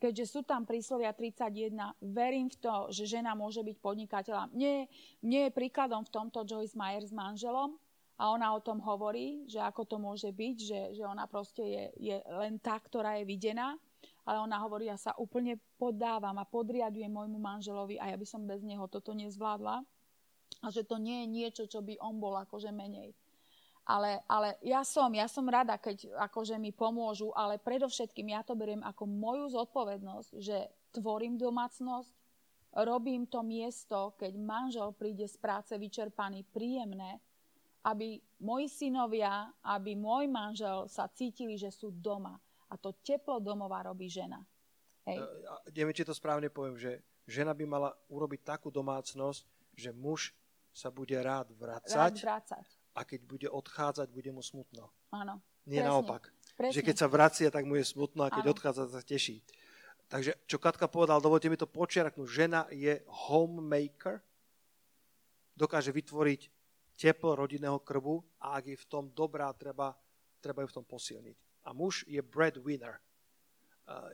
keďže 0.00 0.24
sú 0.32 0.40
tam 0.44 0.64
príslovia 0.64 1.12
31, 1.12 1.72
verím 2.00 2.48
v 2.48 2.56
to, 2.56 2.88
že 2.88 3.04
žena 3.08 3.36
môže 3.36 3.60
byť 3.60 3.76
podnikateľa. 3.80 4.48
Mne, 4.52 4.88
mne 5.20 5.40
je 5.46 5.56
príkladom 5.56 6.04
v 6.08 6.12
tomto 6.12 6.44
Joyce 6.48 6.76
Meyer 6.76 7.04
s 7.04 7.12
manželom 7.12 7.76
a 8.16 8.32
ona 8.32 8.52
o 8.56 8.64
tom 8.64 8.80
hovorí, 8.80 9.44
že 9.44 9.60
ako 9.60 9.84
to 9.84 9.96
môže 10.00 10.28
byť, 10.32 10.56
že, 10.56 10.80
že 10.96 11.04
ona 11.04 11.28
proste 11.28 11.64
je, 11.64 11.84
je 12.00 12.16
len 12.36 12.56
tá, 12.60 12.80
ktorá 12.80 13.20
je 13.20 13.28
videná, 13.28 13.76
ale 14.24 14.40
ona 14.40 14.60
hovorí, 14.60 14.88
ja 14.88 14.96
sa 14.96 15.12
úplne 15.16 15.60
podávam 15.76 16.36
a 16.40 16.48
podriadujem 16.48 17.12
môjmu 17.12 17.40
manželovi 17.40 18.00
a 18.00 18.12
ja 18.12 18.16
by 18.16 18.26
som 18.28 18.48
bez 18.48 18.64
neho 18.64 18.84
toto 18.88 19.12
nezvládla 19.12 19.84
a 20.60 20.66
že 20.68 20.84
to 20.84 21.00
nie 21.00 21.24
je 21.24 21.26
niečo, 21.28 21.62
čo 21.68 21.80
by 21.80 21.96
on 22.00 22.20
bol 22.20 22.36
akože 22.36 22.72
menej. 22.72 23.16
Ale, 23.90 24.22
ale 24.30 24.54
ja 24.62 24.86
som, 24.86 25.10
ja 25.10 25.26
som 25.26 25.42
rada, 25.50 25.74
keď 25.74 26.14
akože 26.30 26.54
mi 26.62 26.70
pomôžu, 26.70 27.34
ale 27.34 27.58
predovšetkým 27.58 28.30
ja 28.30 28.46
to 28.46 28.54
beriem 28.54 28.86
ako 28.86 29.02
moju 29.02 29.50
zodpovednosť, 29.50 30.30
že 30.38 30.70
tvorím 30.94 31.34
domácnosť, 31.34 32.14
robím 32.86 33.26
to 33.26 33.42
miesto, 33.42 34.14
keď 34.14 34.38
manžel 34.38 34.94
príde 34.94 35.26
z 35.26 35.34
práce 35.42 35.74
vyčerpaný, 35.74 36.46
príjemné, 36.54 37.18
aby 37.82 38.22
moji 38.38 38.70
synovia, 38.70 39.50
aby 39.66 39.98
môj 39.98 40.30
manžel 40.30 40.86
sa 40.86 41.10
cítili, 41.10 41.58
že 41.58 41.74
sú 41.74 41.90
doma. 41.90 42.38
A 42.70 42.78
to 42.78 42.94
teplo 43.02 43.42
domova 43.42 43.82
robí 43.82 44.06
žena. 44.06 44.38
Hej. 45.02 45.18
Neviem, 45.74 45.96
či 45.98 46.06
to 46.06 46.14
správne 46.14 46.46
poviem, 46.46 46.78
že 46.78 47.02
žena 47.26 47.50
by 47.50 47.66
mala 47.66 47.90
urobiť 48.06 48.54
takú 48.54 48.70
domácnosť, 48.70 49.42
že 49.74 49.90
muž 49.90 50.30
sa 50.70 50.94
bude 50.94 51.18
rád 51.18 51.50
vracať. 51.58 51.98
Rád 51.98 52.22
vrácať 52.22 52.79
a 52.94 53.00
keď 53.06 53.20
bude 53.26 53.48
odchádzať, 53.48 54.10
bude 54.10 54.30
mu 54.34 54.42
smutno. 54.42 54.90
Áno. 55.14 55.38
Nie 55.68 55.84
presne, 55.84 55.90
naopak. 55.92 56.22
Presne. 56.56 56.74
Že 56.74 56.86
keď 56.86 56.96
sa 56.96 57.08
vracia, 57.08 57.48
tak 57.52 57.64
mu 57.68 57.78
je 57.78 57.86
smutno 57.86 58.26
a 58.26 58.32
keď 58.32 58.44
Áno. 58.48 58.52
odchádza, 58.56 58.90
sa 58.90 59.02
teší. 59.04 59.44
Takže 60.10 60.34
čo 60.50 60.58
Katka 60.58 60.90
povedal, 60.90 61.22
dovolte 61.22 61.46
mi 61.46 61.54
to 61.54 61.70
počiarknúť. 61.70 62.26
Žena 62.26 62.66
je 62.74 62.98
homemaker, 63.30 64.18
dokáže 65.54 65.94
vytvoriť 65.94 66.50
teplo 66.98 67.38
rodinného 67.38 67.78
krbu 67.80 68.18
a 68.42 68.58
ak 68.58 68.74
je 68.74 68.76
v 68.76 68.86
tom 68.90 69.14
dobrá, 69.14 69.48
treba, 69.54 69.94
treba 70.42 70.66
ju 70.66 70.68
v 70.68 70.76
tom 70.82 70.84
posilniť. 70.84 71.36
A 71.64 71.72
muž 71.72 72.02
je 72.10 72.18
breadwinner. 72.20 72.98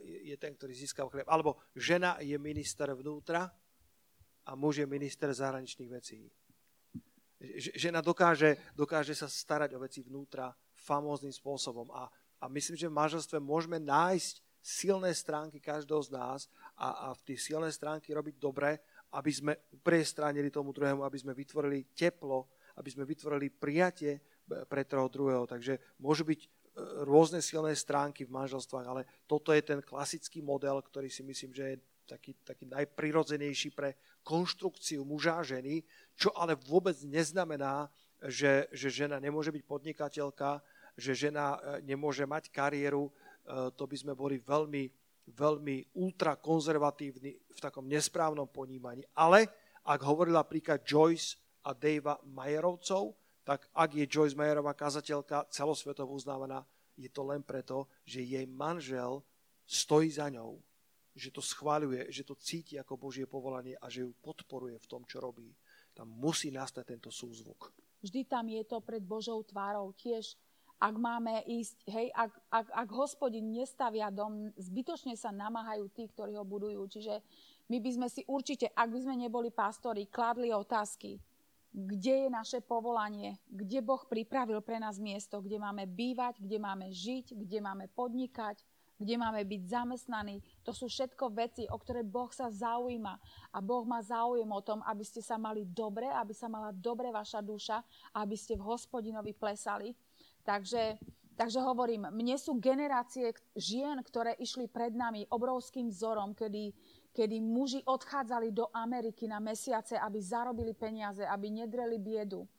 Je, 0.05 0.33
ten, 0.37 0.53
ktorý 0.57 0.73
získal 0.73 1.09
chleb. 1.09 1.25
Alebo 1.29 1.61
žena 1.73 2.17
je 2.21 2.33
minister 2.37 2.89
vnútra 2.93 3.49
a 4.45 4.51
muž 4.53 4.81
je 4.81 4.87
minister 4.89 5.29
zahraničných 5.29 5.91
vecí 5.91 6.29
žena 7.77 8.01
dokáže, 8.01 8.57
dokáže 8.73 9.13
sa 9.13 9.29
starať 9.29 9.77
o 9.77 9.81
veci 9.81 10.01
vnútra 10.01 10.49
famóznym 10.73 11.33
spôsobom. 11.33 11.89
A, 11.93 12.09
a 12.41 12.45
myslím, 12.49 12.77
že 12.77 12.89
v 12.89 12.97
manželstve 12.97 13.37
môžeme 13.37 13.77
nájsť 13.77 14.41
silné 14.61 15.13
stránky 15.13 15.61
každého 15.61 16.01
z 16.03 16.09
nás 16.11 16.39
a, 16.75 17.09
a 17.09 17.15
v 17.15 17.21
tie 17.23 17.37
silné 17.39 17.71
stránky 17.71 18.11
robiť 18.11 18.35
dobre, 18.35 18.81
aby 19.15 19.31
sme 19.31 19.53
upriestránili 19.71 20.51
tomu 20.51 20.75
druhému, 20.75 21.05
aby 21.05 21.17
sme 21.17 21.31
vytvorili 21.31 21.95
teplo, 21.95 22.51
aby 22.75 22.89
sme 22.91 23.07
vytvorili 23.07 23.47
prijatie 23.53 24.19
pre 24.67 24.83
toho 24.83 25.07
druhého. 25.07 25.47
Takže 25.47 25.79
môžu 26.03 26.27
byť 26.27 26.39
e, 26.43 26.47
rôzne 27.07 27.39
silné 27.39 27.71
stránky 27.79 28.27
v 28.27 28.35
manželstvách, 28.35 28.87
ale 28.87 29.07
toto 29.23 29.55
je 29.55 29.63
ten 29.63 29.79
klasický 29.79 30.43
model, 30.43 30.83
ktorý 30.83 31.07
si 31.07 31.23
myslím, 31.23 31.51
že 31.55 31.63
je 31.71 31.77
taký, 32.07 32.31
taký 32.47 32.65
najprirodzenejší 32.71 33.75
pre 33.75 33.99
konštrukciu 34.23 35.03
muža 35.03 35.37
a 35.37 35.43
ženy, 35.43 35.83
čo 36.15 36.31
ale 36.31 36.55
vôbec 36.55 36.95
neznamená, 37.03 37.91
že, 38.23 38.65
že 38.71 38.89
žena 38.89 39.19
nemôže 39.19 39.51
byť 39.51 39.63
podnikateľka, 39.67 40.63
že 40.97 41.13
žena 41.13 41.59
e, 41.59 41.85
nemôže 41.85 42.25
mať 42.25 42.49
kariéru. 42.49 43.11
E, 43.11 43.11
to 43.77 43.85
by 43.85 43.95
sme 43.99 44.17
boli 44.17 44.41
veľmi, 44.41 44.89
veľmi 45.29 45.93
ultrakonzervatívni 45.93 47.31
v 47.37 47.59
takom 47.61 47.85
nesprávnom 47.85 48.49
ponímaní. 48.49 49.05
Ale 49.13 49.45
ak 49.85 50.01
hovorila 50.01 50.47
príklad 50.47 50.81
Joyce 50.81 51.37
a 51.67 51.77
Davea 51.77 52.17
Majerovcov, 52.25 53.13
tak 53.45 53.69
ak 53.71 53.93
je 53.93 54.09
Joyce 54.09 54.35
Majerová 54.35 54.73
kazateľka 54.73 55.47
celosvetovo 55.53 56.11
uznávaná, 56.11 56.65
je 56.97 57.07
to 57.13 57.21
len 57.21 57.45
preto, 57.45 57.85
že 58.01 58.25
jej 58.25 58.43
manžel 58.49 59.21
stojí 59.69 60.09
za 60.09 60.27
ňou 60.33 60.57
že 61.17 61.33
to 61.33 61.41
schváľuje, 61.41 62.13
že 62.13 62.21
to 62.21 62.37
cíti 62.37 62.77
ako 62.77 62.93
Božie 62.95 63.25
povolanie 63.25 63.73
a 63.81 63.89
že 63.89 64.05
ju 64.05 64.13
podporuje 64.21 64.77
v 64.77 64.89
tom, 64.89 65.01
čo 65.09 65.17
robí. 65.17 65.49
Tam 65.97 66.05
musí 66.05 66.53
nastať 66.53 66.93
tento 66.93 67.09
súzvuk. 67.09 67.73
Vždy 68.05 68.29
tam 68.29 68.45
je 68.45 68.61
to 68.61 68.77
pred 68.85 69.01
Božou 69.01 69.41
tvárou. 69.41 69.89
Tiež, 69.97 70.37
ak 70.77 70.93
máme 70.93 71.41
ísť, 71.49 71.89
hej, 71.89 72.13
ak, 72.13 72.31
ak, 72.53 72.67
ak 72.69 72.89
hospodin 72.93 73.49
nestavia 73.49 74.13
dom, 74.13 74.53
zbytočne 74.53 75.17
sa 75.17 75.33
namáhajú 75.33 75.89
tí, 75.89 76.05
ktorí 76.05 76.37
ho 76.37 76.45
budujú. 76.45 76.85
Čiže 76.85 77.25
my 77.73 77.81
by 77.81 77.89
sme 77.97 78.07
si 78.13 78.21
určite, 78.29 78.69
ak 78.77 78.93
by 78.93 78.99
sme 79.01 79.15
neboli 79.17 79.49
pastori, 79.49 80.05
kladli 80.05 80.53
otázky, 80.53 81.17
kde 81.73 82.25
je 82.25 82.29
naše 82.29 82.59
povolanie, 82.61 83.41
kde 83.49 83.81
Boh 83.81 84.05
pripravil 84.05 84.61
pre 84.61 84.77
nás 84.77 85.01
miesto, 85.01 85.41
kde 85.41 85.57
máme 85.57 85.89
bývať, 85.89 86.39
kde 86.41 86.57
máme 86.61 86.93
žiť, 86.93 87.33
kde 87.33 87.59
máme 87.59 87.89
podnikať, 87.97 88.61
kde 88.97 89.15
máme 89.15 89.45
byť 89.45 89.61
zamestnaní. 89.69 90.41
To 90.65 90.73
sú 90.73 90.89
všetko 90.89 91.29
veci, 91.29 91.69
o 91.69 91.77
ktoré 91.77 92.01
Boh 92.01 92.33
sa 92.33 92.49
zaujíma. 92.49 93.13
A 93.53 93.57
Boh 93.61 93.85
má 93.85 94.01
záujem 94.01 94.49
o 94.49 94.65
tom, 94.65 94.81
aby 94.89 95.05
ste 95.05 95.21
sa 95.21 95.37
mali 95.37 95.63
dobre, 95.69 96.09
aby 96.09 96.33
sa 96.33 96.49
mala 96.49 96.73
dobre 96.73 97.13
vaša 97.13 97.45
duša, 97.45 97.77
aby 98.17 98.33
ste 98.33 98.57
v 98.57 98.65
hospodinovi 98.65 99.37
plesali. 99.37 99.93
Takže, 100.41 100.97
takže 101.37 101.61
hovorím, 101.61 102.09
mne 102.09 102.41
sú 102.41 102.57
generácie 102.57 103.37
žien, 103.53 104.01
ktoré 104.01 104.33
išli 104.41 104.65
pred 104.65 104.97
nami 104.97 105.29
obrovským 105.29 105.93
vzorom, 105.93 106.33
kedy, 106.33 106.73
kedy 107.13 107.37
muži 107.37 107.85
odchádzali 107.85 108.49
do 108.49 108.65
Ameriky 108.73 109.29
na 109.29 109.37
mesiace, 109.37 109.93
aby 109.93 110.17
zarobili 110.17 110.73
peniaze, 110.73 111.21
aby 111.21 111.53
nedreli 111.53 112.01
biedu. 112.01 112.49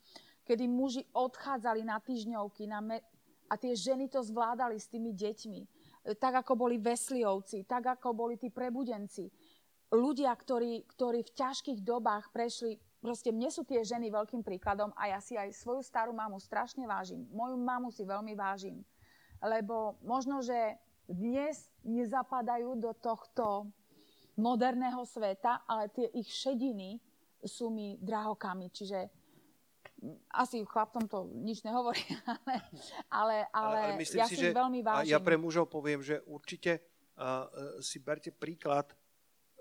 Kedy 0.47 0.65
muži 0.71 1.03
odchádzali 1.13 1.83
na 1.83 1.99
týždňovky 1.99 2.71
na 2.71 2.79
me- 2.81 3.05
a 3.49 3.57
tie 3.57 3.73
ženy 3.73 4.13
to 4.13 4.21
zvládali 4.21 4.77
s 4.77 4.87
tými 4.93 5.17
deťmi 5.17 5.78
tak 6.19 6.45
ako 6.45 6.53
boli 6.55 6.77
Vesliovci, 6.81 7.67
tak 7.67 7.99
ako 7.99 8.15
boli 8.15 8.35
tí 8.39 8.49
prebudenci. 8.49 9.29
Ľudia, 9.89 10.33
ktorí, 10.37 10.85
ktorí 10.85 11.25
v 11.25 11.35
ťažkých 11.35 11.81
dobách 11.81 12.29
prešli, 12.29 12.77
proste 13.01 13.33
mne 13.33 13.49
sú 13.49 13.65
tie 13.65 13.81
ženy 13.81 14.13
veľkým 14.13 14.45
príkladom 14.45 14.93
a 14.95 15.17
ja 15.17 15.21
si 15.21 15.35
aj 15.35 15.57
svoju 15.57 15.81
starú 15.81 16.13
mamu 16.13 16.37
strašne 16.37 16.85
vážim. 16.85 17.25
Moju 17.33 17.57
mamu 17.57 17.89
si 17.89 18.05
veľmi 18.05 18.37
vážim. 18.37 18.85
Lebo 19.41 19.97
možno, 20.05 20.45
že 20.45 20.77
dnes 21.09 21.73
nezapadajú 21.89 22.77
do 22.77 22.93
tohto 22.93 23.73
moderného 24.37 25.03
sveta, 25.09 25.65
ale 25.65 25.89
tie 25.89 26.07
ich 26.13 26.29
šediny 26.29 27.01
sú 27.43 27.73
mi 27.73 27.97
drahokami. 27.99 28.69
Čiže 28.69 29.18
asi 30.31 30.63
chlapcom 30.63 31.05
to 31.11 31.19
nič 31.35 31.67
nehovorí, 31.67 32.01
ale, 32.35 32.55
ale, 33.11 33.37
ale, 33.51 33.79
ale 33.95 33.99
myslím 33.99 34.23
ja 34.23 34.27
si, 34.31 34.37
že 34.39 34.55
veľmi 34.55 34.81
vážim. 34.83 35.11
ja 35.11 35.19
pre 35.19 35.35
mužov 35.35 35.67
poviem, 35.67 35.99
že 36.03 36.23
určite 36.27 36.79
uh, 37.19 37.47
si 37.83 37.99
berte 37.99 38.31
príklad 38.31 38.95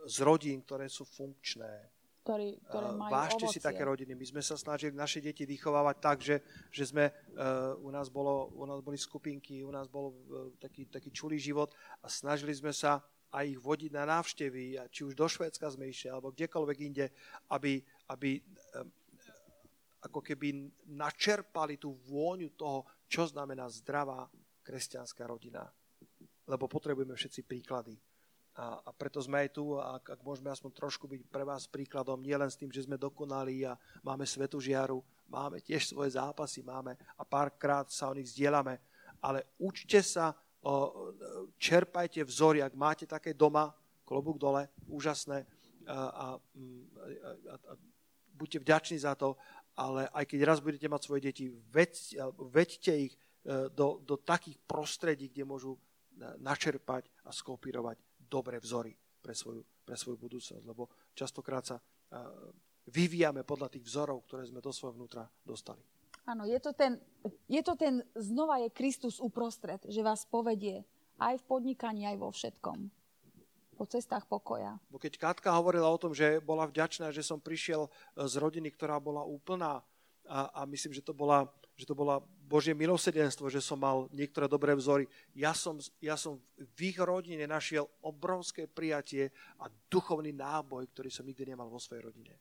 z 0.06 0.18
rodín, 0.22 0.62
ktoré 0.62 0.86
sú 0.88 1.04
funkčné. 1.04 1.90
Ktorý, 2.22 2.60
ktoré 2.68 2.92
majú 2.92 3.12
Vážte 3.12 3.48
ovocie. 3.48 3.64
si 3.64 3.64
také 3.64 3.88
rodiny. 3.88 4.12
My 4.12 4.26
sme 4.28 4.42
sa 4.44 4.60
snažili 4.60 4.92
naše 4.92 5.24
deti 5.24 5.48
vychovávať 5.48 5.96
tak, 5.96 6.18
že, 6.20 6.44
že 6.76 6.84
sme, 6.84 7.08
uh, 7.08 7.72
u, 7.80 7.88
nás 7.88 8.12
bolo, 8.12 8.52
u 8.52 8.68
nás 8.68 8.84
boli 8.84 9.00
skupinky, 9.00 9.64
u 9.64 9.72
nás 9.72 9.88
bol 9.88 10.12
uh, 10.12 10.52
taký, 10.60 10.92
taký 10.92 11.10
čulý 11.10 11.40
život 11.40 11.72
a 12.04 12.12
snažili 12.12 12.52
sme 12.52 12.76
sa 12.76 13.00
aj 13.32 13.46
ich 13.48 13.60
vodiť 13.60 13.92
na 13.92 14.04
návštevy, 14.08 14.80
a 14.80 14.88
či 14.88 15.04
už 15.04 15.16
do 15.16 15.28
Švédska 15.28 15.68
sme 15.72 15.92
išli, 15.92 16.08
alebo 16.08 16.32
kdekoľvek 16.32 16.78
inde, 16.80 17.12
aby, 17.52 17.80
aby 18.12 18.40
um, 18.40 18.88
ako 20.04 20.22
keby 20.22 20.70
načerpali 20.94 21.82
tú 21.82 21.94
vôňu 22.06 22.54
toho, 22.54 22.86
čo 23.10 23.26
znamená 23.26 23.66
zdravá 23.72 24.30
kresťanská 24.62 25.26
rodina. 25.26 25.66
Lebo 26.48 26.70
potrebujeme 26.70 27.16
všetci 27.16 27.42
príklady. 27.44 27.98
A, 28.58 28.82
a 28.82 28.90
preto 28.90 29.22
sme 29.22 29.46
aj 29.46 29.50
tu, 29.54 29.78
a 29.78 30.02
ak, 30.02 30.18
ak 30.18 30.22
môžeme 30.26 30.50
aspoň 30.50 30.72
trošku 30.74 31.06
byť 31.06 31.22
pre 31.30 31.46
vás 31.46 31.70
príkladom, 31.70 32.18
nielen 32.18 32.50
s 32.50 32.58
tým, 32.58 32.74
že 32.74 32.90
sme 32.90 32.98
dokonali 32.98 33.70
a 33.70 33.78
máme 34.02 34.26
svetu 34.26 34.58
žiaru, 34.58 34.98
máme 35.30 35.62
tiež 35.62 35.94
svoje 35.94 36.18
zápasy, 36.18 36.66
máme 36.66 36.98
a 36.98 37.22
párkrát 37.22 37.86
sa 37.94 38.10
o 38.10 38.18
nich 38.18 38.34
zdieľame, 38.34 38.82
ale 39.22 39.46
učte 39.62 40.02
sa, 40.02 40.34
o, 40.66 41.14
čerpajte 41.62 42.26
vzory, 42.26 42.66
ak 42.66 42.74
máte 42.74 43.06
také 43.06 43.38
doma, 43.38 43.70
klobúk 44.02 44.42
dole, 44.42 44.66
úžasné, 44.90 45.46
a, 45.86 45.94
a, 45.94 46.26
a, 46.34 47.56
a 47.62 47.74
buďte 48.38 48.60
vďační 48.60 48.98
za 49.00 49.16
to, 49.16 49.38
ale 49.78 50.10
aj 50.10 50.26
keď 50.26 50.40
raz 50.44 50.58
budete 50.60 50.90
mať 50.90 51.02
svoje 51.06 51.22
deti, 51.30 51.54
veď, 51.70 52.26
veďte 52.50 52.94
ich 52.98 53.14
e, 53.14 53.70
do, 53.70 54.02
do 54.02 54.18
takých 54.18 54.58
prostredí, 54.66 55.30
kde 55.30 55.46
môžu 55.46 55.78
načerpať 56.18 57.06
a 57.24 57.32
skopírovať 57.32 58.02
dobré 58.18 58.58
vzory 58.58 58.98
pre 59.22 59.38
svoju, 59.38 59.62
pre 59.86 59.94
svoju 59.94 60.18
budúcnosť, 60.18 60.66
lebo 60.66 60.90
častokrát 61.14 61.62
sa 61.62 61.78
vyvíjame 62.88 63.44
podľa 63.44 63.70
tých 63.70 63.86
vzorov, 63.86 64.24
ktoré 64.26 64.48
sme 64.48 64.64
do 64.64 64.72
svojho 64.72 64.96
vnútra 64.96 65.28
dostali. 65.44 65.84
Áno, 66.28 66.44
je 66.44 66.60
to, 66.60 66.76
ten, 66.76 67.00
je 67.48 67.62
to 67.64 67.74
ten, 67.80 68.04
znova 68.16 68.60
je 68.60 68.70
Kristus 68.72 69.24
uprostred, 69.24 69.80
že 69.88 70.04
vás 70.04 70.28
povedie 70.28 70.84
aj 71.24 71.40
v 71.40 71.48
podnikaní, 71.48 72.04
aj 72.04 72.18
vo 72.20 72.30
všetkom. 72.32 72.92
Po 73.78 73.86
cestách 73.86 74.26
pokoja. 74.26 74.82
Bo 74.90 74.98
keď 74.98 75.22
Katka 75.22 75.54
hovorila 75.54 75.86
o 75.86 76.02
tom, 76.02 76.12
že 76.12 76.42
bola 76.42 76.66
vďačná, 76.66 77.14
že 77.14 77.22
som 77.22 77.38
prišiel 77.38 77.86
z 78.18 78.34
rodiny, 78.42 78.74
ktorá 78.74 78.98
bola 78.98 79.22
úplná 79.22 79.86
a, 80.28 80.50
a 80.52 80.62
myslím, 80.68 80.98
že 80.98 81.06
to 81.06 81.16
bola 81.16 81.48
že 81.78 81.86
to 81.86 81.94
bola 81.94 82.18
Božie 82.50 82.74
milosedenstvo, 82.74 83.54
že 83.54 83.62
som 83.62 83.78
mal 83.78 84.10
niektoré 84.10 84.50
dobré 84.50 84.74
vzory. 84.74 85.06
Ja 85.38 85.54
som, 85.54 85.78
ja 86.02 86.18
som 86.18 86.42
v 86.58 86.90
ich 86.90 86.98
rodine 86.98 87.46
našiel 87.46 87.86
obrovské 88.02 88.66
prijatie 88.66 89.30
a 89.62 89.70
duchovný 89.86 90.34
náboj, 90.34 90.90
ktorý 90.90 91.14
som 91.14 91.30
nikdy 91.30 91.54
nemal 91.54 91.70
vo 91.70 91.78
svojej 91.78 92.10
rodine. 92.10 92.34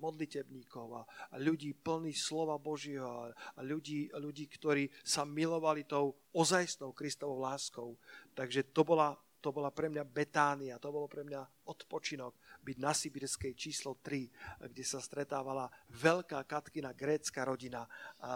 Modlitebníkov 0.00 0.96
a, 0.96 1.04
ľudí 1.36 1.76
plný 1.76 2.16
slova 2.16 2.56
Božieho 2.56 3.04
a, 3.04 3.36
a 3.36 3.60
ľudí, 3.60 4.08
ľudí, 4.16 4.48
ktorí 4.48 4.88
sa 5.04 5.28
milovali 5.28 5.84
tou 5.84 6.16
ozajstnou 6.32 6.96
Kristovou 6.96 7.36
láskou. 7.36 8.00
Takže 8.32 8.72
to 8.72 8.80
bola 8.80 9.12
to 9.42 9.50
bola 9.50 9.74
pre 9.74 9.90
mňa 9.90 10.06
Betánia, 10.06 10.78
to 10.78 10.94
bolo 10.94 11.10
pre 11.10 11.26
mňa 11.26 11.66
odpočinok 11.66 12.62
byť 12.62 12.76
na 12.78 12.94
Sibirskej 12.94 13.58
číslo 13.58 13.98
3, 13.98 14.70
kde 14.70 14.84
sa 14.86 15.02
stretávala 15.02 15.66
veľká 15.90 16.46
Katkina 16.46 16.94
grécka 16.94 17.42
rodina 17.42 17.82
a, 17.82 17.90
a, 18.22 18.32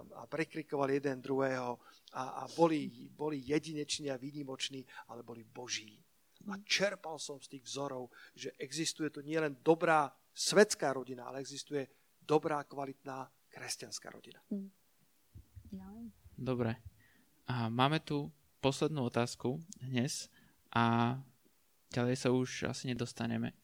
a 0.00 0.22
prekrikovali 0.24 0.96
jeden 0.96 1.20
druhého 1.20 1.76
a, 2.16 2.42
a 2.42 2.48
boli, 2.56 2.88
boli 3.12 3.44
jedineční 3.44 4.08
a 4.08 4.16
výnimoční, 4.16 4.80
ale 5.12 5.20
boli 5.20 5.44
boží. 5.44 6.00
A 6.48 6.56
čerpal 6.64 7.20
som 7.20 7.36
z 7.36 7.58
tých 7.58 7.64
vzorov, 7.68 8.08
že 8.32 8.54
existuje 8.56 9.12
tu 9.12 9.20
nielen 9.20 9.60
dobrá 9.60 10.08
svetská 10.32 10.94
rodina, 10.96 11.28
ale 11.28 11.44
existuje 11.44 11.84
dobrá, 12.22 12.64
kvalitná 12.64 13.28
kresťanská 13.52 14.08
rodina. 14.08 14.40
Hm. 14.48 14.70
Dobre. 16.36 16.76
A 17.48 17.72
máme 17.72 18.00
tu 18.04 18.28
poslednú 18.60 19.08
otázku 19.08 19.62
dnes 19.80 20.28
a 20.76 20.82
ďalej 21.88 22.16
sa 22.20 22.28
už 22.28 22.68
asi 22.68 22.92
nedostaneme. 22.92 23.56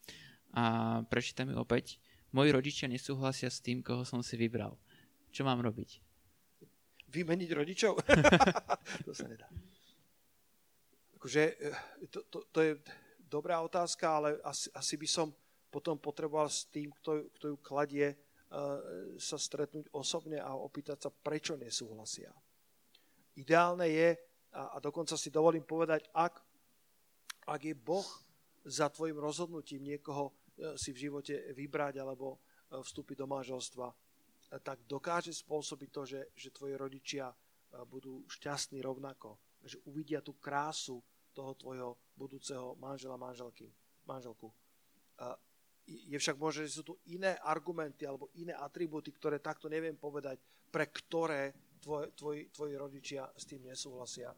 A 0.57 1.01
prečítam 1.05 1.53
ju 1.53 1.61
opäť. 1.61 2.01
Moji 2.33 2.49
rodičia 2.49 2.89
nesúhlasia 2.89 3.53
s 3.53 3.61
tým, 3.61 3.85
koho 3.85 4.09
som 4.09 4.25
si 4.25 4.41
vybral. 4.41 4.81
Čo 5.29 5.45
mám 5.45 5.61
robiť? 5.61 6.01
Vymeniť 7.13 7.51
rodičov? 7.53 8.01
to 9.07 9.13
sa 9.13 9.29
nedá. 9.29 9.45
Akože, 11.21 11.43
eh, 11.53 11.77
to, 12.09 12.25
to, 12.33 12.49
to 12.49 12.59
je 12.65 12.73
dobrá 13.21 13.61
otázka, 13.61 14.09
ale 14.09 14.29
asi, 14.41 14.73
asi 14.73 14.97
by 14.97 15.09
som 15.09 15.29
potom 15.69 16.01
potreboval 16.01 16.49
s 16.49 16.69
tým, 16.69 16.93
kto, 17.01 17.29
kto 17.37 17.45
ju 17.53 17.57
kladie, 17.65 18.13
uh, 18.13 18.77
sa 19.17 19.41
stretnúť 19.41 19.89
osobne 19.97 20.37
a 20.37 20.53
opýtať 20.53 21.09
sa, 21.09 21.09
prečo 21.09 21.57
nesúhlasia. 21.57 22.29
Ideálne 23.41 23.89
je, 23.89 24.13
a, 24.53 24.77
a 24.77 24.85
dokonca 24.85 25.17
si 25.17 25.33
dovolím 25.33 25.65
povedať, 25.65 26.13
ak 26.13 26.52
ak 27.47 27.61
je 27.63 27.75
Boh 27.75 28.07
za 28.63 28.89
tvojim 28.89 29.19
rozhodnutím 29.19 29.83
niekoho 29.83 30.31
e, 30.31 30.33
si 30.79 30.95
v 30.95 31.11
živote 31.11 31.51
vybrať 31.55 31.99
alebo 31.99 32.39
e, 32.39 32.79
vstúpiť 32.79 33.19
do 33.19 33.27
manželstva, 33.27 33.87
e, 33.91 33.95
tak 34.63 34.87
dokáže 34.87 35.35
spôsobiť 35.35 35.91
to, 35.91 36.03
že, 36.07 36.21
že 36.35 36.55
tvoji 36.55 36.75
rodičia 36.79 37.31
budú 37.89 38.29
šťastní 38.29 38.85
rovnako, 38.85 39.41
že 39.65 39.81
uvidia 39.89 40.21
tú 40.21 40.37
krásu 40.37 41.01
toho 41.33 41.57
tvojho 41.57 41.97
budúceho 42.13 42.77
manžela, 42.77 43.17
manželky, 43.17 43.73
manželku. 44.05 44.53
Je 45.89 46.13
však 46.13 46.37
možné, 46.37 46.69
že 46.69 46.77
sú 46.77 46.85
tu 46.85 47.01
iné 47.09 47.41
argumenty 47.41 48.05
alebo 48.05 48.29
iné 48.37 48.53
atribúty, 48.53 49.09
ktoré 49.09 49.41
takto 49.41 49.73
neviem 49.73 49.97
povedať, 49.97 50.37
pre 50.69 50.93
ktoré 50.93 51.57
tvoj, 51.81 52.13
tvoj, 52.13 52.37
tvoji 52.53 52.75
rodičia 52.77 53.25
s 53.33 53.49
tým 53.49 53.65
nesúhlasia. 53.65 54.37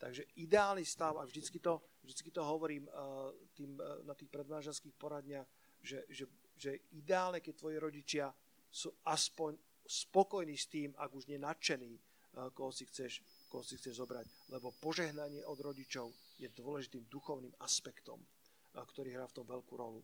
Takže 0.00 0.24
ideálny 0.40 0.80
stav, 0.80 1.20
a 1.20 1.28
vždycky 1.28 1.60
to, 1.60 1.84
vždycky 2.02 2.30
to 2.30 2.44
hovorím 2.44 2.88
uh, 2.88 3.30
tým, 3.54 3.76
uh, 3.76 4.04
na 4.04 4.14
tých 4.14 4.32
predmážanských 4.32 4.94
poradniach, 4.96 5.46
že, 5.80 6.04
že, 6.08 6.24
že 6.56 6.76
ideálne, 6.92 7.40
keď 7.40 7.54
tvoji 7.56 7.76
rodičia 7.80 8.26
sú 8.70 8.92
aspoň 9.08 9.56
spokojní 9.84 10.56
s 10.56 10.66
tým, 10.68 10.90
ak 10.96 11.10
už 11.12 11.28
nenadšení, 11.28 11.96
uh, 11.96 12.50
koho, 12.52 12.72
si 12.72 12.86
chceš, 12.86 13.24
koho 13.48 13.64
si 13.64 13.76
chceš 13.76 14.00
zobrať. 14.00 14.52
Lebo 14.52 14.72
požehnanie 14.80 15.44
od 15.44 15.58
rodičov 15.60 16.12
je 16.40 16.48
dôležitým 16.52 17.08
duchovným 17.08 17.52
aspektom, 17.60 18.20
ktorý 18.72 19.18
hrá 19.18 19.26
v 19.28 19.36
tom 19.36 19.46
veľkú 19.46 19.74
rolu. 19.76 20.00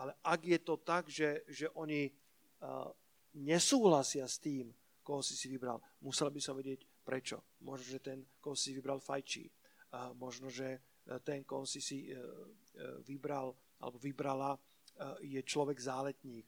Ale 0.00 0.16
ak 0.24 0.40
je 0.42 0.58
to 0.64 0.80
tak, 0.80 1.06
že, 1.12 1.44
že 1.46 1.68
oni 1.76 2.08
nesúhlasia 3.36 4.24
s 4.24 4.40
tým, 4.40 4.72
koho 5.04 5.20
si 5.20 5.36
si 5.36 5.46
vybral, 5.52 5.78
musel 6.00 6.32
by 6.32 6.40
som 6.40 6.56
vedieť, 6.56 6.82
Prečo? 7.10 7.42
Možno, 7.64 7.90
že 7.90 7.98
ten, 7.98 8.22
koho 8.38 8.54
si 8.54 8.76
vybral 8.76 9.00
fajčí. 9.00 9.50
Možno, 10.14 10.46
že 10.46 10.78
ten, 11.24 11.44
koho 11.44 11.64
si 11.66 11.80
si 11.80 12.08
e, 12.08 12.14
e, 12.14 12.18
vybral 13.06 13.52
alebo 13.80 13.96
vybrala, 13.96 14.58
je 15.24 15.40
človek 15.40 15.80
záletník. 15.80 16.44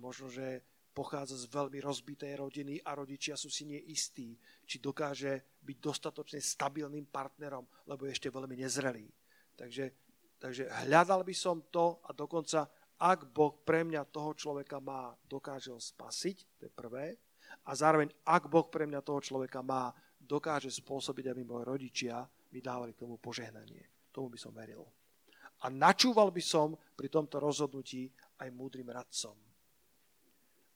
Možno, 0.00 0.32
že 0.32 0.64
pochádza 0.96 1.36
z 1.36 1.52
veľmi 1.52 1.84
rozbitej 1.84 2.40
rodiny 2.40 2.80
a 2.80 2.96
rodičia 2.96 3.36
sú 3.36 3.52
si 3.52 3.68
neistí, 3.68 4.32
či 4.64 4.80
dokáže 4.80 5.60
byť 5.60 5.76
dostatočne 5.76 6.40
stabilným 6.40 7.04
partnerom, 7.12 7.68
lebo 7.84 8.08
je 8.08 8.16
ešte 8.16 8.32
veľmi 8.32 8.56
nezrelý. 8.56 9.04
Takže, 9.52 9.92
takže 10.40 10.72
hľadal 10.88 11.20
by 11.20 11.36
som 11.36 11.68
to 11.68 12.00
a 12.08 12.16
dokonca, 12.16 12.64
ak 12.96 13.28
Boh 13.28 13.60
pre 13.60 13.84
mňa 13.84 14.08
toho 14.08 14.32
človeka 14.32 14.80
má, 14.80 15.12
dokáže 15.28 15.68
ho 15.68 15.76
spasiť, 15.76 16.36
to 16.56 16.62
je 16.64 16.72
prvé, 16.72 17.20
a 17.68 17.76
zároveň, 17.76 18.08
ak 18.24 18.48
Boh 18.48 18.64
pre 18.72 18.88
mňa 18.88 19.04
toho 19.04 19.20
človeka 19.20 19.60
má, 19.60 19.92
dokáže 20.16 20.72
spôsobiť, 20.72 21.30
aby 21.30 21.42
moji 21.44 21.64
rodičia 21.68 22.24
mi 22.52 22.60
dávali 22.62 22.92
k 22.94 23.02
tomu 23.02 23.18
požehnanie. 23.18 24.10
Tomu 24.12 24.32
by 24.32 24.38
som 24.38 24.52
veril. 24.54 24.86
A 25.64 25.72
načúval 25.72 26.30
by 26.30 26.42
som 26.44 26.76
pri 26.94 27.08
tomto 27.08 27.40
rozhodnutí 27.40 28.12
aj 28.40 28.48
múdrym 28.52 28.92
radcom. 28.92 29.36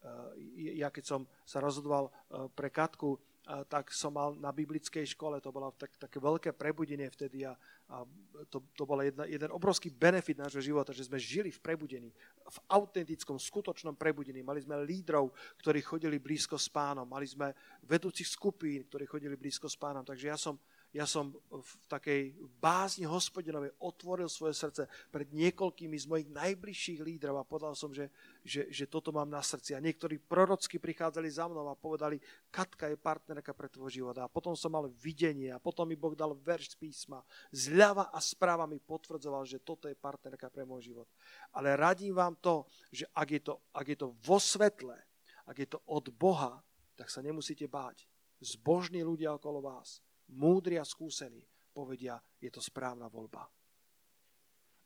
Eh, 0.00 0.76
ja 0.80 0.88
keď 0.88 1.04
som 1.04 1.20
sa 1.44 1.60
rozhodoval 1.60 2.08
eh, 2.08 2.48
pre 2.52 2.72
Katku, 2.72 3.20
tak 3.66 3.90
som 3.90 4.14
mal 4.14 4.36
na 4.38 4.54
biblickej 4.54 5.02
škole, 5.16 5.42
to 5.42 5.50
bolo 5.50 5.74
tak, 5.74 5.90
také 5.98 6.22
veľké 6.22 6.54
prebudenie 6.54 7.08
vtedy 7.10 7.42
a, 7.42 7.56
a 7.90 8.06
to, 8.46 8.62
to 8.76 8.86
bol 8.86 9.00
jeden 9.02 9.50
obrovský 9.50 9.90
benefit 9.90 10.38
nášho 10.38 10.62
života, 10.62 10.94
že 10.94 11.08
sme 11.08 11.18
žili 11.18 11.50
v 11.50 11.58
prebudení, 11.58 12.10
v 12.46 12.58
autentickom, 12.70 13.40
skutočnom 13.40 13.98
prebudení. 13.98 14.44
Mali 14.44 14.62
sme 14.62 14.84
lídrov, 14.86 15.34
ktorí 15.58 15.82
chodili 15.82 16.22
blízko 16.22 16.60
s 16.60 16.70
pánom, 16.70 17.08
mali 17.08 17.26
sme 17.26 17.50
vedúcich 17.82 18.28
skupín, 18.28 18.86
ktorí 18.86 19.08
chodili 19.08 19.34
blízko 19.34 19.66
s 19.66 19.74
pánom, 19.74 20.06
takže 20.06 20.26
ja 20.30 20.38
som, 20.38 20.54
ja 20.90 21.06
som 21.06 21.30
v 21.46 21.72
takej 21.86 22.34
bázni 22.58 23.06
hospodinovej 23.06 23.70
otvoril 23.78 24.26
svoje 24.26 24.58
srdce 24.58 24.90
pred 25.14 25.30
niekoľkými 25.30 25.94
z 25.94 26.06
mojich 26.10 26.28
najbližších 26.34 26.98
lídrov 26.98 27.38
a 27.38 27.46
povedal 27.46 27.78
som, 27.78 27.94
že, 27.94 28.10
že, 28.42 28.66
že 28.74 28.90
toto 28.90 29.14
mám 29.14 29.30
na 29.30 29.38
srdci. 29.38 29.78
A 29.78 29.84
niektorí 29.84 30.18
prorocky 30.18 30.82
prichádzali 30.82 31.30
za 31.30 31.46
mnou 31.46 31.70
a 31.70 31.78
povedali, 31.78 32.18
Katka 32.50 32.90
je 32.90 32.98
partnerka 32.98 33.54
pre 33.54 33.70
tvoj 33.70 34.02
život. 34.02 34.18
A 34.18 34.26
potom 34.26 34.58
som 34.58 34.74
mal 34.74 34.90
videnie 34.98 35.54
a 35.54 35.62
potom 35.62 35.86
mi 35.86 35.94
Boh 35.94 36.18
dal 36.18 36.34
verš 36.34 36.74
z 36.74 36.76
písma. 36.82 37.22
Zľava 37.54 38.10
a 38.10 38.18
správa 38.18 38.66
mi 38.66 38.82
potvrdzoval, 38.82 39.46
že 39.46 39.62
toto 39.62 39.86
je 39.86 39.94
partnerka 39.94 40.50
pre 40.50 40.66
môj 40.66 40.90
život. 40.90 41.06
Ale 41.54 41.78
radím 41.78 42.18
vám 42.18 42.34
to, 42.42 42.66
že 42.90 43.06
ak 43.14 43.30
je 43.30 43.40
to, 43.46 43.54
ak 43.70 43.86
je 43.86 43.94
to 43.94 44.10
vo 44.26 44.42
svetle, 44.42 44.98
ak 45.46 45.54
je 45.54 45.70
to 45.70 45.78
od 45.86 46.10
Boha, 46.10 46.58
tak 46.98 47.14
sa 47.14 47.22
nemusíte 47.22 47.70
báť. 47.70 48.10
Zbožní 48.42 49.06
ľudia 49.06 49.38
okolo 49.38 49.62
vás 49.62 50.02
múdri 50.30 50.78
a 50.78 50.84
skúsení 50.86 51.42
povedia, 51.70 52.18
je 52.38 52.50
to 52.50 52.58
správna 52.58 53.06
voľba. 53.06 53.46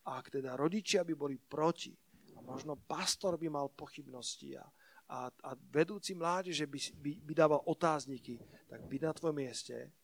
A 0.04 0.20
ak 0.20 0.36
teda 0.36 0.52
rodičia 0.52 1.00
by 1.00 1.14
boli 1.16 1.40
proti, 1.40 1.96
a 2.36 2.40
možno 2.44 2.76
pastor 2.76 3.40
by 3.40 3.48
mal 3.48 3.72
pochybnosti 3.72 4.58
a, 4.58 4.66
a, 5.08 5.30
a 5.30 5.50
vedúci 5.72 6.12
mládeže 6.12 6.68
by, 6.68 6.78
by, 7.00 7.12
by 7.24 7.32
dával 7.32 7.60
otázniky, 7.64 8.36
tak 8.68 8.84
byť 8.84 9.00
na 9.00 9.12
tvojom 9.16 9.38
mieste 9.38 9.94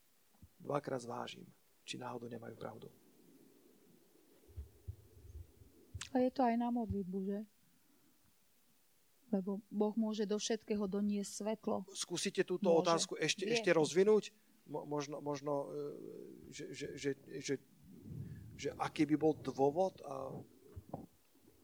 dvakrát 0.61 1.05
zvážim, 1.05 1.45
či 1.85 2.01
náhodou 2.01 2.31
nemajú 2.31 2.57
pravdu. 2.57 2.89
A 6.11 6.19
je 6.19 6.31
to 6.33 6.43
aj 6.43 6.57
na 6.59 6.73
modlitbu, 6.73 7.19
že? 7.23 7.41
Lebo 9.31 9.63
Boh 9.71 9.95
môže 9.95 10.27
do 10.27 10.43
všetkého 10.43 10.91
doniesť 10.91 11.45
svetlo. 11.45 11.87
Skúsite 11.95 12.43
túto 12.43 12.67
môže. 12.67 12.83
otázku 12.83 13.15
ešte, 13.15 13.47
ešte 13.47 13.71
rozvinúť? 13.71 14.35
Možno, 14.71 15.19
možno 15.19 15.53
e, 15.67 16.55
že, 16.55 16.65
že, 16.71 16.87
že, 16.95 17.11
že, 17.43 17.55
že 18.55 18.69
aký 18.79 19.05
by 19.11 19.17
bol 19.19 19.35
dôvod 19.35 19.99
a 20.07 20.31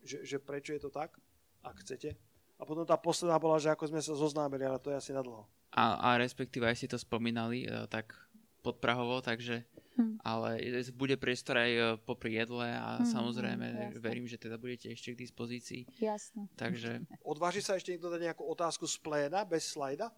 že, 0.02 0.22
že 0.26 0.36
prečo 0.42 0.74
je 0.74 0.82
to 0.82 0.90
tak, 0.90 1.18
ak 1.62 1.76
chcete. 1.82 2.14
A 2.56 2.62
potom 2.64 2.88
tá 2.88 2.96
posledná 2.96 3.36
bola, 3.36 3.60
že 3.60 3.70
ako 3.70 3.90
sme 3.90 4.00
sa 4.00 4.16
zoznámili, 4.16 4.64
ale 4.64 4.80
to 4.80 4.90
je 4.90 4.98
asi 4.98 5.12
na 5.12 5.20
dlho. 5.20 5.44
A, 5.76 5.98
a 6.00 6.08
respektíve 6.16 6.64
aj 6.64 6.78
si 6.78 6.86
to 6.88 6.96
spomínali 6.96 7.68
e, 7.68 7.84
tak 7.90 8.16
podprahovo, 8.64 9.22
takže 9.22 9.62
hm. 9.94 10.18
ale 10.26 10.58
bude 10.96 11.14
priestor 11.20 11.62
aj 11.62 11.70
e, 11.70 11.82
popri 12.02 12.34
jedle 12.34 12.66
a 12.66 12.98
hm, 12.98 13.06
samozrejme 13.06 13.66
hm, 13.66 14.02
verím, 14.02 14.26
že 14.26 14.40
teda 14.40 14.58
budete 14.58 14.90
ešte 14.90 15.14
k 15.14 15.20
dispozícii. 15.22 15.82
Jasne. 16.02 16.50
Takže... 16.58 17.06
Odváži 17.22 17.62
sa 17.62 17.78
ešte 17.78 17.94
niekto 17.94 18.10
dať 18.10 18.32
nejakú 18.32 18.42
otázku 18.42 18.88
z 18.88 18.96
pléna 18.98 19.46
bez 19.46 19.70
slajda? 19.70 20.10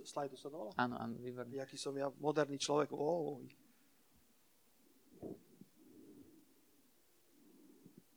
Slajdu 0.00 0.40
sa 0.40 0.48
dovolá? 0.48 0.72
Áno, 0.80 0.96
áno, 0.96 1.20
výborne. 1.20 1.52
Jaký 1.52 1.76
som 1.76 1.92
ja 1.92 2.08
moderný 2.16 2.56
človek. 2.56 2.88
Oh. 2.96 3.44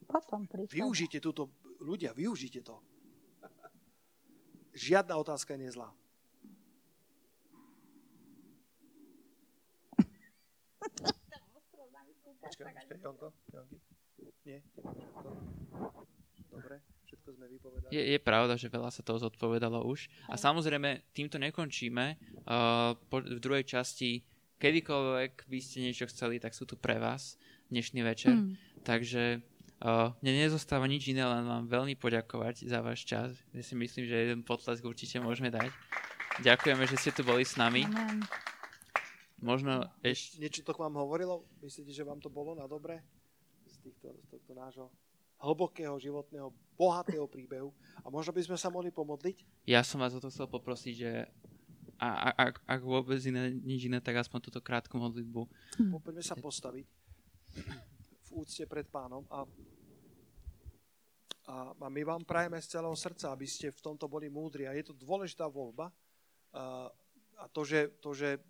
Potom 0.07 0.47
príklad. 0.47 0.71
Využite 0.71 1.19
túto, 1.19 1.51
ľudia, 1.83 2.15
využite 2.15 2.63
to. 2.63 2.79
Žiadna 4.75 5.19
otázka 5.19 5.59
nie 5.59 5.67
je 5.67 5.75
zlá. 5.75 5.91
Počkaj, 12.45 12.65
počkaj, 12.71 12.99
Jonko, 13.01 13.27
Jonky. 13.51 13.77
Nie, 14.45 14.61
Dobre 16.53 16.94
všetko 17.15 17.29
sme 17.31 17.45
vypovedali. 17.47 17.91
Je, 17.95 18.01
je 18.11 18.19
pravda, 18.19 18.59
že 18.59 18.67
veľa 18.67 18.91
sa 18.91 18.99
toho 18.99 19.23
zodpovedalo 19.23 19.87
už. 19.87 20.11
A 20.27 20.35
samozrejme, 20.35 21.07
týmto 21.15 21.39
nekončíme. 21.39 22.19
Uh, 22.43 22.99
po, 23.07 23.23
v 23.23 23.39
druhej 23.39 23.63
časti, 23.63 24.27
kedykoľvek 24.59 25.47
by 25.47 25.59
ste 25.63 25.87
niečo 25.87 26.11
chceli, 26.11 26.43
tak 26.43 26.51
sú 26.51 26.67
tu 26.67 26.75
pre 26.75 26.99
vás 26.99 27.39
dnešný 27.71 28.03
večer. 28.03 28.35
Mm. 28.35 28.59
Takže 28.83 29.39
uh, 29.79 30.11
mne 30.19 30.33
nezostáva 30.45 30.85
nič 30.91 31.07
iné, 31.07 31.23
len 31.23 31.47
vám 31.47 31.71
veľmi 31.71 31.95
poďakovať 31.95 32.67
za 32.67 32.83
váš 32.83 33.07
čas. 33.07 33.31
Ja 33.55 33.63
si 33.63 33.79
myslím, 33.79 34.05
že 34.05 34.27
jeden 34.27 34.43
potlesk 34.43 34.83
určite 34.83 35.23
môžeme 35.23 35.47
dať. 35.49 35.71
Ďakujeme, 36.43 36.83
že 36.83 36.99
ste 36.99 37.15
tu 37.15 37.23
boli 37.23 37.47
s 37.47 37.55
nami. 37.55 37.87
Amen. 37.87 38.19
Možno 39.39 39.87
ešte... 40.03 40.39
Niečo 40.43 40.67
to 40.67 40.75
k 40.75 40.83
vám 40.83 40.99
hovorilo? 40.99 41.47
Myslíte, 41.63 41.95
že 41.95 42.03
vám 42.03 42.19
to 42.19 42.27
bolo 42.27 42.55
na 42.55 42.67
dobre? 42.67 42.99
Z, 43.67 43.79
týchto, 43.83 44.11
z 44.19 44.27
tohto 44.31 44.51
nášho 44.51 44.87
hlbokého 45.43 45.99
životného, 45.99 46.49
bohatého 46.75 47.25
príbehu. 47.25 47.71
A 48.03 48.11
možno 48.11 48.35
by 48.35 48.41
sme 48.43 48.57
sa 48.59 48.69
mohli 48.69 48.91
pomodliť? 48.91 49.65
Ja 49.65 49.81
som 49.81 50.03
vás 50.03 50.13
o 50.13 50.21
to 50.21 50.29
chcel 50.29 50.45
poprosiť, 50.45 50.93
že 50.95 51.11
a, 51.95 52.07
a, 52.11 52.29
ak, 52.51 52.55
ak 52.67 52.81
vôbec 52.83 53.19
iné, 53.23 53.55
nič 53.55 53.87
iné, 53.87 54.03
tak 54.03 54.19
aspoň 54.19 54.51
túto 54.51 54.59
krátku 54.59 54.99
modlitbu. 54.99 55.41
Hm. 55.79 55.95
Poďme 56.03 56.23
sa 56.23 56.35
postaviť 56.35 56.85
v 58.27 58.29
úcte 58.35 58.67
pred 58.67 58.83
pánom 58.91 59.23
a, 59.31 59.47
a, 61.47 61.55
a 61.71 61.87
my 61.87 62.01
vám 62.03 62.27
prajeme 62.27 62.59
z 62.59 62.75
celého 62.75 62.95
srdca, 62.99 63.31
aby 63.31 63.47
ste 63.47 63.71
v 63.71 63.79
tomto 63.79 64.11
boli 64.11 64.27
múdri. 64.27 64.67
A 64.67 64.75
je 64.75 64.91
to 64.91 64.93
dôležitá 64.93 65.47
voľba. 65.47 65.87
A, 66.51 66.91
a 67.39 67.45
to, 67.51 67.63
že, 67.63 67.95
to, 68.03 68.11
že 68.11 68.43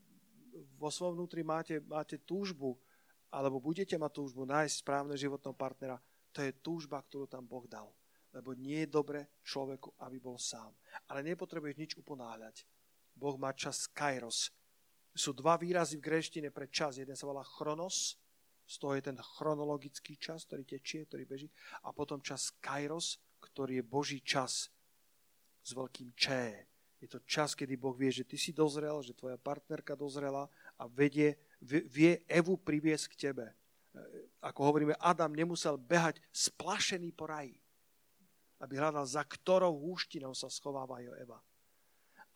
vo 0.80 0.90
svojom 0.90 1.22
vnútri 1.22 1.46
máte, 1.46 1.78
máte 1.86 2.18
túžbu, 2.18 2.78
alebo 3.30 3.60
budete 3.62 4.00
mať 4.00 4.12
túžbu 4.16 4.48
nájsť 4.48 4.76
správne 4.80 5.16
životného 5.20 5.56
partnera, 5.58 5.98
to 6.32 6.44
je 6.44 6.52
túžba, 6.60 7.00
ktorú 7.04 7.28
tam 7.28 7.44
Boh 7.48 7.64
dal. 7.68 7.92
Lebo 8.36 8.52
nie 8.52 8.84
je 8.84 8.92
dobre 8.92 9.20
človeku, 9.48 9.96
aby 10.04 10.20
bol 10.20 10.36
sám. 10.36 10.76
Ale 11.08 11.24
nepotrebuješ 11.24 11.76
nič 11.80 11.92
uponáhľať. 11.96 12.68
Boh 13.16 13.40
má 13.40 13.56
čas 13.56 13.88
kairos. 13.88 14.52
Sú 15.16 15.32
dva 15.32 15.56
výrazy 15.56 15.96
v 15.96 16.06
greštine 16.12 16.50
pre 16.52 16.68
čas. 16.68 17.00
Jeden 17.00 17.16
sa 17.16 17.32
volá 17.32 17.48
chronos, 17.48 18.20
z 18.68 18.76
toho 18.82 18.98
je 18.98 19.08
ten 19.08 19.16
chronologický 19.16 20.20
čas, 20.20 20.44
ktorý 20.44 20.68
tečie, 20.68 21.08
ktorý 21.08 21.24
beží. 21.24 21.48
A 21.88 21.96
potom 21.96 22.20
čas 22.20 22.52
kairos, 22.60 23.24
ktorý 23.40 23.80
je 23.80 23.86
Boží 23.88 24.20
čas 24.20 24.68
s 25.64 25.72
veľkým 25.72 26.12
Č. 26.20 26.28
Je 27.00 27.08
to 27.08 27.24
čas, 27.24 27.56
kedy 27.56 27.80
Boh 27.80 27.96
vie, 27.96 28.12
že 28.12 28.28
ty 28.28 28.36
si 28.36 28.52
dozrel, 28.52 29.00
že 29.00 29.16
tvoja 29.16 29.40
partnerka 29.40 29.96
dozrela 29.96 30.52
a 30.76 30.90
vedie, 30.92 31.40
vie 31.64 32.20
Evu 32.28 32.60
priviesť 32.60 33.06
k 33.16 33.20
tebe 33.32 33.56
ako 34.44 34.60
hovoríme, 34.72 34.94
Adam 35.00 35.34
nemusel 35.34 35.80
behať 35.80 36.22
splašený 36.30 37.10
po 37.16 37.26
raji, 37.26 37.56
aby 38.64 38.80
hľadal, 38.80 39.04
za 39.04 39.24
ktorou 39.24 39.76
húštinou 39.90 40.32
sa 40.32 40.48
schováva 40.48 41.04
jeho 41.04 41.16
Eva. 41.20 41.40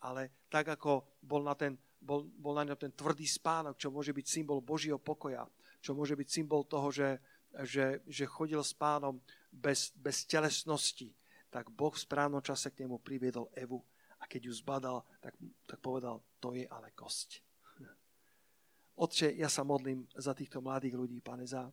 Ale 0.00 0.46
tak, 0.48 0.72
ako 0.76 1.20
bol 1.20 1.44
na, 1.44 1.52
ten, 1.56 1.76
bol, 2.00 2.28
bol 2.36 2.56
na 2.56 2.64
ňom 2.64 2.76
ten 2.76 2.92
tvrdý 2.92 3.28
spánok, 3.28 3.76
čo 3.76 3.92
môže 3.92 4.12
byť 4.12 4.26
symbol 4.26 4.64
Božieho 4.64 4.96
pokoja, 4.96 5.44
čo 5.80 5.92
môže 5.92 6.16
byť 6.16 6.28
symbol 6.28 6.64
toho, 6.64 6.88
že, 6.92 7.20
že, 7.64 8.00
že 8.08 8.24
chodil 8.28 8.60
s 8.60 8.72
pánom 8.72 9.20
bez, 9.52 9.92
bez 9.96 10.24
telesnosti, 10.24 11.12
tak 11.52 11.68
Boh 11.68 11.92
v 11.92 12.04
správnom 12.04 12.40
čase 12.40 12.72
k 12.72 12.84
nemu 12.84 13.00
priviedol 13.00 13.52
Evu 13.56 13.80
a 14.20 14.28
keď 14.28 14.48
ju 14.48 14.52
zbadal, 14.52 15.04
tak, 15.20 15.34
tak 15.64 15.78
povedal, 15.80 16.20
to 16.38 16.52
je 16.52 16.64
ale 16.68 16.92
kosť. 16.92 17.40
Otče, 19.00 19.32
ja 19.32 19.48
sa 19.48 19.64
modlím 19.64 20.04
za 20.12 20.36
týchto 20.36 20.60
mladých 20.60 20.92
ľudí, 20.92 21.24
pane, 21.24 21.48
za, 21.48 21.72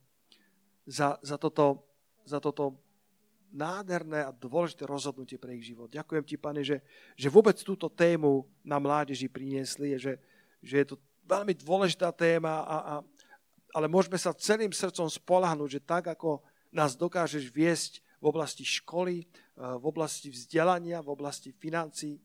za, 0.88 1.20
za, 1.20 1.36
toto, 1.36 1.84
za 2.24 2.40
toto 2.40 2.87
nádherné 3.52 4.28
a 4.28 4.36
dôležité 4.36 4.84
rozhodnutie 4.84 5.40
pre 5.40 5.56
ich 5.56 5.72
život. 5.72 5.88
Ďakujem 5.88 6.24
ti, 6.28 6.36
pane, 6.36 6.62
že, 6.62 6.84
že 7.16 7.32
vôbec 7.32 7.56
túto 7.64 7.88
tému 7.88 8.46
na 8.62 8.78
mládeži 8.78 9.32
priniesli, 9.32 9.96
že, 9.96 10.20
že 10.60 10.76
je 10.84 10.88
to 10.94 10.96
veľmi 11.28 11.56
dôležitá 11.56 12.12
téma, 12.12 12.64
a, 12.64 12.78
a, 12.78 12.96
ale 13.76 13.88
môžeme 13.88 14.16
sa 14.20 14.36
celým 14.36 14.72
srdcom 14.72 15.08
spolahnúť, 15.08 15.80
že 15.80 15.82
tak, 15.84 16.12
ako 16.12 16.44
nás 16.72 16.96
dokážeš 17.00 17.52
viesť 17.52 18.04
v 18.20 18.26
oblasti 18.30 18.66
školy, 18.66 19.24
v 19.58 19.86
oblasti 19.86 20.34
vzdelania, 20.34 21.02
v 21.02 21.14
oblasti 21.14 21.54
financií, 21.54 22.18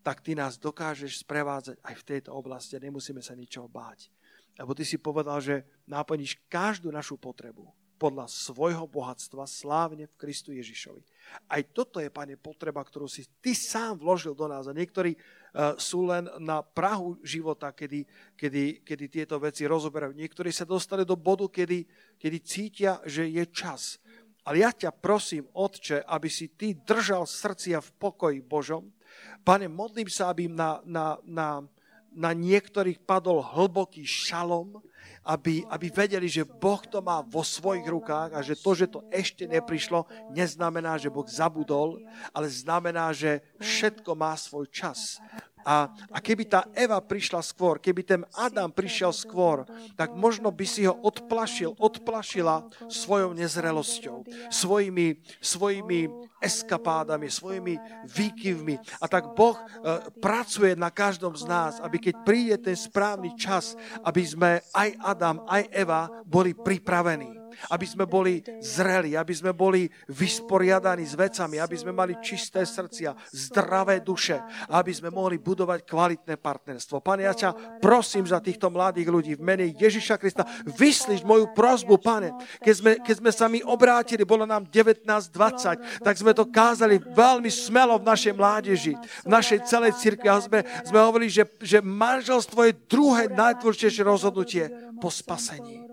tak 0.00 0.24
ty 0.24 0.32
nás 0.32 0.56
dokážeš 0.56 1.20
sprevádzať 1.20 1.76
aj 1.84 1.94
v 1.94 2.06
tejto 2.06 2.30
oblasti 2.32 2.76
a 2.76 2.84
nemusíme 2.84 3.20
sa 3.20 3.36
ničoho 3.36 3.68
báť. 3.68 4.08
Lebo 4.56 4.72
ty 4.72 4.82
si 4.82 4.96
povedal, 4.98 5.38
že 5.38 5.68
náplníš 5.86 6.40
každú 6.48 6.88
našu 6.90 7.20
potrebu 7.20 7.68
podľa 7.98 8.30
svojho 8.30 8.86
bohatstva 8.86 9.42
slávne 9.44 10.06
v 10.06 10.18
Kristu 10.18 10.54
Ježišovi. 10.54 11.02
Aj 11.50 11.62
toto 11.74 11.98
je, 11.98 12.08
Pane, 12.08 12.38
potreba, 12.38 12.80
ktorú 12.80 13.10
si 13.10 13.26
Ty 13.42 13.52
sám 13.52 13.92
vložil 13.98 14.32
do 14.38 14.46
nás. 14.46 14.70
A 14.70 14.72
niektorí 14.72 15.18
uh, 15.18 15.74
sú 15.74 16.06
len 16.06 16.30
na 16.38 16.62
prahu 16.62 17.18
života, 17.26 17.74
kedy, 17.74 18.06
kedy, 18.38 18.86
kedy 18.86 19.04
tieto 19.10 19.36
veci 19.42 19.66
rozoberajú. 19.66 20.14
Niektorí 20.14 20.54
sa 20.54 20.62
dostali 20.64 21.02
do 21.02 21.18
bodu, 21.18 21.50
kedy, 21.50 21.84
kedy 22.16 22.38
cítia, 22.46 23.02
že 23.02 23.26
je 23.26 23.44
čas. 23.50 23.98
Ale 24.46 24.64
ja 24.64 24.72
ťa 24.72 24.94
prosím, 24.94 25.44
Otče, 25.52 26.06
aby 26.06 26.30
si 26.32 26.54
Ty 26.54 26.72
držal 26.86 27.28
srdcia 27.28 27.82
v 27.84 27.90
pokoji 28.00 28.38
Božom. 28.40 28.88
Pane, 29.44 29.68
modlím 29.68 30.08
sa, 30.08 30.32
aby 30.32 30.48
na, 30.48 30.80
na, 30.86 31.20
na 31.26 31.60
na 32.18 32.34
niektorých 32.34 33.06
padol 33.06 33.38
hlboký 33.38 34.02
šalom, 34.02 34.82
aby, 35.22 35.62
aby 35.70 35.86
vedeli, 35.92 36.26
že 36.26 36.42
Boh 36.42 36.82
to 36.82 36.98
má 36.98 37.22
vo 37.22 37.46
svojich 37.46 37.86
rukách 37.86 38.34
a 38.34 38.40
že 38.42 38.58
to, 38.58 38.70
že 38.74 38.86
to 38.90 39.04
ešte 39.12 39.46
neprišlo, 39.46 40.08
neznamená, 40.34 40.98
že 40.98 41.12
Boh 41.12 41.28
zabudol, 41.28 42.02
ale 42.34 42.50
znamená, 42.50 43.14
že 43.14 43.44
všetko 43.62 44.18
má 44.18 44.34
svoj 44.34 44.66
čas. 44.72 45.22
A, 45.68 45.92
a 46.08 46.18
keby 46.24 46.48
tá 46.48 46.64
Eva 46.72 46.96
prišla 46.96 47.44
skôr, 47.44 47.76
keby 47.76 48.00
ten 48.00 48.22
Adam 48.32 48.72
prišiel 48.72 49.12
skôr, 49.12 49.68
tak 50.00 50.16
možno 50.16 50.48
by 50.48 50.64
si 50.64 50.88
ho 50.88 50.96
odplašil, 50.96 51.76
odplašila 51.76 52.72
svojou 52.88 53.36
nezrelosťou, 53.36 54.24
svojimi, 54.48 55.20
svojimi 55.44 56.08
eskapádami, 56.40 57.28
svojimi 57.28 57.76
výkyvmi. 58.08 58.80
A 58.96 59.12
tak 59.12 59.36
Boh 59.36 59.60
uh, 59.60 60.08
pracuje 60.24 60.72
na 60.72 60.88
každom 60.88 61.36
z 61.36 61.44
nás, 61.44 61.76
aby 61.84 62.00
keď 62.00 62.14
príde 62.24 62.56
ten 62.56 62.72
správny 62.72 63.36
čas, 63.36 63.76
aby 64.00 64.24
sme 64.24 64.50
aj 64.72 64.88
Adam, 65.04 65.44
aj 65.44 65.68
Eva 65.68 66.08
boli 66.24 66.56
pripravení 66.56 67.37
aby 67.70 67.86
sme 67.86 68.04
boli 68.04 68.40
zreli, 68.60 69.14
aby 69.14 69.34
sme 69.34 69.52
boli 69.52 69.88
vysporiadaní 70.12 71.04
s 71.04 71.14
vecami, 71.18 71.58
aby 71.58 71.76
sme 71.76 71.92
mali 71.92 72.16
čisté 72.20 72.62
srdcia, 72.62 73.16
zdravé 73.32 74.00
duše, 74.00 74.40
aby 74.72 74.92
sme 74.92 75.12
mohli 75.12 75.40
budovať 75.40 75.84
kvalitné 75.84 76.36
partnerstvo. 76.38 77.00
Pane, 77.02 77.24
ja 77.26 77.34
ťa 77.34 77.80
prosím 77.82 78.28
za 78.28 78.38
týchto 78.38 78.68
mladých 78.68 79.08
ľudí 79.08 79.32
v 79.34 79.42
mene 79.42 79.66
Ježiša 79.72 80.20
Krista. 80.20 80.44
Vyslíš 80.64 81.24
moju 81.24 81.50
prozbu, 81.52 81.96
pane. 81.98 82.34
Keď 82.60 82.74
sme, 82.74 82.92
keď 83.00 83.14
sme 83.18 83.30
sa 83.32 83.46
mi 83.48 83.60
obrátili, 83.64 84.22
bolo 84.28 84.44
nám 84.44 84.68
19-20, 84.68 86.04
tak 86.04 86.14
sme 86.14 86.32
to 86.36 86.48
kázali 86.48 87.00
veľmi 87.00 87.48
smelo 87.48 87.96
v 87.98 88.08
našej 88.08 88.34
mládeži, 88.36 88.94
v 89.24 89.28
našej 89.28 89.64
celej 89.64 89.96
cirkvi. 89.96 90.28
A 90.28 90.42
sme, 90.42 90.60
sme 90.84 90.98
hovorili, 91.00 91.32
že, 91.32 91.44
že 91.62 91.80
manželstvo 91.80 92.60
je 92.68 92.78
druhé 92.86 93.32
najdôležitejšie 93.32 94.02
rozhodnutie 94.04 94.64
po 95.00 95.08
spasení. 95.08 95.87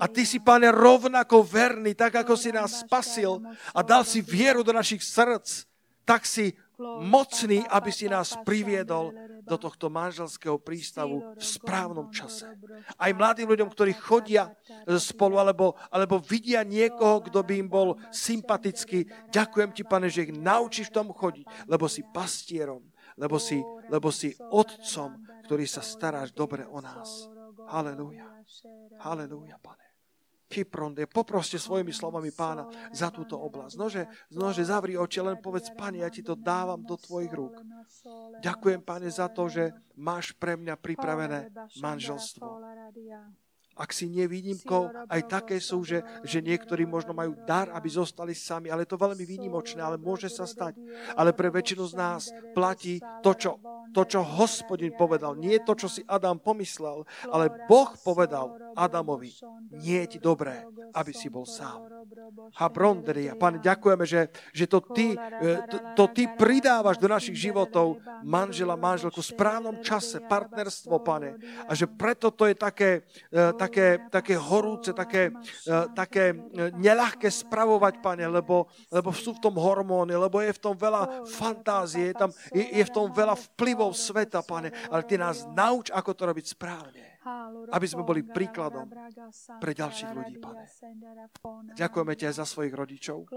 A 0.00 0.06
Ty 0.08 0.22
si, 0.24 0.38
Pane, 0.38 0.68
rovnako 0.72 1.44
verný, 1.44 1.92
tak 1.94 2.22
ako 2.24 2.34
si 2.36 2.52
nás 2.52 2.82
spasil 2.82 3.42
a 3.72 3.80
dal 3.84 4.02
si 4.02 4.24
vieru 4.24 4.64
do 4.64 4.72
našich 4.72 5.02
srdc, 5.04 5.68
tak 6.08 6.24
si 6.24 6.56
mocný, 6.80 7.66
aby 7.68 7.90
si 7.90 8.06
nás 8.06 8.38
priviedol 8.46 9.10
do 9.42 9.56
tohto 9.58 9.90
manželského 9.90 10.56
prístavu 10.56 11.34
v 11.34 11.42
správnom 11.42 12.08
čase. 12.14 12.46
Aj 12.94 13.10
mladým 13.10 13.50
ľuďom, 13.50 13.68
ktorí 13.68 13.92
chodia 13.98 14.54
spolu, 14.86 15.42
alebo, 15.42 15.74
alebo 15.90 16.22
vidia 16.22 16.62
niekoho, 16.62 17.20
kto 17.26 17.42
by 17.42 17.54
im 17.58 17.68
bol 17.68 17.98
sympatický, 18.14 19.10
ďakujem 19.28 19.70
ti, 19.74 19.82
pane, 19.82 20.06
že 20.06 20.30
ich 20.30 20.32
naučíš 20.32 20.94
tomu 20.94 21.12
chodiť, 21.12 21.66
lebo 21.66 21.90
si 21.90 22.06
pastierom, 22.06 22.80
lebo 23.18 23.42
si, 23.42 23.58
lebo 23.90 24.14
si 24.14 24.32
otcom, 24.38 25.18
ktorý 25.44 25.66
sa 25.66 25.82
staráš 25.82 26.30
dobre 26.30 26.62
o 26.62 26.78
nás. 26.78 27.26
Halelúja. 27.68 28.26
Halelúja, 28.98 29.56
pane. 29.60 29.86
Kipronde, 30.48 31.04
poproste 31.04 31.60
svojimi 31.60 31.92
slovami 31.92 32.32
pána 32.32 32.72
za 32.88 33.12
túto 33.12 33.36
oblasť. 33.36 33.74
Nože, 33.76 34.02
nože 34.32 34.64
zavri 34.64 34.96
oči, 34.96 35.20
len 35.20 35.36
povedz, 35.36 35.68
pane, 35.76 36.00
ja 36.00 36.08
ti 36.08 36.24
to 36.24 36.32
dávam 36.32 36.80
do 36.80 36.96
tvojich 36.96 37.28
rúk. 37.36 37.60
Ďakujem, 38.40 38.80
pane, 38.80 39.12
za 39.12 39.28
to, 39.28 39.52
že 39.52 39.76
máš 40.00 40.32
pre 40.32 40.56
mňa 40.56 40.80
pripravené 40.80 41.52
manželstvo 41.84 42.64
ak 43.78 43.94
si 43.94 44.10
nevýnimkou, 44.10 45.06
aj 45.06 45.20
také 45.30 45.62
sú, 45.62 45.86
že, 45.86 46.02
že 46.26 46.42
niektorí 46.42 46.82
možno 46.82 47.14
majú 47.14 47.38
dar, 47.46 47.70
aby 47.70 47.86
zostali 47.86 48.34
sami, 48.34 48.74
ale 48.74 48.82
to 48.82 48.98
veľmi 48.98 49.22
výnimočné, 49.22 49.78
ale 49.78 49.94
môže 49.94 50.26
sa 50.26 50.50
stať. 50.50 50.74
Ale 51.14 51.30
pre 51.30 51.54
väčšinu 51.54 51.84
z 51.86 51.94
nás 51.94 52.22
platí 52.58 52.98
to, 53.22 53.32
čo, 53.38 53.50
to, 53.94 54.02
čo 54.02 54.20
hospodin 54.26 54.90
povedal. 54.98 55.38
Nie 55.38 55.62
to, 55.62 55.78
čo 55.78 55.86
si 55.86 56.02
Adam 56.10 56.42
pomyslel, 56.42 57.06
ale 57.30 57.54
Boh 57.70 57.94
povedal 58.02 58.58
Adamovi, 58.74 59.30
nie 59.78 60.02
je 60.04 60.16
ti 60.16 60.18
dobré, 60.18 60.66
aby 60.98 61.14
si 61.14 61.30
bol 61.30 61.46
sám. 61.46 61.86
Habronderia. 62.58 63.38
Pane, 63.38 63.62
ďakujeme, 63.62 64.04
že, 64.08 64.32
že 64.50 64.66
to, 64.66 64.82
ty, 64.82 65.14
e, 65.14 65.50
to, 65.70 65.76
to 65.94 66.04
ty 66.16 66.24
pridávaš 66.26 66.96
do 66.98 67.06
našich 67.06 67.36
životov 67.36 68.00
manžela, 68.24 68.74
manželku 68.74 69.20
v 69.20 69.30
správnom 69.34 69.76
čase, 69.84 70.18
partnerstvo, 70.24 70.98
pane. 71.04 71.36
A 71.68 71.76
že 71.76 71.86
preto 71.86 72.32
to 72.32 72.48
je 72.48 72.56
také, 72.56 73.04
také 73.30 73.67
také, 73.68 73.88
také 74.08 74.34
horúce, 74.40 74.96
také, 74.96 75.28
uh, 75.68 75.92
také 75.92 76.32
e, 76.32 76.36
neľahké 76.72 77.28
spravovať, 77.28 78.00
pane, 78.00 78.24
lebo, 78.24 78.66
lebo 78.88 79.12
sú 79.12 79.36
v 79.36 79.44
tom 79.44 79.60
hormóny, 79.60 80.16
lebo 80.16 80.40
je 80.40 80.56
v 80.56 80.62
tom 80.62 80.74
veľa 80.74 81.28
fantázie, 81.28 82.10
je, 82.10 82.16
tam, 82.16 82.30
je, 82.50 82.64
je 82.64 82.84
v 82.88 82.94
tom 82.94 83.12
veľa 83.12 83.36
vplyvov 83.36 83.92
sveta, 83.92 84.40
pane, 84.40 84.72
ale 84.88 85.04
ty 85.04 85.20
nás 85.20 85.44
nauč, 85.52 85.92
ako 85.92 86.10
to 86.16 86.22
robiť 86.32 86.46
správne 86.56 87.08
aby 87.68 87.86
sme 87.86 88.06
boli 88.06 88.24
príkladom 88.24 88.88
pre 89.60 89.72
ďalších 89.76 90.10
ľudí, 90.16 90.40
pane. 90.40 90.64
Ďakujeme 91.76 92.12
ti 92.16 92.24
aj 92.24 92.34
za 92.40 92.46
svojich 92.48 92.72
rodičov. 92.72 93.28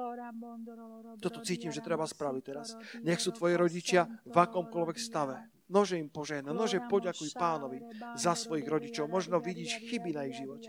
Toto 1.19 1.39
cítim, 1.43 1.75
že 1.75 1.83
treba 1.83 2.07
spraviť 2.07 2.43
teraz. 2.45 2.77
Nech 3.03 3.19
sú 3.19 3.35
tvoji 3.35 3.59
rodičia 3.59 4.07
v 4.23 4.35
akomkoľvek 4.37 4.95
stave 4.95 5.35
Nože 5.71 5.95
im 5.95 6.11
požehna, 6.11 6.51
nože 6.51 6.83
poďakuj 6.91 7.31
pánovi 7.31 7.79
za 8.19 8.35
svojich 8.35 8.67
rodičov. 8.67 9.07
Možno 9.07 9.39
vidíš 9.39 9.79
chyby 9.87 10.11
na 10.11 10.27
ich 10.27 10.35
živote. 10.35 10.67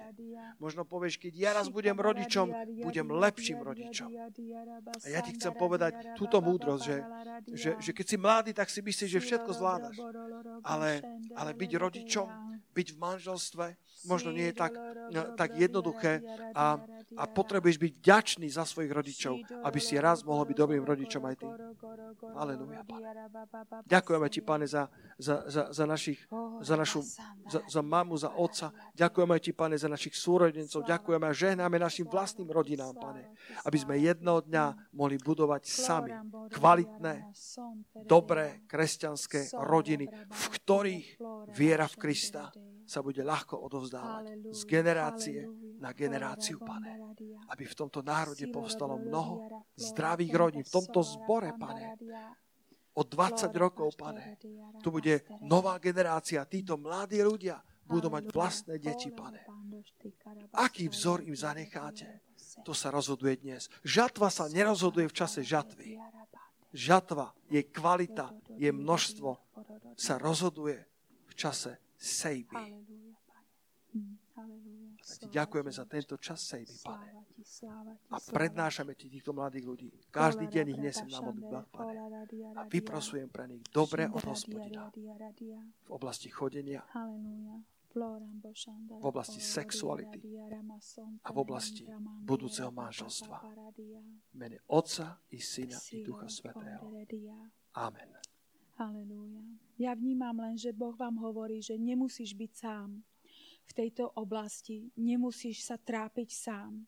Možno 0.62 0.86
povieš, 0.86 1.18
keď 1.18 1.32
ja 1.34 1.50
raz 1.58 1.66
budem 1.66 1.98
rodičom, 1.98 2.54
budem 2.86 3.10
lepším 3.10 3.58
rodičom. 3.66 4.14
A 5.02 5.06
ja 5.10 5.18
ti 5.26 5.34
chcem 5.34 5.50
povedať 5.58 6.14
túto 6.14 6.38
múdrosť, 6.38 6.82
že, 6.86 6.96
že, 7.50 7.70
že 7.82 7.90
keď 7.90 8.06
si 8.06 8.16
mladý, 8.16 8.50
tak 8.54 8.70
si 8.70 8.78
myslíš, 8.78 9.10
že 9.18 9.20
všetko 9.20 9.50
zvládaš. 9.50 9.98
Ale, 10.62 11.02
ale 11.34 11.50
byť 11.50 11.70
rodičom, 11.74 12.28
byť 12.70 12.88
v 12.94 12.98
manželstve, 13.02 13.66
možno 14.06 14.30
nie 14.30 14.50
je 14.50 14.56
tak, 14.56 14.72
tak 15.34 15.54
jednoduché 15.58 16.22
a, 16.54 16.78
a 17.18 17.24
potrebuješ 17.26 17.78
byť 17.78 17.92
vďačný 18.02 18.46
za 18.50 18.64
svojich 18.66 18.92
rodičov, 18.92 19.34
aby 19.66 19.78
si 19.78 19.98
raz 19.98 20.22
mohol 20.22 20.46
byť 20.48 20.56
dobrým 20.56 20.84
rodičom 20.86 21.22
aj 21.26 21.36
ty. 21.38 21.48
Aleluja, 22.34 22.82
Pane. 22.86 23.06
Ďakujeme 23.86 24.26
ti, 24.32 24.40
Pane, 24.42 24.66
za, 24.66 24.88
za, 25.22 25.46
za, 25.46 25.62
za, 25.70 25.84
našich, 25.86 26.18
za 26.60 26.74
našu, 26.76 27.02
za, 27.46 27.60
za 27.68 27.82
mamu, 27.82 28.16
za 28.18 28.34
otca. 28.34 28.74
Ďakujeme 28.98 29.38
ti, 29.38 29.54
Pane, 29.54 29.78
za 29.78 29.86
našich 29.86 30.18
súrodencov. 30.18 30.82
Ďakujeme 30.82 31.24
a 31.30 31.32
žehnáme 31.36 31.78
našim 31.78 32.10
vlastným 32.10 32.50
rodinám, 32.50 32.98
Pane, 32.98 33.30
aby 33.62 33.78
sme 33.78 34.02
jedného 34.02 34.42
dňa 34.42 34.94
mohli 34.98 35.16
budovať 35.22 35.62
sami 35.62 36.12
kvalitné, 36.50 37.30
dobré 38.02 38.66
kresťanské 38.66 39.54
rodiny, 39.54 40.10
v 40.10 40.44
ktorých 40.58 41.06
viera 41.54 41.86
v 41.86 41.96
Krista 42.02 42.50
sa 42.82 43.00
bude 43.00 43.22
ľahko 43.22 43.56
odovzdávať 43.62 44.52
z 44.52 44.60
generácie 44.66 45.40
na 45.78 45.94
generáciu, 45.94 46.60
Pane. 46.60 47.14
Aby 47.48 47.64
v 47.64 47.78
tomto 47.78 48.02
národe 48.02 48.44
povstalo 48.50 48.98
mnoho 48.98 49.64
zdravých 49.78 50.32
rodín, 50.34 50.62
v 50.66 50.74
tomto 50.82 51.00
zbore, 51.00 51.54
Pane, 51.56 51.96
o 52.94 53.02
20 53.04 53.48
rokov, 53.56 53.96
pane, 53.96 54.36
tu 54.84 54.92
bude 54.92 55.24
nová 55.40 55.80
generácia, 55.80 56.44
títo 56.44 56.76
mladí 56.76 57.20
ľudia 57.24 57.60
budú 57.88 58.08
mať 58.08 58.24
vlastné 58.32 58.74
deti, 58.78 59.12
pane. 59.12 59.44
Aký 60.56 60.88
vzor 60.88 61.24
im 61.24 61.36
zanecháte? 61.36 62.22
To 62.62 62.76
sa 62.76 62.92
rozhoduje 62.92 63.40
dnes. 63.40 63.72
Žatva 63.82 64.28
sa 64.28 64.48
nerozhoduje 64.48 65.08
v 65.08 65.16
čase 65.16 65.40
žatvy. 65.40 65.96
Žatva, 66.72 67.32
je 67.52 67.60
kvalita, 67.68 68.32
je 68.56 68.72
množstvo, 68.72 69.30
sa 69.96 70.16
rozhoduje 70.16 70.80
v 71.28 71.32
čase 71.36 71.76
sejby. 71.96 72.80
Ti 75.02 75.26
ďakujeme 75.26 75.70
za 75.74 75.84
tento 75.84 76.14
čas 76.14 76.38
sejby, 76.46 76.78
pane. 76.86 77.10
A 78.14 78.16
prednášame 78.22 78.94
ti 78.94 79.10
týchto 79.10 79.34
mladých 79.34 79.66
ľudí. 79.66 79.88
Každý 80.14 80.46
deň 80.46 80.66
ich 80.78 80.80
nesem 80.80 81.08
na 81.10 81.18
modlitbách, 81.18 81.66
pane. 81.74 81.98
A 82.54 82.62
vyprosujem 82.70 83.26
pre 83.26 83.50
nich 83.50 83.66
dobre 83.74 84.06
od 84.06 84.22
hospodina 84.22 84.94
v 84.94 85.90
oblasti 85.90 86.30
chodenia, 86.30 86.86
v 87.92 89.04
oblasti 89.04 89.42
sexuality 89.42 90.22
a 91.20 91.28
v 91.28 91.38
oblasti 91.38 91.84
budúceho 92.24 92.72
manželstva. 92.72 93.36
V 94.32 94.36
mene 94.38 94.64
Otca 94.70 95.20
i 95.34 95.38
Syna 95.42 95.76
i 95.92 96.00
Ducha 96.00 96.30
Svetého. 96.30 96.88
Amen. 97.76 98.10
Halelúja. 98.80 99.44
Ja 99.76 99.92
vnímam 99.92 100.32
len, 100.40 100.56
že 100.56 100.72
Boh 100.72 100.96
vám 100.96 101.20
hovorí, 101.20 101.60
že 101.60 101.76
nemusíš 101.76 102.32
byť 102.32 102.52
sám 102.56 103.04
v 103.72 103.88
tejto 103.88 104.12
oblasti. 104.20 104.92
Nemusíš 105.00 105.64
sa 105.64 105.80
trápiť 105.80 106.28
sám. 106.28 106.84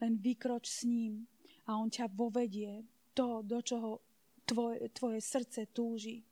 Len 0.00 0.16
vykroč 0.16 0.64
s 0.64 0.80
ním 0.88 1.28
a 1.68 1.76
on 1.76 1.92
ťa 1.92 2.08
vovedie 2.08 2.82
to, 3.12 3.44
do 3.44 3.60
čoho 3.60 4.00
tvoje, 4.48 4.88
tvoje 4.96 5.20
srdce 5.20 5.68
túži. 5.70 6.24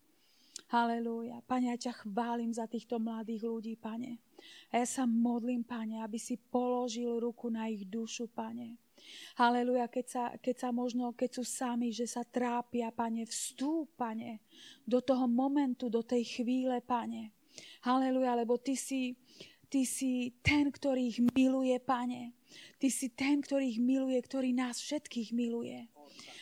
Halelúja. 0.73 1.45
Pane, 1.45 1.75
ja 1.75 1.79
ťa 1.79 2.07
chválim 2.07 2.51
za 2.55 2.65
týchto 2.65 2.97
mladých 2.97 3.45
ľudí, 3.45 3.75
pane. 3.77 4.23
A 4.73 4.81
ja 4.81 4.87
sa 4.89 5.05
modlím, 5.05 5.67
pane, 5.67 6.01
aby 6.01 6.17
si 6.17 6.41
položil 6.41 7.21
ruku 7.21 7.53
na 7.53 7.69
ich 7.69 7.85
dušu, 7.85 8.31
pane. 8.31 8.81
Haleluja, 9.35 9.91
keď 9.91 10.07
sa, 10.07 10.25
keď 10.39 10.57
sa 10.57 10.69
možno, 10.71 11.11
keď 11.17 11.41
sú 11.41 11.45
sami, 11.45 11.91
že 11.91 12.07
sa 12.07 12.23
trápia, 12.23 12.95
pane, 12.95 13.27
vstúp, 13.27 13.91
pane, 13.99 14.45
do 14.87 15.03
toho 15.03 15.27
momentu, 15.27 15.91
do 15.91 16.07
tej 16.07 16.23
chvíle, 16.39 16.79
pane. 16.85 17.35
Haleluja, 17.83 18.37
lebo 18.39 18.61
ty 18.61 18.79
si, 18.79 19.17
Ty 19.71 19.87
si 19.87 20.35
ten, 20.43 20.75
ktorý 20.75 21.15
ich 21.15 21.19
miluje, 21.39 21.79
pane. 21.79 22.35
Ty 22.83 22.91
si 22.91 23.15
ten, 23.15 23.39
ktorý 23.39 23.71
ich 23.71 23.79
miluje, 23.79 24.19
ktorý 24.19 24.51
nás 24.51 24.83
všetkých 24.83 25.31
miluje. 25.31 25.87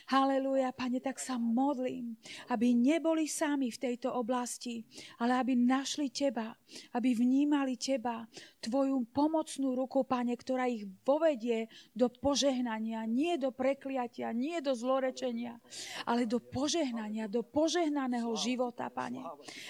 Haleluja, 0.09 0.73
Pane, 0.73 1.05
tak 1.05 1.20
sa 1.20 1.36
modlím, 1.36 2.16
aby 2.49 2.73
neboli 2.73 3.28
sami 3.28 3.69
v 3.69 3.77
tejto 3.77 4.09
oblasti, 4.16 4.81
ale 5.20 5.36
aby 5.36 5.53
našli 5.53 6.09
Teba, 6.09 6.57
aby 6.97 7.12
vnímali 7.12 7.77
Teba, 7.77 8.24
Tvoju 8.59 9.07
pomocnú 9.12 9.77
ruku, 9.78 10.03
Pane, 10.03 10.32
ktorá 10.35 10.66
ich 10.66 10.89
vovedie 11.05 11.69
do 11.93 12.09
požehnania, 12.11 13.07
nie 13.07 13.36
do 13.36 13.53
prekliatia, 13.55 14.35
nie 14.35 14.59
do 14.65 14.74
zlorečenia, 14.74 15.61
ale 16.09 16.24
do 16.24 16.40
požehnania, 16.40 17.28
do 17.28 17.45
požehnaného 17.45 18.32
života, 18.35 18.89
Pane. 18.89 19.23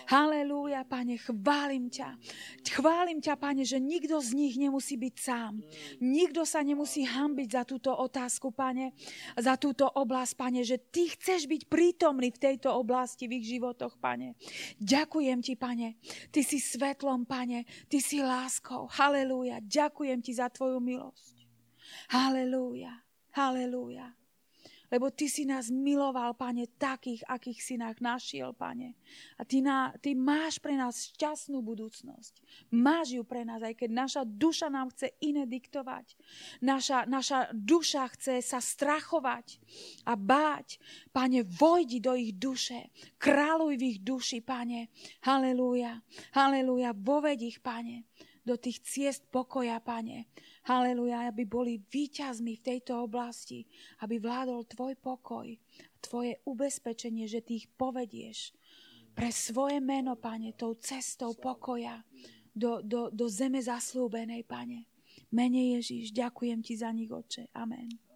Halelúja, 0.07 0.87
Pane, 0.87 1.19
chválim 1.19 1.91
ťa. 1.91 2.15
Chválim 2.65 3.19
ťa, 3.19 3.35
Pane, 3.37 3.67
že 3.67 3.83
nikto 3.83 4.23
z 4.23 4.39
nich 4.39 4.55
nemusí 4.55 4.95
byť 4.97 5.15
sám. 5.19 5.61
Nikto 5.99 6.47
sa 6.47 6.63
nemusí 6.63 7.05
hambiť 7.05 7.49
za 7.59 7.63
túto 7.67 7.91
otázku, 7.91 8.55
Pane, 8.55 8.97
za 9.37 9.59
túto 9.61 9.88
oblasť 9.95 10.33
Pane, 10.37 10.61
že 10.67 10.77
Ty 10.77 11.15
chceš 11.15 11.49
byť 11.49 11.63
prítomný 11.71 12.35
v 12.35 12.43
tejto 12.43 12.75
oblasti, 12.75 13.25
v 13.31 13.41
ich 13.41 13.47
životoch, 13.49 13.97
Pane. 13.97 14.35
Ďakujem 14.83 15.39
Ti, 15.41 15.55
Pane. 15.55 15.97
Ty 16.29 16.41
si 16.45 16.59
svetlom, 16.59 17.25
Pane. 17.25 17.65
Ty 17.87 17.99
si 18.03 18.21
láskou. 18.21 18.91
Halelúja. 18.91 19.63
Ďakujem 19.65 20.19
Ti 20.21 20.33
za 20.37 20.53
Tvoju 20.53 20.83
milosť. 20.83 21.47
Halelúja. 22.13 22.93
Halelúja 23.33 24.18
lebo 24.89 25.13
Ty 25.13 25.27
si 25.29 25.45
nás 25.45 25.69
miloval, 25.69 26.35
Pane, 26.35 26.67
takých, 26.81 27.25
akých 27.29 27.61
si 27.61 27.75
nás 27.77 27.97
našiel, 28.01 28.57
Pane. 28.57 28.97
A 29.37 29.45
ty, 29.45 29.61
na, 29.61 29.93
ty 30.01 30.17
máš 30.17 30.59
pre 30.59 30.75
nás 30.77 31.13
šťastnú 31.15 31.61
budúcnosť. 31.61 32.41
Máš 32.73 33.21
ju 33.21 33.23
pre 33.25 33.45
nás, 33.45 33.61
aj 33.61 33.77
keď 33.77 33.91
naša 33.93 34.23
duša 34.25 34.69
nám 34.73 34.93
chce 34.97 35.13
iné 35.21 35.45
diktovať. 35.45 36.17
Naša, 36.65 37.05
naša 37.05 37.53
duša 37.53 38.09
chce 38.17 38.41
sa 38.41 38.61
strachovať 38.61 39.61
a 40.09 40.17
báť. 40.17 40.81
Pane, 41.13 41.45
vojdi 41.45 42.01
do 42.01 42.17
ich 42.17 42.37
duše. 42.37 42.89
Kráľuj 43.21 43.75
v 43.77 43.83
ich 43.97 43.99
duši, 44.01 44.41
Pane. 44.41 44.89
Halelúja. 45.25 46.01
Halelúja. 46.33 46.97
Voved 46.97 47.41
ich, 47.45 47.61
Pane 47.61 48.09
do 48.49 48.57
tých 48.57 48.81
ciest 48.81 49.29
pokoja, 49.29 49.77
Pane. 49.85 50.25
Haleluja, 50.69 51.33
aby 51.33 51.49
boli 51.49 51.81
výťazmi 51.81 52.61
v 52.61 52.65
tejto 52.65 53.01
oblasti, 53.01 53.65
aby 54.05 54.21
vládol 54.21 54.69
Tvoj 54.69 55.01
pokoj, 55.01 55.49
Tvoje 56.05 56.45
ubezpečenie, 56.45 57.25
že 57.25 57.41
Ty 57.41 57.65
ich 57.65 57.73
povedieš 57.73 58.53
pre 59.17 59.33
svoje 59.33 59.81
meno, 59.81 60.13
Pane, 60.21 60.53
tou 60.53 60.77
cestou 60.77 61.33
pokoja 61.33 62.05
do, 62.53 62.85
do, 62.85 63.09
do 63.09 63.27
zeme 63.33 63.65
zaslúbenej, 63.65 64.45
Pane. 64.45 64.85
Mene 65.33 65.81
Ježíš, 65.81 66.13
ďakujem 66.13 66.61
Ti 66.61 66.75
za 66.77 66.93
nich, 66.93 67.09
Oče. 67.09 67.49
Amen. 67.57 68.08